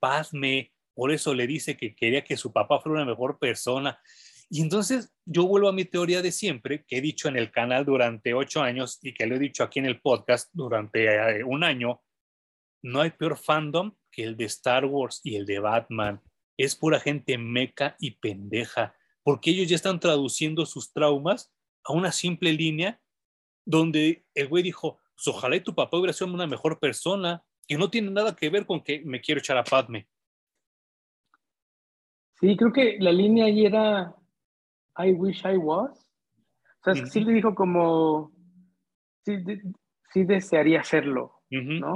por 0.94 1.12
eso 1.12 1.34
le 1.34 1.46
dice 1.46 1.76
que 1.76 1.94
quería 1.94 2.24
que 2.24 2.36
su 2.36 2.52
papá 2.52 2.80
fuera 2.80 3.02
una 3.02 3.10
mejor 3.10 3.38
persona. 3.38 4.00
Y 4.48 4.62
entonces 4.62 5.14
yo 5.24 5.46
vuelvo 5.46 5.68
a 5.68 5.72
mi 5.72 5.84
teoría 5.84 6.22
de 6.22 6.32
siempre, 6.32 6.84
que 6.86 6.98
he 6.98 7.00
dicho 7.00 7.28
en 7.28 7.36
el 7.36 7.50
canal 7.50 7.84
durante 7.84 8.32
ocho 8.32 8.62
años 8.62 8.98
y 9.02 9.12
que 9.12 9.26
lo 9.26 9.34
he 9.36 9.38
dicho 9.38 9.62
aquí 9.62 9.80
en 9.80 9.86
el 9.86 10.00
podcast 10.00 10.48
durante 10.52 11.04
eh, 11.04 11.44
un 11.44 11.64
año, 11.64 12.00
no 12.82 13.00
hay 13.00 13.10
peor 13.10 13.36
fandom 13.36 13.94
que 14.10 14.24
el 14.24 14.36
de 14.36 14.44
Star 14.44 14.86
Wars 14.86 15.20
y 15.22 15.36
el 15.36 15.44
de 15.44 15.58
Batman. 15.58 16.22
Es 16.56 16.76
pura 16.76 17.00
gente 17.00 17.36
meca 17.36 17.96
y 17.98 18.12
pendeja, 18.12 18.94
porque 19.22 19.50
ellos 19.50 19.68
ya 19.68 19.76
están 19.76 20.00
traduciendo 20.00 20.64
sus 20.64 20.92
traumas 20.92 21.52
a 21.84 21.92
una 21.92 22.12
simple 22.12 22.52
línea 22.52 23.00
donde 23.66 24.24
el 24.34 24.48
güey 24.48 24.62
dijo, 24.62 25.00
pues 25.14 25.28
ojalá 25.28 25.56
y 25.56 25.60
tu 25.60 25.74
papá 25.74 25.98
hubiera 25.98 26.12
sido 26.12 26.32
una 26.32 26.46
mejor 26.46 26.78
persona, 26.78 27.44
que 27.66 27.76
no 27.76 27.90
tiene 27.90 28.10
nada 28.10 28.34
que 28.34 28.48
ver 28.50 28.66
con 28.66 28.82
que 28.82 29.02
me 29.04 29.20
quiero 29.20 29.40
echar 29.40 29.56
a 29.56 29.64
Padme. 29.64 30.08
Sí, 32.40 32.56
creo 32.56 32.72
que 32.72 32.96
la 33.00 33.12
línea 33.12 33.46
ahí 33.46 33.64
era 33.64 34.14
I 34.98 35.12
wish 35.12 35.44
I 35.44 35.56
was. 35.56 36.10
O 36.80 36.94
sea, 36.94 37.06
sí 37.06 37.24
le 37.24 37.32
dijo 37.32 37.54
como, 37.54 38.32
sí, 39.24 39.32
sí 40.12 40.24
desearía 40.24 40.80
hacerlo, 40.80 41.42
¿no? 41.50 41.94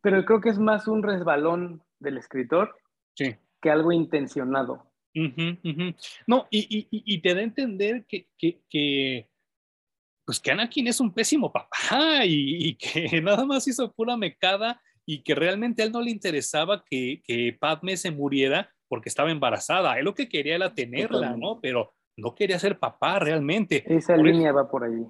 Pero 0.00 0.24
creo 0.24 0.40
que 0.40 0.48
es 0.48 0.58
más 0.58 0.88
un 0.88 1.02
resbalón 1.02 1.82
del 1.98 2.16
escritor 2.16 2.74
que 3.14 3.70
algo 3.70 3.92
intencionado. 3.92 4.90
No, 6.26 6.46
y, 6.50 7.20
te 7.20 7.34
da 7.34 7.40
a 7.40 7.44
entender 7.44 8.06
que, 8.06 8.28
que, 8.38 9.28
pues 10.24 10.40
que 10.40 10.50
Anakin 10.50 10.86
es 10.88 11.00
un 11.00 11.12
pésimo 11.12 11.52
papá 11.52 12.24
y, 12.24 12.76
que 12.76 13.20
nada 13.22 13.44
más 13.44 13.66
hizo 13.68 13.92
pura 13.92 14.16
mecada 14.16 14.80
y 15.06 15.22
que 15.22 15.34
realmente 15.34 15.82
a 15.82 15.86
él 15.86 15.92
no 15.92 16.00
le 16.00 16.10
interesaba 16.10 16.84
que, 16.84 17.22
que 17.24 17.56
Padme 17.58 17.96
se 17.96 18.10
muriera 18.10 18.72
porque 18.88 19.08
estaba 19.08 19.30
embarazada. 19.30 19.98
Él 19.98 20.04
lo 20.04 20.14
que 20.14 20.28
quería 20.28 20.54
era 20.54 20.74
tenerla, 20.74 21.36
¿no? 21.36 21.60
Pero 21.60 21.94
no 22.16 22.34
quería 22.34 22.58
ser 22.58 22.78
papá 22.78 23.18
realmente. 23.18 23.82
Esa 23.86 24.16
línea 24.16 24.52
va 24.52 24.70
por 24.70 24.84
ahí. 24.84 25.04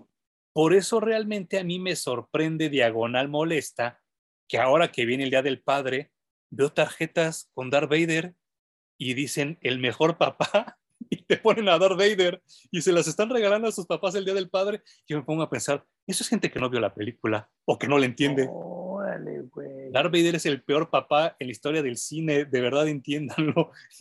Por 0.55 0.75
eso 0.75 1.01
realmente 1.01 1.59
a 1.59 1.65
mí 1.65 1.79
me 1.79 1.97
sorprende 1.97 2.69
diagonal 2.69 3.29
molesta 3.29 4.01
que 4.49 4.59
ahora 4.59 4.93
que 4.93 5.07
viene 5.07 5.25
el 5.25 5.31
Día 5.31 5.43
del 5.43 5.63
Padre, 5.63 6.13
veo 6.51 6.71
tarjetas 6.71 7.51
con 7.55 7.71
Darth 7.71 7.91
Vader 7.91 8.35
y 8.99 9.15
dicen 9.15 9.59
el 9.63 9.79
mejor 9.79 10.19
papá 10.19 10.79
y 11.13 11.25
te 11.25 11.37
ponen 11.37 11.69
a 11.69 11.79
Darth 11.79 11.99
Vader 11.99 12.43
y 12.71 12.81
se 12.81 12.91
las 12.91 13.07
están 13.07 13.29
regalando 13.29 13.69
a 13.69 13.73
sus 13.73 13.87
papás 13.87 14.15
el 14.15 14.25
Día 14.25 14.33
del 14.33 14.49
Padre. 14.49 14.81
Yo 15.07 15.19
me 15.19 15.25
pongo 15.25 15.43
a 15.43 15.51
pensar, 15.51 15.85
eso 16.07 16.25
es 16.25 16.29
gente 16.31 16.51
que 16.51 16.59
no 16.59 16.71
vio 16.71 16.81
la 16.81 16.95
película 16.95 17.51
o 17.67 17.79
que 17.79 17.87
no 17.87 17.99
la 17.99 18.07
entiende. 18.07 18.49
Darth 19.91 20.11
Vader 20.11 20.37
es 20.37 20.47
el 20.47 20.63
peor 20.63 20.89
papá 20.89 21.37
en 21.39 21.49
la 21.49 21.51
historia 21.51 21.83
del 21.83 21.99
cine, 21.99 22.47
de 22.47 22.61
verdad 22.63 22.89
entiéndanlo. 22.89 23.73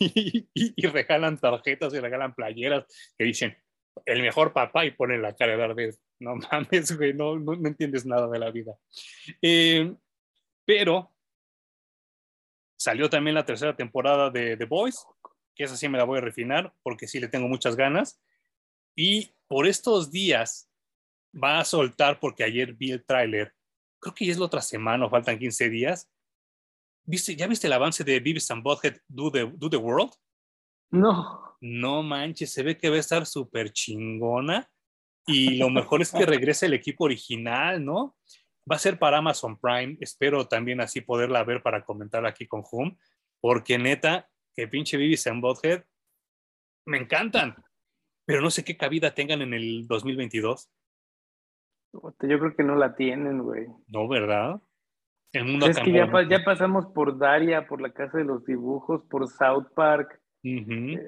Y, 0.54 0.86
regalan 0.86 1.38
tarjetas 1.38 1.92
y 1.92 2.00
regalan 2.00 2.34
playeras 2.34 2.86
que 3.18 3.24
dicen 3.24 3.58
el 4.06 4.22
mejor 4.22 4.54
papá 4.54 4.86
y 4.86 4.92
ponen 4.92 5.20
la 5.20 5.36
cara 5.36 5.52
de 5.52 5.58
Darth 5.58 5.76
Vader. 5.76 5.94
No 6.18 6.36
mames, 6.50 6.96
güey, 6.96 7.12
no, 7.12 7.38
no, 7.38 7.52
entiendes 7.68 8.06
nada 8.06 8.26
de 8.26 8.38
la 8.38 8.50
vida. 8.50 8.72
Eh, 9.42 9.94
pero 10.64 11.14
salió 12.78 13.10
también 13.10 13.34
la 13.34 13.44
tercera 13.44 13.76
temporada 13.76 14.30
de 14.30 14.56
The 14.56 14.64
Boys, 14.64 15.06
que 15.54 15.64
esa 15.64 15.76
sí 15.76 15.88
me 15.88 15.98
la 15.98 16.04
voy 16.04 16.18
a 16.18 16.22
refinar 16.22 16.74
porque 16.82 17.06
sí 17.06 17.20
le 17.20 17.28
tengo 17.28 17.48
muchas 17.48 17.76
ganas. 17.76 18.20
Y 18.96 19.34
por 19.48 19.66
estos 19.66 20.10
días 20.10 20.70
va 21.32 21.60
a 21.60 21.64
soltar, 21.64 22.20
porque 22.20 22.44
ayer 22.44 22.74
vi 22.74 22.90
el 22.92 23.04
tráiler, 23.04 23.54
creo 24.00 24.14
que 24.14 24.26
ya 24.26 24.32
es 24.32 24.38
la 24.38 24.46
otra 24.46 24.60
semana 24.60 25.06
o 25.06 25.10
faltan 25.10 25.38
15 25.38 25.70
días. 25.70 26.10
¿Viste, 27.04 27.34
¿Ya 27.36 27.46
viste 27.46 27.66
el 27.66 27.72
avance 27.72 28.04
de 28.04 28.20
Beavis 28.20 28.50
and 28.50 28.62
Butthead 28.62 28.98
Do 29.08 29.30
the, 29.30 29.50
Do 29.54 29.70
the 29.70 29.76
World? 29.76 30.12
No. 30.90 31.56
No 31.60 32.02
manches, 32.02 32.52
se 32.52 32.62
ve 32.62 32.76
que 32.76 32.90
va 32.90 32.96
a 32.96 33.00
estar 33.00 33.24
súper 33.26 33.72
chingona. 33.72 34.68
Y 35.26 35.56
lo 35.56 35.70
mejor 35.70 36.02
es 36.02 36.10
que 36.10 36.26
regrese 36.26 36.66
el 36.66 36.74
equipo 36.74 37.04
original, 37.04 37.84
¿no? 37.84 38.16
Va 38.70 38.76
a 38.76 38.80
ser 38.80 38.98
para 38.98 39.18
Amazon 39.18 39.58
Prime. 39.58 39.96
Espero 40.00 40.48
también 40.48 40.80
así 40.80 41.00
poderla 41.00 41.44
ver 41.44 41.62
para 41.62 41.84
comentar 41.84 42.26
aquí 42.26 42.46
con 42.46 42.64
Hum. 42.70 42.96
Porque 43.40 43.78
neta, 43.78 44.28
que 44.54 44.68
pinche 44.68 44.96
Beavis 44.96 45.26
and 45.26 45.42
Butthead 45.42 45.84
me 46.86 46.98
encantan. 46.98 47.54
Pero 48.24 48.40
no 48.40 48.50
sé 48.50 48.64
qué 48.64 48.76
cabida 48.76 49.14
tengan 49.14 49.42
en 49.42 49.52
el 49.54 49.86
2022. 49.86 50.70
Yo 51.92 52.12
creo 52.20 52.56
que 52.56 52.62
no 52.62 52.76
la 52.76 52.94
tienen, 52.94 53.42
güey. 53.42 53.66
No, 53.88 54.08
¿verdad? 54.08 54.60
El 55.32 55.44
mundo 55.46 55.66
es 55.66 55.78
que 55.78 55.92
ya, 55.92 56.08
ya, 56.28 56.44
pasamos 56.44 56.86
por 56.86 57.18
Daria, 57.18 57.66
por 57.66 57.80
la 57.80 57.92
Casa 57.92 58.18
de 58.18 58.24
los 58.24 58.44
Dibujos, 58.44 59.02
por 59.04 59.28
South 59.28 59.68
Park, 59.74 60.20
eh, 60.42 60.98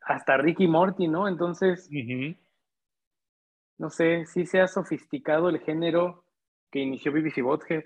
hasta 0.00 0.36
Ricky 0.36 0.68
Morty, 0.68 1.08
¿no? 1.08 1.26
Entonces, 1.26 1.88
no 3.78 3.90
sé, 3.90 4.26
sí 4.26 4.46
se 4.46 4.60
ha 4.60 4.68
sofisticado 4.68 5.48
el 5.48 5.60
género 5.60 6.24
que 6.70 6.80
inició 6.80 7.12
BBC 7.12 7.42
Bothead. 7.42 7.82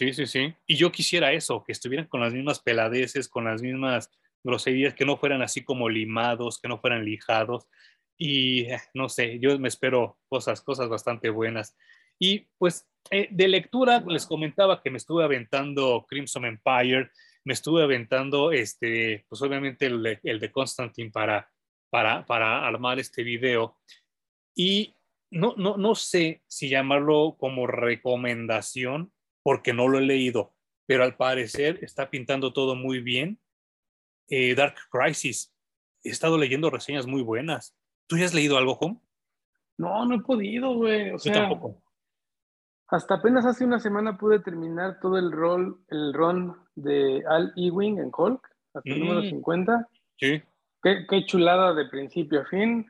Sí, 0.00 0.14
sí, 0.14 0.26
sí. 0.26 0.54
Y 0.66 0.76
yo 0.76 0.90
quisiera 0.90 1.30
eso, 1.34 1.62
que 1.62 1.72
estuvieran 1.72 2.06
con 2.06 2.22
las 2.22 2.32
mismas 2.32 2.58
peladeces, 2.58 3.28
con 3.28 3.44
las 3.44 3.60
mismas 3.60 4.10
groserías, 4.42 4.94
que 4.94 5.04
no 5.04 5.18
fueran 5.18 5.42
así 5.42 5.62
como 5.62 5.90
limados, 5.90 6.58
que 6.58 6.68
no 6.68 6.80
fueran 6.80 7.04
lijados 7.04 7.68
y 8.16 8.62
eh, 8.62 8.78
no 8.94 9.10
sé, 9.10 9.38
yo 9.40 9.58
me 9.58 9.68
espero 9.68 10.18
cosas, 10.26 10.62
cosas 10.62 10.88
bastante 10.88 11.28
buenas. 11.28 11.76
Y 12.18 12.46
pues 12.56 12.88
eh, 13.10 13.28
de 13.30 13.48
lectura 13.48 14.02
les 14.08 14.24
comentaba 14.24 14.80
que 14.80 14.88
me 14.88 14.96
estuve 14.96 15.22
aventando 15.22 16.06
Crimson 16.08 16.46
Empire, 16.46 17.10
me 17.44 17.52
estuve 17.52 17.82
aventando 17.82 18.52
este, 18.52 19.26
pues 19.28 19.42
obviamente 19.42 19.84
el, 19.84 20.18
el 20.22 20.40
de 20.40 20.50
Constantine 20.50 21.10
para, 21.10 21.52
para, 21.90 22.24
para 22.24 22.66
armar 22.66 22.98
este 22.98 23.22
video. 23.22 23.76
Y 24.54 24.94
no, 25.30 25.52
no, 25.58 25.76
no 25.76 25.94
sé 25.94 26.42
si 26.46 26.70
llamarlo 26.70 27.36
como 27.38 27.66
recomendación, 27.66 29.12
porque 29.42 29.72
no 29.72 29.88
lo 29.88 29.98
he 29.98 30.02
leído, 30.02 30.54
pero 30.86 31.04
al 31.04 31.16
parecer 31.16 31.78
está 31.82 32.10
pintando 32.10 32.52
todo 32.52 32.74
muy 32.74 33.00
bien. 33.00 33.38
Eh, 34.28 34.54
Dark 34.54 34.76
Crisis, 34.90 35.52
he 36.04 36.10
estado 36.10 36.38
leyendo 36.38 36.70
reseñas 36.70 37.06
muy 37.06 37.22
buenas. 37.22 37.76
¿Tú 38.06 38.16
ya 38.16 38.24
has 38.24 38.34
leído 38.34 38.58
algo, 38.58 38.72
Home? 38.80 39.00
No, 39.78 40.04
no 40.04 40.16
he 40.16 40.20
podido, 40.20 40.74
güey. 40.74 41.10
O 41.10 41.16
Yo 41.18 41.32
tampoco. 41.32 41.82
Hasta 42.88 43.14
apenas 43.14 43.46
hace 43.46 43.64
una 43.64 43.78
semana 43.78 44.18
pude 44.18 44.40
terminar 44.40 44.98
todo 45.00 45.16
el 45.16 45.30
rol, 45.30 45.80
el 45.88 46.12
run 46.12 46.56
de 46.74 47.22
Al 47.28 47.52
Ewing 47.56 47.98
en 47.98 48.10
Hulk, 48.16 48.40
hasta 48.74 48.90
el 48.90 49.00
número 49.00 49.22
50. 49.22 49.78
Mm. 49.78 49.84
Sí. 50.18 50.42
Qué, 50.82 51.24
chulada 51.24 51.72
de 51.74 51.88
principio 51.88 52.40
a 52.40 52.44
fin. 52.46 52.86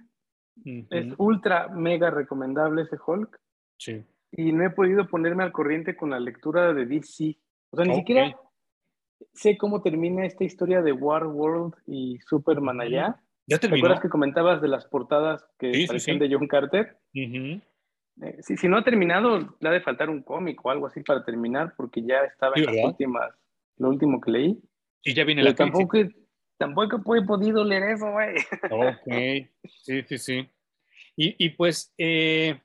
Es 0.90 1.14
ultra 1.18 1.68
mega 1.68 2.10
recomendable 2.10 2.82
ese 2.82 2.96
Hulk. 3.04 3.38
Sí. 3.78 4.04
Y 4.32 4.52
no 4.52 4.64
he 4.64 4.70
podido 4.70 5.06
ponerme 5.08 5.42
al 5.42 5.52
corriente 5.52 5.96
con 5.96 6.10
la 6.10 6.20
lectura 6.20 6.72
de 6.72 6.86
DC. 6.86 7.36
O 7.70 7.76
sea, 7.76 7.84
ni 7.84 7.94
siquiera 7.96 8.36
sé 9.32 9.56
cómo 9.56 9.82
termina 9.82 10.24
esta 10.24 10.44
historia 10.44 10.82
de 10.82 10.92
War 10.92 11.26
World 11.26 11.74
y 11.86 12.18
Superman 12.26 12.80
allá. 12.80 13.20
¿Te 13.46 13.66
acuerdas 13.66 14.00
que 14.00 14.08
comentabas 14.08 14.62
de 14.62 14.68
las 14.68 14.86
portadas 14.86 15.44
que 15.58 15.84
parecían 15.86 16.18
de 16.18 16.32
John 16.32 16.46
Carter? 16.46 16.96
Eh, 17.12 17.60
si, 18.42 18.68
no 18.68 18.76
ha 18.76 18.84
terminado, 18.84 19.56
le 19.60 19.68
ha 19.68 19.72
de 19.72 19.80
faltar 19.80 20.10
un 20.10 20.22
cómic 20.22 20.64
o 20.64 20.70
algo 20.70 20.86
así 20.86 21.02
para 21.02 21.24
terminar, 21.24 21.74
porque 21.76 22.02
ya 22.02 22.20
estaba 22.24 22.54
en 22.56 22.66
las 22.66 22.84
últimas, 22.84 23.32
lo 23.78 23.88
último 23.88 24.20
que 24.20 24.30
leí. 24.30 24.60
Y 25.02 25.14
ya 25.14 25.24
viene 25.24 25.42
la 25.42 25.54
tampoco, 25.54 25.98
tampoco 26.58 27.16
he 27.16 27.22
podido 27.22 27.64
leer 27.64 27.94
eso, 27.94 28.10
güey. 28.10 28.36
Ok, 28.70 29.48
sí, 29.82 30.02
sí, 30.02 30.18
sí. 30.18 30.50
Y, 31.16 31.44
y 31.44 31.50
pues, 31.50 31.92
eh, 31.98 32.60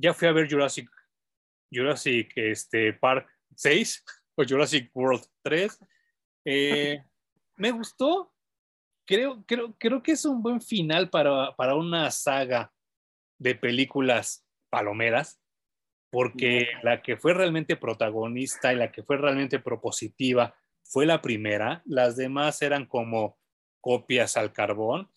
ya 0.00 0.14
fui 0.14 0.28
a 0.28 0.32
ver 0.32 0.50
Jurassic, 0.50 0.88
Jurassic 1.70 2.32
este, 2.36 2.92
Park 2.94 3.28
6 3.54 4.04
o 4.36 4.44
Jurassic 4.44 4.90
World 4.94 5.24
3. 5.42 5.78
Eh, 6.46 7.04
me 7.56 7.70
gustó, 7.70 8.32
creo, 9.06 9.44
creo, 9.46 9.74
creo 9.78 10.02
que 10.02 10.12
es 10.12 10.24
un 10.24 10.42
buen 10.42 10.60
final 10.60 11.10
para, 11.10 11.54
para 11.56 11.74
una 11.74 12.10
saga 12.10 12.72
de 13.38 13.54
películas 13.54 14.46
palomeras, 14.70 15.40
porque 16.10 16.68
la 16.82 17.02
que 17.02 17.16
fue 17.16 17.34
realmente 17.34 17.76
protagonista 17.76 18.72
y 18.72 18.76
la 18.76 18.90
que 18.90 19.02
fue 19.02 19.16
realmente 19.16 19.60
propositiva 19.60 20.54
fue 20.82 21.06
la 21.06 21.20
primera, 21.20 21.82
las 21.84 22.16
demás 22.16 22.62
eran 22.62 22.86
como 22.86 23.38
copias 23.80 24.36
al 24.36 24.52
carbón. 24.52 25.10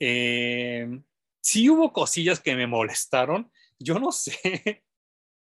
Eh, 0.00 1.00
sí 1.40 1.68
hubo 1.68 1.92
cosillas 1.92 2.40
que 2.40 2.56
me 2.56 2.66
molestaron, 2.66 3.52
yo 3.82 3.98
no 3.98 4.12
sé, 4.12 4.84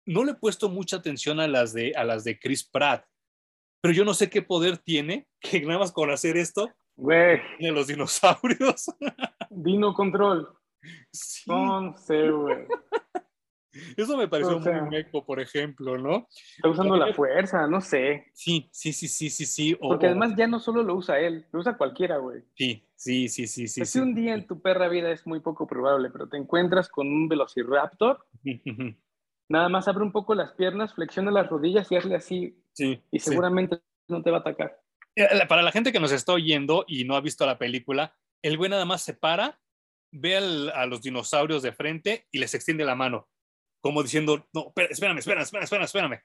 no 0.05 0.23
le 0.23 0.31
he 0.31 0.35
puesto 0.35 0.69
mucha 0.69 0.97
atención 0.97 1.39
a 1.39 1.47
las 1.47 1.73
de, 1.73 1.93
a 1.95 2.03
las 2.03 2.23
de 2.23 2.39
Chris 2.39 2.67
Pratt, 2.67 3.05
pero 3.81 3.93
yo 3.93 4.05
no 4.05 4.13
sé 4.13 4.29
qué 4.29 4.41
poder 4.41 4.77
tiene 4.77 5.27
que 5.39 5.61
nada 5.61 5.79
más 5.79 5.91
con 5.91 6.09
hacer 6.09 6.37
esto 6.37 6.71
Güey. 6.97 7.41
De 7.59 7.71
los 7.71 7.87
dinosaurios. 7.87 8.85
Dino 9.49 9.93
Control. 9.93 10.47
Sí. 11.11 11.43
No 11.47 11.95
sé, 11.97 12.29
güey. 12.29 12.65
Eso 13.97 14.15
me 14.15 14.29
pareció 14.29 14.57
muy 14.57 14.89
meco, 14.89 15.25
por 15.25 15.41
ejemplo, 15.41 15.97
¿no? 15.97 16.27
Está 16.55 16.69
usando 16.69 16.95
la 16.95 17.13
fuerza, 17.13 17.67
no 17.67 17.81
sé. 17.81 18.31
Sí, 18.33 18.69
sí, 18.71 18.93
sí, 18.93 19.09
sí, 19.09 19.29
sí, 19.29 19.45
sí. 19.45 19.75
Porque 19.75 20.05
además 20.05 20.33
ya 20.37 20.47
no 20.47 20.61
solo 20.61 20.81
lo 20.81 20.95
usa 20.95 21.19
él, 21.19 21.45
lo 21.51 21.59
usa 21.59 21.77
cualquiera, 21.77 22.17
güey. 22.17 22.41
Sí, 22.53 22.84
sí, 22.95 23.29
sí, 23.29 23.47
sí, 23.47 23.67
sí. 23.67 23.85
sí, 23.85 23.99
un 23.99 24.15
día 24.15 24.33
en 24.33 24.47
tu 24.47 24.61
perra 24.61 24.87
vida 24.87 25.11
es 25.11 25.25
muy 25.25 25.39
poco 25.39 25.67
probable, 25.67 26.09
pero 26.09 26.27
te 26.27 26.37
encuentras 26.37 26.89
con 26.89 27.07
un 27.07 27.27
velociraptor, 27.27 28.25
nada 29.49 29.69
más 29.69 29.87
abre 29.87 30.03
un 30.03 30.11
poco 30.11 30.35
las 30.35 30.53
piernas, 30.53 30.93
flexiona 30.93 31.31
las 31.31 31.49
rodillas 31.49 31.91
y 31.91 31.95
hazle 31.95 32.15
así. 32.15 32.57
Sí. 32.73 33.01
Y 33.11 33.19
seguramente 33.19 33.79
no 34.07 34.21
te 34.21 34.31
va 34.31 34.37
a 34.37 34.41
atacar. 34.41 34.81
Eh, 35.15 35.27
para 35.47 35.61
la 35.61 35.71
gente 35.71 35.91
que 35.91 35.99
nos 35.99 36.11
está 36.11 36.33
oyendo 36.33 36.83
y 36.87 37.05
no 37.05 37.15
ha 37.15 37.21
visto 37.21 37.45
la 37.45 37.57
película, 37.57 38.15
el 38.41 38.57
güey 38.57 38.69
nada 38.69 38.85
más 38.85 39.01
se 39.01 39.13
para, 39.13 39.59
ve 40.11 40.37
a 40.37 40.85
los 40.85 41.01
dinosaurios 41.01 41.63
de 41.63 41.71
frente 41.71 42.27
y 42.31 42.39
les 42.39 42.53
extiende 42.53 42.85
la 42.85 42.95
mano 42.95 43.27
como 43.85 44.01
diciendo, 44.01 44.47
no, 44.51 44.73
espérame, 44.75 45.19
espérame, 45.19 45.41
espérame, 45.43 45.63
espérame, 45.63 45.83
espérame. 45.83 46.19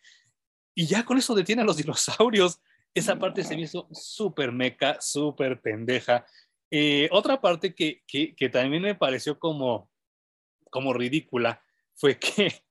Y 0.75 0.87
ya 0.87 1.05
con 1.05 1.19
eso 1.19 1.35
detiene 1.35 1.61
a 1.61 1.67
los 1.67 1.77
dinosaurios. 1.77 2.59
Esa 2.95 3.19
parte 3.19 3.45
se 3.45 3.55
me 3.55 3.61
hizo 3.61 3.87
súper 3.93 4.51
meca, 4.51 4.97
súper 4.99 5.61
pendeja. 5.61 6.25
Eh, 6.71 7.09
otra 7.11 7.41
parte 7.41 7.75
que, 7.75 8.03
que, 8.07 8.35
que, 8.35 8.49
también 8.49 8.83
me 8.83 8.95
pareció 8.95 9.39
como, 9.39 9.91
como 10.71 10.93
ridícula 10.93 11.65
fue 11.95 12.19
que 12.19 12.63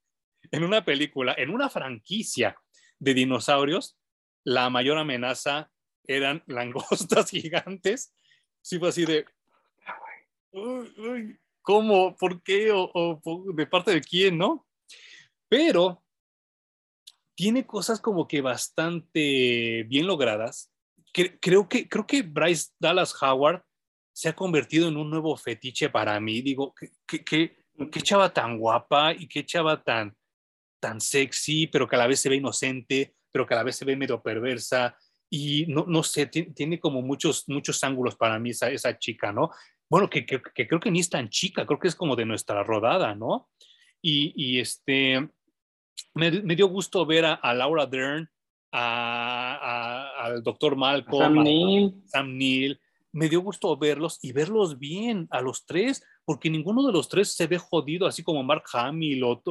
en 0.51 0.63
una 0.63 0.85
película, 0.85 1.35
en 1.37 1.49
una 1.49 1.69
franquicia 1.69 2.55
de 2.97 3.13
dinosaurios, 3.13 3.97
la 4.45 4.69
mayor 4.69 4.97
amenaza 4.97 5.71
eran 6.05 6.43
langostas 6.47 7.29
gigantes. 7.29 8.13
Sí 8.61 8.79
fue 8.79 8.89
así 8.89 9.05
de... 9.05 9.25
¿Cómo? 11.61 12.15
¿Por 12.15 12.41
qué? 12.41 12.71
¿O, 12.71 12.89
o 12.93 13.53
de 13.53 13.67
parte 13.67 13.91
de 13.91 14.01
quién? 14.01 14.37
¿No? 14.37 14.65
pero 15.49 16.03
tiene 17.35 17.65
cosas 17.65 17.99
como 17.99 18.27
que 18.27 18.41
bastante 18.41 19.83
bien 19.87 20.07
logradas. 20.07 20.71
Creo 21.11 21.67
que, 21.67 21.89
creo 21.89 22.05
que 22.05 22.21
Bryce 22.21 22.71
Dallas 22.79 23.15
Howard 23.21 23.63
se 24.19 24.27
ha 24.27 24.35
convertido 24.35 24.89
en 24.89 24.97
un 24.97 25.09
nuevo 25.09 25.37
fetiche 25.37 25.89
para 25.89 26.19
mí. 26.19 26.41
Digo, 26.41 26.75
qué, 27.07 27.23
qué, 27.23 27.55
qué 27.89 28.01
chava 28.01 28.33
tan 28.33 28.57
guapa 28.57 29.13
y 29.13 29.29
qué 29.29 29.45
chava 29.45 29.81
tan, 29.81 30.13
tan 30.81 30.99
sexy, 30.99 31.67
pero 31.67 31.87
que 31.87 31.95
a 31.95 31.99
la 31.99 32.07
vez 32.07 32.19
se 32.19 32.27
ve 32.27 32.35
inocente, 32.35 33.15
pero 33.31 33.47
que 33.47 33.53
a 33.53 33.57
la 33.57 33.63
vez 33.63 33.77
se 33.77 33.85
ve 33.85 33.95
medio 33.95 34.21
perversa. 34.21 34.93
Y 35.29 35.67
no, 35.67 35.85
no 35.87 36.03
sé, 36.03 36.25
tiene, 36.25 36.81
como 36.81 37.01
muchos, 37.01 37.47
muchos 37.47 37.81
ángulos 37.81 38.17
para 38.17 38.37
mí 38.39 38.49
esa, 38.49 38.69
esa 38.69 38.97
chica, 38.99 39.31
¿no? 39.31 39.51
Bueno, 39.89 40.09
que, 40.09 40.25
que, 40.25 40.41
creo 40.67 40.81
que 40.81 40.91
ni 40.91 40.99
es 40.99 41.09
tan 41.09 41.29
chica, 41.29 41.65
creo 41.65 41.79
que 41.79 41.87
es 41.87 41.95
como 41.95 42.17
de 42.17 42.25
nuestra 42.25 42.61
rodada, 42.61 43.15
¿no? 43.15 43.47
Y, 44.01 44.33
y 44.35 44.59
este, 44.59 45.29
me, 46.13 46.31
dio 46.57 46.67
gusto 46.67 47.05
ver 47.05 47.23
a, 47.23 47.53
Laura 47.53 47.85
Dern, 47.85 48.29
al 48.73 50.43
doctor 50.43 50.75
Malcolm, 50.75 51.35
Sam 51.35 51.41
Neill. 51.41 52.03
Sam 52.05 52.37
Neill. 52.37 52.81
Me 53.11 53.27
dio 53.29 53.41
gusto 53.41 53.75
verlos 53.77 54.19
y 54.21 54.31
verlos 54.31 54.77
bien 54.77 55.27
a 55.31 55.41
los 55.41 55.65
tres, 55.65 56.03
porque 56.25 56.49
ninguno 56.49 56.85
de 56.85 56.93
los 56.93 57.09
tres 57.09 57.33
se 57.33 57.47
ve 57.47 57.57
jodido, 57.57 58.05
así 58.05 58.23
como 58.23 58.43
Mark 58.43 58.63
Hamill 58.73 59.23
o, 59.23 59.41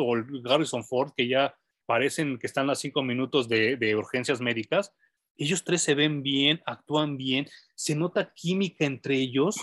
Garrison 0.42 0.84
Ford, 0.84 1.12
que 1.16 1.28
ya 1.28 1.56
parecen 1.86 2.38
que 2.38 2.46
están 2.46 2.70
a 2.70 2.74
cinco 2.74 3.02
minutos 3.02 3.48
de, 3.48 3.76
de 3.76 3.96
urgencias 3.96 4.40
médicas. 4.40 4.94
Ellos 5.36 5.64
tres 5.64 5.82
se 5.82 5.94
ven 5.94 6.22
bien, 6.22 6.60
actúan 6.66 7.16
bien, 7.16 7.48
se 7.74 7.94
nota 7.94 8.32
química 8.34 8.84
entre 8.84 9.16
ellos 9.16 9.56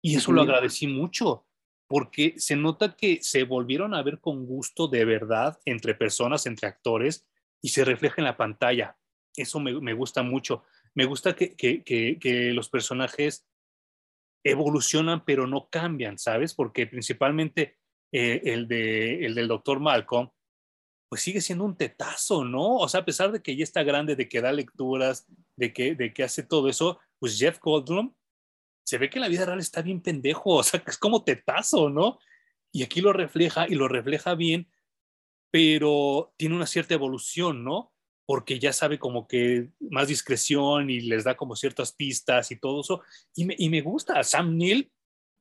y 0.00 0.16
eso 0.16 0.32
lo 0.32 0.42
agradecí 0.42 0.86
mucho 0.86 1.46
porque 1.88 2.34
se 2.36 2.54
nota 2.54 2.94
que 2.94 3.18
se 3.22 3.44
volvieron 3.44 3.94
a 3.94 4.02
ver 4.02 4.20
con 4.20 4.44
gusto 4.46 4.88
de 4.88 5.04
verdad 5.06 5.58
entre 5.64 5.94
personas, 5.94 6.44
entre 6.46 6.68
actores, 6.68 7.26
y 7.62 7.70
se 7.70 7.84
refleja 7.84 8.16
en 8.18 8.24
la 8.26 8.36
pantalla. 8.36 8.96
Eso 9.34 9.58
me, 9.58 9.92
gusta 9.94 10.22
mucho. 10.22 10.64
Me 10.94 11.04
gusta 11.04 11.34
que, 11.34 12.52
los 12.54 12.68
personajes 12.68 13.46
evolucionan, 14.44 15.24
pero 15.24 15.46
no 15.46 15.68
cambian, 15.68 16.18
¿sabes? 16.18 16.54
Porque 16.54 16.86
principalmente 16.86 17.76
eh, 18.12 18.40
el, 18.44 18.68
de, 18.68 19.24
el 19.26 19.34
del 19.34 19.48
doctor 19.48 19.80
Malcolm, 19.80 20.30
pues 21.08 21.22
sigue 21.22 21.40
siendo 21.40 21.64
un 21.64 21.76
tetazo, 21.76 22.44
¿no? 22.44 22.76
O 22.76 22.88
sea, 22.88 23.00
a 23.00 23.04
pesar 23.04 23.32
de 23.32 23.42
que 23.42 23.56
ya 23.56 23.64
está 23.64 23.82
grande, 23.82 24.16
de 24.16 24.28
que 24.28 24.40
da 24.40 24.52
lecturas, 24.52 25.26
de 25.56 25.72
que, 25.72 25.94
de 25.94 26.12
que 26.12 26.22
hace 26.22 26.42
todo 26.42 26.68
eso, 26.68 27.00
pues 27.18 27.38
Jeff 27.38 27.58
Goldblum 27.60 28.14
se 28.84 28.98
ve 28.98 29.10
que 29.10 29.20
la 29.20 29.28
vida 29.28 29.44
real 29.44 29.58
está 29.58 29.82
bien 29.82 30.00
pendejo, 30.00 30.50
o 30.54 30.62
sea, 30.62 30.80
que 30.80 30.90
es 30.90 30.98
como 30.98 31.24
tetazo, 31.24 31.90
¿no? 31.90 32.18
Y 32.72 32.82
aquí 32.82 33.00
lo 33.00 33.12
refleja 33.12 33.66
y 33.68 33.74
lo 33.74 33.88
refleja 33.88 34.34
bien, 34.34 34.70
pero 35.50 36.32
tiene 36.36 36.56
una 36.56 36.66
cierta 36.66 36.94
evolución, 36.94 37.64
¿no? 37.64 37.92
Porque 38.28 38.58
ya 38.58 38.74
sabe 38.74 38.98
como 38.98 39.26
que 39.26 39.70
más 39.80 40.08
discreción 40.08 40.90
y 40.90 41.00
les 41.00 41.24
da 41.24 41.34
como 41.34 41.56
ciertas 41.56 41.92
pistas 41.92 42.50
y 42.50 42.56
todo 42.56 42.82
eso. 42.82 43.02
Y 43.34 43.46
me, 43.46 43.54
y 43.56 43.70
me 43.70 43.80
gusta, 43.80 44.22
Sam 44.22 44.54
Neill 44.54 44.92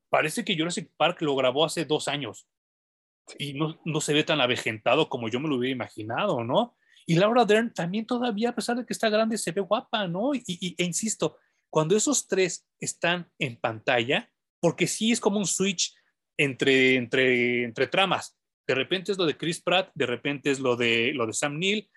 parece 0.10 0.46
que 0.46 0.58
Jurassic 0.58 0.90
Park 0.96 1.22
lo 1.22 1.36
grabó 1.36 1.66
hace 1.66 1.84
dos 1.84 2.08
años 2.08 2.48
y 3.38 3.54
no, 3.54 3.78
no 3.84 4.00
se 4.00 4.14
ve 4.14 4.24
tan 4.24 4.40
avejentado 4.40 5.10
como 5.10 5.28
yo 5.28 5.42
me 5.42 5.50
lo 5.50 5.58
hubiera 5.58 5.76
imaginado, 5.76 6.46
¿no? 6.46 6.78
Y 7.06 7.16
Laura 7.16 7.44
Dern 7.44 7.74
también 7.74 8.06
todavía, 8.06 8.50
a 8.50 8.56
pesar 8.56 8.78
de 8.78 8.86
que 8.86 8.94
está 8.94 9.10
grande, 9.10 9.38
se 9.38 9.52
ve 9.52 9.62
guapa, 9.62 10.08
¿no? 10.08 10.34
Y, 10.34 10.44
y, 10.46 10.76
e 10.78 10.86
insisto, 10.86 11.38
cuando 11.70 11.96
esos 11.96 12.28
tres 12.28 12.68
están 12.80 13.30
en 13.38 13.58
pantalla, 13.58 14.30
porque 14.60 14.88
sí 14.88 15.12
es 15.12 15.20
como 15.20 15.38
un 15.40 15.46
switch 15.46 15.94
entre, 16.38 16.96
entre, 16.96 17.64
entre 17.64 17.88
tramas. 17.88 18.38
De 18.68 18.76
repente 18.76 19.12
es 19.12 19.18
lo 19.18 19.26
de 19.26 19.38
Chris 19.38 19.62
Pratt, 19.62 19.92
de 19.94 20.06
repente 20.06 20.52
es 20.52 20.60
lo 20.60 20.76
de, 20.76 21.14
lo 21.14 21.26
de 21.26 21.34
Sam 21.34 21.60
Neill, 21.60 21.90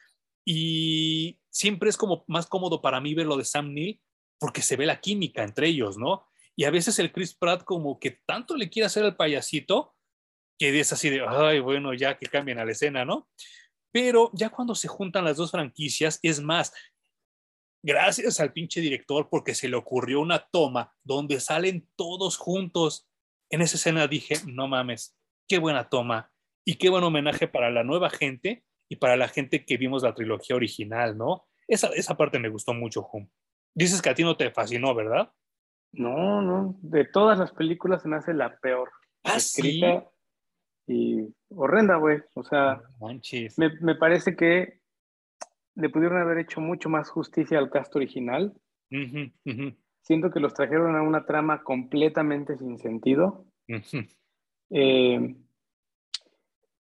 y 0.45 1.41
siempre 1.51 1.91
es 1.91 1.97
como 1.97 2.25
más 2.29 2.47
cómodo 2.47 2.81
para 2.81 3.01
mí 3.01 3.15
ver 3.15 3.27
lo 3.27 3.37
de 3.37 3.45
Sam 3.45 3.73
Neill 3.73 4.01
porque 4.39 4.63
se 4.63 4.77
ve 4.77 4.87
la 4.87 5.01
química 5.01 5.43
entre 5.43 5.69
ellos, 5.69 5.99
¿no? 5.99 6.27
Y 6.57 6.65
a 6.65 6.71
veces 6.71 6.99
el 6.99 7.13
Chris 7.13 7.35
Pratt 7.35 7.65
como 7.65 7.99
que 7.99 8.21
tanto 8.27 8.57
le 8.57 8.71
quiere 8.71 8.87
hacer 8.87 9.05
al 9.05 9.17
payasito 9.17 9.95
que 10.61 10.79
es 10.79 10.93
así 10.93 11.09
de, 11.09 11.25
ay, 11.27 11.59
bueno, 11.61 11.95
ya 11.95 12.19
que 12.19 12.27
cambien 12.27 12.59
a 12.59 12.67
la 12.67 12.73
escena, 12.73 13.07
¿no? 13.07 13.31
Pero 13.91 14.31
ya 14.35 14.51
cuando 14.51 14.75
se 14.75 14.89
juntan 14.89 15.25
las 15.25 15.39
dos 15.39 15.53
franquicias, 15.53 16.21
es 16.23 16.43
más, 16.43 16.75
gracias 17.83 18.41
al 18.41 18.53
pinche 18.53 18.83
director 18.83 19.31
porque 19.31 19.55
se 19.55 19.71
le 19.71 19.77
ocurrió 19.77 20.21
una 20.21 20.47
toma 20.53 20.95
donde 21.03 21.41
salen 21.41 21.89
todos 21.97 22.37
juntos. 22.37 23.09
En 23.49 23.63
esa 23.63 23.77
escena 23.77 24.07
dije, 24.07 24.35
no 24.47 24.69
mames, 24.69 25.17
qué 25.49 25.59
buena 25.59 25.89
toma 25.89 26.31
y 26.67 26.75
qué 26.75 26.91
buen 26.91 27.05
homenaje 27.05 27.49
para 27.49 27.71
la 27.71 27.83
nueva 27.83 28.11
gente 28.11 28.63
y 28.91 28.97
para 28.97 29.17
la 29.17 29.29
gente 29.29 29.65
que 29.65 29.77
vimos 29.77 30.03
la 30.03 30.15
trilogía 30.15 30.57
original, 30.57 31.17
¿no? 31.17 31.47
Esa, 31.69 31.87
esa 31.95 32.17
parte 32.17 32.39
me 32.41 32.49
gustó 32.51 32.75
mucho, 32.75 33.09
Hum. 33.13 33.29
Dices 33.73 34.03
que 34.03 34.11
a 34.11 34.15
ti 34.15 34.25
no 34.25 34.37
te 34.37 34.51
fascinó, 34.51 34.97
¿verdad? 34.97 35.33
No, 35.93 36.43
no, 36.43 36.77
de 36.83 37.05
todas 37.05 37.39
las 37.39 37.53
películas 37.53 38.03
se 38.03 38.09
me 38.09 38.17
hace 38.17 38.35
la 38.35 38.59
peor. 38.59 38.91
¿Ah, 39.23 39.37
escrita 39.37 40.05
y 40.89 41.33
horrenda, 41.51 41.97
güey. 41.97 42.19
O 42.35 42.43
sea, 42.43 42.83
me, 43.57 43.71
me 43.81 43.95
parece 43.95 44.35
que 44.35 44.81
le 45.77 45.89
pudieron 45.89 46.21
haber 46.21 46.39
hecho 46.39 46.61
mucho 46.61 46.89
más 46.89 47.09
justicia 47.09 47.59
al 47.59 47.71
cast 47.71 47.95
original. 47.95 48.53
Siento 50.03 50.31
que 50.33 50.41
los 50.41 50.55
trajeron 50.55 50.97
a 50.97 51.03
una 51.03 51.25
trama 51.27 51.63
completamente 51.63 52.57
sin 52.59 52.79
sentido. 52.79 53.47
Eh, 54.71 55.37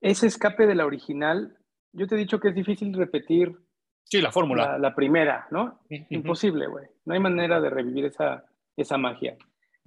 ese 0.00 0.26
escape 0.26 0.66
de 0.66 0.74
la 0.74 0.86
original, 0.86 1.56
yo 1.94 2.06
te 2.06 2.14
he 2.14 2.18
dicho 2.18 2.38
que 2.38 2.48
es 2.48 2.54
difícil 2.54 2.92
repetir. 2.92 3.56
Sí, 4.04 4.20
la 4.20 4.30
fórmula. 4.30 4.78
La, 4.78 4.94
primera, 4.94 5.46
¿no? 5.50 5.80
Imposible, 6.10 6.66
güey. 6.66 6.86
No 7.04 7.14
hay 7.14 7.20
manera 7.20 7.60
de 7.60 7.70
revivir 7.70 8.04
esa, 8.04 8.44
esa 8.76 8.98
magia. 8.98 9.36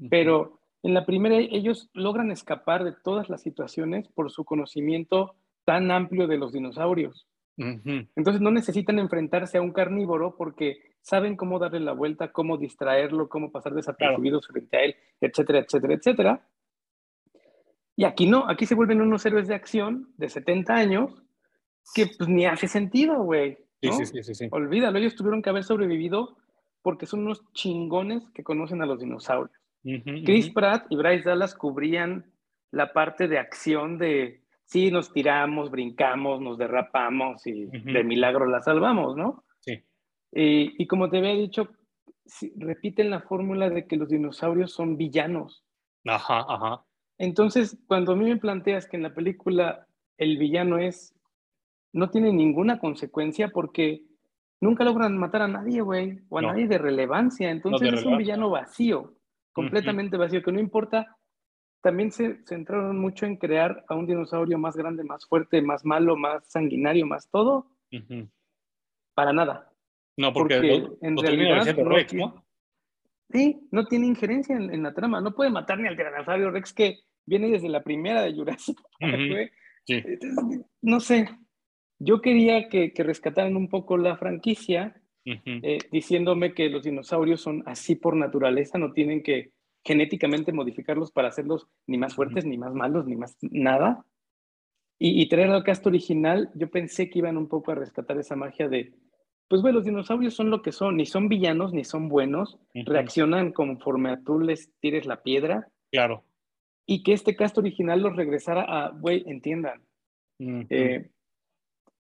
Pero 0.10 0.60
en 0.84 0.94
la 0.94 1.06
primera 1.06 1.38
ellos 1.38 1.90
logran 1.94 2.32
escapar 2.32 2.84
de 2.84 2.94
todas 3.04 3.30
las 3.30 3.42
situaciones 3.42 4.08
por 4.10 4.32
su 4.32 4.46
conocimiento 4.46 5.36
tan 5.66 5.92
amplio 5.92 6.28
de 6.28 6.38
los 6.38 6.54
dinosaurios. 6.54 7.28
Entonces 7.58 8.40
no 8.40 8.52
necesitan 8.52 9.00
enfrentarse 9.00 9.58
a 9.58 9.64
un 9.64 9.72
carnívoro 9.72 10.36
porque 10.38 10.78
saben 11.02 11.36
cómo 11.36 11.58
darle 11.58 11.80
la 11.80 11.92
vuelta, 11.92 12.32
cómo 12.32 12.58
distraerlo, 12.58 13.30
cómo 13.30 13.52
pasar 13.52 13.74
desapercibidos 13.74 14.48
frente 14.48 14.78
a 14.78 14.84
él, 14.84 14.96
etcétera, 15.20 15.60
etcétera, 15.60 15.94
etcétera. 15.96 16.48
Y 17.96 18.04
aquí 18.04 18.28
no, 18.28 18.48
aquí 18.48 18.68
se 18.68 18.76
vuelven 18.76 19.02
unos 19.02 19.26
héroes 19.26 19.48
de 19.48 19.56
acción 19.56 20.14
de 20.18 20.30
70 20.30 20.76
años 20.76 21.24
que 21.94 22.08
pues 22.18 22.30
ni 22.30 22.46
hace 22.46 22.68
sentido, 22.68 23.24
güey. 23.24 23.58
Sí, 23.82 23.92
sí, 24.06 24.24
sí, 24.24 24.34
sí, 24.34 24.48
Olvídalo, 24.52 24.98
ellos 24.98 25.16
tuvieron 25.16 25.42
que 25.42 25.50
haber 25.50 25.64
sobrevivido 25.64 26.38
porque 26.82 27.06
son 27.06 27.22
unos 27.22 27.44
chingones 27.54 28.30
que 28.32 28.44
conocen 28.44 28.82
a 28.82 28.86
los 28.86 29.00
dinosaurios. 29.00 29.56
Chris 30.26 30.50
Pratt 30.50 30.86
y 30.90 30.98
Bryce 30.98 31.24
Dallas 31.24 31.56
cubrían 31.56 32.32
la 32.72 32.92
parte 32.92 33.28
de 33.28 33.40
acción 33.40 33.98
de 33.98 34.44
sí 34.66 34.92
nos 34.92 35.14
tiramos, 35.14 35.72
brincamos, 35.72 36.42
nos 36.42 36.58
derrapamos 36.58 37.46
y 37.48 37.68
de 37.68 38.04
milagro 38.04 38.46
la 38.46 38.62
salvamos, 38.62 39.16
¿no? 39.16 39.46
Sí. 39.62 39.82
Y, 40.32 40.88
como 40.88 41.10
te 41.10 41.18
había 41.18 41.34
dicho, 41.34 41.70
repiten 42.58 43.10
la 43.10 43.22
fórmula 43.22 43.70
de 43.70 43.88
que 43.88 43.96
los 43.96 44.10
dinosaurios 44.10 44.74
son 44.74 44.98
villanos. 44.98 45.64
Ajá, 46.06 46.46
ajá. 46.48 46.84
Entonces, 47.18 47.78
cuando 47.88 48.12
a 48.12 48.16
mí 48.16 48.26
me 48.26 48.38
planteas 48.38 48.88
que 48.88 48.98
en 48.98 49.04
la 49.04 49.14
película 49.14 49.88
el 50.18 50.38
villano 50.38 50.78
es, 50.78 51.16
no 51.94 52.10
tiene 52.10 52.32
ninguna 52.32 52.80
consecuencia 52.80 53.50
porque 53.50 54.04
nunca 54.60 54.84
logran 54.84 55.18
matar 55.18 55.44
a 55.44 55.48
nadie, 55.48 55.82
güey, 55.82 56.20
o 56.30 56.40
a 56.40 56.42
nadie 56.42 56.68
de 56.68 56.78
relevancia. 56.78 57.50
Entonces 57.50 57.94
es 57.94 58.06
un 58.06 58.18
villano 58.18 58.50
vacío, 58.50 59.16
completamente 59.54 60.18
vacío, 60.18 60.44
que 60.44 60.52
no 60.52 60.60
importa. 60.60 61.18
También 61.82 62.12
se 62.12 62.44
centraron 62.46 62.98
mucho 63.00 63.26
en 63.26 63.38
crear 63.38 63.86
a 63.88 63.96
un 63.96 64.08
dinosaurio 64.08 64.58
más 64.58 64.76
grande, 64.76 65.04
más 65.04 65.26
fuerte, 65.26 65.62
más 65.62 65.86
malo, 65.86 66.16
más 66.16 66.50
sanguinario, 66.50 67.06
más 67.06 67.30
todo. 67.30 67.68
Para 69.14 69.34
nada. 69.34 69.72
No, 70.18 70.34
porque, 70.34 70.88
en 71.02 71.18
realidad 71.18 71.76
no, 72.14 72.44
Sí, 73.30 73.68
no 73.72 73.86
tiene 73.86 74.08
injerencia 74.08 74.56
en, 74.56 74.84
la 74.84 74.94
trama. 74.94 75.22
No 75.22 75.36
puede 75.36 75.50
matar 75.50 75.80
ni 75.80 75.88
al 75.88 75.98
tiranosaurio 75.98 76.50
Rex 76.50 76.74
que 76.74 77.00
viene 77.26 77.50
desde 77.50 77.70
la 77.70 77.84
primera 77.84 78.22
de 78.22 78.34
Jurassic 78.34 78.80
Park, 79.00 79.52
no 80.82 81.00
sé, 81.00 81.30
yo 82.00 82.22
quería 82.22 82.70
que, 82.70 82.92
rescataran 82.98 83.56
un 83.56 83.70
poco 83.70 83.98
la 83.98 84.18
franquicia, 84.18 85.02
eh, 85.26 85.80
diciéndome 85.92 86.54
que 86.54 86.70
los 86.70 86.84
dinosaurios 86.84 87.42
son 87.42 87.64
así 87.66 87.96
por 87.96 88.16
naturaleza, 88.16 88.78
no 88.78 88.94
tienen 88.94 89.24
que 89.24 89.52
genéticamente 89.84 90.54
modificarlos 90.54 91.12
para 91.12 91.28
hacerlos 91.28 91.68
ni 91.86 91.98
más 91.98 92.16
fuertes, 92.16 92.46
ni 92.46 92.58
más 92.58 92.74
malos, 92.74 93.06
ni 93.06 93.16
más 93.16 93.38
nada. 93.42 94.06
Y, 95.00 95.22
y 95.22 95.28
traer 95.28 95.50
al 95.50 95.64
cast 95.64 95.86
original, 95.86 96.50
yo 96.56 96.70
pensé 96.70 97.10
que 97.10 97.20
iban 97.20 97.38
un 97.38 97.48
poco 97.48 97.72
a 97.72 97.76
rescatar 97.76 98.18
esa 98.18 98.36
magia 98.36 98.68
de, 98.68 98.94
pues 99.48 99.62
bueno, 99.62 99.78
los 99.78 99.86
dinosaurios 99.86 100.34
son 100.34 100.50
lo 100.50 100.62
que 100.62 100.72
son, 100.72 100.98
ni 100.98 101.06
son 101.06 101.30
villanos, 101.30 101.74
ni 101.74 101.84
son 101.84 102.10
buenos, 102.10 102.60
reaccionan 102.74 103.54
conforme 103.54 104.10
a 104.12 104.22
tú 104.22 104.40
les 104.40 104.72
tires 104.80 105.06
la 105.06 105.24
piedra. 105.24 105.70
Claro. 105.92 106.24
Y 106.86 107.04
que 107.04 107.14
este 107.14 107.36
cast 107.36 107.58
original 107.58 108.02
los 108.02 108.16
regresara 108.16 108.64
a, 108.64 108.90
güey, 108.90 109.24
entiendan, 109.28 109.82
eh, 110.40 111.10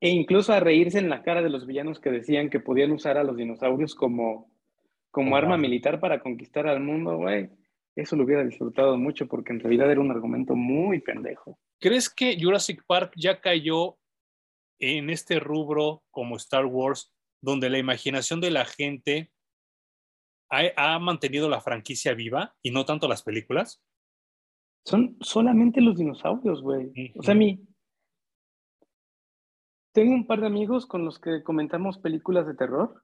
e 0.03 0.09
incluso 0.09 0.53
a 0.53 0.59
reírse 0.59 0.99
en 0.99 1.09
la 1.09 1.23
cara 1.23 1.43
de 1.43 1.49
los 1.49 1.65
villanos 1.65 2.01
que 2.01 2.11
decían 2.11 2.51
que 2.51 2.59
podían 2.59 2.91
usar 2.91 3.17
a 3.19 3.23
los 3.23 3.37
dinosaurios 3.37 3.95
como, 3.95 4.51
como 5.13 5.37
arma 5.37 5.57
militar 5.57 6.01
para 6.01 6.19
conquistar 6.19 6.67
al 6.67 6.81
mundo, 6.81 7.19
güey. 7.19 7.51
Eso 7.95 8.17
lo 8.17 8.25
hubiera 8.25 8.43
disfrutado 8.43 8.99
mucho 8.99 9.29
porque 9.29 9.53
en 9.53 9.61
realidad 9.61 9.93
era 9.93 10.01
un 10.01 10.11
argumento 10.11 10.57
muy 10.57 11.01
pendejo. 11.01 11.57
¿Crees 11.79 12.13
que 12.13 12.37
Jurassic 12.37 12.83
Park 12.85 13.13
ya 13.15 13.41
cayó 13.41 13.97
en 14.81 15.09
este 15.09 15.39
rubro 15.39 16.03
como 16.11 16.35
Star 16.35 16.67
Wars, 16.67 17.15
donde 17.41 17.71
la 17.71 17.79
imaginación 17.79 18.41
de 18.41 18.51
la 18.51 18.65
gente 18.65 19.31
ha, 20.51 20.95
ha 20.95 20.99
mantenido 20.99 21.49
la 21.49 21.61
franquicia 21.61 22.13
viva 22.15 22.57
y 22.61 22.73
no 22.73 22.85
tanto 22.85 23.07
las 23.07 23.23
películas? 23.23 23.81
Son 24.85 25.17
solamente 25.21 25.81
los 25.81 25.97
dinosaurios, 25.97 26.61
güey. 26.61 27.13
O 27.15 27.23
sea, 27.23 27.37
mi, 27.37 27.61
tengo 29.93 30.15
un 30.15 30.27
par 30.27 30.41
de 30.41 30.47
amigos 30.47 30.87
con 30.87 31.05
los 31.05 31.19
que 31.19 31.43
comentamos 31.43 31.99
películas 31.99 32.47
de 32.47 32.55
terror. 32.55 33.03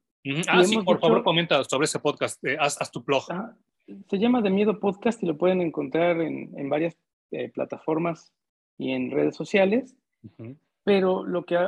Ah, 0.48 0.64
sí, 0.64 0.78
por 0.78 0.98
favor, 0.98 1.22
comenta 1.22 1.62
sobre 1.64 1.84
ese 1.84 1.98
podcast. 1.98 2.42
Eh, 2.44 2.56
haz, 2.58 2.90
tu 2.90 3.02
blog. 3.02 3.24
Ah, 3.30 3.54
se 4.08 4.18
llama 4.18 4.42
De 4.42 4.50
Miedo 4.50 4.80
Podcast 4.80 5.22
y 5.22 5.26
lo 5.26 5.36
pueden 5.36 5.60
encontrar 5.60 6.20
en, 6.20 6.68
varias 6.68 6.96
eh, 7.30 7.50
plataformas 7.50 8.32
y 8.76 8.92
en 8.92 9.10
redes 9.10 9.36
sociales. 9.36 9.96
Pero 10.84 11.24
lo 11.24 11.44
que 11.44 11.58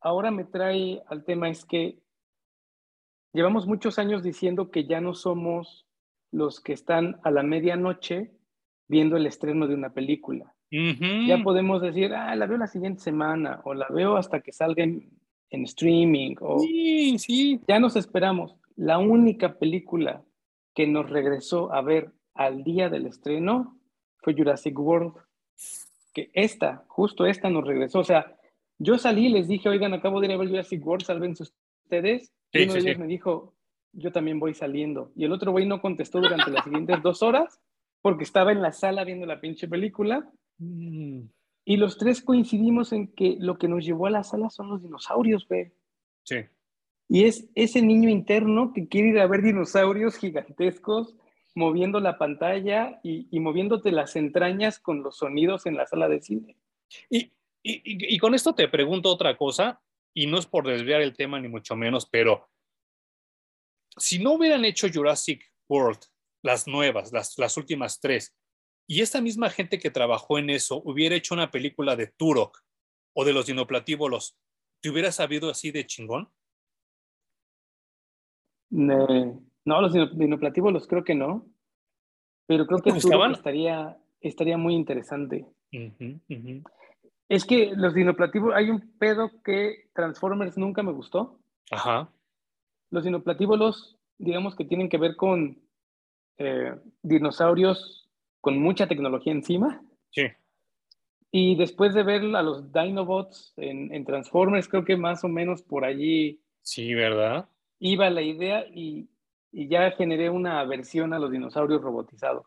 ahora 0.00 0.30
me 0.30 0.44
trae 0.44 1.02
al 1.06 1.24
tema 1.24 1.48
es 1.48 1.64
que 1.64 1.98
llevamos 3.32 3.66
muchos 3.66 3.98
años 3.98 4.22
diciendo 4.22 4.70
que 4.70 4.84
ya 4.84 5.00
no 5.00 5.14
somos 5.14 5.86
los 6.30 6.60
que 6.60 6.72
están 6.72 7.20
a 7.22 7.30
la 7.30 7.42
medianoche 7.42 8.32
viendo 8.88 9.16
el 9.16 9.26
estreno 9.26 9.66
de 9.66 9.74
una 9.74 9.92
película. 9.92 10.54
Ya 10.72 11.42
podemos 11.42 11.82
decir, 11.82 12.14
ah, 12.14 12.34
la 12.34 12.46
veo 12.46 12.56
la 12.56 12.66
siguiente 12.66 13.02
semana 13.02 13.60
o 13.64 13.74
la 13.74 13.86
veo 13.90 14.16
hasta 14.16 14.40
que 14.40 14.52
salga 14.52 14.82
en, 14.82 15.10
streaming. 15.50 16.36
O... 16.40 16.60
Sí, 16.60 17.18
sí. 17.18 17.60
Ya 17.68 17.78
nos 17.78 17.94
esperamos. 17.96 18.56
La 18.74 18.96
única 18.98 19.58
película 19.58 20.24
que 20.74 20.86
nos 20.86 21.10
regresó 21.10 21.72
a 21.74 21.82
ver 21.82 22.10
al 22.34 22.64
día 22.64 22.88
del 22.88 23.06
estreno 23.06 23.78
fue 24.16 24.34
Jurassic 24.34 24.78
World. 24.78 25.12
Que 26.14 26.30
esta, 26.32 26.84
justo 26.88 27.26
esta 27.26 27.50
nos 27.50 27.66
regresó. 27.66 27.98
O 27.98 28.04
sea, 28.04 28.38
yo 28.78 28.96
salí 28.96 29.26
y 29.26 29.30
les 29.30 29.48
dije, 29.48 29.68
oigan, 29.68 29.92
acabo 29.92 30.20
de 30.20 30.28
ir 30.28 30.32
a 30.32 30.36
ver 30.38 30.48
Jurassic 30.48 30.86
World, 30.86 31.04
salvense 31.04 31.42
ustedes. 31.84 32.32
y 32.52 32.64
uno 32.64 32.72
de 32.72 32.78
ellos 32.80 32.98
me 32.98 33.06
dijo, 33.06 33.54
yo 33.92 34.10
también 34.10 34.40
voy 34.40 34.54
saliendo. 34.54 35.12
Y 35.14 35.24
el 35.24 35.32
otro 35.32 35.52
güey 35.52 35.66
no 35.66 35.82
contestó 35.82 36.20
durante 36.20 36.50
las 36.50 36.64
siguientes 36.64 37.02
dos 37.02 37.22
horas 37.22 37.60
porque 38.00 38.24
estaba 38.24 38.52
en 38.52 38.62
la 38.62 38.72
sala 38.72 39.04
viendo 39.04 39.26
la 39.26 39.40
pinche 39.40 39.68
película. 39.68 40.30
Y 40.58 41.76
los 41.76 41.98
tres 41.98 42.22
coincidimos 42.22 42.92
en 42.92 43.08
que 43.08 43.36
lo 43.38 43.58
que 43.58 43.68
nos 43.68 43.84
llevó 43.84 44.06
a 44.06 44.10
la 44.10 44.24
sala 44.24 44.50
son 44.50 44.68
los 44.68 44.82
dinosaurios, 44.82 45.46
güey. 45.48 45.72
Sí. 46.24 46.36
Y 47.08 47.24
es 47.24 47.48
ese 47.54 47.82
niño 47.82 48.08
interno 48.08 48.72
que 48.72 48.88
quiere 48.88 49.08
ir 49.08 49.18
a 49.20 49.26
ver 49.26 49.42
dinosaurios 49.42 50.16
gigantescos 50.16 51.16
moviendo 51.54 52.00
la 52.00 52.18
pantalla 52.18 53.00
y, 53.02 53.28
moviéndote 53.38 53.92
las 53.92 54.16
entrañas 54.16 54.78
con 54.78 55.02
los 55.02 55.18
sonidos 55.18 55.66
en 55.66 55.76
la 55.76 55.86
sala 55.86 56.08
de 56.08 56.22
cine. 56.22 56.56
Y, 57.10 57.32
y, 57.62 58.18
con 58.18 58.34
esto 58.34 58.54
te 58.54 58.68
pregunto 58.68 59.10
otra 59.10 59.36
cosa, 59.36 59.80
y 60.14 60.26
no 60.26 60.38
es 60.38 60.46
por 60.46 60.66
desviar 60.66 61.00
el 61.00 61.14
tema 61.14 61.40
ni 61.40 61.48
mucho 61.48 61.76
menos, 61.76 62.06
pero 62.06 62.48
si 63.96 64.18
no 64.18 64.32
hubieran 64.32 64.64
hecho 64.64 64.88
Jurassic 64.92 65.52
World, 65.68 66.00
las 66.42 66.66
nuevas, 66.66 67.12
las, 67.12 67.38
las 67.38 67.56
últimas 67.56 68.00
tres, 68.00 68.34
y 68.86 69.00
esta 69.00 69.20
misma 69.20 69.50
gente 69.50 69.78
que 69.78 69.90
trabajó 69.90 70.38
en 70.38 70.50
eso 70.50 70.82
hubiera 70.84 71.14
hecho 71.14 71.34
una 71.34 71.50
película 71.50 71.96
de 71.96 72.08
Turok 72.08 72.62
o 73.14 73.24
de 73.24 73.32
los 73.32 73.46
dinoplatívolos, 73.46 74.36
¿te 74.80 74.90
hubiera 74.90 75.12
sabido 75.12 75.50
así 75.50 75.70
de 75.70 75.86
chingón? 75.86 76.28
no, 78.70 79.80
los 79.82 79.92
dinoplatívolos 79.92 80.86
creo 80.86 81.04
que 81.04 81.14
no, 81.14 81.46
pero 82.46 82.66
creo 82.66 82.80
que 82.80 82.92
Turok 82.92 83.32
estaría, 83.32 83.98
estaría 84.20 84.56
muy 84.56 84.74
interesante. 84.74 85.46
Es 87.28 87.44
que 87.44 87.72
los 87.74 87.94
dinoplatívolos, 87.94 88.56
hay 88.56 88.70
un 88.70 88.96
pedo 88.98 89.30
que 89.42 89.90
Transformers 89.94 90.56
nunca 90.56 90.82
me 90.82 90.92
gustó. 90.92 91.38
Ajá. 91.70 92.10
Los 92.90 93.04
dinoplatívolos, 93.04 93.98
digamos 94.18 94.54
que 94.56 94.64
tienen 94.64 94.88
que 94.88 94.98
ver 94.98 95.16
con 95.16 95.62
eh, 96.38 96.74
dinosaurios 97.02 98.01
con 98.42 98.58
mucha 98.58 98.86
tecnología 98.86 99.32
encima. 99.32 99.82
Sí. 100.10 100.24
Y 101.30 101.56
después 101.56 101.94
de 101.94 102.02
ver 102.02 102.22
a 102.36 102.42
los 102.42 102.70
Dinobots 102.72 103.54
en, 103.56 103.94
en 103.94 104.04
Transformers, 104.04 104.68
creo 104.68 104.84
que 104.84 104.96
más 104.98 105.24
o 105.24 105.28
menos 105.28 105.62
por 105.62 105.86
allí. 105.86 106.42
Sí, 106.60 106.92
¿verdad? 106.92 107.48
Iba 107.78 108.10
la 108.10 108.20
idea 108.20 108.66
y, 108.66 109.08
y 109.50 109.68
ya 109.68 109.92
generé 109.92 110.28
una 110.28 110.62
versión 110.64 111.14
a 111.14 111.18
los 111.18 111.30
dinosaurios 111.30 111.80
robotizados. 111.80 112.46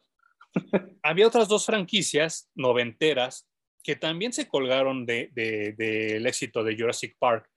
Había 1.02 1.28
otras 1.28 1.48
dos 1.48 1.66
franquicias 1.66 2.52
noventeras 2.54 3.50
que 3.82 3.96
también 3.96 4.34
se 4.34 4.48
colgaron 4.48 5.06
del 5.06 5.34
de, 5.34 5.74
de, 5.78 6.18
éxito 6.18 6.64
de 6.64 6.76
Jurassic 6.76 7.16
Park. 7.18 7.50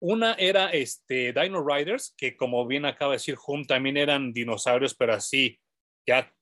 Una 0.00 0.32
era 0.34 0.70
este, 0.70 1.32
Dino 1.32 1.64
Riders, 1.64 2.14
que 2.16 2.36
como 2.36 2.66
bien 2.66 2.86
acaba 2.86 3.12
de 3.12 3.16
decir 3.16 3.36
Hum, 3.46 3.64
también 3.64 3.96
eran 3.96 4.32
dinosaurios, 4.32 4.94
pero 4.94 5.14
así, 5.14 5.60
ya 6.06 6.32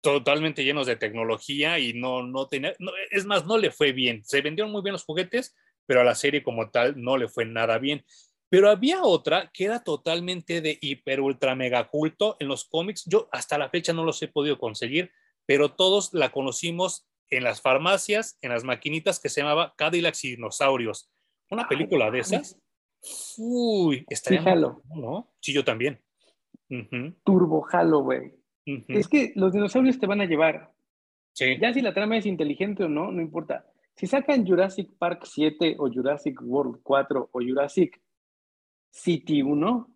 totalmente 0.00 0.64
llenos 0.64 0.86
de 0.86 0.96
tecnología 0.96 1.78
y 1.78 1.92
no, 1.92 2.22
no 2.22 2.48
tenía, 2.48 2.74
es 3.10 3.26
más, 3.26 3.46
no 3.46 3.58
le 3.58 3.70
fue 3.70 3.92
bien. 3.92 4.24
Se 4.24 4.40
vendieron 4.40 4.72
muy 4.72 4.82
bien 4.82 4.92
los 4.92 5.04
juguetes, 5.04 5.56
pero 5.86 6.00
a 6.00 6.04
la 6.04 6.14
serie 6.14 6.42
como 6.42 6.70
tal 6.70 7.02
no 7.02 7.16
le 7.16 7.28
fue 7.28 7.44
nada 7.44 7.78
bien. 7.78 8.04
Pero 8.50 8.70
había 8.70 9.02
otra 9.02 9.50
que 9.52 9.64
era 9.64 9.82
totalmente 9.82 10.60
de 10.60 10.78
hiper, 10.80 11.20
ultra, 11.20 11.54
mega 11.54 11.86
culto 11.88 12.36
en 12.40 12.48
los 12.48 12.64
cómics. 12.64 13.04
Yo 13.06 13.28
hasta 13.32 13.58
la 13.58 13.68
fecha 13.68 13.92
no 13.92 14.04
los 14.04 14.22
he 14.22 14.28
podido 14.28 14.58
conseguir, 14.58 15.10
pero 15.44 15.72
todos 15.74 16.14
la 16.14 16.30
conocimos 16.30 17.06
en 17.30 17.44
las 17.44 17.60
farmacias, 17.60 18.38
en 18.40 18.50
las 18.50 18.64
maquinitas 18.64 19.20
que 19.20 19.28
se 19.28 19.42
llamaba 19.42 19.74
Cadillacs 19.76 20.24
y 20.24 20.30
Dinosaurios. 20.30 21.10
Una 21.50 21.68
película 21.68 22.10
de 22.10 22.20
esas. 22.20 22.58
Uy, 23.36 24.04
estaría. 24.08 24.42
Sí, 24.42 24.50
¿no? 24.94 25.32
Sí, 25.40 25.52
yo 25.52 25.64
también. 25.64 26.02
Turbo 27.24 27.66
Halo, 27.70 28.00
güey. 28.00 28.37
Es 28.88 29.08
que 29.08 29.32
los 29.34 29.52
dinosaurios 29.52 29.98
te 29.98 30.06
van 30.06 30.20
a 30.20 30.26
llevar. 30.26 30.70
Ya 31.60 31.72
si 31.72 31.80
la 31.80 31.94
trama 31.94 32.16
es 32.16 32.26
inteligente 32.26 32.84
o 32.84 32.88
no, 32.88 33.12
no 33.12 33.22
importa. 33.22 33.64
Si 33.94 34.06
sacan 34.06 34.46
Jurassic 34.46 34.90
Park 34.98 35.22
7 35.24 35.76
o 35.78 35.90
Jurassic 35.90 36.40
World 36.42 36.80
4 36.82 37.30
o 37.32 37.40
Jurassic 37.40 38.00
City 38.90 39.42
1, 39.42 39.88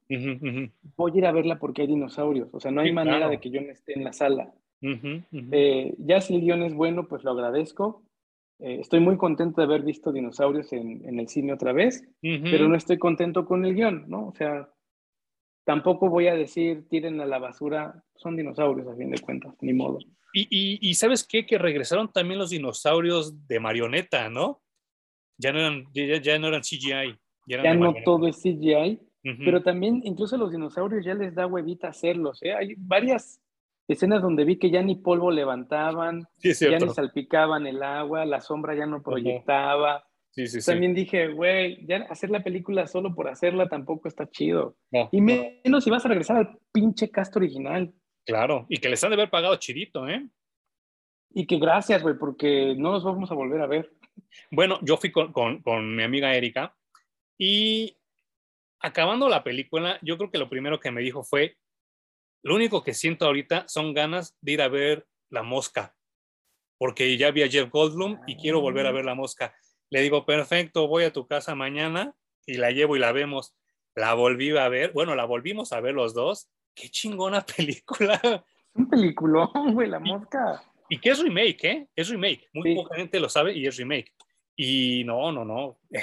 voy 0.97 1.13
a 1.15 1.19
ir 1.19 1.27
a 1.27 1.33
verla 1.33 1.59
porque 1.59 1.83
hay 1.83 1.89
dinosaurios. 1.89 2.49
O 2.53 2.61
sea, 2.61 2.71
no 2.71 2.81
hay 2.81 2.93
manera 2.93 3.29
de 3.29 3.41
que 3.41 3.51
yo 3.51 3.61
no 3.61 3.71
esté 3.71 3.97
en 3.97 4.05
la 4.05 4.13
sala. 4.13 4.53
Eh, 4.81 5.95
ya 5.99 6.21
si 6.21 6.35
el 6.35 6.41
guion 6.43 6.63
es 6.63 6.75
bueno, 6.75 7.07
pues 7.09 7.25
lo 7.25 7.33
agradezco. 7.33 8.03
Eh, 8.59 8.79
estoy 8.81 9.01
muy 9.01 9.17
contento 9.17 9.61
de 9.61 9.67
haber 9.67 9.83
visto 9.83 10.13
dinosaurios 10.13 10.73
en, 10.73 11.05
en 11.09 11.19
el 11.19 11.29
cine 11.29 11.53
otra 11.53 11.73
vez, 11.73 12.09
pero 12.21 12.69
no 12.69 12.77
estoy 12.77 12.99
contento 12.99 13.45
con 13.45 13.65
el 13.65 13.75
guion, 13.75 14.05
¿no? 14.09 14.29
O 14.29 14.35
sea, 14.35 14.69
tampoco 15.65 16.09
voy 16.09 16.29
a 16.29 16.35
decir 16.35 16.89
tiren 16.89 17.21
a 17.21 17.27
la 17.27 17.39
basura, 17.39 18.03
son 18.15 18.37
dinosaurios 18.37 18.89
a 18.89 18.97
fin 18.97 19.11
de 19.11 19.21
cuentas, 19.21 19.55
ni 19.61 19.73
modo. 19.73 19.99
Y, 20.35 20.79
y, 20.81 20.95
sabes 20.95 21.27
qué, 21.27 21.45
que 21.45 21.59
regresaron 21.59 22.11
también 22.11 22.39
los 22.39 22.49
dinosaurios 22.49 23.47
de 23.47 23.61
marioneta, 23.61 24.31
¿no? 24.31 24.63
Ya 25.37 25.53
no 25.53 25.59
eran, 25.59 25.85
ya, 25.93 26.39
no 26.39 26.49
eran 26.49 26.63
CGI. 26.63 27.19
Ya, 27.47 27.75
no 27.75 27.95
todo 28.03 28.27
es 28.29 28.37
CGI, 28.41 28.99
pero 29.45 29.63
también 29.63 30.01
incluso 30.05 30.37
a 30.37 30.39
los 30.39 30.53
dinosaurios 30.53 31.05
ya 31.05 31.15
les 31.15 31.35
da 31.35 31.47
huevita 31.47 31.89
hacerlos. 31.89 32.43
¿eh? 32.43 32.55
Hay 32.55 32.75
varias 32.79 33.43
escenas 33.89 34.23
donde 34.23 34.45
vi 34.45 34.59
que 34.59 34.71
ya 34.71 34.81
ni 34.81 34.95
polvo 34.95 35.31
levantaban, 35.31 36.27
ya 36.39 36.79
ni 36.79 36.89
salpicaban 36.89 37.67
el 37.67 37.83
agua, 37.83 38.25
la 38.25 38.41
sombra 38.41 38.75
ya 38.75 38.87
no 38.87 39.03
proyectaba. 39.03 40.07
También 40.65 40.95
dije, 40.95 41.29
güey, 41.29 41.85
ya 41.87 42.07
hacer 42.09 42.31
la 42.31 42.43
película 42.43 42.87
solo 42.87 43.15
por 43.15 43.29
hacerla 43.29 43.69
tampoco 43.69 44.09
está 44.09 44.31
chido. 44.31 44.77
y 45.11 45.21
menos 45.21 45.85
si 45.85 45.91
vas 45.91 46.05
a 46.05 46.09
regresar 46.09 46.37
al 46.39 46.59
pinche 46.73 47.11
cast 47.11 47.37
original. 47.37 47.93
Claro, 48.25 48.67
y 48.69 48.79
que 48.79 48.89
les 48.89 49.03
han 49.05 49.11
de 49.11 49.15
haber 49.15 49.31
pagado 49.31 49.57
chidito, 49.57 50.09
¿eh? 50.09 50.27
Y 51.35 51.47
que 51.47 51.59
gracias, 51.59 52.03
güey, 52.03 52.17
porque 52.17 52.75
no 52.77 52.93
nos 52.93 53.05
vamos 53.05 53.31
a 53.31 53.35
volver 53.35 53.61
a 53.61 53.67
ver. 53.67 53.93
Bueno, 54.51 54.79
yo 54.83 54.97
fui 54.97 55.11
con, 55.11 55.33
con 55.33 55.97
mi 55.97 56.03
amiga 56.03 56.35
Erika 56.35 56.75
y 57.39 57.99
acabando 58.81 59.29
la 59.29 59.43
película, 59.43 59.99
yo 60.03 60.17
creo 60.17 60.31
que 60.31 60.39
lo 60.39 60.49
primero 60.49 60.81
que 60.81 60.91
me 60.91 61.01
dijo 61.01 61.25
fue, 61.25 61.57
lo 62.43 62.55
único 62.55 62.83
que 62.83 62.95
siento 62.95 63.27
ahorita 63.27 63.67
son 63.69 63.95
ganas 63.95 64.37
de 64.41 64.53
ir 64.53 64.63
a 64.63 64.69
ver 64.69 65.07
La 65.31 65.43
Mosca, 65.43 65.95
porque 66.79 67.17
ya 67.17 67.31
vi 67.31 67.43
a 67.43 67.49
Jeff 67.49 67.71
Goldblum 67.71 68.21
y 68.27 68.37
quiero 68.37 68.61
volver 68.61 68.87
a 68.87 68.91
ah. 68.91 68.93
ver 68.93 69.05
La 69.05 69.15
Mosca. 69.15 69.55
Le 69.93 70.01
digo, 70.01 70.25
perfecto, 70.25 70.89
voy 70.89 71.05
a 71.05 71.13
tu 71.13 71.27
casa 71.27 71.55
mañana 71.55 72.15
y 72.47 72.55
la 72.55 72.71
llevo 72.71 72.97
y 72.97 72.99
la 72.99 73.13
vemos. 73.13 73.55
La 73.95 74.15
volví 74.15 74.57
a 74.57 74.67
ver, 74.71 74.91
bueno, 74.93 75.15
la 75.15 75.27
volvimos 75.27 75.75
a 75.75 75.81
ver 75.81 75.93
los 75.93 76.15
dos. 76.15 76.51
Qué 76.75 76.89
chingona 76.89 77.45
película. 77.57 78.19
Un 78.73 78.89
peliculón, 78.89 79.75
güey, 79.75 79.91
La 79.91 79.99
Mosca. 79.99 80.63
Y, 80.89 80.99
que 80.99 81.11
es 81.11 81.19
remake, 81.19 81.65
¿eh? 81.65 81.89
Es 81.95 82.09
remake. 82.09 82.49
Muy 82.55 82.75
poca 82.75 82.97
gente 82.97 83.21
lo 83.21 83.29
sabe 83.29 83.53
y 83.53 83.67
es 83.67 83.77
remake. 83.77 84.15
Y 84.57 85.05
no, 85.05 85.31
no, 85.31 85.45
no. 85.45 85.79
Eh, 85.91 86.01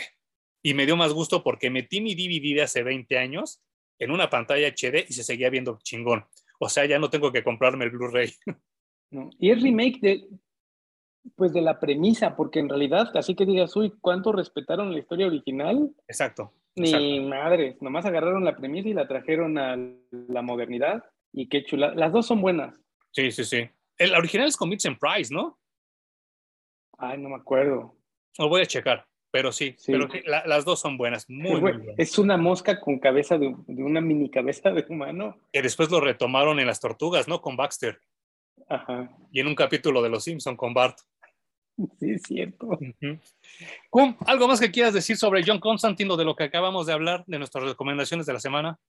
y 0.62 0.76
me 0.76 0.86
dio 0.86 0.96
más 0.96 1.12
gusto 1.12 1.42
porque 1.42 1.72
metí 1.72 2.00
mi 2.00 2.14
DVD 2.14 2.58
de 2.58 2.62
hace 2.62 2.84
20 2.84 3.18
años 3.18 3.64
en 3.98 4.12
una 4.12 4.30
pantalla 4.30 4.68
HD 4.68 5.08
y 5.10 5.14
se 5.14 5.24
seguía 5.24 5.50
viendo 5.50 5.80
chingón. 5.82 6.28
O 6.60 6.70
sea, 6.70 6.86
ya 6.86 7.00
no 7.00 7.10
tengo 7.10 7.32
que 7.32 7.44
comprarme 7.44 7.86
el 7.86 7.92
Blu-ray. 7.92 8.32
Y 9.40 9.50
es 9.50 9.64
remake 9.64 10.00
de, 10.02 10.28
pues 11.36 11.54
de 11.54 11.62
la 11.62 11.80
premisa, 11.80 12.36
porque 12.36 12.60
en 12.60 12.70
realidad, 12.70 13.16
así 13.16 13.36
que 13.36 13.46
digas, 13.46 13.76
uy, 13.76 13.94
¿cuánto 14.02 14.32
respetaron 14.32 14.92
la 14.92 15.00
historia 15.00 15.28
original? 15.28 15.92
Exacto. 16.08 16.54
Ni 16.76 17.20
madres, 17.20 17.82
nomás 17.82 18.06
agarraron 18.06 18.46
la 18.46 18.56
premisa 18.56 18.90
y 18.90 18.94
la 18.94 19.08
trajeron 19.08 19.58
a 19.58 19.78
la 20.12 20.42
modernidad 20.42 21.04
y 21.34 21.50
qué 21.50 21.66
chula. 21.66 21.94
Las 21.94 22.14
dos 22.14 22.28
son 22.28 22.42
buenas. 22.42 22.74
Sí, 23.12 23.32
sí, 23.32 23.44
sí. 23.44 23.70
El 23.98 24.16
original 24.16 24.48
es 24.48 24.56
con 24.56 24.70
Vincent 24.70 24.98
Price, 25.00 25.34
¿no? 25.34 25.60
Ay, 26.98 27.18
no 27.18 27.30
me 27.30 27.36
acuerdo. 27.36 27.96
Lo 28.38 28.50
voy 28.50 28.62
a 28.62 28.66
checar. 28.66 29.06
Pero 29.32 29.52
sí, 29.52 29.76
pero 29.86 30.08
las 30.26 30.66
dos 30.66 30.80
son 30.80 30.98
buenas, 30.98 31.30
muy, 31.30 31.60
buenas. 31.60 31.86
Es 31.98 32.18
una 32.18 32.36
mosca 32.36 32.80
con 32.80 32.98
cabeza 32.98 33.38
de, 33.38 33.56
una 33.68 34.02
mini 34.02 34.32
cabeza 34.32 34.72
de 34.72 34.84
humano. 34.90 35.38
Que 35.54 35.62
después 35.62 35.92
lo 35.92 36.00
retomaron 36.00 36.60
en 36.60 36.66
las 36.66 36.80
tortugas, 36.80 37.28
¿no? 37.28 37.40
Con 37.40 37.56
Baxter. 37.56 38.02
Ajá. 38.68 39.10
Y 39.32 39.40
en 39.40 39.48
un 39.48 39.56
capítulo 39.56 40.02
de 40.02 40.10
Los 40.10 40.24
Simpson 40.24 40.56
con 40.56 40.74
Bart. 40.74 40.98
Sí, 42.00 42.12
es 42.12 42.24
cierto. 42.24 42.78
¿Algo 44.26 44.48
más 44.48 44.60
que 44.60 44.72
quieras 44.72 44.94
decir 44.94 45.16
sobre 45.16 45.44
John 45.46 45.60
Constantino 45.60 46.18
de 46.18 46.26
lo 46.26 46.36
que 46.36 46.44
acabamos 46.44 46.86
de 46.88 46.94
hablar, 46.94 47.24
de 47.26 47.38
nuestras 47.38 47.64
recomendaciones 47.64 48.26
de 48.26 48.34
la 48.34 48.40
semana? 48.40 48.80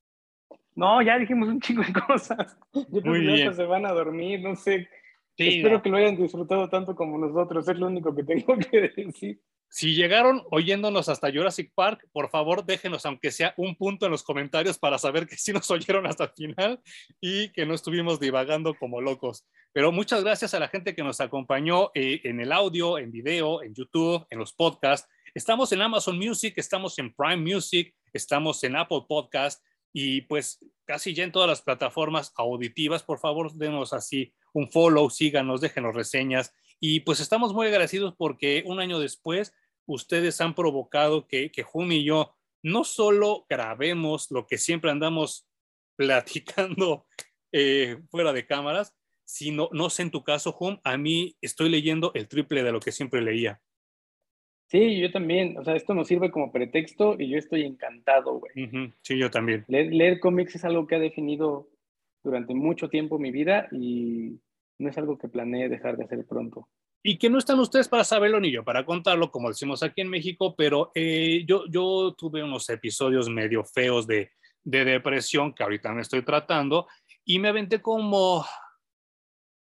No, 0.74 1.00
ya 1.02 1.18
dijimos 1.18 1.48
un 1.48 1.60
chingo 1.60 1.82
de 1.82 1.92
cosas. 1.92 2.58
Yo 2.72 3.00
creo 3.02 3.50
que 3.50 3.54
se 3.54 3.64
van 3.64 3.86
a 3.86 3.92
dormir, 3.92 4.40
no 4.40 4.56
sé. 4.56 4.88
Espero 5.36 5.80
que 5.80 5.88
lo 5.88 5.96
hayan 5.96 6.16
disfrutado 6.16 6.68
tanto 6.68 6.94
como 6.94 7.16
nosotros, 7.16 7.66
es 7.68 7.78
lo 7.78 7.86
único 7.86 8.14
que 8.14 8.24
tengo 8.24 8.56
que 8.70 8.92
decir. 8.96 9.40
Si 9.72 9.94
llegaron 9.94 10.42
oyéndonos 10.50 11.08
hasta 11.08 11.30
Jurassic 11.30 11.72
Park, 11.76 12.08
por 12.10 12.28
favor 12.28 12.66
déjenos 12.66 13.06
aunque 13.06 13.30
sea 13.30 13.54
un 13.56 13.76
punto 13.76 14.04
en 14.04 14.10
los 14.10 14.24
comentarios 14.24 14.78
para 14.78 14.98
saber 14.98 15.28
que 15.28 15.36
sí 15.36 15.52
nos 15.52 15.70
oyeron 15.70 16.08
hasta 16.08 16.24
el 16.24 16.30
final 16.30 16.80
y 17.20 17.50
que 17.50 17.64
no 17.64 17.74
estuvimos 17.74 18.18
divagando 18.18 18.74
como 18.74 19.00
locos. 19.00 19.46
Pero 19.72 19.92
muchas 19.92 20.24
gracias 20.24 20.54
a 20.54 20.58
la 20.58 20.66
gente 20.66 20.96
que 20.96 21.04
nos 21.04 21.20
acompañó 21.20 21.92
eh, 21.94 22.20
en 22.24 22.40
el 22.40 22.50
audio, 22.50 22.98
en 22.98 23.12
video, 23.12 23.62
en 23.62 23.72
YouTube, 23.72 24.26
en 24.28 24.40
los 24.40 24.52
podcasts. 24.52 25.08
Estamos 25.34 25.70
en 25.70 25.82
Amazon 25.82 26.18
Music, 26.18 26.54
estamos 26.56 26.98
en 26.98 27.14
Prime 27.14 27.36
Music, 27.36 27.94
estamos 28.12 28.64
en 28.64 28.74
Apple 28.74 29.04
Podcast 29.08 29.64
y 29.92 30.22
pues 30.22 30.58
casi 30.84 31.14
ya 31.14 31.22
en 31.22 31.30
todas 31.30 31.48
las 31.48 31.62
plataformas 31.62 32.32
auditivas. 32.36 33.04
Por 33.04 33.20
favor, 33.20 33.54
denos 33.54 33.92
así 33.92 34.34
un 34.52 34.68
follow, 34.68 35.10
síganos, 35.10 35.60
déjenos 35.60 35.94
reseñas 35.94 36.52
y 36.80 37.00
pues 37.00 37.20
estamos 37.20 37.52
muy 37.52 37.66
agradecidos 37.66 38.14
porque 38.16 38.64
un 38.66 38.80
año 38.80 38.98
después 38.98 39.52
ustedes 39.90 40.40
han 40.40 40.54
provocado 40.54 41.26
que, 41.26 41.50
que 41.50 41.62
Jun 41.62 41.92
y 41.92 42.04
yo 42.04 42.34
no 42.62 42.84
solo 42.84 43.46
grabemos 43.48 44.30
lo 44.30 44.46
que 44.46 44.58
siempre 44.58 44.90
andamos 44.90 45.48
platicando 45.96 47.06
eh, 47.52 47.98
fuera 48.10 48.32
de 48.32 48.46
cámaras, 48.46 48.94
sino, 49.24 49.68
no 49.72 49.90
sé 49.90 50.02
en 50.02 50.10
tu 50.10 50.24
caso, 50.24 50.52
Jun, 50.52 50.80
a 50.84 50.96
mí 50.96 51.36
estoy 51.40 51.68
leyendo 51.68 52.12
el 52.14 52.28
triple 52.28 52.62
de 52.62 52.72
lo 52.72 52.80
que 52.80 52.92
siempre 52.92 53.20
leía. 53.20 53.60
Sí, 54.68 55.00
yo 55.00 55.10
también. 55.10 55.58
O 55.58 55.64
sea, 55.64 55.74
esto 55.74 55.94
nos 55.94 56.06
sirve 56.06 56.30
como 56.30 56.52
pretexto 56.52 57.16
y 57.18 57.28
yo 57.28 57.38
estoy 57.38 57.64
encantado, 57.64 58.38
güey. 58.38 58.92
Sí, 59.02 59.18
yo 59.18 59.28
también. 59.28 59.64
Leer, 59.66 59.92
leer, 59.92 60.20
cómics 60.20 60.54
es 60.54 60.64
algo 60.64 60.86
que 60.86 60.94
ha 60.94 61.00
definido 61.00 61.68
durante 62.22 62.54
mucho 62.54 62.88
tiempo 62.88 63.18
mi 63.18 63.32
vida 63.32 63.66
y 63.72 64.38
no 64.78 64.88
es 64.88 64.96
algo 64.96 65.18
que 65.18 65.28
planee 65.28 65.68
dejar 65.68 65.96
de 65.96 66.04
hacer 66.04 66.24
pronto. 66.24 66.68
Y 67.02 67.18
que 67.18 67.30
no 67.30 67.38
están 67.38 67.58
ustedes 67.60 67.88
para 67.88 68.04
saberlo 68.04 68.40
ni 68.40 68.50
yo 68.50 68.62
para 68.62 68.84
contarlo, 68.84 69.30
como 69.30 69.48
decimos 69.48 69.82
aquí 69.82 70.02
en 70.02 70.10
México, 70.10 70.54
pero 70.56 70.92
eh, 70.94 71.44
yo, 71.46 71.64
yo 71.68 72.14
tuve 72.16 72.42
unos 72.42 72.68
episodios 72.68 73.28
medio 73.28 73.64
feos 73.64 74.06
de, 74.06 74.32
de 74.64 74.84
depresión 74.84 75.54
que 75.54 75.62
ahorita 75.62 75.92
me 75.92 76.02
estoy 76.02 76.22
tratando 76.22 76.86
y 77.24 77.38
me 77.38 77.48
aventé 77.48 77.80
como 77.80 78.44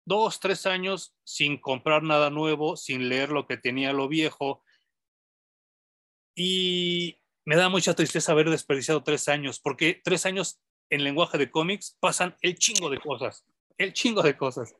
dos, 0.05 0.39
tres 0.39 0.65
años 0.65 1.15
sin 1.23 1.57
comprar 1.57 2.03
nada 2.03 2.29
nuevo, 2.29 2.75
sin 2.75 3.09
leer 3.09 3.29
lo 3.29 3.47
que 3.47 3.57
tenía 3.57 3.93
lo 3.93 4.07
viejo. 4.07 4.63
Y 6.35 7.19
me 7.45 7.55
da 7.55 7.69
mucha 7.69 7.93
tristeza 7.93 8.31
haber 8.31 8.49
desperdiciado 8.49 9.03
tres 9.03 9.27
años, 9.27 9.59
porque 9.59 10.01
tres 10.03 10.25
años 10.25 10.59
en 10.89 11.03
lenguaje 11.03 11.37
de 11.37 11.51
cómics 11.51 11.97
pasan 11.99 12.35
el 12.41 12.55
chingo 12.55 12.89
de 12.89 12.99
cosas, 12.99 13.45
el 13.77 13.93
chingo 13.93 14.21
de 14.21 14.37
cosas. 14.37 14.75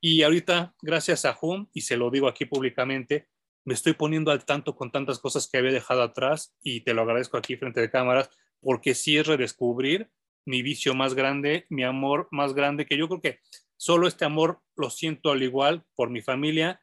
Y 0.00 0.22
ahorita, 0.22 0.74
gracias 0.82 1.24
a 1.24 1.36
Hum, 1.40 1.68
y 1.72 1.82
se 1.82 1.96
lo 1.96 2.10
digo 2.10 2.28
aquí 2.28 2.44
públicamente, 2.44 3.28
me 3.64 3.74
estoy 3.74 3.92
poniendo 3.92 4.30
al 4.30 4.44
tanto 4.44 4.74
con 4.74 4.90
tantas 4.90 5.18
cosas 5.18 5.48
que 5.48 5.58
había 5.58 5.72
dejado 5.72 6.02
atrás 6.02 6.56
y 6.62 6.80
te 6.80 6.94
lo 6.94 7.02
agradezco 7.02 7.36
aquí 7.36 7.56
frente 7.56 7.80
de 7.80 7.90
cámaras, 7.90 8.30
porque 8.60 8.94
sí 8.94 9.16
es 9.16 9.26
redescubrir 9.26 10.10
mi 10.44 10.62
vicio 10.62 10.94
más 10.94 11.14
grande, 11.14 11.66
mi 11.68 11.84
amor 11.84 12.28
más 12.32 12.54
grande, 12.54 12.86
que 12.86 12.96
yo 12.96 13.08
creo 13.08 13.20
que 13.20 13.38
solo 13.76 14.08
este 14.08 14.24
amor 14.24 14.60
lo 14.76 14.90
siento 14.90 15.30
al 15.30 15.42
igual 15.42 15.84
por 15.94 16.10
mi 16.10 16.22
familia 16.22 16.80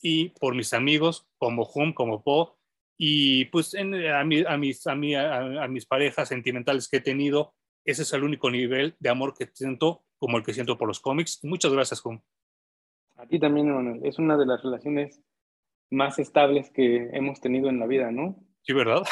y 0.00 0.30
por 0.30 0.54
mis 0.54 0.72
amigos, 0.72 1.28
como 1.38 1.68
Hum, 1.74 1.92
como 1.92 2.22
Po, 2.24 2.58
y 3.02 3.46
pues 3.46 3.74
a, 3.74 3.80
a, 4.20 4.24
mis, 4.24 4.86
a, 4.86 4.94
mis 4.96 5.86
parejas 5.86 6.28
sentimentales 6.28 6.86
que 6.88 6.98
he 6.98 7.00
tenido, 7.00 7.54
ese 7.84 8.02
es 8.02 8.12
el 8.12 8.24
único 8.24 8.50
nivel 8.50 8.94
de 8.98 9.08
amor 9.08 9.34
que 9.34 9.48
siento 9.54 10.04
como 10.20 10.36
el 10.36 10.44
que 10.44 10.54
siento 10.54 10.78
por 10.78 10.86
los 10.86 11.00
cómics. 11.00 11.40
Muchas 11.42 11.72
gracias, 11.72 12.04
Hum. 12.04 12.20
A 13.16 13.26
ti 13.26 13.38
también, 13.38 13.74
Manuel. 13.74 14.00
Es 14.04 14.18
una 14.18 14.36
de 14.36 14.46
las 14.46 14.62
relaciones 14.62 15.20
más 15.90 16.18
estables 16.18 16.70
que 16.70 17.10
hemos 17.12 17.40
tenido 17.40 17.68
en 17.68 17.78
la 17.78 17.86
vida, 17.86 18.10
¿no? 18.10 18.36
Sí, 18.62 18.72
¿verdad? 18.72 19.02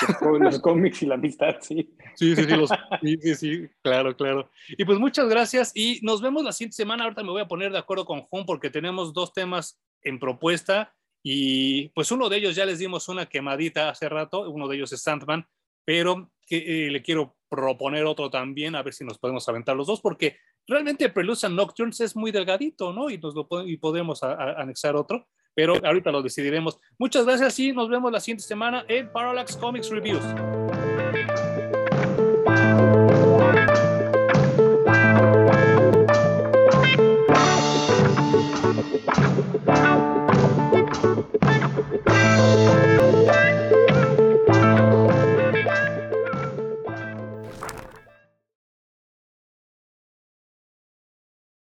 Los, 0.40 0.60
cómics 0.60 1.02
y 1.02 1.06
la 1.06 1.14
amistad, 1.16 1.56
sí. 1.60 1.94
Sí, 2.14 2.36
sí, 2.36 2.44
sí, 2.44 3.16
sí, 3.20 3.34
sí, 3.34 3.68
claro, 3.82 4.16
claro. 4.16 4.50
Y 4.68 4.84
pues 4.84 4.98
muchas 4.98 5.28
gracias 5.28 5.72
y 5.74 6.00
nos 6.02 6.20
vemos 6.22 6.44
la 6.44 6.52
siguiente 6.52 6.76
semana. 6.76 7.04
Ahorita 7.04 7.22
me 7.22 7.30
voy 7.30 7.42
a 7.42 7.48
poner 7.48 7.72
de 7.72 7.78
acuerdo 7.78 8.04
con 8.04 8.22
Juan 8.22 8.44
porque 8.46 8.70
tenemos 8.70 9.12
dos 9.12 9.32
temas 9.32 9.80
en 10.02 10.18
propuesta 10.18 10.94
y 11.22 11.88
pues 11.90 12.12
uno 12.12 12.28
de 12.28 12.36
ellos 12.36 12.54
ya 12.54 12.66
les 12.66 12.78
dimos 12.78 13.08
una 13.08 13.26
quemadita 13.26 13.88
hace 13.88 14.08
rato, 14.08 14.48
uno 14.50 14.68
de 14.68 14.76
ellos 14.76 14.92
es 14.92 15.02
Sandman, 15.02 15.46
pero 15.84 16.30
que, 16.46 16.86
eh, 16.86 16.90
le 16.90 17.02
quiero 17.02 17.37
proponer 17.48 18.04
otro 18.04 18.30
también, 18.30 18.74
a 18.74 18.82
ver 18.82 18.92
si 18.92 19.04
nos 19.04 19.18
podemos 19.18 19.48
aventar 19.48 19.76
los 19.76 19.86
dos, 19.86 20.00
porque 20.00 20.36
realmente 20.66 21.08
Preludes 21.08 21.44
and 21.44 21.56
Nocturnes 21.56 22.00
es 22.00 22.14
muy 22.14 22.30
delgadito, 22.30 22.92
¿no? 22.92 23.10
Y, 23.10 23.18
nos 23.18 23.34
lo 23.34 23.48
y 23.66 23.76
podemos 23.76 24.22
anexar 24.22 24.96
otro, 24.96 25.26
pero 25.54 25.74
ahorita 25.84 26.10
lo 26.10 26.22
decidiremos. 26.22 26.78
Muchas 26.98 27.24
gracias 27.24 27.58
y 27.58 27.72
nos 27.72 27.88
vemos 27.88 28.12
la 28.12 28.20
siguiente 28.20 28.44
semana 28.44 28.84
en 28.88 29.10
Parallax 29.10 29.56
Comics 29.56 29.90
Reviews. 29.90 30.24